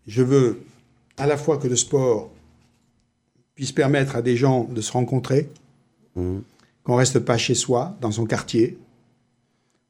Je 0.08 0.24
veux 0.24 0.60
à 1.18 1.28
la 1.28 1.38
fois 1.38 1.58
que 1.58 1.68
le 1.68 1.76
sport 1.76 2.32
puisse 3.56 3.72
permettre 3.74 4.16
à 4.16 4.22
des 4.22 4.38
gens 4.38 4.64
de 4.64 4.82
se 4.82 4.92
rencontrer, 4.92 5.50
Mhm. 6.16 6.42
Qu'on 6.84 6.96
reste 6.96 7.20
pas 7.20 7.38
chez 7.38 7.56
soi, 7.56 7.98
dans 8.02 8.12
son 8.12 8.26
quartier, 8.26 8.78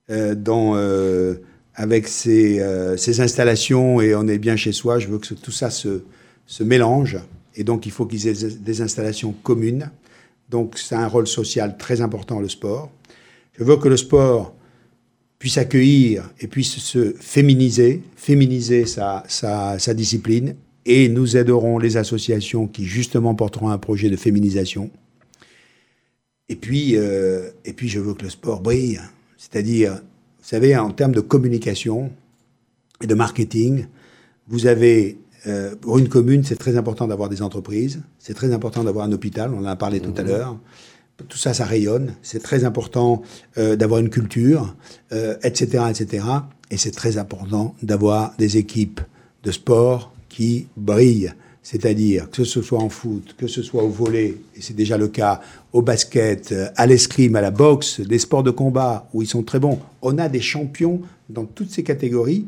euh, 0.10 0.36
euh, 0.48 1.36
avec 1.76 2.08
ses, 2.08 2.60
euh, 2.60 2.98
ses 2.98 3.22
installations 3.22 4.02
et 4.02 4.16
on 4.16 4.28
est 4.28 4.40
bien 4.40 4.56
chez 4.56 4.72
soi. 4.72 5.00
Je 5.00 5.08
veux 5.08 5.20
que 5.20 5.34
tout 5.36 5.52
ça 5.52 5.70
se, 5.70 6.02
mélange. 6.62 7.20
Et 7.56 7.64
donc, 7.64 7.86
il 7.86 7.92
faut 7.92 8.06
qu'ils 8.06 8.28
aient 8.28 8.34
des- 8.60 8.82
installations 8.82 9.34
communes. 9.44 9.92
Donc, 10.50 10.78
c'est 10.78 10.96
un 10.96 11.08
rôle 11.08 11.28
social 11.28 11.78
très 11.78 12.02
important, 12.02 12.40
le 12.40 12.50
sport. 12.50 12.92
Je 13.54 13.64
veux 13.64 13.78
que 13.78 13.88
le 13.88 13.98
sport 13.98 14.56
puisse 15.38 15.58
accueillir 15.58 16.30
et 16.40 16.48
puisse 16.48 16.78
se 16.80 17.14
féminiser, 17.20 18.02
féminiser 18.16 18.86
sa 18.86 19.94
discipline. 19.94 20.56
Et 20.86 21.08
nous 21.08 21.38
aiderons 21.38 21.78
les 21.78 21.98
associations 21.98 22.66
qui, 22.66 22.86
justement, 22.86 23.36
porteront 23.36 23.70
un 23.70 23.78
projet 23.78 24.10
de 24.10 24.16
féminisation. 24.16 24.90
Et 26.50 26.56
puis, 26.56 26.98
euh, 26.98 27.52
et 27.64 27.74
puis, 27.74 27.88
je 27.88 28.00
veux 28.00 28.16
que 28.16 28.24
le 28.24 28.30
sport 28.30 28.62
brille. 28.62 29.00
C'est-à-dire, 29.38 29.94
vous 29.94 30.48
savez, 30.48 30.76
en 30.76 30.92
termes 30.92 31.14
de 31.14 31.22
communication 31.22 32.12
et 33.02 33.08
de 33.08 33.14
marketing, 33.14 33.86
vous 34.48 34.66
avez, 34.66 35.20
euh, 35.46 35.76
pour 35.76 36.00
une 36.00 36.10
commune, 36.10 36.44
c'est 36.44 36.58
très 36.58 36.76
important 36.76 37.08
d'avoir 37.08 37.30
des 37.30 37.44
entreprises, 37.44 38.02
c'est 38.18 38.34
très 38.34 38.52
important 38.52 38.84
d'avoir 38.84 39.06
un 39.06 39.12
hôpital, 39.12 39.54
on 39.54 39.60
en 39.60 39.66
a 39.66 39.76
parlé 39.76 40.00
tout 40.00 40.14
à 40.18 40.24
l'heure. 40.24 40.58
Tout 41.28 41.38
ça, 41.38 41.54
ça 41.54 41.66
rayonne. 41.66 42.16
C'est 42.22 42.42
très 42.42 42.64
important 42.64 43.22
euh, 43.58 43.76
d'avoir 43.76 44.00
une 44.00 44.10
culture, 44.10 44.76
etc., 45.44 45.84
etc. 45.90 46.26
Et 46.72 46.78
c'est 46.78 46.92
très 46.92 47.18
important 47.18 47.76
d'avoir 47.84 48.34
des 48.38 48.58
équipes 48.58 49.02
de 49.44 49.52
sport 49.52 50.14
qui 50.30 50.68
brillent. 50.78 51.34
C'est-à-dire 51.62 52.30
que 52.32 52.44
ce 52.44 52.62
soit 52.62 52.80
en 52.80 52.90
foot, 52.90 53.36
que 53.38 53.48
ce 53.48 53.62
soit 53.62 53.84
au 53.84 53.90
volet, 53.90 54.38
et 54.56 54.62
c'est 54.62 54.76
déjà 54.76 54.98
le 54.98 55.08
cas, 55.08 55.42
au 55.74 55.82
basket, 55.82 56.52
euh, 56.52 56.68
à 56.76 56.86
l'escrime, 56.86 57.36
à 57.36 57.42
la 57.42 57.52
boxe, 57.52 58.00
des 58.00 58.20
sports 58.20 58.44
de 58.44 58.52
combat 58.52 59.08
où 59.14 59.22
ils 59.22 59.28
sont 59.28 59.44
très 59.44 59.60
bons. 59.60 59.80
On 60.02 60.18
a 60.18 60.30
des 60.30 60.42
champions 60.42 61.02
dans 61.30 61.46
toutes 61.46 61.70
ces 61.70 61.84
catégories 61.84 62.48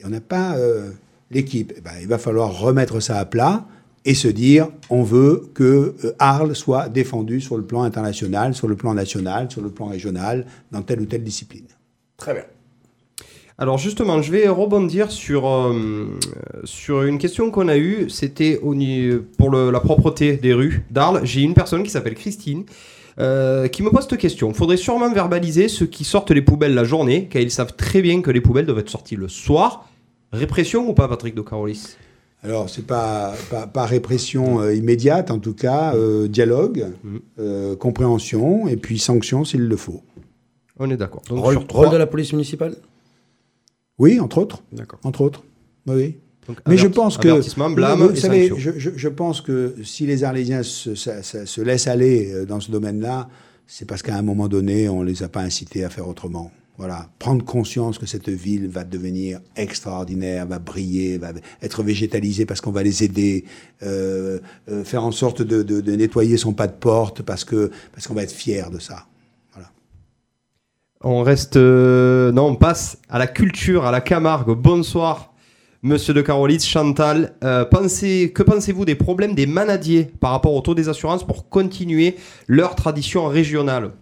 et 0.00 0.04
on 0.04 0.10
n'a 0.10 0.20
pas 0.20 0.56
euh, 0.56 0.90
l'équipe. 1.30 1.72
Eh 1.76 1.80
ben, 1.80 1.92
il 2.00 2.08
va 2.08 2.18
falloir 2.18 2.58
remettre 2.58 3.00
ça 3.00 3.18
à 3.18 3.24
plat 3.24 3.66
et 4.04 4.14
se 4.14 4.28
dire 4.28 4.68
on 4.88 5.02
veut 5.02 5.50
que 5.54 5.94
euh, 6.04 6.14
Arles 6.18 6.56
soit 6.56 6.88
défendu 6.88 7.40
sur 7.40 7.56
le 7.56 7.62
plan 7.62 7.82
international, 7.82 8.54
sur 8.54 8.68
le 8.68 8.76
plan 8.76 8.94
national, 8.94 9.50
sur 9.50 9.62
le 9.62 9.70
plan 9.70 9.86
régional, 9.86 10.46
dans 10.72 10.82
telle 10.82 11.00
ou 11.00 11.06
telle 11.06 11.24
discipline. 11.24 11.66
Très 12.16 12.34
bien. 12.34 12.44
Alors 13.62 13.76
justement, 13.76 14.22
je 14.22 14.32
vais 14.32 14.48
rebondir 14.48 15.10
sur, 15.12 15.46
euh, 15.46 16.06
sur 16.64 17.02
une 17.02 17.18
question 17.18 17.50
qu'on 17.50 17.68
a 17.68 17.76
eue. 17.76 18.08
C'était 18.08 18.58
pour 19.36 19.50
le- 19.50 19.70
la 19.70 19.80
propreté 19.80 20.38
des 20.38 20.54
rues 20.54 20.82
d'Arles. 20.90 21.20
J'ai 21.24 21.42
une 21.42 21.52
personne 21.54 21.82
qui 21.82 21.90
s'appelle 21.90 22.14
Christine 22.14 22.64
euh, 23.18 23.68
qui 23.68 23.82
me 23.82 23.90
pose 23.90 24.06
cette 24.08 24.18
question. 24.18 24.48
Il 24.48 24.54
faudrait 24.54 24.78
sûrement 24.78 25.12
verbaliser 25.12 25.68
ceux 25.68 25.84
qui 25.84 26.04
sortent 26.04 26.30
les 26.30 26.40
poubelles 26.40 26.72
la 26.74 26.84
journée, 26.84 27.28
car 27.30 27.42
ils 27.42 27.50
savent 27.50 27.74
très 27.76 28.00
bien 28.00 28.22
que 28.22 28.30
les 28.30 28.40
poubelles 28.40 28.64
doivent 28.64 28.78
être 28.78 28.88
sorties 28.88 29.16
le 29.16 29.28
soir. 29.28 29.86
Répression 30.32 30.88
ou 30.88 30.94
pas, 30.94 31.06
Patrick 31.06 31.34
de 31.34 31.42
Carolis? 31.42 31.96
Alors, 32.42 32.70
c'est 32.70 32.86
pas, 32.86 33.34
pas, 33.50 33.66
pas 33.66 33.84
répression 33.84 34.62
euh, 34.62 34.74
immédiate, 34.74 35.30
en 35.30 35.38
tout 35.38 35.52
cas, 35.52 35.94
euh, 35.94 36.28
dialogue, 36.28 36.86
euh, 37.38 37.76
compréhension, 37.76 38.66
et 38.68 38.76
puis 38.78 38.98
sanction 38.98 39.44
s'il 39.44 39.66
le 39.68 39.76
faut. 39.76 40.00
On 40.78 40.90
est 40.90 40.96
d'accord. 40.96 41.20
Donc, 41.28 41.40
Rôle, 41.44 41.52
sur 41.52 41.60
rôle 41.60 41.66
trois- 41.68 41.88
de 41.90 41.96
la 41.98 42.06
police 42.06 42.32
municipale? 42.32 42.74
Oui, 44.00 44.18
entre 44.18 44.38
autres. 44.38 44.62
D'accord. 44.72 44.98
Entre 45.04 45.20
autres. 45.20 45.44
Oui, 45.86 46.16
donc, 46.48 46.58
Mais 46.66 46.76
je 46.76 46.88
pense 46.88 47.16
que. 47.22 47.28
Blâme 47.76 47.98
vous, 48.08 48.16
savez, 48.20 48.48
je, 48.58 48.70
je- 48.78 48.90
je 48.96 49.08
pense 49.08 49.40
que 49.40 49.74
si 49.84 50.06
les 50.06 50.24
Arlésiens 50.24 50.62
se, 50.64 50.94
ça- 50.96 51.22
ça- 51.22 51.46
se 51.46 51.60
laissent 51.60 51.86
aller 51.86 52.32
euh, 52.32 52.44
dans 52.46 52.60
ce 52.60 52.70
domaine-là, 52.72 53.28
c'est 53.66 53.84
parce 53.86 54.02
qu'à 54.02 54.16
un 54.16 54.22
moment 54.22 54.48
donné, 54.48 54.88
on 54.88 55.02
les 55.02 55.22
a 55.22 55.28
pas 55.28 55.42
incités 55.42 55.84
à 55.84 55.90
faire 55.90 56.08
autrement. 56.08 56.50
Voilà, 56.78 57.10
prendre 57.18 57.44
conscience 57.44 57.98
que 57.98 58.06
cette 58.06 58.30
ville 58.30 58.66
va 58.68 58.84
devenir 58.84 59.40
extraordinaire, 59.54 60.46
va 60.46 60.58
briller, 60.58 61.18
va 61.18 61.32
être 61.60 61.82
végétalisée 61.82 62.46
parce 62.46 62.62
qu'on 62.62 62.70
va 62.72 62.82
les 62.82 63.04
aider, 63.04 63.44
euh, 63.82 64.38
euh, 64.70 64.82
faire 64.82 65.04
en 65.04 65.12
sorte 65.12 65.42
de, 65.42 65.62
de- 65.62 65.82
de 65.82 65.92
nettoyer 65.94 66.38
son 66.38 66.54
pas 66.54 66.66
de 66.68 66.72
porte 66.72 67.20
parce 67.22 67.44
que 67.44 67.70
parce 67.92 68.06
qu'on 68.08 68.14
va 68.14 68.22
être 68.22 68.32
fier 68.32 68.70
de 68.70 68.78
ça. 68.78 69.04
On 71.02 71.22
reste. 71.22 71.56
euh, 71.56 72.30
non, 72.32 72.48
on 72.48 72.54
passe 72.56 72.98
à 73.08 73.18
la 73.18 73.26
culture, 73.26 73.86
à 73.86 73.90
la 73.90 74.00
Camargue. 74.00 74.50
Bonsoir, 74.54 75.32
monsieur 75.82 76.12
de 76.12 76.20
Carolis, 76.20 76.60
Chantal. 76.60 77.34
Euh, 77.42 77.64
pensez, 77.64 78.32
que 78.34 78.42
pensez-vous 78.42 78.84
des 78.84 78.94
problèmes 78.94 79.34
des 79.34 79.46
manadiers 79.46 80.04
par 80.20 80.32
rapport 80.32 80.52
au 80.54 80.60
taux 80.60 80.74
des 80.74 80.88
assurances 80.90 81.26
pour 81.26 81.48
continuer 81.48 82.16
leur 82.48 82.74
tradition 82.74 83.28
régionale? 83.28 83.92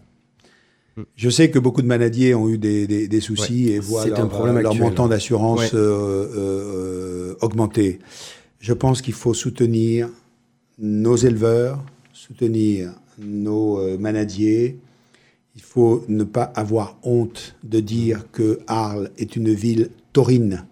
Je 1.14 1.30
sais 1.30 1.48
que 1.50 1.60
beaucoup 1.60 1.82
de 1.82 1.86
manadiers 1.86 2.34
ont 2.34 2.48
eu 2.48 2.58
des, 2.58 2.88
des- 2.88 3.06
des 3.06 3.20
soucis 3.20 3.68
et 3.70 3.78
voient 3.78 4.02
c'est 4.02 4.08
leur, 4.08 4.18
un 4.20 4.26
problème 4.26 4.58
leur 4.58 4.72
actuel. 4.72 4.88
montant 4.88 5.06
d'assurance 5.06 5.60
Ouais. 5.60 5.70
euh, 5.74 6.26
euh, 6.36 7.34
augmenter. 7.40 8.00
Je 8.58 8.72
pense 8.72 9.00
qu'il 9.00 9.14
faut 9.14 9.34
soutenir 9.34 10.08
nos 10.80 11.14
éleveurs, 11.14 11.78
soutenir 12.12 12.90
nos 13.20 13.78
euh, 13.78 13.96
manadiers. 13.96 14.80
Il 15.58 15.64
faut 15.64 16.04
ne 16.06 16.22
pas 16.22 16.44
avoir 16.44 16.98
honte 17.02 17.56
de 17.64 17.80
dire 17.80 18.30
que 18.30 18.60
Arles 18.68 19.10
est 19.18 19.34
une 19.34 19.52
ville 19.52 19.90
taurine. 20.12 20.64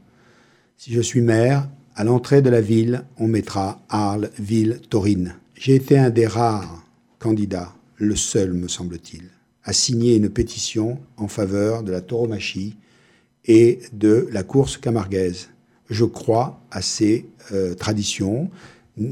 Si 0.76 0.92
je 0.92 1.00
suis 1.00 1.22
maire, 1.22 1.68
à 1.96 2.04
l'entrée 2.04 2.40
de 2.40 2.50
la 2.50 2.60
ville, 2.60 3.02
on 3.18 3.26
mettra 3.26 3.82
Arles, 3.88 4.30
ville 4.38 4.80
taurine. 4.88 5.34
J'ai 5.54 5.74
été 5.74 5.98
un 5.98 6.10
des 6.10 6.28
rares 6.28 6.86
candidats, 7.18 7.74
le 7.96 8.14
seul 8.14 8.52
me 8.52 8.68
semble-t-il, 8.68 9.24
à 9.64 9.72
signer 9.72 10.14
une 10.14 10.30
pétition 10.30 11.00
en 11.16 11.26
faveur 11.26 11.82
de 11.82 11.90
la 11.90 12.00
tauromachie 12.00 12.76
et 13.44 13.80
de 13.92 14.28
la 14.30 14.44
course 14.44 14.76
camarguaise. 14.76 15.48
Je 15.90 16.04
crois 16.04 16.60
à 16.70 16.80
ces 16.80 17.26
euh, 17.50 17.74
traditions. 17.74 18.50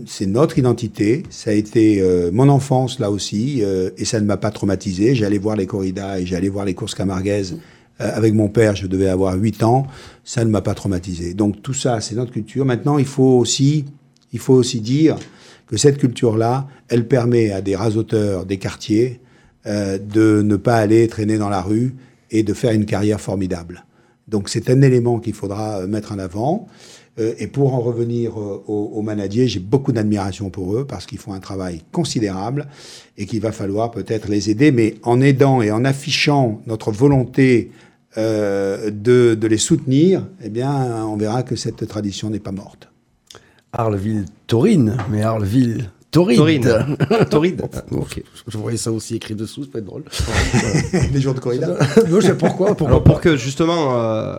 C'est 0.06 0.26
notre 0.26 0.58
identité. 0.58 1.24
Ça 1.28 1.50
a 1.50 1.52
été 1.52 2.00
euh, 2.00 2.30
mon 2.32 2.48
enfance 2.48 2.98
là 2.98 3.10
aussi, 3.10 3.62
euh, 3.62 3.90
et 3.98 4.04
ça 4.04 4.20
ne 4.20 4.24
m'a 4.24 4.38
pas 4.38 4.50
traumatisé. 4.50 5.14
J'allais 5.14 5.38
voir 5.38 5.56
les 5.56 5.66
corridas 5.66 6.18
et 6.18 6.26
j'allais 6.26 6.48
voir 6.48 6.64
les 6.64 6.74
courses 6.74 6.94
camarguaises 6.94 7.58
euh, 8.00 8.10
avec 8.14 8.34
mon 8.34 8.48
père. 8.48 8.74
Je 8.74 8.86
devais 8.86 9.08
avoir 9.08 9.36
8 9.36 9.62
ans. 9.62 9.86
Ça 10.24 10.44
ne 10.44 10.50
m'a 10.50 10.62
pas 10.62 10.74
traumatisé. 10.74 11.34
Donc 11.34 11.62
tout 11.62 11.74
ça, 11.74 12.00
c'est 12.00 12.14
notre 12.14 12.32
culture. 12.32 12.64
Maintenant, 12.64 12.98
il 12.98 13.04
faut 13.04 13.38
aussi, 13.38 13.84
il 14.32 14.38
faut 14.38 14.54
aussi 14.54 14.80
dire 14.80 15.16
que 15.66 15.76
cette 15.76 15.98
culture-là, 15.98 16.66
elle 16.88 17.06
permet 17.06 17.50
à 17.50 17.60
des 17.60 17.76
rasoteurs 17.76 18.46
des 18.46 18.58
quartiers 18.58 19.20
euh, 19.66 19.98
de 19.98 20.42
ne 20.42 20.56
pas 20.56 20.76
aller 20.76 21.08
traîner 21.08 21.38
dans 21.38 21.48
la 21.48 21.62
rue 21.62 21.94
et 22.30 22.42
de 22.42 22.52
faire 22.52 22.72
une 22.72 22.84
carrière 22.84 23.20
formidable. 23.20 23.84
Donc 24.28 24.48
c'est 24.48 24.68
un 24.70 24.82
élément 24.82 25.20
qu'il 25.20 25.32
faudra 25.32 25.78
euh, 25.78 25.86
mettre 25.86 26.12
en 26.12 26.18
avant. 26.18 26.66
Euh, 27.18 27.34
et 27.38 27.46
pour 27.46 27.74
en 27.74 27.80
revenir 27.80 28.38
euh, 28.38 28.62
aux, 28.66 28.92
aux 28.94 29.02
manadiers, 29.02 29.46
j'ai 29.46 29.60
beaucoup 29.60 29.92
d'admiration 29.92 30.50
pour 30.50 30.74
eux 30.76 30.84
parce 30.84 31.06
qu'ils 31.06 31.18
font 31.18 31.32
un 31.32 31.40
travail 31.40 31.82
considérable 31.92 32.66
et 33.16 33.26
qu'il 33.26 33.40
va 33.40 33.52
falloir 33.52 33.90
peut-être 33.90 34.28
les 34.28 34.50
aider, 34.50 34.72
mais 34.72 34.96
en 35.02 35.20
aidant 35.20 35.62
et 35.62 35.70
en 35.70 35.84
affichant 35.84 36.60
notre 36.66 36.90
volonté 36.90 37.70
euh, 38.16 38.90
de, 38.90 39.34
de 39.34 39.46
les 39.46 39.58
soutenir, 39.58 40.26
eh 40.42 40.48
bien, 40.48 41.04
on 41.06 41.16
verra 41.16 41.42
que 41.42 41.56
cette 41.56 41.86
tradition 41.86 42.30
n'est 42.30 42.40
pas 42.40 42.52
morte. 42.52 42.88
Arleville 43.72 44.26
Taurine, 44.46 44.96
mais 45.10 45.22
Arleville 45.22 45.90
Tauride. 46.14 46.38
Taurine. 46.38 46.96
Tauride. 47.30 47.62
Ok. 47.90 48.22
Je 48.48 48.56
voyais 48.58 48.76
ça 48.78 48.90
aussi 48.92 49.16
écrit 49.16 49.34
dessous, 49.34 49.64
ça 49.64 49.70
peut 49.72 49.78
être 49.78 49.84
drôle. 49.84 50.04
les 51.12 51.20
jours 51.20 51.34
de 51.34 51.40
corrida. 51.40 51.66
non, 52.08 52.20
je 52.20 52.26
sais 52.26 52.34
pourquoi. 52.36 52.68
pourquoi 52.68 52.86
Alors 52.88 53.02
pas. 53.04 53.10
pour 53.10 53.20
que 53.20 53.36
justement, 53.36 53.98
euh, 54.00 54.36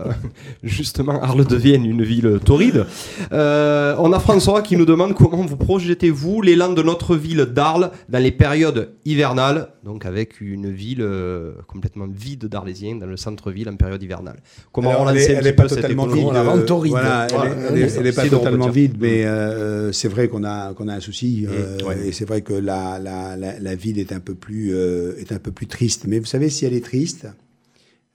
justement 0.63 1.21
Arles 1.21 1.45
devienne 1.45 1.85
une 1.85 2.03
ville 2.03 2.39
tauride, 2.43 2.85
euh, 3.31 3.95
on 3.99 4.11
a 4.13 4.19
François 4.19 4.61
qui 4.61 4.77
nous 4.77 4.85
demande 4.85 5.13
comment 5.13 5.45
vous 5.45 5.57
projetez-vous 5.57 6.41
l'élan 6.41 6.73
de 6.73 6.81
notre 6.81 7.15
ville 7.15 7.45
d'Arles 7.53 7.91
dans 8.09 8.19
les 8.19 8.31
périodes 8.31 8.89
hivernales, 9.05 9.69
donc 9.83 10.05
avec 10.05 10.41
une 10.41 10.71
ville 10.71 11.01
euh, 11.01 11.51
complètement 11.67 12.07
vide 12.07 12.45
d'Arlésiens 12.45 12.95
dans 12.95 13.05
le 13.07 13.17
centre-ville 13.17 13.69
en 13.69 13.75
période 13.75 14.01
hivernale. 14.01 14.37
Comment 14.71 14.91
Alors, 14.91 15.11
est- 15.11 15.29
un 15.29 15.33
elle 15.33 15.39
petit 15.39 15.47
est 15.49 15.53
pas 15.53 15.67
totalement 15.67 16.07
vide. 16.07 16.25
On 16.25 16.33
euh, 16.35 16.53
voilà, 16.89 17.27
elle 17.29 17.35
est- 17.35 17.35
Voilà, 17.35 17.51
elle 17.69 17.77
est- 17.77 17.89
c'est 17.89 17.99
elle 17.99 18.07
est 18.07 18.11
pas 18.15 18.27
totalement 18.27 18.69
vide, 18.69 18.95
mais 18.99 19.25
euh, 19.25 19.91
c'est 19.91 20.07
vrai 20.07 20.27
qu'on 20.27 20.43
a 20.43 20.73
qu'on 20.73 20.87
a 20.87 20.93
un 20.95 20.99
souci. 20.99 21.45
Euh, 21.65 21.77
ouais. 21.85 22.07
Et 22.07 22.11
c'est 22.11 22.25
vrai 22.25 22.41
que 22.41 22.53
la, 22.53 22.99
la, 22.99 23.35
la, 23.35 23.59
la 23.59 23.75
ville 23.75 23.99
est 23.99 24.11
un 24.11 24.19
peu 24.19 24.35
plus 24.35 24.73
euh, 24.73 25.17
est 25.19 25.31
un 25.31 25.39
peu 25.39 25.51
plus 25.51 25.67
triste. 25.67 26.05
Mais 26.07 26.19
vous 26.19 26.25
savez, 26.25 26.49
si 26.49 26.65
elle 26.65 26.73
est 26.73 26.83
triste 26.83 27.27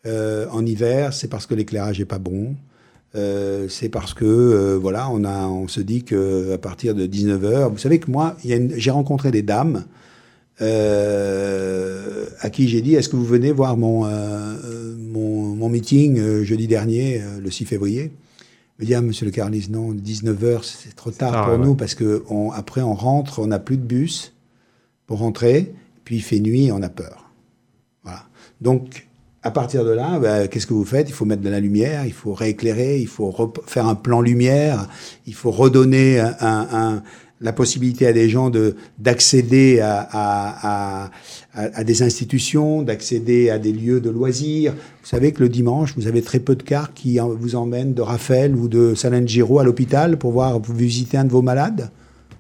euh, 0.07 0.47
en 0.51 0.65
hiver, 0.65 1.13
c'est 1.13 1.29
parce 1.29 1.47
que 1.47 1.55
l'éclairage 1.55 2.01
est 2.01 2.07
pas 2.07 2.19
bon. 2.19 2.55
c'est 3.15 3.89
parce 3.91 4.15
que 4.15 4.77
voilà, 4.81 5.11
on 5.11 5.25
a, 5.25 5.47
on 5.47 5.69
se 5.69 5.81
dit 5.81 6.05
que 6.05 6.53
à 6.55 6.59
partir 6.59 6.95
de 6.95 7.07
19 7.07 7.43
h 7.43 7.71
vous 7.71 7.79
savez 7.79 7.99
que 7.99 8.11
moi, 8.11 8.37
j'ai 8.45 8.91
rencontré 8.91 9.31
des 9.31 9.43
dames 9.43 9.85
à 10.61 12.51
qui 12.51 12.69
j'ai 12.69 12.83
dit 12.83 12.95
est-ce 12.95 13.09
que 13.09 13.17
vous 13.17 13.25
venez 13.25 13.53
voir 13.53 13.77
mon 13.77 14.05
mon, 14.97 15.57
mon 15.57 15.69
meeting 15.69 16.43
jeudi 16.45 16.67
dernier, 16.69 17.21
le 17.43 17.51
6 17.51 17.65
février? 17.65 18.13
Me 18.81 18.86
dit, 18.86 18.94
ah, 18.94 19.01
monsieur 19.01 19.27
le 19.27 19.32
Carlis, 19.32 19.69
non, 19.70 19.93
19h, 19.93 20.61
c'est 20.65 20.94
trop 20.97 21.11
tard 21.11 21.44
pour 21.44 21.59
ouais. 21.59 21.65
nous 21.65 21.74
parce 21.74 21.94
que 21.94 22.24
on, 22.31 22.51
après 22.51 22.81
on 22.82 22.94
rentre, 22.94 23.39
on 23.39 23.47
n'a 23.48 23.59
plus 23.59 23.77
de 23.77 23.82
bus 23.82 24.32
pour 25.07 25.19
rentrer, 25.19 25.74
puis 26.05 26.16
il 26.16 26.23
fait 26.23 26.40
nuit 26.40 26.66
et 26.66 26.73
on 26.73 26.82
a 26.82 26.89
peur. 26.89 27.31
Voilà. 28.05 28.24
Donc, 28.61 29.07
à 29.43 29.51
partir 29.51 29.85
de 29.85 29.90
là, 29.90 30.19
bah, 30.19 30.48
qu'est-ce 30.48 30.66
que 30.66 30.74
vous 30.74 30.85
faites? 30.85 31.09
Il 31.09 31.12
faut 31.12 31.24
mettre 31.24 31.43
de 31.43 31.48
la 31.48 31.61
lumière, 31.61 32.05
il 32.07 32.12
faut 32.12 32.35
rééclairer, 32.35 33.01
il 33.01 33.07
faut 33.07 33.35
faire 33.66 33.86
un 33.86 33.94
plan 33.94 34.20
lumière, 34.20 34.89
il 35.27 35.35
faut 35.35 35.51
redonner 35.51 36.20
un- 36.20 37.02
la 37.41 37.53
possibilité 37.53 38.07
à 38.07 38.12
des 38.12 38.29
gens 38.29 38.51
de 38.51 38.77
d'accéder 38.99 39.81
à, 39.81 40.09
à, 40.12 41.11
à, 41.55 41.85
des 41.85 42.03
institutions, 42.03 42.83
d'accéder 42.83 43.51
à 43.51 43.59
des 43.59 43.73
lieux 43.73 44.01
de 44.01 44.11
loisirs. 44.11 44.73
Vous 44.73 45.09
savez 45.09 45.33
que 45.33 45.43
le 45.43 45.49
dimanche, 45.49 45.95
vous 45.97 46.07
avez 46.07 46.23
très 46.23 46.41
peu 46.41 46.55
de 46.55 46.62
cars 46.62 46.93
qui 46.93 47.19
vous 47.19 47.57
emmènent 47.57 47.95
de 47.95 48.03
Raphaël 48.03 48.55
ou 48.55 48.69
de 48.69 48.95
Salengiro 48.95 49.59
à 49.59 49.65
l'hôpital 49.65 50.19
pour 50.19 50.33
voir 50.33 50.61
pour 50.61 50.75
visiter 50.75 51.17
un 51.17 51.25
de 51.25 51.31
vos 51.31 51.43
malades. 51.43 51.91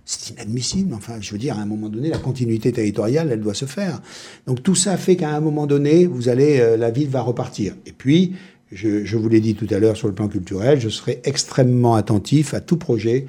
C'est 0.04 0.34
inadmissible. 0.34 0.92
Enfin, 0.94 1.14
je 1.20 1.30
veux 1.32 1.38
dire, 1.38 1.56
à 1.58 1.62
un 1.62 1.66
moment 1.66 1.88
donné, 1.88 2.08
la 2.08 2.18
continuité 2.18 2.72
territoriale, 2.72 3.30
elle 3.32 3.40
doit 3.40 3.54
se 3.54 3.64
faire. 3.64 4.00
Donc 4.46 4.62
tout 4.62 4.74
ça 4.74 4.96
fait 4.96 5.16
qu'à 5.16 5.30
un 5.30 5.40
moment 5.40 5.66
donné, 5.66 6.06
vous 6.06 6.28
allez, 6.28 6.58
euh, 6.58 6.76
la 6.76 6.90
ville 6.90 7.08
va 7.08 7.22
repartir. 7.22 7.74
Et 7.86 7.92
puis, 7.92 8.34
je 8.72 9.16
vous 9.16 9.28
l'ai 9.28 9.40
dit 9.40 9.54
tout 9.54 9.66
à 9.70 9.78
l'heure 9.78 9.96
sur 9.96 10.06
le 10.06 10.14
plan 10.14 10.28
culturel, 10.28 10.80
je 10.80 10.88
serai 10.88 11.20
extrêmement 11.24 11.96
attentif 11.96 12.54
à 12.54 12.60
tout 12.60 12.76
projet 12.76 13.26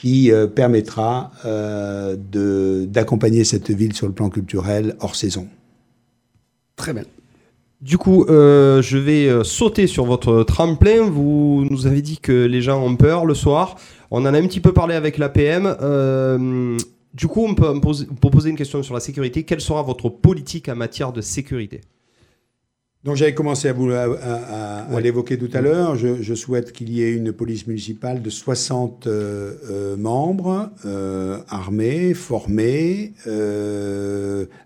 qui 0.00 0.32
euh, 0.32 0.46
permettra 0.46 1.30
euh, 1.44 2.16
de- 2.16 2.86
d'accompagner 2.88 3.44
cette 3.44 3.70
ville 3.70 3.92
sur 3.94 4.06
le 4.06 4.12
plan 4.14 4.30
culturel 4.30 4.96
hors 5.00 5.14
saison. 5.14 5.46
Très 6.76 6.92
bien. 6.94 7.04
Du 7.82 7.96
coup, 7.98 8.24
euh, 8.28 8.82
je 8.82 8.98
vais 8.98 9.44
sauter 9.44 9.86
sur 9.86 10.04
votre 10.04 10.42
tremplin. 10.42 11.02
Vous 11.02 11.66
nous 11.70 11.86
avez 11.86 12.02
dit 12.02 12.18
que 12.18 12.44
les 12.46 12.60
gens 12.62 12.82
ont 12.82 12.96
peur 12.96 13.24
le 13.24 13.34
soir. 13.34 13.76
On 14.10 14.22
en 14.26 14.34
a 14.34 14.38
un 14.38 14.46
petit 14.46 14.60
peu 14.60 14.72
parlé 14.72 14.94
avec 14.94 15.18
l'APM. 15.18 15.76
Euh, 15.80 16.76
du 17.14 17.26
coup, 17.26 17.44
on 17.46 17.54
peut 17.54 17.72
me 17.72 17.80
poser, 17.80 18.06
vous 18.08 18.30
poser 18.30 18.50
une 18.50 18.56
question 18.56 18.82
sur 18.82 18.94
la 18.94 19.00
sécurité. 19.00 19.44
Quelle 19.44 19.60
sera 19.60 19.82
votre 19.82 20.08
politique 20.10 20.68
en 20.68 20.76
matière 20.76 21.12
de 21.12 21.20
sécurité? 21.20 21.80
Donc 23.02 23.16
j'avais 23.16 23.32
commencé 23.32 23.66
à, 23.66 23.72
vous, 23.72 23.90
à, 23.90 24.02
à- 24.02 24.84
à- 24.84 24.94
à 24.94 25.00
l'évoquer 25.00 25.38
tout 25.38 25.48
à 25.54 25.62
l'heure. 25.62 25.96
Je, 25.96 26.20
je 26.20 26.34
souhaite 26.34 26.72
qu'il 26.72 26.90
y 26.90 27.02
ait 27.02 27.12
une 27.12 27.32
police 27.32 27.66
municipale 27.66 28.20
de 28.20 28.28
60 28.28 29.06
euh, 29.06 29.54
euh, 29.70 29.96
membres, 29.96 30.68
euh, 30.84 31.38
armés, 31.48 32.12
formés, 32.12 33.14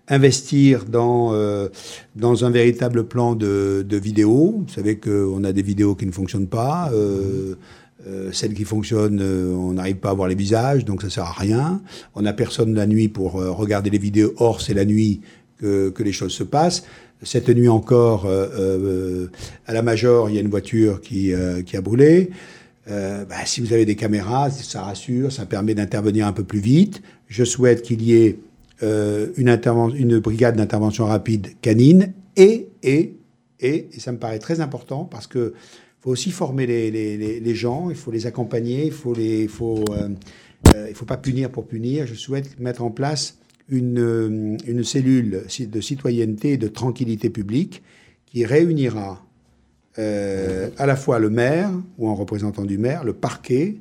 investir 0.09 0.83
dans, 0.85 1.33
dans 2.17 2.43
un 2.45 2.49
véritable 2.49 3.05
plan 3.07 3.35
de, 3.35 3.85
de 3.87 3.97
vidéo. 3.97 4.63
Vous 4.67 4.73
savez 4.73 4.99
qu'on 4.99 5.43
a 5.45 5.53
des 5.53 5.61
vidéos 5.61 5.95
qui 5.95 6.05
ne 6.05 6.11
fonctionnent 6.11 6.47
pas. 6.49 6.89
euh, 6.93 7.55
celles 8.33 8.53
qui 8.53 8.65
fonctionnent, 8.65 9.19
euh, 9.21 9.51
on 9.55 9.73
n'arrive 9.73 9.95
pas 9.95 10.11
à 10.11 10.13
voir 10.13 10.27
les 10.27 10.35
visages, 10.35 10.85
donc 10.85 11.01
ça 11.01 11.09
sert 11.09 11.23
à 11.23 11.31
rien. 11.31 11.81
On 12.13 12.21
n'a 12.21 12.33
personne 12.33 12.75
la 12.75 12.85
nuit 12.85 13.07
pour 13.07 13.41
euh, 13.41 13.49
regarder 13.49 13.89
les 13.89 13.97
vidéos. 13.97 14.31
Or, 14.37 14.61
c'est 14.61 14.75
la 14.75 14.85
nuit 14.85 15.21
que, 15.59 15.89
que 15.89 16.03
les 16.03 16.11
choses 16.11 16.31
se 16.33 16.43
passent. 16.43 16.83
Cette 17.21 17.49
nuit 17.49 17.69
encore, 17.69 18.25
euh, 18.25 18.47
euh, 18.57 19.27
à 19.67 19.73
la 19.73 19.81
Major, 19.81 20.29
il 20.29 20.35
y 20.35 20.37
a 20.37 20.41
une 20.41 20.49
voiture 20.49 21.01
qui, 21.01 21.33
euh, 21.33 21.61
qui 21.61 21.77
a 21.77 21.81
brûlé. 21.81 22.31
Bah, 22.87 23.43
si 23.45 23.61
vous 23.61 23.73
avez 23.73 23.85
des 23.85 23.95
caméras, 23.95 24.51
ça 24.51 24.83
rassure, 24.83 25.31
ça 25.31 25.47
permet 25.47 25.73
d'intervenir 25.73 26.27
un 26.27 26.33
peu 26.33 26.43
plus 26.43 26.59
vite. 26.59 27.01
Je 27.27 27.43
souhaite 27.43 27.81
qu'il 27.81 28.03
y 28.03 28.13
ait 28.13 28.37
une, 28.83 30.19
brigade 30.19 30.55
d'intervention 30.55 31.05
rapide 31.05 31.59
canine 31.61 32.13
et, 32.37 32.67
et, 32.83 33.15
et, 33.59 33.87
ça 33.97 34.11
me 34.11 34.19
paraît 34.19 34.37
très 34.37 34.59
important 34.61 35.03
parce 35.03 35.25
que 35.25 35.55
faut 35.99 36.11
aussi 36.11 36.29
former 36.29 36.67
les, 36.67 36.91
les, 36.91 37.39
les, 37.39 37.55
gens, 37.55 37.89
il 37.89 37.95
faut 37.95 38.11
les 38.11 38.27
accompagner, 38.27 38.85
il 38.85 38.91
faut 38.91 39.15
les, 39.15 39.47
faut, 39.47 39.83
il 40.87 40.93
faut 40.93 41.05
pas 41.05 41.17
punir 41.17 41.49
pour 41.49 41.65
punir. 41.65 42.05
Je 42.05 42.13
souhaite 42.13 42.59
mettre 42.59 42.83
en 42.83 42.91
place 42.91 43.39
une, 43.69 43.99
euh, 43.99 44.57
une 44.67 44.83
cellule 44.83 45.43
de 45.59 45.81
citoyenneté 45.81 46.53
et 46.53 46.57
de 46.57 46.67
tranquillité 46.67 47.29
publique 47.29 47.81
qui 48.25 48.45
réunira 48.45 49.25
euh, 49.97 50.69
à 50.77 50.85
la 50.85 50.97
fois 50.97 51.19
le 51.19 51.29
maire 51.29 51.71
ou 51.97 52.09
en 52.09 52.15
représentant 52.15 52.65
du 52.65 52.77
maire, 52.77 53.05
le 53.05 53.13
parquet, 53.13 53.77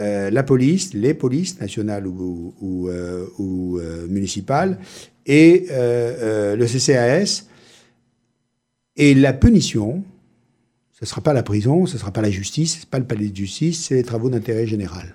euh, 0.00 0.30
la 0.30 0.42
police, 0.42 0.92
les 0.92 1.14
polices 1.14 1.58
nationales 1.58 2.06
ou, 2.06 2.54
ou, 2.60 2.88
euh, 2.88 3.26
ou, 3.38 3.80
municipales 4.08 4.78
et 5.24 5.66
le 5.70 6.66
CCAS. 6.66 7.46
Et 8.96 9.14
la 9.14 9.32
punition, 9.32 10.02
ce 10.92 11.04
ne 11.04 11.06
sera 11.06 11.20
pas 11.20 11.32
la 11.32 11.42
prison, 11.42 11.86
ce 11.86 11.94
ne 11.94 11.98
sera 11.98 12.10
pas 12.10 12.22
la 12.22 12.30
justice, 12.30 12.74
ce 12.74 12.78
n'est 12.80 12.90
pas 12.90 12.98
le 12.98 13.06
palais 13.06 13.28
de 13.28 13.36
justice, 13.36 13.86
c'est 13.86 13.94
les 13.94 14.02
travaux 14.02 14.28
d'intérêt 14.28 14.66
général. 14.66 15.14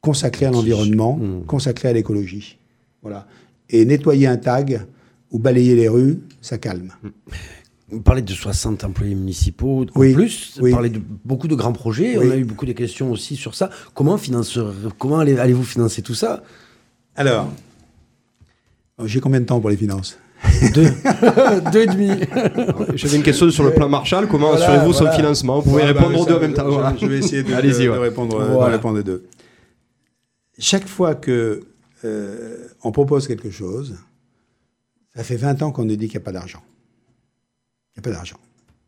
Consacrés 0.00 0.46
à 0.46 0.50
l'environnement, 0.50 1.16
Mmh. 1.16 1.44
consacrés 1.46 1.88
à 1.88 1.92
l'écologie. 1.92 2.57
Voilà. 3.02 3.26
Et 3.70 3.84
nettoyer 3.84 4.26
un 4.26 4.36
tag 4.36 4.86
ou 5.30 5.38
balayer 5.38 5.74
les 5.76 5.88
rues, 5.88 6.20
ça 6.40 6.58
calme. 6.58 6.92
Vous 7.90 8.00
parlez 8.00 8.22
de 8.22 8.32
60 8.32 8.84
employés 8.84 9.14
municipaux 9.14 9.82
en 9.94 9.98
Oui, 10.00 10.12
plus, 10.14 10.58
vous 10.60 10.70
parlez 10.70 10.90
de 10.90 11.00
beaucoup 11.24 11.48
de 11.48 11.54
grands 11.54 11.72
projets, 11.72 12.16
Oui. 12.18 12.26
on 12.28 12.30
a 12.32 12.36
eu 12.36 12.44
beaucoup 12.44 12.66
de 12.66 12.72
questions 12.72 13.10
aussi 13.10 13.36
sur 13.36 13.54
ça. 13.54 13.70
Comment, 13.94 14.18
finance, 14.18 14.58
comment 14.98 15.18
allez- 15.20 15.38
allez-vous 15.38 15.64
financer 15.64 16.02
tout 16.02 16.14
ça? 16.14 16.42
Alors, 17.16 17.48
j'ai 19.04 19.20
combien 19.20 19.40
de 19.40 19.46
temps 19.46 19.60
pour 19.60 19.70
les 19.70 19.76
finances? 19.76 20.18
Deux. 20.74 20.88
Deux 21.72 21.82
et 21.82 21.86
demi. 21.86 22.10
J'avais 22.94 23.16
une 23.16 23.22
question 23.22 23.50
sur 23.50 23.64
le 23.64 23.72
plan 23.72 23.88
Marshall. 23.88 24.28
Comment 24.28 24.50
Voilà, 24.50 24.66
assurez-vous 24.70 24.92
son 24.92 25.10
financement? 25.10 25.60
Vous 25.60 25.70
pouvez 25.70 25.82
répondre 25.84 26.18
aux 26.20 26.26
deux 26.26 26.34
en 26.34 26.40
même 26.40 26.54
temps. 26.54 26.64
je- 26.66 26.70
voilà. 26.74 26.94
Je 27.00 27.06
vais 27.06 27.18
essayer 27.18 27.42
de, 27.42 27.52
Allez-y, 27.54 27.84
de 27.86 27.90
ouais. 27.90 27.98
répondre, 27.98 28.38
euh, 28.40 28.52
de 28.66 28.70
répondre 28.72 29.00
aux 29.00 29.02
deux. 29.02 29.24
Chaque 30.58 30.86
fois 30.86 31.14
que 31.14 31.60
euh, 32.04 32.68
on 32.82 32.92
propose 32.92 33.26
quelque 33.26 33.50
chose, 33.50 33.96
ça 35.14 35.24
fait 35.24 35.36
20 35.36 35.62
ans 35.62 35.72
qu'on 35.72 35.84
nous 35.84 35.96
dit 35.96 36.06
qu'il 36.06 36.18
n'y 36.18 36.22
a 36.22 36.24
pas 36.24 36.32
d'argent. 36.32 36.62
Il 37.94 38.00
n'y 38.00 38.00
a 38.00 38.02
pas 38.02 38.16
d'argent. 38.16 38.38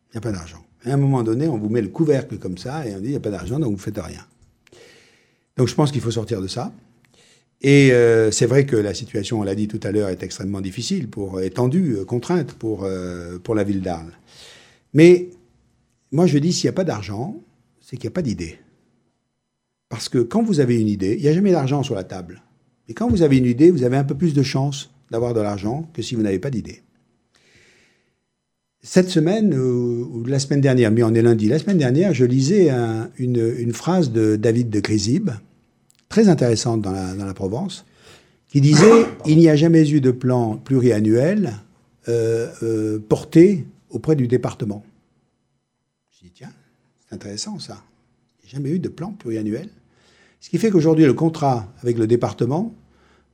Il 0.09 0.17
n'y 0.17 0.19
a 0.19 0.21
pas 0.21 0.33
d'argent. 0.33 0.65
À 0.85 0.93
un 0.93 0.97
moment 0.97 1.23
donné, 1.23 1.49
on 1.49 1.59
vous 1.59 1.69
met 1.69 1.83
le 1.83 1.89
couvercle 1.89 2.39
comme 2.39 2.59
ça 2.59 2.87
et 2.87 2.95
on 2.95 2.99
dit 2.99 3.07
il 3.07 3.11
n'y 3.11 3.17
a 3.17 3.21
pas 3.21 3.31
d'argent, 3.31 3.59
donc 3.59 3.71
vous 3.71 3.77
ne 3.77 3.81
faites 3.83 3.99
rien. 3.99 4.25
Donc 5.57 5.69
je 5.69 5.75
pense 5.75 5.93
qu'il 5.93 6.01
faut 6.01 6.11
sortir 6.11 6.41
de 6.41 6.47
ça. 6.47 6.73
Et 7.63 7.93
euh, 7.93 8.31
c'est 8.31 8.47
vrai 8.47 8.65
que 8.65 8.77
la 8.77 8.95
situation, 8.95 9.41
on 9.41 9.43
l'a 9.43 9.55
dit 9.55 9.69
tout 9.69 9.81
à 9.83 9.93
l'heure, 9.93 10.09
est 10.09 10.23
extrêmement 10.23 10.63
difficile, 10.63 11.09
pour, 11.09 11.39
euh, 11.39 12.05
contrainte 12.07 12.55
pour, 12.55 12.89
pour 13.43 13.55
la 13.55 13.65
ville 13.65 13.83
d'Arles. 13.83 14.13
Mais 14.95 15.29
moi, 16.13 16.27
je 16.27 16.39
dis, 16.39 16.53
s'il 16.53 16.67
n'y 16.67 16.71
a 16.71 16.75
pas 16.75 16.85
d'argent, 16.85 17.37
c'est 17.81 17.97
qu'il 17.97 18.09
n'y 18.09 18.13
a 18.13 18.15
pas 18.15 18.23
d'idée. 18.23 18.59
Parce 19.89 20.09
que 20.09 20.19
quand 20.19 20.43
vous 20.43 20.61
avez 20.61 20.81
une 20.81 20.89
idée, 20.89 21.17
il 21.17 21.23
n'y 21.23 21.29
a 21.29 21.33
jamais 21.33 21.53
d'argent 21.53 21.83
sur 21.83 21.95
la 21.95 22.05
table. 22.05 22.43
Et 22.91 22.93
quand 22.93 23.09
vous 23.09 23.23
avez 23.23 23.39
une 23.39 23.47
idée, 23.47 23.71
vous 23.71 23.85
avez 23.85 23.97
un 23.97 24.03
peu 24.03 24.17
plus 24.17 24.35
de 24.35 24.43
chances 24.43 24.91
d'avoir 25.13 25.33
de 25.33 25.41
l'argent 25.41 25.89
que 25.95 26.03
si 26.03 26.17
vous 26.17 26.23
n'avez 26.23 26.41
pas 26.41 26.51
d'idée. 26.51 26.83
Cette 28.83 29.09
semaine, 29.09 29.55
ou, 29.55 30.25
la 30.27 30.41
semaine 30.41 30.61
dernière, 30.61 30.91
mais 30.91 31.05
on 31.05 31.15
est 31.15 31.23
lundi, 31.23 31.47
la 31.47 31.61
semaine 31.61 31.79
dernière, 31.79 32.13
je 32.15 32.25
lisais 32.25 32.69
un- 32.69 33.09
une, 33.17 33.73
phrase 33.73 34.11
de 34.11 34.35
David 34.35 34.71
de 34.71 34.81
Crisib, 34.81 35.31
très 36.09 36.29
intéressante 36.29 36.83
dans 36.83 36.91
la, 36.91 37.15
dans 37.15 37.27
la 37.27 37.35
Provence, 37.35 37.87
qui 38.49 38.61
disait 38.61 39.07
Il 39.25 39.39
n'y 39.39 39.49
a 39.49 39.55
jamais 39.55 39.89
eu 39.89 40.01
de 40.01 40.11
plan 40.11 40.57
pluriannuel 40.57 41.53
euh, 42.09 42.51
euh, 42.65 42.99
porté 42.99 43.67
auprès 43.91 44.17
du 44.17 44.27
département. 44.27 44.85
Je 46.11 46.25
dis 46.27 46.33
Tiens, 46.35 46.53
c'est 47.09 47.15
intéressant 47.15 47.61
ça. 47.61 47.85
Il 48.43 48.47
n'y 48.47 48.51
a 48.51 48.53
jamais 48.57 48.71
eu 48.71 48.81
de 48.81 48.89
plan 48.89 49.13
pluriannuel. 49.13 49.69
Ce 50.41 50.49
qui 50.49 50.57
fait 50.57 50.71
qu'aujourd'hui, 50.71 51.05
le 51.05 51.13
contrat 51.13 51.69
avec 51.83 51.99
le 51.99 52.07
département 52.07 52.75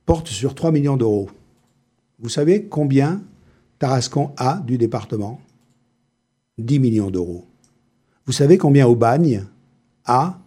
porte 0.05 0.27
sur 0.27 0.55
3 0.55 0.71
millions 0.71 0.97
d'euros. 0.97 1.29
Vous 2.19 2.29
savez 2.29 2.65
combien 2.65 3.21
Tarascon 3.79 4.31
a 4.37 4.61
du 4.65 4.77
département? 4.77 5.39
10 6.57 6.79
millions 6.79 7.09
d'euros. 7.09 7.45
Vous 8.25 8.33
savez 8.33 8.57
combien 8.57 8.87
Aubagne 8.87 9.45
a, 10.05 10.39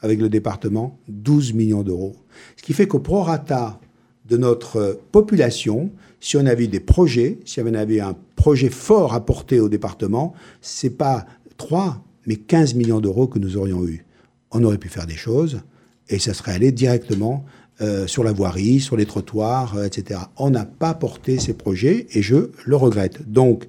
avec 0.00 0.20
le 0.20 0.28
département, 0.28 0.98
12 1.08 1.54
millions 1.54 1.82
d'euros? 1.82 2.16
Ce 2.56 2.62
qui 2.62 2.74
fait 2.74 2.86
qu'au 2.86 2.98
prorata 2.98 3.80
de 4.26 4.36
notre 4.36 5.00
population, 5.12 5.90
si 6.20 6.36
on 6.36 6.44
avait 6.44 6.66
des 6.66 6.80
projets, 6.80 7.38
si 7.44 7.60
on 7.60 7.72
avait 7.72 8.00
un 8.00 8.16
projet 8.36 8.68
fort 8.68 9.14
à 9.14 9.24
porter 9.24 9.60
au 9.60 9.68
département, 9.68 10.34
c'est 10.60 10.96
pas 10.98 11.24
3, 11.56 12.04
mais 12.26 12.36
15 12.36 12.74
millions 12.74 13.00
d'euros 13.00 13.28
que 13.28 13.38
nous 13.38 13.56
aurions 13.56 13.86
eu. 13.86 14.04
On 14.50 14.62
aurait 14.64 14.78
pu 14.78 14.88
faire 14.88 15.06
des 15.06 15.16
choses 15.16 15.62
et 16.08 16.18
ça 16.18 16.34
serait 16.34 16.52
allé 16.52 16.72
directement 16.72 17.44
euh, 17.80 18.06
sur 18.06 18.22
la 18.22 18.32
voirie, 18.32 18.80
sur 18.80 18.96
les 18.96 19.06
trottoirs, 19.06 19.76
euh, 19.76 19.86
etc. 19.86 20.20
On 20.36 20.50
n'a 20.50 20.66
pas 20.66 20.94
porté 20.94 21.38
ces 21.38 21.54
projets 21.54 22.06
et 22.12 22.20
je 22.22 22.50
le 22.64 22.76
regrette. 22.76 23.28
Donc, 23.28 23.66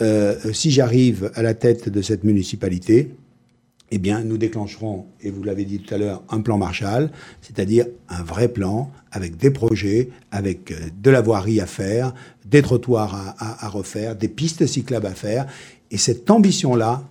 euh, 0.00 0.36
si 0.52 0.70
j'arrive 0.70 1.30
à 1.34 1.42
la 1.42 1.52
tête 1.52 1.88
de 1.88 2.02
cette 2.02 2.22
municipalité, 2.22 3.10
eh 3.90 3.98
bien, 3.98 4.22
nous 4.22 4.38
déclencherons, 4.38 5.06
et 5.20 5.30
vous 5.30 5.42
l'avez 5.42 5.64
dit 5.64 5.80
tout 5.80 5.92
à 5.92 5.98
l'heure, 5.98 6.22
un 6.30 6.40
plan 6.40 6.56
Marshall, 6.56 7.10
c'est-à-dire 7.42 7.86
un 8.08 8.22
vrai 8.22 8.48
plan 8.48 8.90
avec 9.10 9.36
des 9.36 9.50
projets, 9.50 10.10
avec 10.30 10.72
de 11.02 11.10
la 11.10 11.20
voirie 11.20 11.60
à 11.60 11.66
faire, 11.66 12.14
des 12.44 12.62
trottoirs 12.62 13.34
à 13.38 13.68
refaire, 13.68 14.16
des 14.16 14.28
pistes 14.28 14.66
cyclables 14.66 15.06
à 15.06 15.14
faire. 15.14 15.46
Et 15.90 15.98
cette 15.98 16.30
ambition-là, 16.30 17.02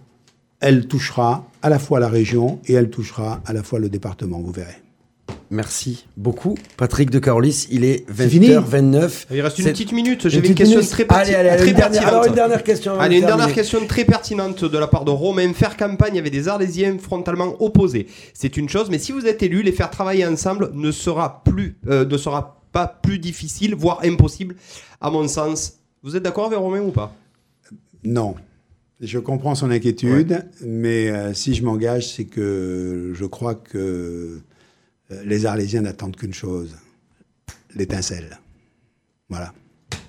elle 0.66 0.88
touchera 0.88 1.46
à 1.62 1.70
la 1.70 1.80
fois 1.80 2.00
la 2.00 2.08
région 2.10 2.60
et 2.68 2.74
elle 2.74 2.90
touchera 2.90 3.42
à 3.46 3.54
la 3.54 3.64
fois 3.64 3.80
le 3.80 3.88
département, 3.90 4.40
vous 4.40 4.52
verrez. 4.52 4.76
Merci 5.52 6.06
beaucoup, 6.18 6.56
Patrick 6.76 7.12
de 7.12 7.20
Carolis. 7.20 7.68
Il 7.70 7.84
est 7.84 8.04
C'est 8.16 8.28
fini 8.30 8.50
20h29. 8.50 9.26
Il 9.32 9.42
reste 9.42 9.60
une 9.60 9.66
petite 9.66 9.92
minute. 9.92 10.28
J'avais 10.28 10.48
une 10.48 10.56
question 10.56 10.78
minute. 10.80 10.92
très, 10.92 11.04
perti- 11.04 11.20
Allez, 11.20 11.36
allez, 11.36 11.50
allez, 11.50 11.58
très 11.62 11.70
une 11.70 11.76
dernière, 11.76 11.92
pertinente. 12.02 12.14
alors 12.14 12.26
une 12.26 12.34
dernière 12.34 12.64
question. 12.64 13.00
Allez, 13.00 13.16
de 13.18 13.22
une 13.22 13.28
dernière 13.28 13.54
question 13.54 13.86
très 13.88 14.06
pertinente 14.06 14.66
de 14.66 14.78
la 14.78 14.88
part 14.88 15.06
de 15.06 15.12
Romain. 15.12 15.54
Faire 15.54 15.78
campagne 15.78 16.18
avec 16.18 16.32
des 16.32 16.48
Arlésiens 16.48 16.98
frontalement 17.00 17.56
opposés, 17.62 18.08
c'est 18.34 18.58
une 18.58 18.70
chose, 18.70 18.90
mais 18.90 18.98
si 18.98 19.12
vous 19.12 19.26
êtes 19.28 19.44
élu, 19.44 19.62
les 19.62 19.72
faire 19.72 19.92
travailler 19.92 20.26
ensemble 20.26 20.72
ne 20.74 20.92
sera, 20.92 21.44
plus, 21.44 21.78
euh, 21.88 22.06
ne 22.06 22.18
sera 22.18 22.60
pas 22.72 22.88
plus 22.88 23.20
difficile, 23.20 23.76
voire 23.76 24.00
impossible, 24.04 24.56
à 25.00 25.12
mon 25.12 25.28
sens. 25.28 25.74
Vous 26.04 26.16
êtes 26.16 26.24
d'accord 26.24 26.48
avec 26.48 26.58
Romain 26.58 26.82
ou 26.82 26.92
pas? 26.92 27.14
Non. 28.04 28.36
Je 29.02 29.20
comprends 29.20 29.56
son 29.56 29.72
inquiétude, 29.72 30.46
mais 30.66 31.10
euh, 31.10 31.34
si 31.34 31.54
je 31.54 31.64
m'engage, 31.64 32.14
c'est 32.14 32.24
que 32.26 33.12
je 33.14 33.26
crois 33.26 33.56
que 33.56 34.40
euh, 35.12 35.22
les 35.26 35.46
Arlésiens 35.46 35.82
n'attendent 35.82 36.16
qu'une 36.16 36.34
chose, 36.34 36.76
l'étincelle. 37.76 38.40
Voilà. 39.30 39.52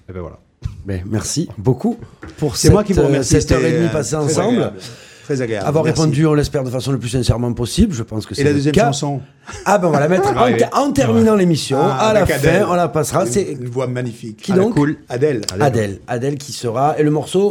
Eh 0.09 0.13
ben 0.13 0.21
voilà. 0.21 0.39
Ben, 0.85 1.03
merci 1.05 1.49
beaucoup 1.59 1.99
pour 2.39 2.57
cette, 2.57 2.71
moi 2.71 2.85
qui 2.85 2.93
vous 2.93 3.03
remercie. 3.03 3.31
cette 3.41 3.51
heure 3.51 3.65
et 3.65 3.73
demie 3.73 3.87
euh, 3.87 3.93
passée 3.93 4.15
ensemble. 4.15 4.57
agréable. 4.63 4.79
Très 5.25 5.43
agréable. 5.43 5.67
Avoir 5.67 5.85
Merci. 5.85 6.01
répondu, 6.03 6.27
on 6.27 6.35
l'espère, 6.35 6.63
de 6.63 6.71
façon 6.71 6.93
le 6.93 7.01
plus 7.01 7.09
sincèrement 7.09 7.53
possible. 7.53 7.93
Je 7.93 8.05
pense 8.05 8.25
que 8.27 8.37
c'est 8.37 8.43
Et 8.43 8.45
la 8.45 8.51
le 8.51 8.57
deuxième 8.57 8.73
cas. 8.77 8.87
chanson 8.87 9.21
Ah 9.65 9.79
ben 9.79 9.89
on 9.89 9.91
va 9.91 9.99
la 9.99 10.07
mettre 10.07 10.29
en, 10.29 10.35
Ah 10.37 10.81
en 10.81 10.93
terminant 10.93 11.35
l'émission. 11.35 11.79
Ah, 11.81 12.11
à 12.11 12.13
la 12.13 12.25
fin, 12.25 12.35
Adèle. 12.35 12.65
on 12.69 12.75
la 12.75 12.87
passera. 12.87 13.25
Une, 13.27 13.33
C'est 13.33 13.43
une 13.55 13.67
voix 13.67 13.89
magnifique. 13.89 14.37
qui 14.37 14.53
Ah, 14.53 14.57
donc 14.57 14.75
cool. 14.75 14.99
Adèle. 15.09 15.41
Adèle. 15.59 15.99
Adèle 16.07 16.39
qui 16.39 16.53
sera. 16.53 16.97
Et 17.01 17.03
le 17.03 17.11
morceau 17.11 17.51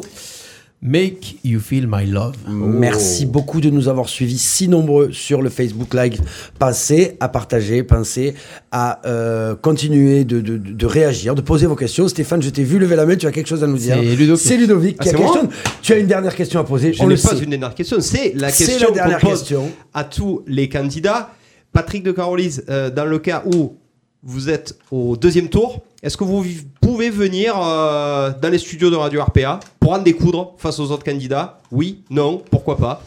Make 0.87 1.39
you 1.43 1.59
feel 1.59 1.87
my 1.87 2.05
love. 2.05 2.35
Merci 2.47 3.25
beaucoup 3.25 3.59
de 3.59 3.71
nous 3.71 3.87
avoir 3.87 4.07
suivis 4.07 4.37
si 4.37 4.67
nombreux 4.67 5.11
sur 5.11 5.41
le 5.41 5.49
Facebook 5.49 5.95
Live. 5.95 6.21
Pensez 6.59 7.17
à 7.19 7.27
partager, 7.27 7.81
pensez 7.81 8.35
à 8.71 9.01
euh, 9.07 9.55
continuer 9.55 10.25
de, 10.25 10.41
de- 10.41 10.57
de 10.57 10.85
réagir, 10.85 11.33
de 11.33 11.41
poser 11.41 11.65
vos 11.65 11.75
questions. 11.75 12.07
Stéphane, 12.07 12.43
je 12.43 12.51
t'ai 12.51 12.63
vu 12.63 12.77
lever 12.77 12.95
la 12.95 13.07
main, 13.07 13.15
tu 13.15 13.25
as 13.25 13.31
quelque 13.31 13.47
chose 13.47 13.63
à 13.63 13.67
nous 13.67 13.77
dire. 13.79 13.95
C'est 13.95 14.15
Ludovic. 14.15 14.37
C'est 14.45 14.57
Ludovic 14.57 14.97
Ah, 14.99 15.03
qui 15.03 15.09
a 15.09 15.13
quelque 15.13 15.33
chose. 15.33 15.47
Tu 15.81 15.93
as 15.93 15.97
une 15.97 16.05
dernière 16.07 16.35
question 16.35 16.59
à 16.59 16.63
poser. 16.63 16.93
Je 16.93 17.01
on 17.01 17.07
le 17.07 17.15
pas 17.15 17.29
sait. 17.35 17.39
une 17.43 17.49
dernière 17.49 17.73
question, 17.73 17.97
c'est 17.99 18.33
la 18.35 18.51
question 18.51 18.89
qu'on 18.93 19.19
pose 19.27 19.39
question. 19.39 19.71
à 19.91 20.03
tous 20.03 20.43
les 20.45 20.69
candidats. 20.69 21.31
Patrick 21.73 22.03
de 22.03 22.11
Carolis, 22.11 22.59
euh, 22.69 22.91
dans 22.91 23.05
le 23.05 23.17
cas 23.17 23.43
où 23.55 23.73
vous 24.21 24.49
êtes 24.49 24.77
au 24.91 25.17
deuxième 25.17 25.49
tour, 25.49 25.81
est-ce 26.01 26.15
que 26.17 26.23
vous 26.23 26.41
vi- 26.41 26.67
pouvez 26.85 27.09
venir 27.09 27.55
euh, 27.59 28.31
dans 28.39 28.49
les 28.49 28.59
studios 28.59 28.91
de 28.91 28.95
Radio 28.95 29.23
RPA 29.23 29.59
pour 29.79 29.93
en 29.93 29.97
découdre 29.97 30.53
face 30.59 30.79
aux 30.79 30.91
autres 30.91 31.03
candidats 31.03 31.57
Oui, 31.71 32.03
non, 32.11 32.43
pourquoi 32.51 32.77
pas 32.77 33.01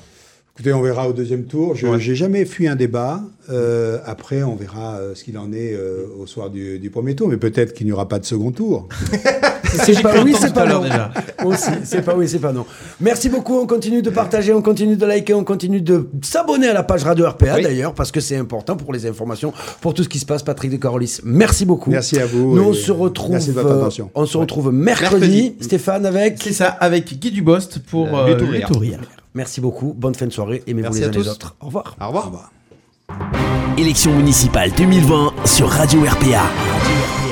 Écoutez, 0.57 0.73
on 0.73 0.83
verra 0.83 1.09
au 1.09 1.13
deuxième 1.13 1.45
tour. 1.45 1.77
Je 1.77 1.87
Ouais. 1.87 1.97
n'ai 1.99 2.15
jamais 2.17 2.45
fui 2.45 2.67
un 2.67 2.75
débat. 2.75 3.21
Euh, 3.51 3.99
après, 4.05 4.43
on 4.43 4.57
verra 4.57 4.97
euh, 4.97 5.15
ce 5.15 5.23
qu'il 5.23 5.39
en 5.39 5.53
est 5.53 5.73
euh, 5.75 6.07
au 6.19 6.27
soir 6.27 6.51
du, 6.51 6.81
du 6.81 6.91
premier 6.91 7.15
tour. 7.15 7.29
Mais 7.29 7.37
peut-être 7.37 7.73
qu'il 7.73 7.87
n'y 7.87 7.93
aura 7.93 8.09
pas 8.09 8.19
de 8.19 8.25
second 8.25 8.51
tour. 8.51 8.89
C'est 9.85 10.03
pas 10.03 10.23
oui, 10.23 10.35
c'est 10.39 10.53
pas 10.53 10.67
non. 10.67 10.83
Aussi, 11.45 11.71
c'est 11.85 12.03
pas 12.03 12.15
oui, 12.17 12.29
c'est 12.29 12.39
pas 12.39 12.53
non. 12.53 12.65
Merci 13.01 13.29
beaucoup. 13.29 13.59
On 13.59 13.67
continue 13.67 14.03
de 14.03 14.11
partager, 14.11 14.53
on 14.53 14.63
continue 14.63 14.97
de 14.97 15.07
liker, 15.07 15.35
on 15.35 15.45
continue 15.45 15.81
de 15.81 16.09
s'abonner 16.23 16.69
à 16.69 16.73
la 16.73 16.83
page 16.83 17.05
Radio 17.05 17.29
RPA 17.29 17.55
Oui. 17.57 17.63
d'ailleurs, 17.63 17.95
parce 17.95 18.11
que 18.11 18.21
c'est 18.21 18.37
important 18.37 18.77
pour 18.77 18.93
les 18.93 19.07
informations, 19.07 19.53
pour 19.81 19.95
tout 19.95 20.03
ce 20.03 20.09
qui 20.09 20.19
se 20.19 20.27
passe. 20.27 20.43
Patrick 20.43 20.71
de 20.71 20.77
Carolis, 20.77 21.21
merci 21.25 21.65
beaucoup. 21.67 21.91
Merci 21.91 22.19
à 22.19 22.27
vous 22.27 22.55
Nous, 22.57 22.63
on 22.63 22.73
se 22.73 22.91
retrouve. 22.93 23.33
merci 23.33 23.49
de 23.49 23.53
votre 23.55 23.69
euh, 23.69 23.81
attention. 23.81 24.11
on 24.15 24.27
se 24.27 24.37
retrouve 24.39 24.73
mercredi, 24.73 25.11
Mercredi. 25.21 25.55
Stéphane, 25.61 26.07
avec. 26.07 26.39
C'est 26.43 26.53
ça, 26.53 26.69
avec 26.69 27.19
Guy 27.19 27.31
Dubost 27.31 27.79
pour 27.81 28.07
Euh, 28.19 28.35
euh, 28.41 28.61
Ouvrière. 28.75 29.01
Merci 29.35 29.61
beaucoup. 29.61 29.95
Bonne 29.97 30.15
fin 30.15 30.27
de 30.27 30.33
soirée. 30.33 30.63
Aimez-vous 30.67 30.83
Merci 30.89 31.01
les 31.01 31.05
à 31.05 31.09
uns 31.09 31.13
les 31.13 31.19
tous. 31.19 31.29
autres. 31.29 31.57
Au 31.61 31.67
revoir. 31.67 31.97
Au 32.01 32.07
revoir. 32.07 32.25
Au 32.25 32.27
revoir. 32.31 32.53
Élection 33.79 34.15
municipale 34.15 34.71
2020 34.77 35.33
sur 35.45 35.69
Radio 35.69 36.01
RPA. 36.03 37.28